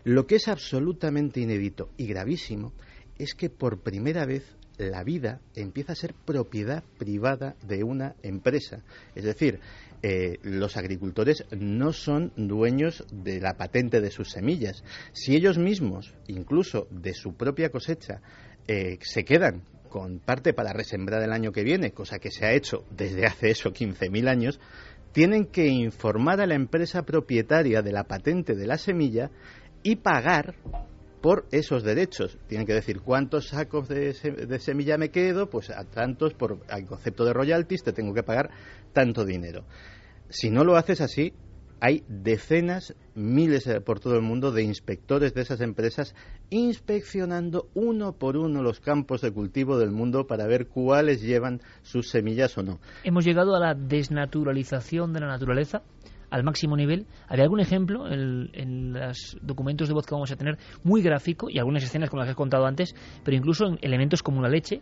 Lo 0.04 0.26
que 0.26 0.36
es 0.36 0.48
absolutamente 0.48 1.42
inédito 1.42 1.90
y 1.98 2.08
gravísimo 2.08 2.74
es 3.18 3.36
que 3.36 3.50
por 3.50 3.82
primera 3.82 4.26
vez 4.26 4.44
la 4.80 5.04
vida 5.04 5.42
empieza 5.56 5.92
a 5.92 5.96
ser 5.96 6.14
propiedad 6.14 6.84
privada 6.98 7.56
de 7.68 7.84
una 7.84 8.16
empresa. 8.24 8.84
Es 9.14 9.26
decir, 9.26 9.60
eh, 10.02 10.40
los 10.42 10.78
agricultores 10.78 11.44
no 11.52 11.92
son 11.92 12.32
dueños 12.38 13.06
de 13.12 13.42
la 13.42 13.58
patente 13.58 14.00
de 14.00 14.12
sus 14.12 14.32
semillas. 14.32 14.84
Si 15.12 15.36
ellos 15.36 15.58
mismos, 15.58 16.14
incluso 16.28 16.88
de 16.90 17.14
su 17.14 17.36
propia 17.36 17.70
cosecha, 17.70 18.22
eh, 18.68 18.98
se 19.02 19.26
quedan 19.26 19.64
con 19.90 20.20
parte 20.20 20.54
para 20.54 20.72
resembrar 20.74 21.22
el 21.24 21.32
año 21.34 21.52
que 21.52 21.64
viene, 21.64 21.92
cosa 21.92 22.20
que 22.20 22.32
se 22.32 22.46
ha 22.46 22.54
hecho 22.54 22.86
desde 22.92 23.26
hace 23.26 23.50
eso 23.52 23.72
15.000 23.72 24.28
años, 24.30 24.60
tienen 25.12 25.46
que 25.46 25.68
informar 25.68 26.40
a 26.40 26.46
la 26.48 26.56
empresa 26.56 27.02
propietaria 27.04 27.82
de 27.82 27.92
la 27.92 28.04
patente 28.06 28.56
de 28.56 28.68
la 28.68 28.78
semilla 28.78 29.32
y 29.84 29.96
pagar 29.98 30.56
por 31.22 31.46
esos 31.52 31.84
derechos. 31.84 32.38
Tienen 32.48 32.66
que 32.68 32.74
decir 32.74 33.02
cuántos 33.02 33.50
sacos 33.50 33.90
de, 33.90 34.14
se- 34.14 34.32
de 34.32 34.60
semilla 34.60 34.98
me 34.98 35.10
quedo, 35.10 35.50
pues 35.50 35.70
a 35.70 35.84
tantos 35.84 36.34
por 36.34 36.60
al 36.70 36.86
concepto 36.86 37.26
de 37.26 37.34
royalties 37.34 37.84
te 37.84 37.92
tengo 37.92 38.14
que 38.14 38.24
pagar 38.24 38.52
tanto 38.94 39.26
dinero. 39.26 39.66
Si 40.30 40.50
no 40.50 40.64
lo 40.64 40.78
haces 40.78 41.02
así, 41.02 41.34
hay 41.82 42.04
decenas, 42.08 42.94
miles 43.20 43.68
eh, 43.68 43.82
por 43.82 44.00
todo 44.00 44.16
el 44.16 44.22
mundo 44.22 44.52
de 44.52 44.64
inspectores 44.64 45.34
de 45.34 45.42
esas 45.42 45.62
empresas 45.62 46.16
inspeccionando 46.50 47.68
uno 47.74 48.14
por 48.14 48.38
uno 48.38 48.64
los 48.64 48.80
campos 48.80 49.22
de 49.22 49.32
cultivo 49.32 49.78
del 49.78 49.92
mundo 49.92 50.26
para 50.26 50.48
ver 50.48 50.68
cuáles 50.68 51.22
llevan 51.22 51.62
sus 51.82 52.10
semillas 52.10 52.58
o 52.58 52.64
no. 52.64 52.80
Hemos 53.04 53.26
llegado 53.26 53.56
a 53.56 53.60
la 53.60 53.74
desnaturalización 53.76 55.14
de 55.14 55.20
la 55.20 55.28
naturaleza 55.28 55.84
al 56.30 56.44
máximo 56.44 56.78
nivel. 56.78 57.06
¿Había 57.28 57.44
algún 57.44 57.60
ejemplo 57.60 58.08
en, 58.08 58.50
en 58.54 58.94
los 58.94 59.38
documentos 59.42 59.88
de 59.88 59.94
voz 59.94 60.06
que 60.06 60.14
vamos 60.14 60.32
a 60.32 60.36
tener 60.36 60.58
muy 60.84 61.02
gráfico 61.02 61.50
y 61.50 61.60
algunas 61.60 61.84
escenas 61.84 62.10
como 62.10 62.22
las 62.22 62.28
que 62.28 62.34
he 62.34 62.36
contado 62.36 62.66
antes, 62.66 62.96
pero 63.24 63.36
incluso 63.36 63.66
en 63.66 63.80
elementos 63.82 64.24
como 64.24 64.42
la 64.42 64.50
leche, 64.50 64.82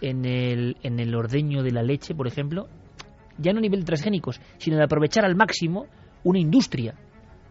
en 0.00 0.24
el, 0.24 0.76
en 0.82 0.98
el 0.98 1.14
ordeño 1.14 1.62
de 1.62 1.72
la 1.72 1.82
leche, 1.82 2.14
por 2.14 2.26
ejemplo, 2.26 2.68
ya 3.38 3.52
no 3.52 3.58
a 3.58 3.62
nivel 3.62 3.84
transgénicos, 3.84 4.40
sino 4.58 4.76
de 4.76 4.84
aprovechar 4.84 5.24
al 5.24 5.36
máximo 5.36 5.86
una 6.24 6.38
industria 6.38 6.94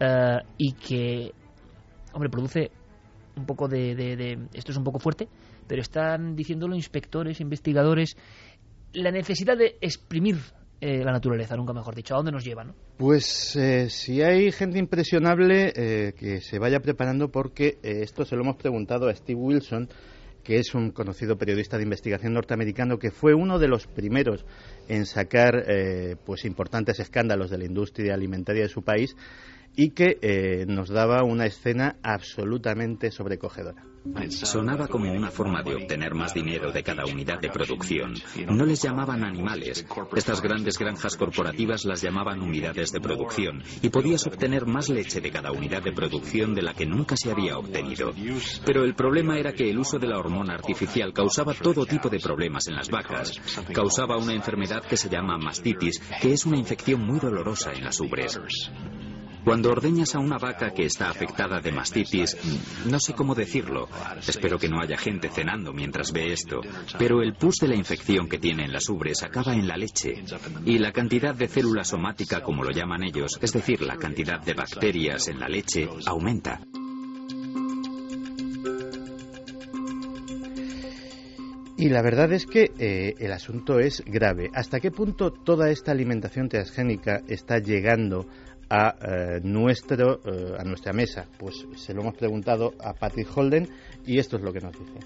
eh, 0.00 0.38
y 0.58 0.72
que, 0.72 1.32
hombre, 2.12 2.28
produce 2.30 2.70
un 3.36 3.46
poco 3.46 3.68
de, 3.68 3.94
de- 3.94 4.16
de- 4.16 4.38
Esto 4.54 4.72
es 4.72 4.78
un 4.78 4.84
poco 4.84 4.98
fuerte, 4.98 5.28
pero 5.66 5.80
están 5.82 6.34
diciéndolo 6.34 6.74
inspectores, 6.74 7.40
investigadores, 7.40 8.16
la 8.92 9.10
necesidad 9.12 9.56
de 9.56 9.76
exprimir 9.80 10.36
eh, 10.80 11.04
la 11.04 11.12
naturaleza, 11.12 11.54
nunca 11.56 11.72
mejor 11.72 11.94
dicho. 11.94 12.14
¿A 12.14 12.16
dónde 12.16 12.32
nos 12.32 12.44
lleva, 12.44 12.64
no? 12.64 12.74
Pues 12.96 13.54
eh, 13.56 13.88
si 13.90 14.22
hay 14.22 14.50
gente 14.50 14.78
impresionable, 14.78 15.72
eh, 15.76 16.14
que 16.18 16.40
se 16.40 16.58
vaya 16.58 16.80
preparando 16.80 17.28
porque 17.28 17.78
esto 17.82 18.24
se 18.24 18.34
lo 18.34 18.42
hemos 18.42 18.56
preguntado 18.56 19.08
a 19.08 19.14
Steve 19.14 19.38
Wilson, 19.38 19.88
que 20.42 20.56
es 20.58 20.74
un 20.74 20.90
conocido 20.90 21.36
periodista 21.36 21.76
de 21.76 21.82
investigación 21.84 22.32
norteamericano 22.32 22.98
que 22.98 23.10
fue 23.10 23.34
uno 23.34 23.58
de 23.58 23.68
los 23.68 23.86
primeros 23.86 24.46
en 24.88 25.04
sacar 25.04 25.66
pues 26.24 26.46
importantes 26.46 26.98
escándalos 26.98 27.50
de 27.50 27.58
la 27.58 27.66
industria 27.66 28.14
alimentaria 28.14 28.62
de 28.62 28.68
su 28.70 28.82
país 28.82 29.14
y 29.76 29.90
que 29.90 30.18
eh, 30.22 30.64
nos 30.66 30.88
daba 30.88 31.22
una 31.22 31.46
escena 31.46 31.96
absolutamente 32.02 33.10
sobrecogedora. 33.10 33.90
Sonaba 34.30 34.88
como 34.88 35.12
una 35.12 35.30
forma 35.30 35.62
de 35.62 35.74
obtener 35.74 36.14
más 36.14 36.32
dinero 36.32 36.72
de 36.72 36.82
cada 36.82 37.04
unidad 37.04 37.38
de 37.38 37.50
producción. 37.50 38.14
No 38.48 38.64
les 38.64 38.82
llamaban 38.82 39.22
animales. 39.22 39.86
Estas 40.16 40.40
grandes 40.40 40.78
granjas 40.78 41.16
corporativas 41.16 41.84
las 41.84 42.00
llamaban 42.00 42.40
unidades 42.40 42.92
de 42.92 43.00
producción 43.00 43.62
y 43.82 43.90
podías 43.90 44.26
obtener 44.26 44.66
más 44.66 44.88
leche 44.88 45.20
de 45.20 45.30
cada 45.30 45.52
unidad 45.52 45.82
de 45.82 45.92
producción 45.92 46.54
de 46.54 46.62
la 46.62 46.72
que 46.72 46.86
nunca 46.86 47.14
se 47.16 47.30
había 47.30 47.58
obtenido. 47.58 48.12
Pero 48.64 48.84
el 48.84 48.94
problema 48.94 49.38
era 49.38 49.52
que 49.52 49.68
el 49.68 49.78
uso 49.78 49.98
de 49.98 50.08
la 50.08 50.18
hormona 50.18 50.54
artificial 50.54 51.12
causaba 51.12 51.52
todo 51.52 51.84
tipo 51.84 52.08
de 52.08 52.20
problemas 52.20 52.68
en 52.68 52.76
las 52.76 52.88
vacas. 52.88 53.38
Causaba 53.74 54.16
una 54.16 54.32
enfermedad 54.32 54.82
que 54.82 54.96
se 54.96 55.10
llama 55.10 55.36
mastitis, 55.36 56.00
que 56.22 56.32
es 56.32 56.46
una 56.46 56.56
infección 56.56 57.02
muy 57.02 57.18
dolorosa 57.20 57.72
en 57.72 57.84
las 57.84 58.00
ubres. 58.00 58.40
Cuando 59.44 59.70
ordeñas 59.70 60.14
a 60.14 60.18
una 60.18 60.38
vaca 60.38 60.72
que 60.72 60.84
está 60.84 61.08
afectada 61.10 61.60
de 61.60 61.72
mastitis, 61.72 62.36
no 62.86 62.98
sé 63.00 63.14
cómo 63.14 63.34
decirlo, 63.34 63.88
espero 64.26 64.58
que 64.58 64.68
no 64.68 64.80
haya 64.80 64.96
gente 64.96 65.28
cenando 65.28 65.72
mientras 65.72 66.12
ve 66.12 66.32
esto, 66.32 66.60
pero 66.98 67.22
el 67.22 67.34
pus 67.34 67.56
de 67.56 67.68
la 67.68 67.76
infección 67.76 68.28
que 68.28 68.38
tiene 68.38 68.64
en 68.64 68.72
las 68.72 68.88
ubres 68.88 69.22
acaba 69.22 69.54
en 69.54 69.66
la 69.66 69.76
leche. 69.76 70.22
Y 70.64 70.78
la 70.78 70.92
cantidad 70.92 71.34
de 71.34 71.48
célula 71.48 71.84
somática, 71.84 72.42
como 72.42 72.64
lo 72.64 72.70
llaman 72.70 73.02
ellos, 73.02 73.38
es 73.40 73.52
decir, 73.52 73.82
la 73.82 73.96
cantidad 73.96 74.40
de 74.40 74.54
bacterias 74.54 75.28
en 75.28 75.40
la 75.40 75.48
leche, 75.48 75.88
aumenta. 76.06 76.60
Y 81.80 81.88
la 81.88 82.02
verdad 82.02 82.30
es 82.34 82.44
que 82.44 82.72
eh, 82.78 83.14
el 83.18 83.32
asunto 83.32 83.78
es 83.78 84.04
grave. 84.04 84.50
¿Hasta 84.52 84.80
qué 84.80 84.90
punto 84.90 85.30
toda 85.30 85.70
esta 85.70 85.92
alimentación 85.92 86.46
transgénica 86.46 87.22
está 87.26 87.56
llegando 87.58 88.26
a, 88.68 88.96
eh, 89.00 89.40
nuestro, 89.42 90.20
eh, 90.26 90.56
a 90.58 90.62
nuestra 90.62 90.92
mesa? 90.92 91.24
Pues 91.38 91.66
se 91.76 91.94
lo 91.94 92.02
hemos 92.02 92.16
preguntado 92.16 92.74
a 92.84 92.92
Patrick 92.92 93.34
Holden 93.34 93.66
y 94.04 94.18
esto 94.18 94.36
es 94.36 94.42
lo 94.42 94.52
que 94.52 94.60
nos 94.60 94.78
dice. 94.78 94.98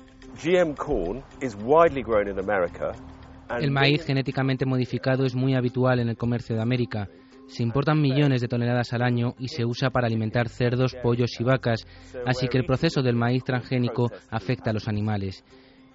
El 3.61 3.71
maíz 3.71 4.05
genéticamente 4.05 4.67
modificado 4.67 5.25
es 5.25 5.37
muy 5.37 5.55
habitual 5.55 6.01
en 6.01 6.09
el 6.09 6.17
comercio 6.17 6.57
de 6.57 6.63
América. 6.63 7.09
Se 7.47 7.63
importan 7.63 8.01
millones 8.01 8.41
de 8.41 8.49
toneladas 8.49 8.93
al 8.95 9.03
año 9.03 9.35
y 9.39 9.47
se 9.47 9.65
usa 9.65 9.91
para 9.91 10.09
alimentar 10.09 10.49
cerdos, 10.49 10.97
pollos 11.01 11.39
y 11.39 11.45
vacas, 11.45 11.87
así 12.27 12.49
que 12.49 12.59
el 12.59 12.65
proceso 12.65 13.01
del 13.01 13.15
maíz 13.15 13.45
transgénico 13.45 14.11
afecta 14.29 14.71
a 14.71 14.73
los 14.73 14.89
animales. 14.89 15.45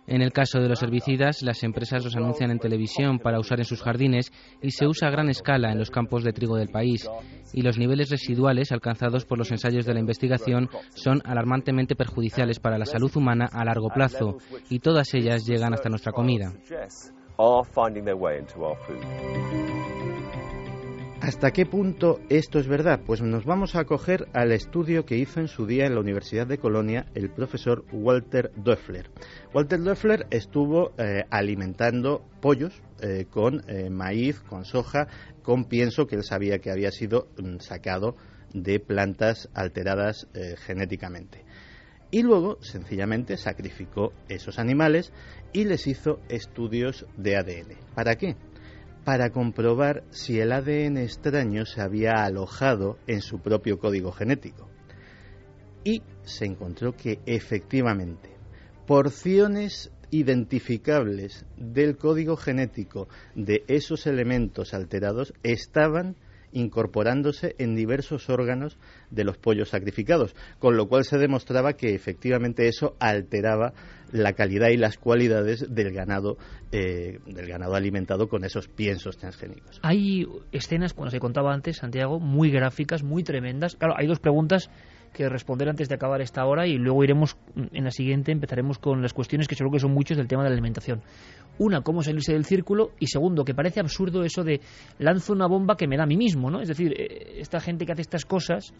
En 0.09 0.23
el 0.23 0.33
caso 0.33 0.59
de 0.59 0.67
los 0.67 0.81
herbicidas, 0.81 1.43
las 1.43 1.63
empresas 1.63 2.03
los 2.03 2.15
anuncian 2.15 2.49
en 2.49 2.57
televisión 2.57 3.19
para 3.19 3.39
usar 3.39 3.59
en 3.59 3.65
sus 3.65 3.83
jardines 3.83 4.31
y 4.59 4.71
se 4.71 4.87
usa 4.87 5.07
a 5.07 5.11
gran 5.11 5.29
escala 5.29 5.71
en 5.71 5.77
los 5.77 5.91
campos 5.91 6.23
de 6.23 6.33
trigo 6.33 6.57
del 6.57 6.69
país. 6.69 7.07
Y 7.53 7.61
los 7.61 7.77
niveles 7.77 8.09
residuales 8.09 8.71
alcanzados 8.71 9.25
por 9.25 9.37
los 9.37 9.51
ensayos 9.51 9.85
de 9.85 9.93
la 9.93 9.99
investigación 9.99 10.67
son 10.95 11.21
alarmantemente 11.25 11.95
perjudiciales 11.95 12.59
para 12.59 12.79
la 12.79 12.85
salud 12.85 13.15
humana 13.15 13.47
a 13.51 13.63
largo 13.63 13.89
plazo 13.89 14.37
y 14.67 14.79
todas 14.79 15.13
ellas 15.13 15.45
llegan 15.45 15.75
hasta 15.75 15.89
nuestra 15.89 16.11
comida. 16.11 16.53
¿Hasta 21.21 21.51
qué 21.51 21.65
punto 21.65 22.21
esto 22.29 22.59
es 22.59 22.67
verdad? 22.67 23.01
Pues 23.05 23.21
nos 23.21 23.43
vamos 23.43 23.75
a 23.75 23.81
acoger 23.81 24.29
al 24.33 24.53
estudio 24.53 25.05
que 25.05 25.17
hizo 25.17 25.41
en 25.41 25.49
su 25.49 25.65
día 25.65 25.85
en 25.85 25.93
la 25.93 25.99
Universidad 25.99 26.47
de 26.47 26.57
Colonia 26.57 27.07
el 27.13 27.29
profesor 27.29 27.83
Walter 27.91 28.51
Doeffler. 28.55 29.09
Walter 29.53 29.81
Doeffler 29.81 30.27
estuvo 30.31 30.93
eh, 30.97 31.25
alimentando 31.29 32.25
pollos 32.41 32.81
eh, 33.01 33.25
con 33.29 33.69
eh, 33.69 33.89
maíz, 33.89 34.39
con 34.39 34.63
soja, 34.63 35.07
con 35.43 35.65
pienso 35.65 36.07
que 36.07 36.15
él 36.15 36.23
sabía 36.23 36.59
que 36.59 36.71
había 36.71 36.91
sido 36.91 37.27
mm, 37.37 37.57
sacado 37.59 38.15
de 38.53 38.79
plantas 38.79 39.49
alteradas 39.53 40.27
genéticamente. 40.65 41.45
Y 42.09 42.23
luego, 42.23 42.57
sencillamente, 42.61 43.37
sacrificó 43.37 44.13
esos 44.27 44.57
animales 44.57 45.13
y 45.53 45.65
les 45.65 45.85
hizo 45.85 46.19
estudios 46.29 47.05
de 47.15 47.37
ADN. 47.37 47.77
¿Para 47.93 48.15
qué? 48.15 48.35
Para 49.03 49.31
comprobar 49.31 50.03
si 50.11 50.39
el 50.39 50.51
ADN 50.51 50.97
extraño 50.97 51.65
se 51.65 51.81
había 51.81 52.23
alojado 52.23 52.97
en 53.07 53.21
su 53.21 53.39
propio 53.39 53.79
código 53.79 54.11
genético. 54.11 54.69
Y 55.83 56.03
se 56.23 56.45
encontró 56.45 56.95
que 56.95 57.19
efectivamente 57.25 58.29
porciones 58.85 59.91
identificables 60.11 61.45
del 61.57 61.97
código 61.97 62.35
genético 62.35 63.07
de 63.35 63.63
esos 63.67 64.07
elementos 64.07 64.73
alterados 64.73 65.33
estaban 65.43 66.15
incorporándose 66.51 67.55
en 67.57 67.75
diversos 67.75 68.29
órganos 68.29 68.77
de 69.09 69.23
los 69.23 69.37
pollos 69.37 69.69
sacrificados, 69.69 70.35
con 70.59 70.77
lo 70.77 70.87
cual 70.87 71.03
se 71.03 71.17
demostraba 71.17 71.73
que 71.73 71.93
efectivamente 71.93 72.67
eso 72.67 72.95
alteraba 72.99 73.73
la 74.11 74.33
calidad 74.33 74.69
y 74.69 74.77
las 74.77 74.97
cualidades 74.97 75.65
del 75.73 75.91
ganado 75.93 76.37
eh, 76.71 77.19
del 77.25 77.47
ganado 77.47 77.75
alimentado 77.75 78.27
con 78.27 78.43
esos 78.43 78.67
piensos 78.67 79.17
transgénicos. 79.17 79.79
Hay 79.83 80.27
escenas, 80.51 80.93
cuando 80.93 81.11
se 81.11 81.19
contaba 81.19 81.53
antes, 81.53 81.77
Santiago, 81.77 82.19
muy 82.19 82.51
gráficas, 82.51 83.03
muy 83.03 83.23
tremendas. 83.23 83.75
Claro, 83.75 83.95
hay 83.97 84.07
dos 84.07 84.19
preguntas 84.19 84.69
que 85.13 85.27
responder 85.27 85.69
antes 85.69 85.89
de 85.89 85.95
acabar 85.95 86.21
esta 86.21 86.45
hora 86.45 86.67
y 86.67 86.77
luego 86.77 87.03
iremos 87.03 87.37
en 87.55 87.83
la 87.83 87.91
siguiente, 87.91 88.31
empezaremos 88.31 88.77
con 88.77 89.01
las 89.01 89.13
cuestiones 89.13 89.47
que 89.47 89.55
seguro 89.55 89.73
que 89.73 89.79
son 89.79 89.91
muchos 89.91 90.17
del 90.17 90.27
tema 90.27 90.43
de 90.43 90.49
la 90.49 90.53
alimentación. 90.53 91.01
Una, 91.59 91.81
cómo 91.81 92.01
salirse 92.01 92.33
del 92.33 92.45
círculo 92.45 92.91
y 92.99 93.07
segundo, 93.07 93.43
que 93.43 93.53
parece 93.53 93.79
absurdo 93.79 94.23
eso 94.23 94.43
de 94.43 94.61
lanzo 94.97 95.33
una 95.33 95.47
bomba 95.47 95.75
que 95.75 95.87
me 95.87 95.97
da 95.97 96.03
a 96.03 96.07
mí 96.07 96.17
mismo, 96.17 96.49
¿no? 96.49 96.61
Es 96.61 96.69
decir, 96.69 96.93
eh, 96.97 97.39
esta 97.39 97.59
gente 97.59 97.85
que 97.85 97.91
hace 97.91 98.01
estas 98.01 98.25
cosas, 98.25 98.73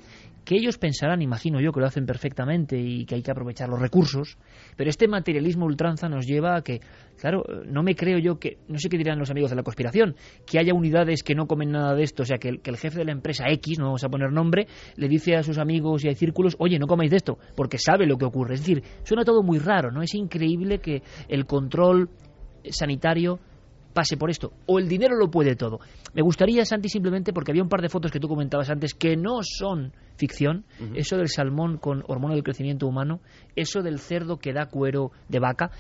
que 0.46 0.56
ellos 0.56 0.78
pensarán, 0.78 1.22
imagino 1.22 1.60
yo, 1.60 1.72
que 1.72 1.82
lo 1.82 1.86
hacen 1.86 2.06
perfectamente 2.06 2.80
y 2.80 3.06
que 3.06 3.16
hay 3.16 3.22
que 3.22 3.32
aprovechar 3.32 3.70
los 3.70 3.80
recursos, 3.80 4.38
pero 4.76 4.90
este 4.90 5.08
materialismo 5.08 5.66
ultranza 5.66 6.08
nos 6.08 6.26
lleva 6.26 6.56
a 6.56 6.62
que, 6.62 6.80
claro, 7.20 7.44
no 7.66 7.84
me 7.84 7.96
creo 7.96 8.18
yo 8.18 8.40
que, 8.40 8.58
no 8.68 8.80
sé 8.80 8.90
qué 8.90 8.98
dirán 8.98 9.20
los 9.20 9.30
amigos 9.30 9.50
de 9.50 9.58
la 9.58 9.64
conspiración, 9.64 10.16
que 10.46 10.58
haya 10.58 10.74
unidades 10.74 11.22
que 11.22 11.36
no 11.36 11.48
comen 11.48 11.72
nada 11.72 11.94
de 11.96 12.04
esto, 12.04 12.24
o 12.24 12.26
sea, 12.26 12.38
que 12.38 12.50
el, 12.50 12.62
que 12.62 12.70
el 12.70 12.78
jefe 12.78 12.98
de 12.98 13.06
la 13.06 13.12
empresa 13.12 13.46
X, 13.50 13.78
no 13.78 13.86
vamos 13.86 14.04
a 14.04 14.10
poner 14.10 14.32
nombre, 14.32 14.68
le 14.96 15.08
dice 15.08 15.36
a 15.36 15.44
sus 15.44 15.58
amigos 15.58 16.06
y 16.06 16.10
a 16.10 16.16
círculos, 16.16 16.56
oye, 16.60 16.80
no 16.80 16.88
comáis 16.88 17.12
de 17.12 17.18
esto, 17.18 17.38
porque 17.56 17.78
sabe 17.78 18.06
lo 18.06 18.18
que 18.18 18.26
ocurre. 18.26 18.54
Es 18.56 18.62
decir, 18.62 18.84
suena 19.04 19.24
todo 19.24 19.44
muy 19.44 19.60
raro, 19.60 19.92
¿no? 19.92 20.02
Es 20.02 20.14
increíble 20.16 20.80
que 20.80 21.02
el 21.28 21.46
control 21.46 22.10
sanitario 22.70 23.40
pase 23.94 24.18
por 24.18 24.30
esto. 24.30 24.54
O 24.66 24.80
el 24.80 24.88
dinero 24.88 25.16
lo 25.16 25.30
puede 25.30 25.56
todo. 25.56 25.80
Me 26.14 26.22
gustaría, 26.22 26.66
Santi, 26.66 26.90
simplemente, 26.90 27.34
porque 27.34 27.52
había 27.52 27.64
un 27.64 27.70
par 27.70 27.82
de 27.82 27.90
fotos 27.90 28.12
que 28.12 28.20
tú 28.20 28.28
comentabas 28.28 28.70
antes 28.70 28.94
que 28.94 29.16
no 29.16 29.40
son 29.44 29.94
ficción, 30.16 30.66
eso 30.96 31.18
del 31.18 31.30
salmón 31.30 31.78
con 31.78 32.04
hormona 32.08 32.34
del 32.34 32.44
crecimiento 32.44 32.88
humano, 32.88 33.22
eso 33.56 33.82
del 33.82 34.00
cerdo 34.00 34.38
que 34.38 34.54
da 34.54 34.66
cuero 34.68 35.12
de 35.30 35.40
vaca, 35.40 35.72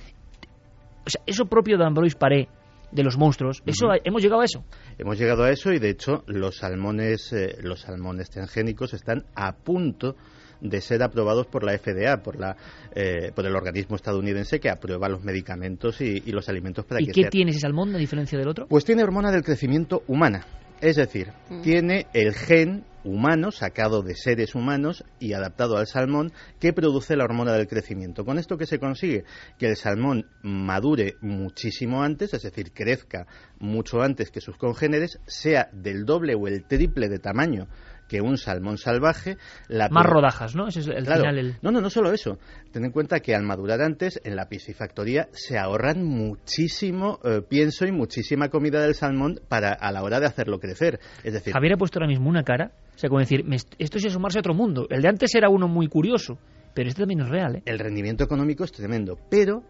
o 1.06 1.10
sea, 1.10 1.22
eso 1.26 1.46
propio 1.46 1.78
de 1.78 1.86
Ambroise 1.86 2.18
Paré, 2.18 2.48
de 2.92 3.04
los 3.04 3.18
monstruos, 3.18 3.62
eso 3.66 3.88
hemos 4.04 4.22
llegado 4.22 4.42
a 4.42 4.46
eso. 4.46 4.64
Hemos 4.98 5.20
llegado 5.20 5.44
a 5.44 5.52
eso 5.52 5.72
y 5.72 5.80
de 5.80 5.90
hecho 5.90 6.24
los 6.28 6.58
salmones, 6.58 7.34
eh, 7.34 7.58
los 7.62 7.82
salmones 7.82 8.30
transgénicos 8.30 8.94
están 8.94 9.26
a 9.36 9.54
punto 9.54 10.16
de 10.61 10.81
ser 10.81 11.03
aprobados 11.03 11.48
por 11.48 11.64
la 11.64 11.77
FDA, 11.77 12.22
por, 12.22 12.40
la, 12.40 12.56
eh, 12.94 13.31
por 13.34 13.45
el 13.45 13.56
organismo 13.56 13.95
estadounidense 13.95 14.60
que 14.60 14.69
aprueba 14.69 15.10
los 15.10 15.23
medicamentos 15.23 16.02
y, 16.02 16.19
los 16.31 16.48
alimentos 16.49 16.86
para 16.86 17.02
¿Y 17.02 17.07
qué 17.07 17.26
tiene 17.26 17.52
ese 17.52 17.61
salmón 17.61 17.95
a 17.95 17.98
diferencia 17.98 18.38
del 18.38 18.48
otro? 18.48 18.68
Pues 18.68 18.86
tiene 18.86 19.03
hormona 19.03 19.31
del 19.31 19.44
crecimiento 19.44 20.03
humana. 20.07 20.45
Es 20.81 20.95
decir, 20.95 21.34
mm. 21.49 21.61
tiene 21.61 22.07
el 22.14 22.34
gen 22.34 22.86
humano 23.03 23.52
sacado 23.52 24.02
de 24.02 24.15
seres 24.15 24.56
humanos 24.56 25.03
y 25.19 25.34
adaptado 25.34 25.77
al 25.77 25.88
salmón 25.88 26.31
que 26.60 26.73
produce 26.73 27.15
la 27.15 27.23
hormona 27.23 27.53
del 27.53 27.68
crecimiento. 27.68 28.26
Con 28.26 28.38
esto 28.38 28.57
que 28.57 28.65
se 28.65 28.80
consigue 28.80 29.23
que 29.57 29.68
el 29.68 29.76
salmón 29.76 30.26
madure 30.41 31.15
muchísimo 31.22 32.03
antes, 32.03 32.34
es 32.34 32.44
decir, 32.44 32.72
crezca 32.73 33.27
mucho 33.60 34.02
antes 34.02 34.31
que 34.31 34.41
sus 34.41 34.57
congéneres, 34.57 35.19
sea 35.26 35.69
del 35.72 36.06
doble 36.06 36.36
o 36.36 36.48
el 36.48 36.65
triple 36.65 37.10
de 37.10 37.19
tamaño 37.19 37.68
que 38.10 38.19
un 38.19 38.38
salmón 38.38 38.77
salvaje. 38.77 39.38
La 39.69 39.88
Más 39.88 40.06
rodajas, 40.06 40.56
¿no? 40.56 40.68
Ese 40.68 40.81
es 40.81 40.88
el 40.88 41.06
final. 41.06 41.57
No, 41.61 41.72
no, 41.72 41.80
no 41.80 41.90
solo 41.90 42.11
eso. 42.11 42.38
Ten 42.73 42.84
en 42.84 42.91
cuenta 42.91 43.22
que 43.22 43.34
al 43.34 43.44
madurar 43.44 43.81
antes, 43.81 44.19
en 44.26 44.36
la 44.36 44.49
piscifactoría 44.49 45.30
se 45.31 45.57
ahorran 45.57 46.03
muchísimo 46.03 47.19
eh, 47.23 47.41
pienso 47.48 47.86
y 47.86 47.91
muchísima 47.91 48.49
comida 48.49 48.81
del 48.81 48.95
salmón 48.95 49.40
para 49.48 49.72
a 49.72 49.91
la 49.91 50.03
hora 50.03 50.19
de 50.19 50.26
hacerlo 50.26 50.60
crecer. 50.60 50.99
Es 51.23 51.34
decir, 51.34 51.53
Javier 51.53 51.73
ha 51.73 51.77
puesto 51.77 51.99
ahora 51.99 52.07
mismo 52.07 52.27
una 52.27 52.44
cara, 52.44 52.72
o 52.95 52.98
sea, 52.98 53.10
como 53.10 53.19
decir, 53.19 53.45
esto 53.77 53.98
es 53.98 54.06
asomarse 54.06 54.40
a 54.40 54.41
otro 54.41 54.53
mundo. 54.53 54.88
El 54.90 55.02
de 55.02 55.07
antes 55.07 55.34
era 55.36 55.49
uno 55.49 55.68
muy 55.68 55.88
curioso, 55.88 56.40
pero 56.73 56.90
este 56.90 57.03
también 57.03 57.22
es 57.22 57.30
real. 57.30 57.57
¿eh? 57.57 57.61
El 57.65 57.80
rendimiento 57.80 58.23
económico 58.23 58.64
es 58.64 58.72
tremendo, 58.72 59.18
pero 59.30 59.64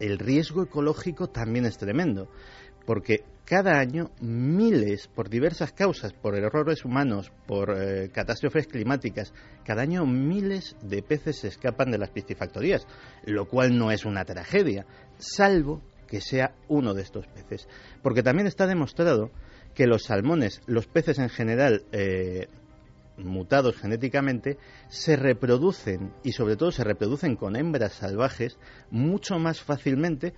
el 0.00 0.18
riesgo 0.18 0.62
ecológico 0.62 1.28
también 1.28 1.66
es 1.66 1.78
tremendo 1.78 2.28
porque 2.86 3.24
cada 3.44 3.78
año 3.78 4.10
miles, 4.20 5.08
por 5.08 5.28
diversas 5.28 5.72
causas, 5.72 6.12
por 6.14 6.34
errores 6.34 6.84
humanos, 6.84 7.30
por 7.46 7.76
eh, 7.76 8.08
catástrofes 8.10 8.66
climáticas, 8.66 9.34
cada 9.64 9.82
año 9.82 10.06
miles 10.06 10.76
de 10.82 11.02
peces 11.02 11.40
se 11.40 11.48
escapan 11.48 11.90
de 11.90 11.98
las 11.98 12.10
piscifactorías, 12.10 12.86
lo 13.26 13.46
cual 13.46 13.76
no 13.76 13.90
es 13.90 14.04
una 14.04 14.24
tragedia, 14.24 14.86
salvo 15.18 15.82
que 16.08 16.20
sea 16.20 16.54
uno 16.68 16.94
de 16.94 17.02
estos 17.02 17.26
peces. 17.26 17.68
Porque 18.02 18.22
también 18.22 18.46
está 18.46 18.66
demostrado 18.66 19.30
que 19.74 19.86
los 19.86 20.04
salmones, 20.04 20.62
los 20.66 20.86
peces 20.86 21.18
en 21.18 21.28
general, 21.28 21.84
eh, 21.92 22.48
mutados 23.18 23.76
genéticamente, 23.76 24.56
se 24.88 25.16
reproducen 25.16 26.12
y 26.22 26.32
sobre 26.32 26.56
todo 26.56 26.70
se 26.70 26.84
reproducen 26.84 27.36
con 27.36 27.56
hembras 27.56 27.92
salvajes 27.92 28.58
mucho 28.90 29.38
más 29.38 29.60
fácilmente 29.60 30.32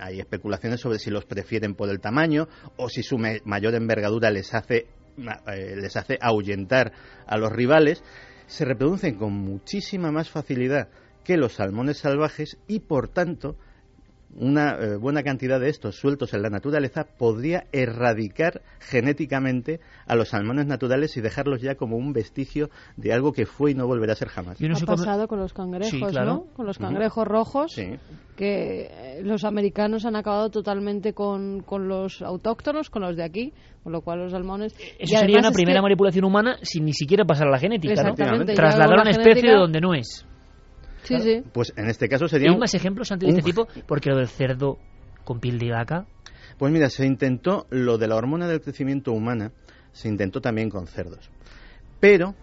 hay 0.00 0.20
especulaciones 0.20 0.80
sobre 0.80 0.98
si 0.98 1.10
los 1.10 1.24
prefieren 1.24 1.74
por 1.74 1.88
el 1.88 2.00
tamaño 2.00 2.48
o 2.76 2.88
si 2.88 3.02
su 3.02 3.18
mayor 3.18 3.74
envergadura 3.74 4.30
les 4.30 4.54
hace, 4.54 4.86
eh, 5.16 5.76
les 5.76 5.96
hace 5.96 6.18
ahuyentar 6.20 6.92
a 7.26 7.36
los 7.36 7.52
rivales, 7.52 8.02
se 8.46 8.64
reproducen 8.64 9.16
con 9.16 9.32
muchísima 9.32 10.10
más 10.10 10.30
facilidad 10.30 10.88
que 11.24 11.36
los 11.36 11.54
salmones 11.54 11.98
salvajes 11.98 12.58
y 12.68 12.80
por 12.80 13.08
tanto 13.08 13.56
una 14.36 14.72
eh, 14.72 14.96
buena 14.96 15.22
cantidad 15.22 15.60
de 15.60 15.68
estos 15.68 15.96
sueltos 15.96 16.34
en 16.34 16.42
la 16.42 16.50
naturaleza 16.50 17.04
podría 17.04 17.64
erradicar 17.72 18.62
genéticamente 18.80 19.80
a 20.06 20.16
los 20.16 20.30
salmones 20.30 20.66
naturales 20.66 21.16
y 21.16 21.20
dejarlos 21.20 21.60
ya 21.62 21.76
como 21.76 21.96
un 21.96 22.12
vestigio 22.12 22.70
de 22.96 23.12
algo 23.12 23.32
que 23.32 23.46
fue 23.46 23.70
y 23.70 23.74
no 23.74 23.86
volverá 23.86 24.12
a 24.12 24.16
ser 24.16 24.28
jamás. 24.28 24.58
ha 24.60 24.86
pasado 24.86 25.28
con 25.28 25.38
los 25.38 25.52
cangrejos, 25.52 26.12
¿no? 26.12 26.46
Con 26.54 26.66
los 26.66 26.78
cangrejos 26.78 27.26
rojos, 27.26 27.76
que 28.36 28.88
eh, 28.90 29.22
los 29.22 29.44
americanos 29.44 30.04
han 30.04 30.16
acabado 30.16 30.50
totalmente 30.50 31.12
con, 31.12 31.60
con, 31.60 31.88
los 31.88 32.20
autóctonos, 32.20 32.90
con 32.90 33.02
los 33.02 33.16
de 33.16 33.22
aquí, 33.22 33.52
con 33.84 33.92
lo 33.92 34.00
cual 34.00 34.20
los 34.20 34.32
salmones... 34.32 34.74
Eso 34.98 35.18
sería 35.18 35.38
una 35.38 35.52
primera 35.52 35.80
manipulación 35.80 36.24
humana 36.24 36.56
sin 36.62 36.84
ni 36.84 36.92
siquiera 36.92 37.24
pasar 37.24 37.46
a 37.46 37.50
la 37.50 37.58
genética, 37.58 38.02
¿no? 38.02 38.14
Trasladar 38.14 39.00
una 39.00 39.10
especie 39.10 39.50
de 39.50 39.56
donde 39.56 39.80
no 39.80 39.94
es. 39.94 40.26
Sí, 41.04 41.20
sí. 41.20 41.42
Pues 41.52 41.72
en 41.76 41.88
este 41.88 42.08
caso 42.08 42.28
sería... 42.28 42.50
¿Hay 42.50 42.58
más 42.58 42.74
ejemplos 42.74 43.12
antes 43.12 43.28
de 43.28 43.38
este 43.38 43.42
tipo? 43.42 43.68
Porque 43.86 44.10
lo 44.10 44.16
del 44.16 44.28
cerdo 44.28 44.78
con 45.24 45.40
piel 45.40 45.58
de 45.58 45.70
vaca... 45.70 46.06
Pues 46.58 46.72
mira, 46.72 46.88
se 46.88 47.06
intentó 47.06 47.66
lo 47.70 47.98
de 47.98 48.06
la 48.06 48.16
hormona 48.16 48.46
del 48.46 48.60
crecimiento 48.60 49.12
humana, 49.12 49.52
se 49.92 50.08
intentó 50.08 50.40
también 50.40 50.70
con 50.70 50.86
cerdos. 50.86 51.30
Pero, 52.00 52.34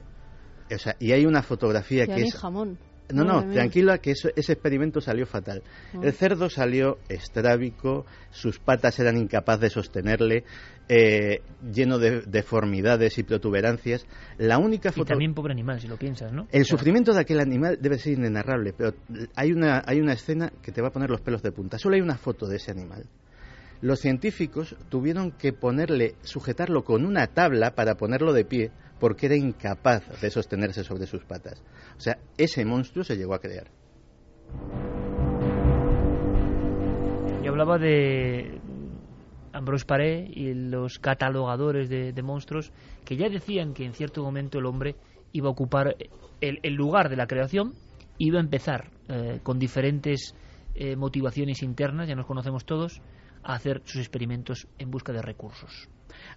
o 0.73 0.77
sea, 0.77 0.95
y 0.99 1.13
hay 1.13 1.25
una 1.25 1.43
fotografía 1.43 2.05
que 2.05 2.23
es... 2.23 2.35
jamón. 2.35 2.77
No, 3.13 3.23
no, 3.23 3.51
tranquila, 3.51 3.97
que 3.97 4.11
ese 4.11 4.31
experimento 4.35 5.01
salió 5.01 5.25
fatal. 5.25 5.63
Ah. 5.93 5.99
El 6.03 6.13
cerdo 6.13 6.49
salió 6.49 6.97
estrábico, 7.09 8.05
sus 8.29 8.59
patas 8.59 8.99
eran 8.99 9.17
incapaces 9.17 9.61
de 9.61 9.69
sostenerle, 9.69 10.43
eh, 10.89 11.41
lleno 11.73 11.99
de 11.99 12.21
deformidades 12.21 13.17
y 13.17 13.23
protuberancias. 13.23 14.05
La 14.37 14.57
única 14.57 14.91
foto... 14.91 15.03
Y 15.03 15.05
también 15.05 15.33
pobre 15.33 15.53
animal, 15.53 15.79
si 15.79 15.87
lo 15.87 15.97
piensas, 15.97 16.31
¿no? 16.31 16.47
El 16.51 16.65
sufrimiento 16.65 17.13
de 17.13 17.21
aquel 17.21 17.39
animal 17.39 17.77
debe 17.79 17.97
ser 17.97 18.13
inenarrable, 18.13 18.73
pero 18.73 18.93
hay 19.35 19.51
una, 19.51 19.83
hay 19.85 19.99
una 19.99 20.13
escena 20.13 20.51
que 20.61 20.71
te 20.71 20.81
va 20.81 20.89
a 20.89 20.91
poner 20.91 21.09
los 21.09 21.21
pelos 21.21 21.41
de 21.41 21.51
punta. 21.51 21.77
Solo 21.77 21.95
hay 21.95 22.01
una 22.01 22.17
foto 22.17 22.47
de 22.47 22.57
ese 22.57 22.71
animal. 22.71 23.05
Los 23.81 23.99
científicos 23.99 24.75
tuvieron 24.89 25.31
que 25.31 25.53
ponerle, 25.53 26.13
sujetarlo 26.21 26.83
con 26.83 27.03
una 27.03 27.25
tabla 27.27 27.73
para 27.73 27.95
ponerlo 27.95 28.31
de 28.31 28.45
pie, 28.45 28.71
porque 28.99 29.25
era 29.25 29.35
incapaz 29.35 30.21
de 30.21 30.29
sostenerse 30.29 30.83
sobre 30.83 31.07
sus 31.07 31.25
patas. 31.25 31.63
O 31.97 31.99
sea, 31.99 32.19
ese 32.37 32.63
monstruo 32.63 33.03
se 33.03 33.17
llegó 33.17 33.33
a 33.33 33.39
crear. 33.39 33.71
Yo 37.43 37.49
hablaba 37.49 37.79
de 37.79 38.61
Ambrose 39.51 39.85
Paré 39.85 40.29
y 40.31 40.53
los 40.53 40.99
catalogadores 40.99 41.89
de, 41.89 42.21
monstruos 42.21 42.71
que 43.03 43.17
ya 43.17 43.29
decían 43.29 43.73
que 43.73 43.85
en 43.85 43.93
cierto 43.93 44.23
momento 44.23 44.59
el 44.59 44.67
hombre 44.67 44.95
iba 45.31 45.47
a 45.47 45.51
ocupar 45.51 45.95
el, 46.39 46.75
lugar 46.75 47.09
de 47.09 47.15
la 47.15 47.25
creación, 47.25 47.73
iba 48.19 48.37
a 48.37 48.43
empezar 48.43 48.91
eh, 49.09 49.39
con 49.41 49.57
diferentes 49.57 50.35
eh, 50.75 50.95
motivaciones 50.95 51.63
internas, 51.63 52.07
ya 52.07 52.15
nos 52.15 52.27
conocemos 52.27 52.63
todos, 52.63 53.01
a 53.43 53.55
hacer 53.55 53.81
sus 53.85 54.01
experimentos 54.01 54.67
en 54.77 54.91
busca 54.91 55.11
de 55.13 55.21
recursos. 55.21 55.89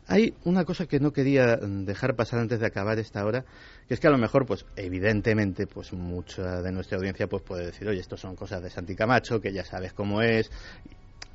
Hay 0.06 0.34
una 0.44 0.64
cosa 0.64 0.86
que 0.86 1.00
no 1.00 1.12
quería 1.12 1.56
dejar 1.56 2.14
pasar 2.14 2.40
antes 2.40 2.60
de 2.60 2.66
acabar 2.66 2.98
esta 2.98 3.24
hora, 3.24 3.44
que 3.88 3.94
es 3.94 4.00
que 4.00 4.06
a 4.06 4.10
lo 4.10 4.18
mejor, 4.18 4.46
pues 4.46 4.66
evidentemente, 4.76 5.66
pues 5.66 5.92
mucha 5.92 6.62
de 6.62 6.72
nuestra 6.72 6.98
audiencia 6.98 7.26
pues 7.26 7.42
puede 7.42 7.66
decir, 7.66 7.88
oye, 7.88 8.00
esto 8.00 8.16
son 8.16 8.36
cosas 8.36 8.62
de 8.62 8.70
Santi 8.70 8.94
Camacho, 8.94 9.40
que 9.40 9.52
ya 9.52 9.64
sabes 9.64 9.92
cómo 9.92 10.22
es. 10.22 10.50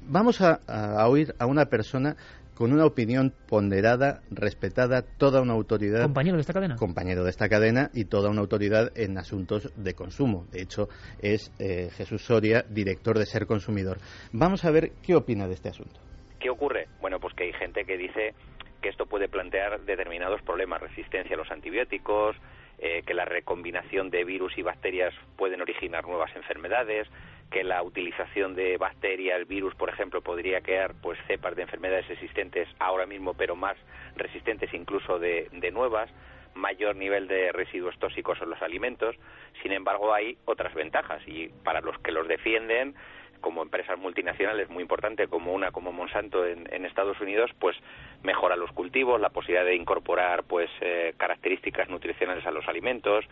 Vamos 0.01 0.41
a, 0.41 0.61
a 0.67 1.07
oír 1.07 1.35
a 1.39 1.45
una 1.45 1.65
persona 1.65 2.15
con 2.59 2.73
una 2.73 2.85
opinión 2.85 3.31
ponderada, 3.47 4.19
respetada, 4.29 5.01
toda 5.17 5.41
una 5.41 5.53
autoridad. 5.53 6.03
Compañero 6.03 6.35
de 6.35 6.41
esta 6.41 6.51
cadena. 6.51 6.75
Compañero 6.75 7.23
de 7.23 7.29
esta 7.29 7.47
cadena 7.47 7.89
y 7.93 8.03
toda 8.03 8.29
una 8.29 8.41
autoridad 8.41 8.91
en 8.97 9.17
asuntos 9.17 9.71
de 9.81 9.93
consumo. 9.93 10.45
De 10.51 10.61
hecho, 10.61 10.89
es 11.21 11.55
eh, 11.57 11.89
Jesús 11.91 12.21
Soria, 12.21 12.65
director 12.69 13.17
de 13.17 13.25
Ser 13.27 13.45
Consumidor. 13.45 13.99
Vamos 14.33 14.65
a 14.65 14.71
ver 14.71 14.91
qué 15.01 15.15
opina 15.15 15.47
de 15.47 15.53
este 15.53 15.69
asunto. 15.69 16.01
¿Qué 16.37 16.49
ocurre? 16.49 16.89
Bueno, 16.99 17.17
pues 17.21 17.33
que 17.33 17.45
hay 17.45 17.53
gente 17.53 17.85
que 17.85 17.95
dice 17.95 18.33
que 18.81 18.89
esto 18.89 19.05
puede 19.05 19.29
plantear 19.29 19.79
determinados 19.85 20.41
problemas, 20.41 20.81
resistencia 20.81 21.37
a 21.37 21.39
los 21.39 21.49
antibióticos, 21.51 22.35
eh, 22.81 23.03
que 23.05 23.13
la 23.13 23.25
recombinación 23.25 24.09
de 24.09 24.23
virus 24.23 24.57
y 24.57 24.61
bacterias 24.61 25.13
pueden 25.37 25.61
originar 25.61 26.07
nuevas 26.07 26.35
enfermedades, 26.35 27.07
que 27.51 27.63
la 27.63 27.81
utilización 27.83 28.55
de 28.55 28.77
bacterias, 28.77 29.47
virus, 29.47 29.75
por 29.75 29.89
ejemplo, 29.89 30.21
podría 30.21 30.61
crear 30.61 30.93
pues 31.01 31.19
cepas 31.27 31.55
de 31.55 31.63
enfermedades 31.63 32.09
existentes 32.09 32.67
ahora 32.79 33.05
mismo, 33.05 33.33
pero 33.33 33.55
más 33.55 33.75
resistentes 34.15 34.73
incluso 34.73 35.19
de, 35.19 35.49
de 35.51 35.71
nuevas, 35.71 36.09
mayor 36.53 36.95
nivel 36.95 37.27
de 37.27 37.51
residuos 37.51 37.97
tóxicos 37.99 38.39
en 38.41 38.49
los 38.49 38.61
alimentos. 38.61 39.15
Sin 39.61 39.71
embargo, 39.71 40.13
hay 40.13 40.37
otras 40.45 40.73
ventajas 40.73 41.21
y 41.27 41.49
para 41.63 41.81
los 41.81 41.97
que 41.99 42.11
los 42.11 42.27
defienden 42.27 42.95
como 43.39 43.61
empresas 43.61 43.97
multinacionales 43.97 44.69
muy 44.69 44.81
importante 44.81 45.27
como 45.27 45.53
una 45.53 45.71
como 45.71 45.91
Monsanto 45.91 46.45
en, 46.45 46.85
Estados 46.85 47.19
Unidos 47.21 47.51
pues 47.59 47.77
mejora 48.23 48.55
los 48.55 48.71
cultivos 48.71 49.21
la 49.21 49.29
posibilidad 49.29 49.65
de 49.65 49.75
incorporar 49.75 50.43
pues 50.43 50.69
eh, 50.81 51.13
características 51.17 51.89
nutricionales 51.89 52.45
a 52.45 52.51
los 52.51 52.67
alimentos 52.67 53.25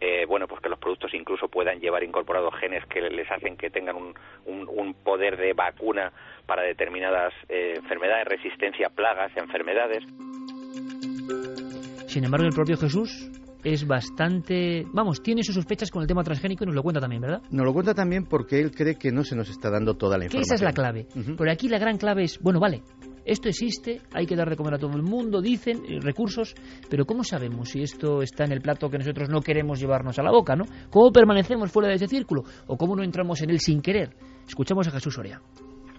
eh, 0.00 0.24
bueno 0.26 0.48
pues 0.48 0.60
que 0.60 0.68
los 0.68 0.78
productos 0.78 1.14
incluso 1.14 1.48
puedan 1.48 1.80
llevar 1.80 2.02
incorporados 2.02 2.54
genes 2.56 2.84
que 2.86 3.00
les 3.00 3.30
hacen 3.30 3.56
que 3.56 3.70
tengan 3.70 3.96
un, 3.96 4.14
un, 4.46 4.94
poder 4.94 5.36
de 5.36 5.52
vacuna 5.52 6.12
para 6.46 6.62
determinadas 6.62 7.32
eh, 7.48 7.74
enfermedades 7.76 8.26
resistencia 8.26 8.88
a 8.88 8.90
plagas 8.90 9.30
enfermedades. 9.36 10.02
Sin 12.08 12.24
embargo 12.24 12.46
el 12.46 12.54
propio 12.54 12.76
Jesús 12.76 13.30
es 13.64 13.86
bastante... 13.86 14.86
Vamos, 14.92 15.22
tiene 15.22 15.42
sus 15.42 15.54
sospechas 15.54 15.90
con 15.90 16.02
el 16.02 16.08
tema 16.08 16.22
transgénico 16.22 16.64
y 16.64 16.66
nos 16.66 16.76
lo 16.76 16.82
cuenta 16.82 17.00
también, 17.00 17.22
¿verdad? 17.22 17.42
Nos 17.50 17.64
lo 17.64 17.72
cuenta 17.72 17.94
también 17.94 18.26
porque 18.26 18.60
él 18.60 18.70
cree 18.70 18.96
que 18.96 19.10
no 19.10 19.24
se 19.24 19.34
nos 19.34 19.48
está 19.48 19.70
dando 19.70 19.94
toda 19.94 20.18
la 20.18 20.24
información. 20.24 20.54
esa 20.54 20.54
es 20.54 20.62
la 20.62 20.72
clave. 20.72 21.06
Pero 21.36 21.50
aquí 21.50 21.68
la 21.68 21.78
gran 21.78 21.96
clave 21.96 22.24
es, 22.24 22.38
bueno, 22.40 22.60
vale, 22.60 22.82
esto 23.24 23.48
existe, 23.48 24.02
hay 24.12 24.26
que 24.26 24.36
dar 24.36 24.50
de 24.50 24.56
comer 24.56 24.74
a 24.74 24.78
todo 24.78 24.94
el 24.96 25.02
mundo, 25.02 25.40
dicen, 25.40 25.82
eh, 25.88 25.98
recursos, 26.00 26.54
pero 26.90 27.06
¿cómo 27.06 27.24
sabemos 27.24 27.70
si 27.70 27.82
esto 27.82 28.20
está 28.20 28.44
en 28.44 28.52
el 28.52 28.60
plato 28.60 28.90
que 28.90 28.98
nosotros 28.98 29.30
no 29.30 29.40
queremos 29.40 29.80
llevarnos 29.80 30.18
a 30.18 30.22
la 30.22 30.30
boca, 30.30 30.54
¿no? 30.54 30.64
¿Cómo 30.90 31.10
permanecemos 31.10 31.72
fuera 31.72 31.88
de 31.88 31.94
ese 31.94 32.06
círculo? 32.06 32.42
¿O 32.66 32.76
cómo 32.76 32.94
no 32.94 33.02
entramos 33.02 33.40
en 33.40 33.50
él 33.50 33.60
sin 33.60 33.80
querer? 33.80 34.10
Escuchamos 34.46 34.86
a 34.88 34.90
Jesús 34.90 35.14
Soria. 35.14 35.40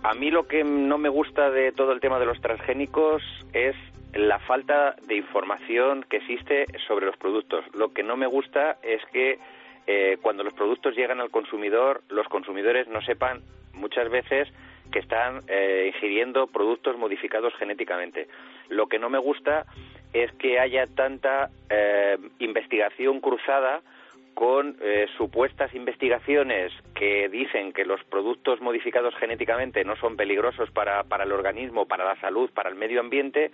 A 0.03 0.13
mí 0.13 0.29
lo 0.29 0.43
que 0.43 0.63
no 0.63 0.99
me 0.99 1.09
gusta 1.09 1.49
de 1.49 1.71
todo 1.71 1.91
el 1.91 1.99
tema 1.99 2.19
de 2.19 2.27
los 2.27 2.39
transgénicos 2.39 3.23
es 3.53 3.75
la 4.15 4.39
falta 4.39 4.95
de 5.07 5.15
información 5.15 6.05
que 6.09 6.17
existe 6.17 6.65
sobre 6.87 7.05
los 7.05 7.17
productos. 7.17 7.65
Lo 7.73 7.93
que 7.93 8.01
no 8.01 8.15
me 8.15 8.27
gusta 8.27 8.77
es 8.81 9.01
que 9.11 9.39
eh, 9.87 10.17
cuando 10.21 10.43
los 10.43 10.53
productos 10.53 10.95
llegan 10.95 11.19
al 11.19 11.29
consumidor, 11.29 12.01
los 12.09 12.27
consumidores 12.27 12.87
no 12.87 13.01
sepan 13.01 13.41
muchas 13.73 14.09
veces 14.09 14.47
que 14.91 14.99
están 14.99 15.43
eh, 15.47 15.91
ingiriendo 15.93 16.47
productos 16.47 16.97
modificados 16.97 17.53
genéticamente. 17.55 18.27
Lo 18.69 18.87
que 18.87 18.99
no 18.99 19.09
me 19.09 19.19
gusta 19.19 19.65
es 20.13 20.31
que 20.33 20.59
haya 20.59 20.87
tanta 20.87 21.49
eh, 21.69 22.17
investigación 22.39 23.19
cruzada 23.19 23.81
con 24.33 24.75
supuestas 25.17 25.73
investigaciones 25.73 26.73
que 26.93 27.29
dicen 27.29 27.71
que 27.71 27.85
los 27.85 28.03
productos 28.03 28.59
modificados 28.59 29.15
genéticamente 29.15 29.85
no 29.85 29.95
son 29.95 30.17
peligrosos 30.17 30.69
para, 30.71 31.05
para 31.05 31.23
el 31.23 31.31
organismo, 31.31 31.85
para 31.85 32.03
la 32.03 32.19
salud, 32.19 32.49
para 32.53 32.69
el 32.69 32.75
medio 32.75 32.99
ambiente, 32.99 33.51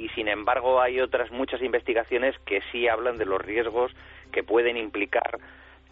y 0.00 0.08
sin 0.10 0.28
embargo 0.28 0.80
hay 0.80 0.98
otras 1.00 1.30
muchas 1.30 1.60
investigaciones 1.60 2.34
que 2.46 2.62
sí 2.72 2.88
hablan 2.88 3.18
de 3.18 3.26
los 3.26 3.40
riesgos 3.40 3.92
que 4.32 4.42
pueden 4.42 4.78
implicar 4.78 5.38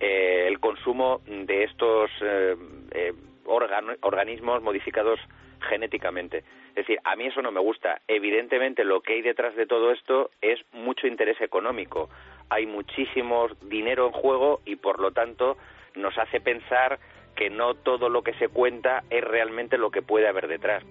eh, 0.00 0.46
el 0.48 0.58
consumo 0.60 1.20
de 1.26 1.64
estos 1.64 2.10
eh, 2.22 2.56
eh, 2.92 3.12
organismos 3.44 4.62
modificados 4.62 5.20
genéticamente. 5.68 6.38
Es 6.68 6.86
decir, 6.86 6.98
a 7.04 7.16
mí 7.16 7.26
eso 7.26 7.42
no 7.42 7.52
me 7.52 7.60
gusta. 7.60 8.00
Evidentemente 8.08 8.84
lo 8.84 9.02
que 9.02 9.14
hay 9.14 9.22
detrás 9.22 9.54
de 9.56 9.66
todo 9.66 9.90
esto 9.90 10.30
es 10.40 10.58
mucho 10.72 11.06
interés 11.06 11.40
económico. 11.40 12.08
Hay 12.48 12.66
muchísimo 12.66 13.48
dinero 13.62 14.06
en 14.06 14.12
juego 14.12 14.60
y 14.64 14.76
por 14.76 15.00
lo 15.00 15.10
tanto 15.10 15.58
nos 15.96 16.16
hace 16.16 16.40
pensar 16.40 16.98
que 17.36 17.50
no 17.50 17.74
todo 17.74 18.08
lo 18.08 18.22
que 18.22 18.34
se 18.34 18.48
cuenta 18.48 19.04
es 19.10 19.22
realmente 19.22 19.76
lo 19.76 19.90
que 19.90 20.02
puede 20.02 20.28
haber 20.28 20.48
detrás. 20.48 20.84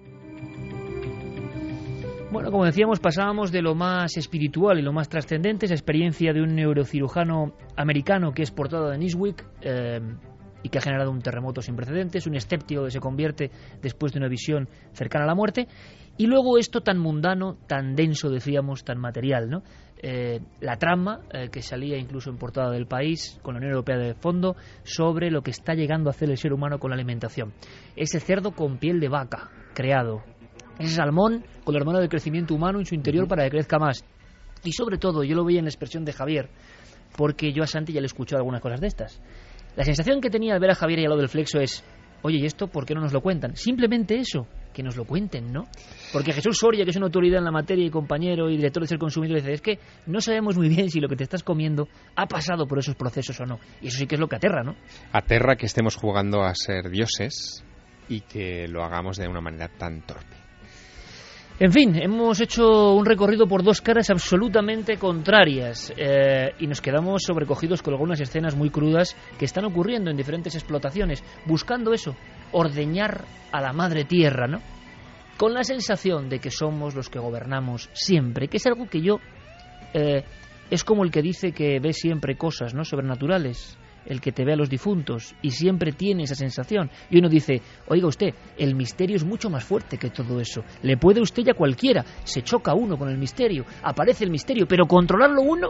Bueno, 2.30 2.50
como 2.50 2.66
decíamos, 2.66 3.00
pasábamos 3.00 3.50
de 3.52 3.62
lo 3.62 3.74
más 3.74 4.18
espiritual 4.18 4.78
y 4.78 4.82
lo 4.82 4.92
más 4.92 5.08
trascendente, 5.08 5.64
esa 5.64 5.74
experiencia 5.74 6.34
de 6.34 6.42
un 6.42 6.54
neurocirujano 6.54 7.54
americano 7.74 8.32
que 8.32 8.42
es 8.42 8.50
portado 8.50 8.90
de 8.90 8.98
Newsweek 8.98 9.46
eh, 9.62 10.00
y 10.62 10.68
que 10.68 10.76
ha 10.76 10.82
generado 10.82 11.10
un 11.10 11.22
terremoto 11.22 11.62
sin 11.62 11.74
precedentes, 11.74 12.26
un 12.26 12.34
escéptico 12.34 12.84
que 12.84 12.90
se 12.90 13.00
convierte 13.00 13.50
después 13.80 14.12
de 14.12 14.18
una 14.18 14.28
visión 14.28 14.68
cercana 14.92 15.24
a 15.24 15.28
la 15.28 15.34
muerte, 15.34 15.68
y 16.18 16.26
luego 16.26 16.58
esto 16.58 16.82
tan 16.82 16.98
mundano, 16.98 17.56
tan 17.66 17.94
denso, 17.94 18.28
decíamos, 18.28 18.84
tan 18.84 18.98
material, 18.98 19.48
¿no? 19.48 19.62
Eh, 20.02 20.40
la 20.60 20.76
trama 20.76 21.20
eh, 21.32 21.48
que 21.50 21.62
salía 21.62 21.96
incluso 21.96 22.28
en 22.28 22.36
portada 22.36 22.70
del 22.70 22.86
país 22.86 23.40
con 23.42 23.54
la 23.54 23.58
Unión 23.58 23.72
Europea 23.72 23.96
de 23.96 24.14
fondo 24.14 24.54
sobre 24.82 25.30
lo 25.30 25.40
que 25.40 25.50
está 25.50 25.72
llegando 25.72 26.10
a 26.10 26.12
hacer 26.12 26.28
el 26.28 26.36
ser 26.36 26.52
humano 26.52 26.78
con 26.78 26.90
la 26.90 26.96
alimentación. 26.96 27.54
Ese 27.96 28.20
cerdo 28.20 28.52
con 28.52 28.76
piel 28.76 29.00
de 29.00 29.08
vaca 29.08 29.50
creado 29.74 30.22
ese 30.78 30.94
salmón 30.94 31.44
con 31.64 31.74
la 31.74 31.80
hormona 31.80 32.00
del 32.00 32.08
crecimiento 32.08 32.54
humano 32.54 32.78
en 32.78 32.86
su 32.86 32.94
interior 32.94 33.26
para 33.28 33.44
que 33.44 33.50
crezca 33.50 33.78
más. 33.78 34.04
Y 34.64 34.72
sobre 34.72 34.98
todo, 34.98 35.24
yo 35.24 35.36
lo 35.36 35.44
veía 35.44 35.58
en 35.58 35.64
la 35.64 35.70
expresión 35.70 36.04
de 36.04 36.12
Javier, 36.12 36.48
porque 37.16 37.52
yo 37.52 37.62
a 37.62 37.66
Santi 37.66 37.92
ya 37.92 38.00
le 38.00 38.06
he 38.06 38.06
escuchado 38.06 38.38
algunas 38.40 38.60
cosas 38.60 38.80
de 38.80 38.86
estas. 38.86 39.20
La 39.76 39.84
sensación 39.84 40.20
que 40.20 40.30
tenía 40.30 40.54
al 40.54 40.60
ver 40.60 40.70
a 40.70 40.74
Javier 40.74 41.00
y 41.00 41.04
al 41.04 41.10
lado 41.10 41.20
del 41.20 41.28
flexo 41.28 41.60
es, 41.60 41.84
oye, 42.22 42.38
¿y 42.38 42.46
esto 42.46 42.66
por 42.66 42.84
qué 42.84 42.94
no 42.94 43.00
nos 43.00 43.12
lo 43.12 43.20
cuentan? 43.20 43.54
Simplemente 43.56 44.16
eso, 44.16 44.46
que 44.72 44.82
nos 44.82 44.96
lo 44.96 45.04
cuenten, 45.04 45.52
¿no? 45.52 45.64
Porque 46.12 46.32
Jesús 46.32 46.58
Soria, 46.58 46.84
que 46.84 46.90
es 46.90 46.96
una 46.96 47.06
autoridad 47.06 47.38
en 47.38 47.44
la 47.44 47.50
materia 47.50 47.86
y 47.86 47.90
compañero 47.90 48.50
y 48.50 48.56
director 48.56 48.82
de 48.82 48.88
ser 48.88 48.98
consumidor, 48.98 49.36
dice, 49.36 49.52
es 49.52 49.60
que 49.60 49.78
no 50.06 50.20
sabemos 50.20 50.56
muy 50.56 50.68
bien 50.68 50.90
si 50.90 51.00
lo 51.00 51.08
que 51.08 51.16
te 51.16 51.24
estás 51.24 51.42
comiendo 51.42 51.88
ha 52.16 52.26
pasado 52.26 52.66
por 52.66 52.78
esos 52.78 52.96
procesos 52.96 53.38
o 53.40 53.44
no. 53.44 53.58
Y 53.80 53.88
eso 53.88 53.98
sí 53.98 54.06
que 54.06 54.16
es 54.16 54.20
lo 54.20 54.28
que 54.28 54.36
aterra, 54.36 54.62
¿no? 54.62 54.74
Aterra 55.12 55.56
que 55.56 55.66
estemos 55.66 55.96
jugando 55.96 56.42
a 56.42 56.54
ser 56.54 56.90
dioses 56.90 57.64
y 58.08 58.22
que 58.22 58.66
lo 58.68 58.82
hagamos 58.82 59.16
de 59.16 59.28
una 59.28 59.40
manera 59.40 59.68
tan 59.68 60.02
torpe. 60.02 60.37
En 61.60 61.72
fin, 61.72 62.00
hemos 62.00 62.40
hecho 62.40 62.94
un 62.94 63.04
recorrido 63.04 63.48
por 63.48 63.64
dos 63.64 63.80
caras 63.80 64.10
absolutamente 64.10 64.96
contrarias 64.96 65.92
eh, 65.96 66.52
y 66.60 66.68
nos 66.68 66.80
quedamos 66.80 67.24
sobrecogidos 67.24 67.82
con 67.82 67.94
algunas 67.94 68.20
escenas 68.20 68.54
muy 68.54 68.70
crudas 68.70 69.16
que 69.40 69.44
están 69.44 69.64
ocurriendo 69.64 70.08
en 70.08 70.16
diferentes 70.16 70.54
explotaciones, 70.54 71.24
buscando 71.46 71.92
eso, 71.92 72.14
ordeñar 72.52 73.24
a 73.50 73.60
la 73.60 73.72
madre 73.72 74.04
tierra, 74.04 74.46
¿no? 74.46 74.60
Con 75.36 75.52
la 75.52 75.64
sensación 75.64 76.28
de 76.28 76.38
que 76.38 76.52
somos 76.52 76.94
los 76.94 77.08
que 77.08 77.18
gobernamos 77.18 77.90
siempre, 77.92 78.46
que 78.46 78.58
es 78.58 78.66
algo 78.66 78.88
que 78.88 79.00
yo... 79.00 79.18
Eh, 79.94 80.22
es 80.70 80.84
como 80.84 81.02
el 81.02 81.10
que 81.10 81.22
dice 81.22 81.52
que 81.52 81.80
ve 81.80 81.92
siempre 81.92 82.36
cosas 82.36 82.74
no 82.74 82.84
sobrenaturales 82.84 83.77
el 84.08 84.20
que 84.20 84.32
te 84.32 84.44
ve 84.44 84.54
a 84.54 84.56
los 84.56 84.68
difuntos 84.68 85.34
y 85.42 85.50
siempre 85.50 85.92
tiene 85.92 86.24
esa 86.24 86.34
sensación. 86.34 86.90
Y 87.10 87.18
uno 87.18 87.28
dice, 87.28 87.62
oiga 87.86 88.08
usted, 88.08 88.34
el 88.56 88.74
misterio 88.74 89.16
es 89.16 89.24
mucho 89.24 89.50
más 89.50 89.64
fuerte 89.64 89.98
que 89.98 90.10
todo 90.10 90.40
eso. 90.40 90.64
Le 90.82 90.96
puede 90.96 91.20
usted 91.20 91.44
ya 91.44 91.54
cualquiera, 91.54 92.04
se 92.24 92.42
choca 92.42 92.74
uno 92.74 92.96
con 92.96 93.08
el 93.08 93.18
misterio, 93.18 93.64
aparece 93.82 94.24
el 94.24 94.30
misterio, 94.30 94.66
pero 94.66 94.86
controlarlo 94.86 95.42
uno, 95.42 95.68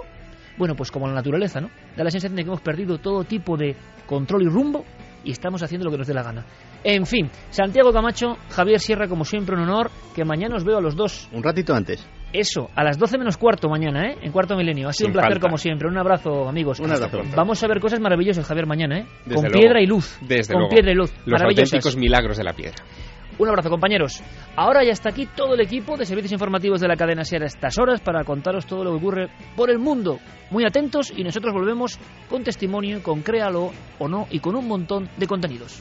bueno, 0.56 0.74
pues 0.74 0.90
como 0.90 1.06
la 1.06 1.14
naturaleza, 1.14 1.60
¿no? 1.60 1.70
Da 1.96 2.04
la 2.04 2.10
sensación 2.10 2.36
de 2.36 2.42
que 2.42 2.48
hemos 2.48 2.60
perdido 2.60 2.98
todo 2.98 3.24
tipo 3.24 3.56
de 3.56 3.76
control 4.06 4.42
y 4.42 4.48
rumbo 4.48 4.84
y 5.24 5.32
estamos 5.32 5.62
haciendo 5.62 5.84
lo 5.84 5.90
que 5.90 5.98
nos 5.98 6.06
dé 6.06 6.14
la 6.14 6.22
gana. 6.22 6.44
En 6.84 7.06
fin, 7.06 7.30
Santiago 7.50 7.92
Camacho, 7.92 8.36
Javier 8.50 8.80
Sierra, 8.80 9.08
como 9.08 9.24
siempre, 9.24 9.56
un 9.56 9.62
honor. 9.62 9.90
Que 10.14 10.24
mañana 10.24 10.56
os 10.56 10.64
veo 10.64 10.78
a 10.78 10.80
los 10.80 10.96
dos. 10.96 11.28
Un 11.32 11.42
ratito 11.42 11.74
antes. 11.74 12.04
Eso, 12.32 12.68
a 12.74 12.84
las 12.84 12.98
12 12.98 13.18
menos 13.18 13.38
cuarto 13.38 13.68
mañana, 13.68 14.10
¿eh? 14.10 14.18
En 14.22 14.32
cuarto 14.32 14.54
milenio. 14.54 14.88
Ha 14.88 14.92
sido 14.92 15.08
un 15.08 15.14
placer 15.14 15.40
como 15.40 15.56
siempre. 15.56 15.88
Un 15.88 15.96
abrazo, 15.96 16.48
amigos. 16.48 16.78
Un 16.80 16.92
abrazo. 16.92 17.20
Vamos 17.34 17.62
a 17.62 17.68
ver 17.68 17.80
cosas 17.80 18.00
maravillosas, 18.00 18.46
Javier, 18.46 18.66
mañana, 18.66 18.98
¿eh? 18.98 19.06
Desde 19.24 19.34
con 19.34 19.44
luego. 19.44 19.58
piedra 19.60 19.80
y 19.80 19.86
luz. 19.86 20.18
Desde 20.20 20.52
con 20.52 20.62
luego. 20.62 20.74
piedra 20.74 20.92
y 20.92 20.94
luz. 20.94 21.12
Los 21.24 21.40
auténticos 21.40 21.96
milagros 21.96 22.36
de 22.36 22.44
la 22.44 22.52
piedra. 22.52 22.84
Un 23.38 23.48
abrazo, 23.48 23.70
compañeros. 23.70 24.20
Ahora 24.56 24.82
ya 24.84 24.90
está 24.90 25.10
aquí 25.10 25.26
todo 25.26 25.54
el 25.54 25.60
equipo 25.60 25.96
de 25.96 26.04
servicios 26.04 26.32
informativos 26.32 26.80
de 26.80 26.88
la 26.88 26.96
cadena 26.96 27.24
SER 27.24 27.44
a 27.44 27.46
estas 27.46 27.78
horas 27.78 28.00
para 28.00 28.24
contaros 28.24 28.66
todo 28.66 28.82
lo 28.82 28.90
que 28.90 28.96
ocurre 28.96 29.28
por 29.56 29.70
el 29.70 29.78
mundo. 29.78 30.18
Muy 30.50 30.64
atentos 30.64 31.12
y 31.16 31.22
nosotros 31.22 31.54
volvemos 31.54 31.98
con 32.28 32.42
testimonio, 32.42 33.00
con 33.00 33.22
créalo 33.22 33.70
o 34.00 34.08
no 34.08 34.26
y 34.30 34.40
con 34.40 34.56
un 34.56 34.66
montón 34.66 35.08
de 35.16 35.26
contenidos. 35.28 35.80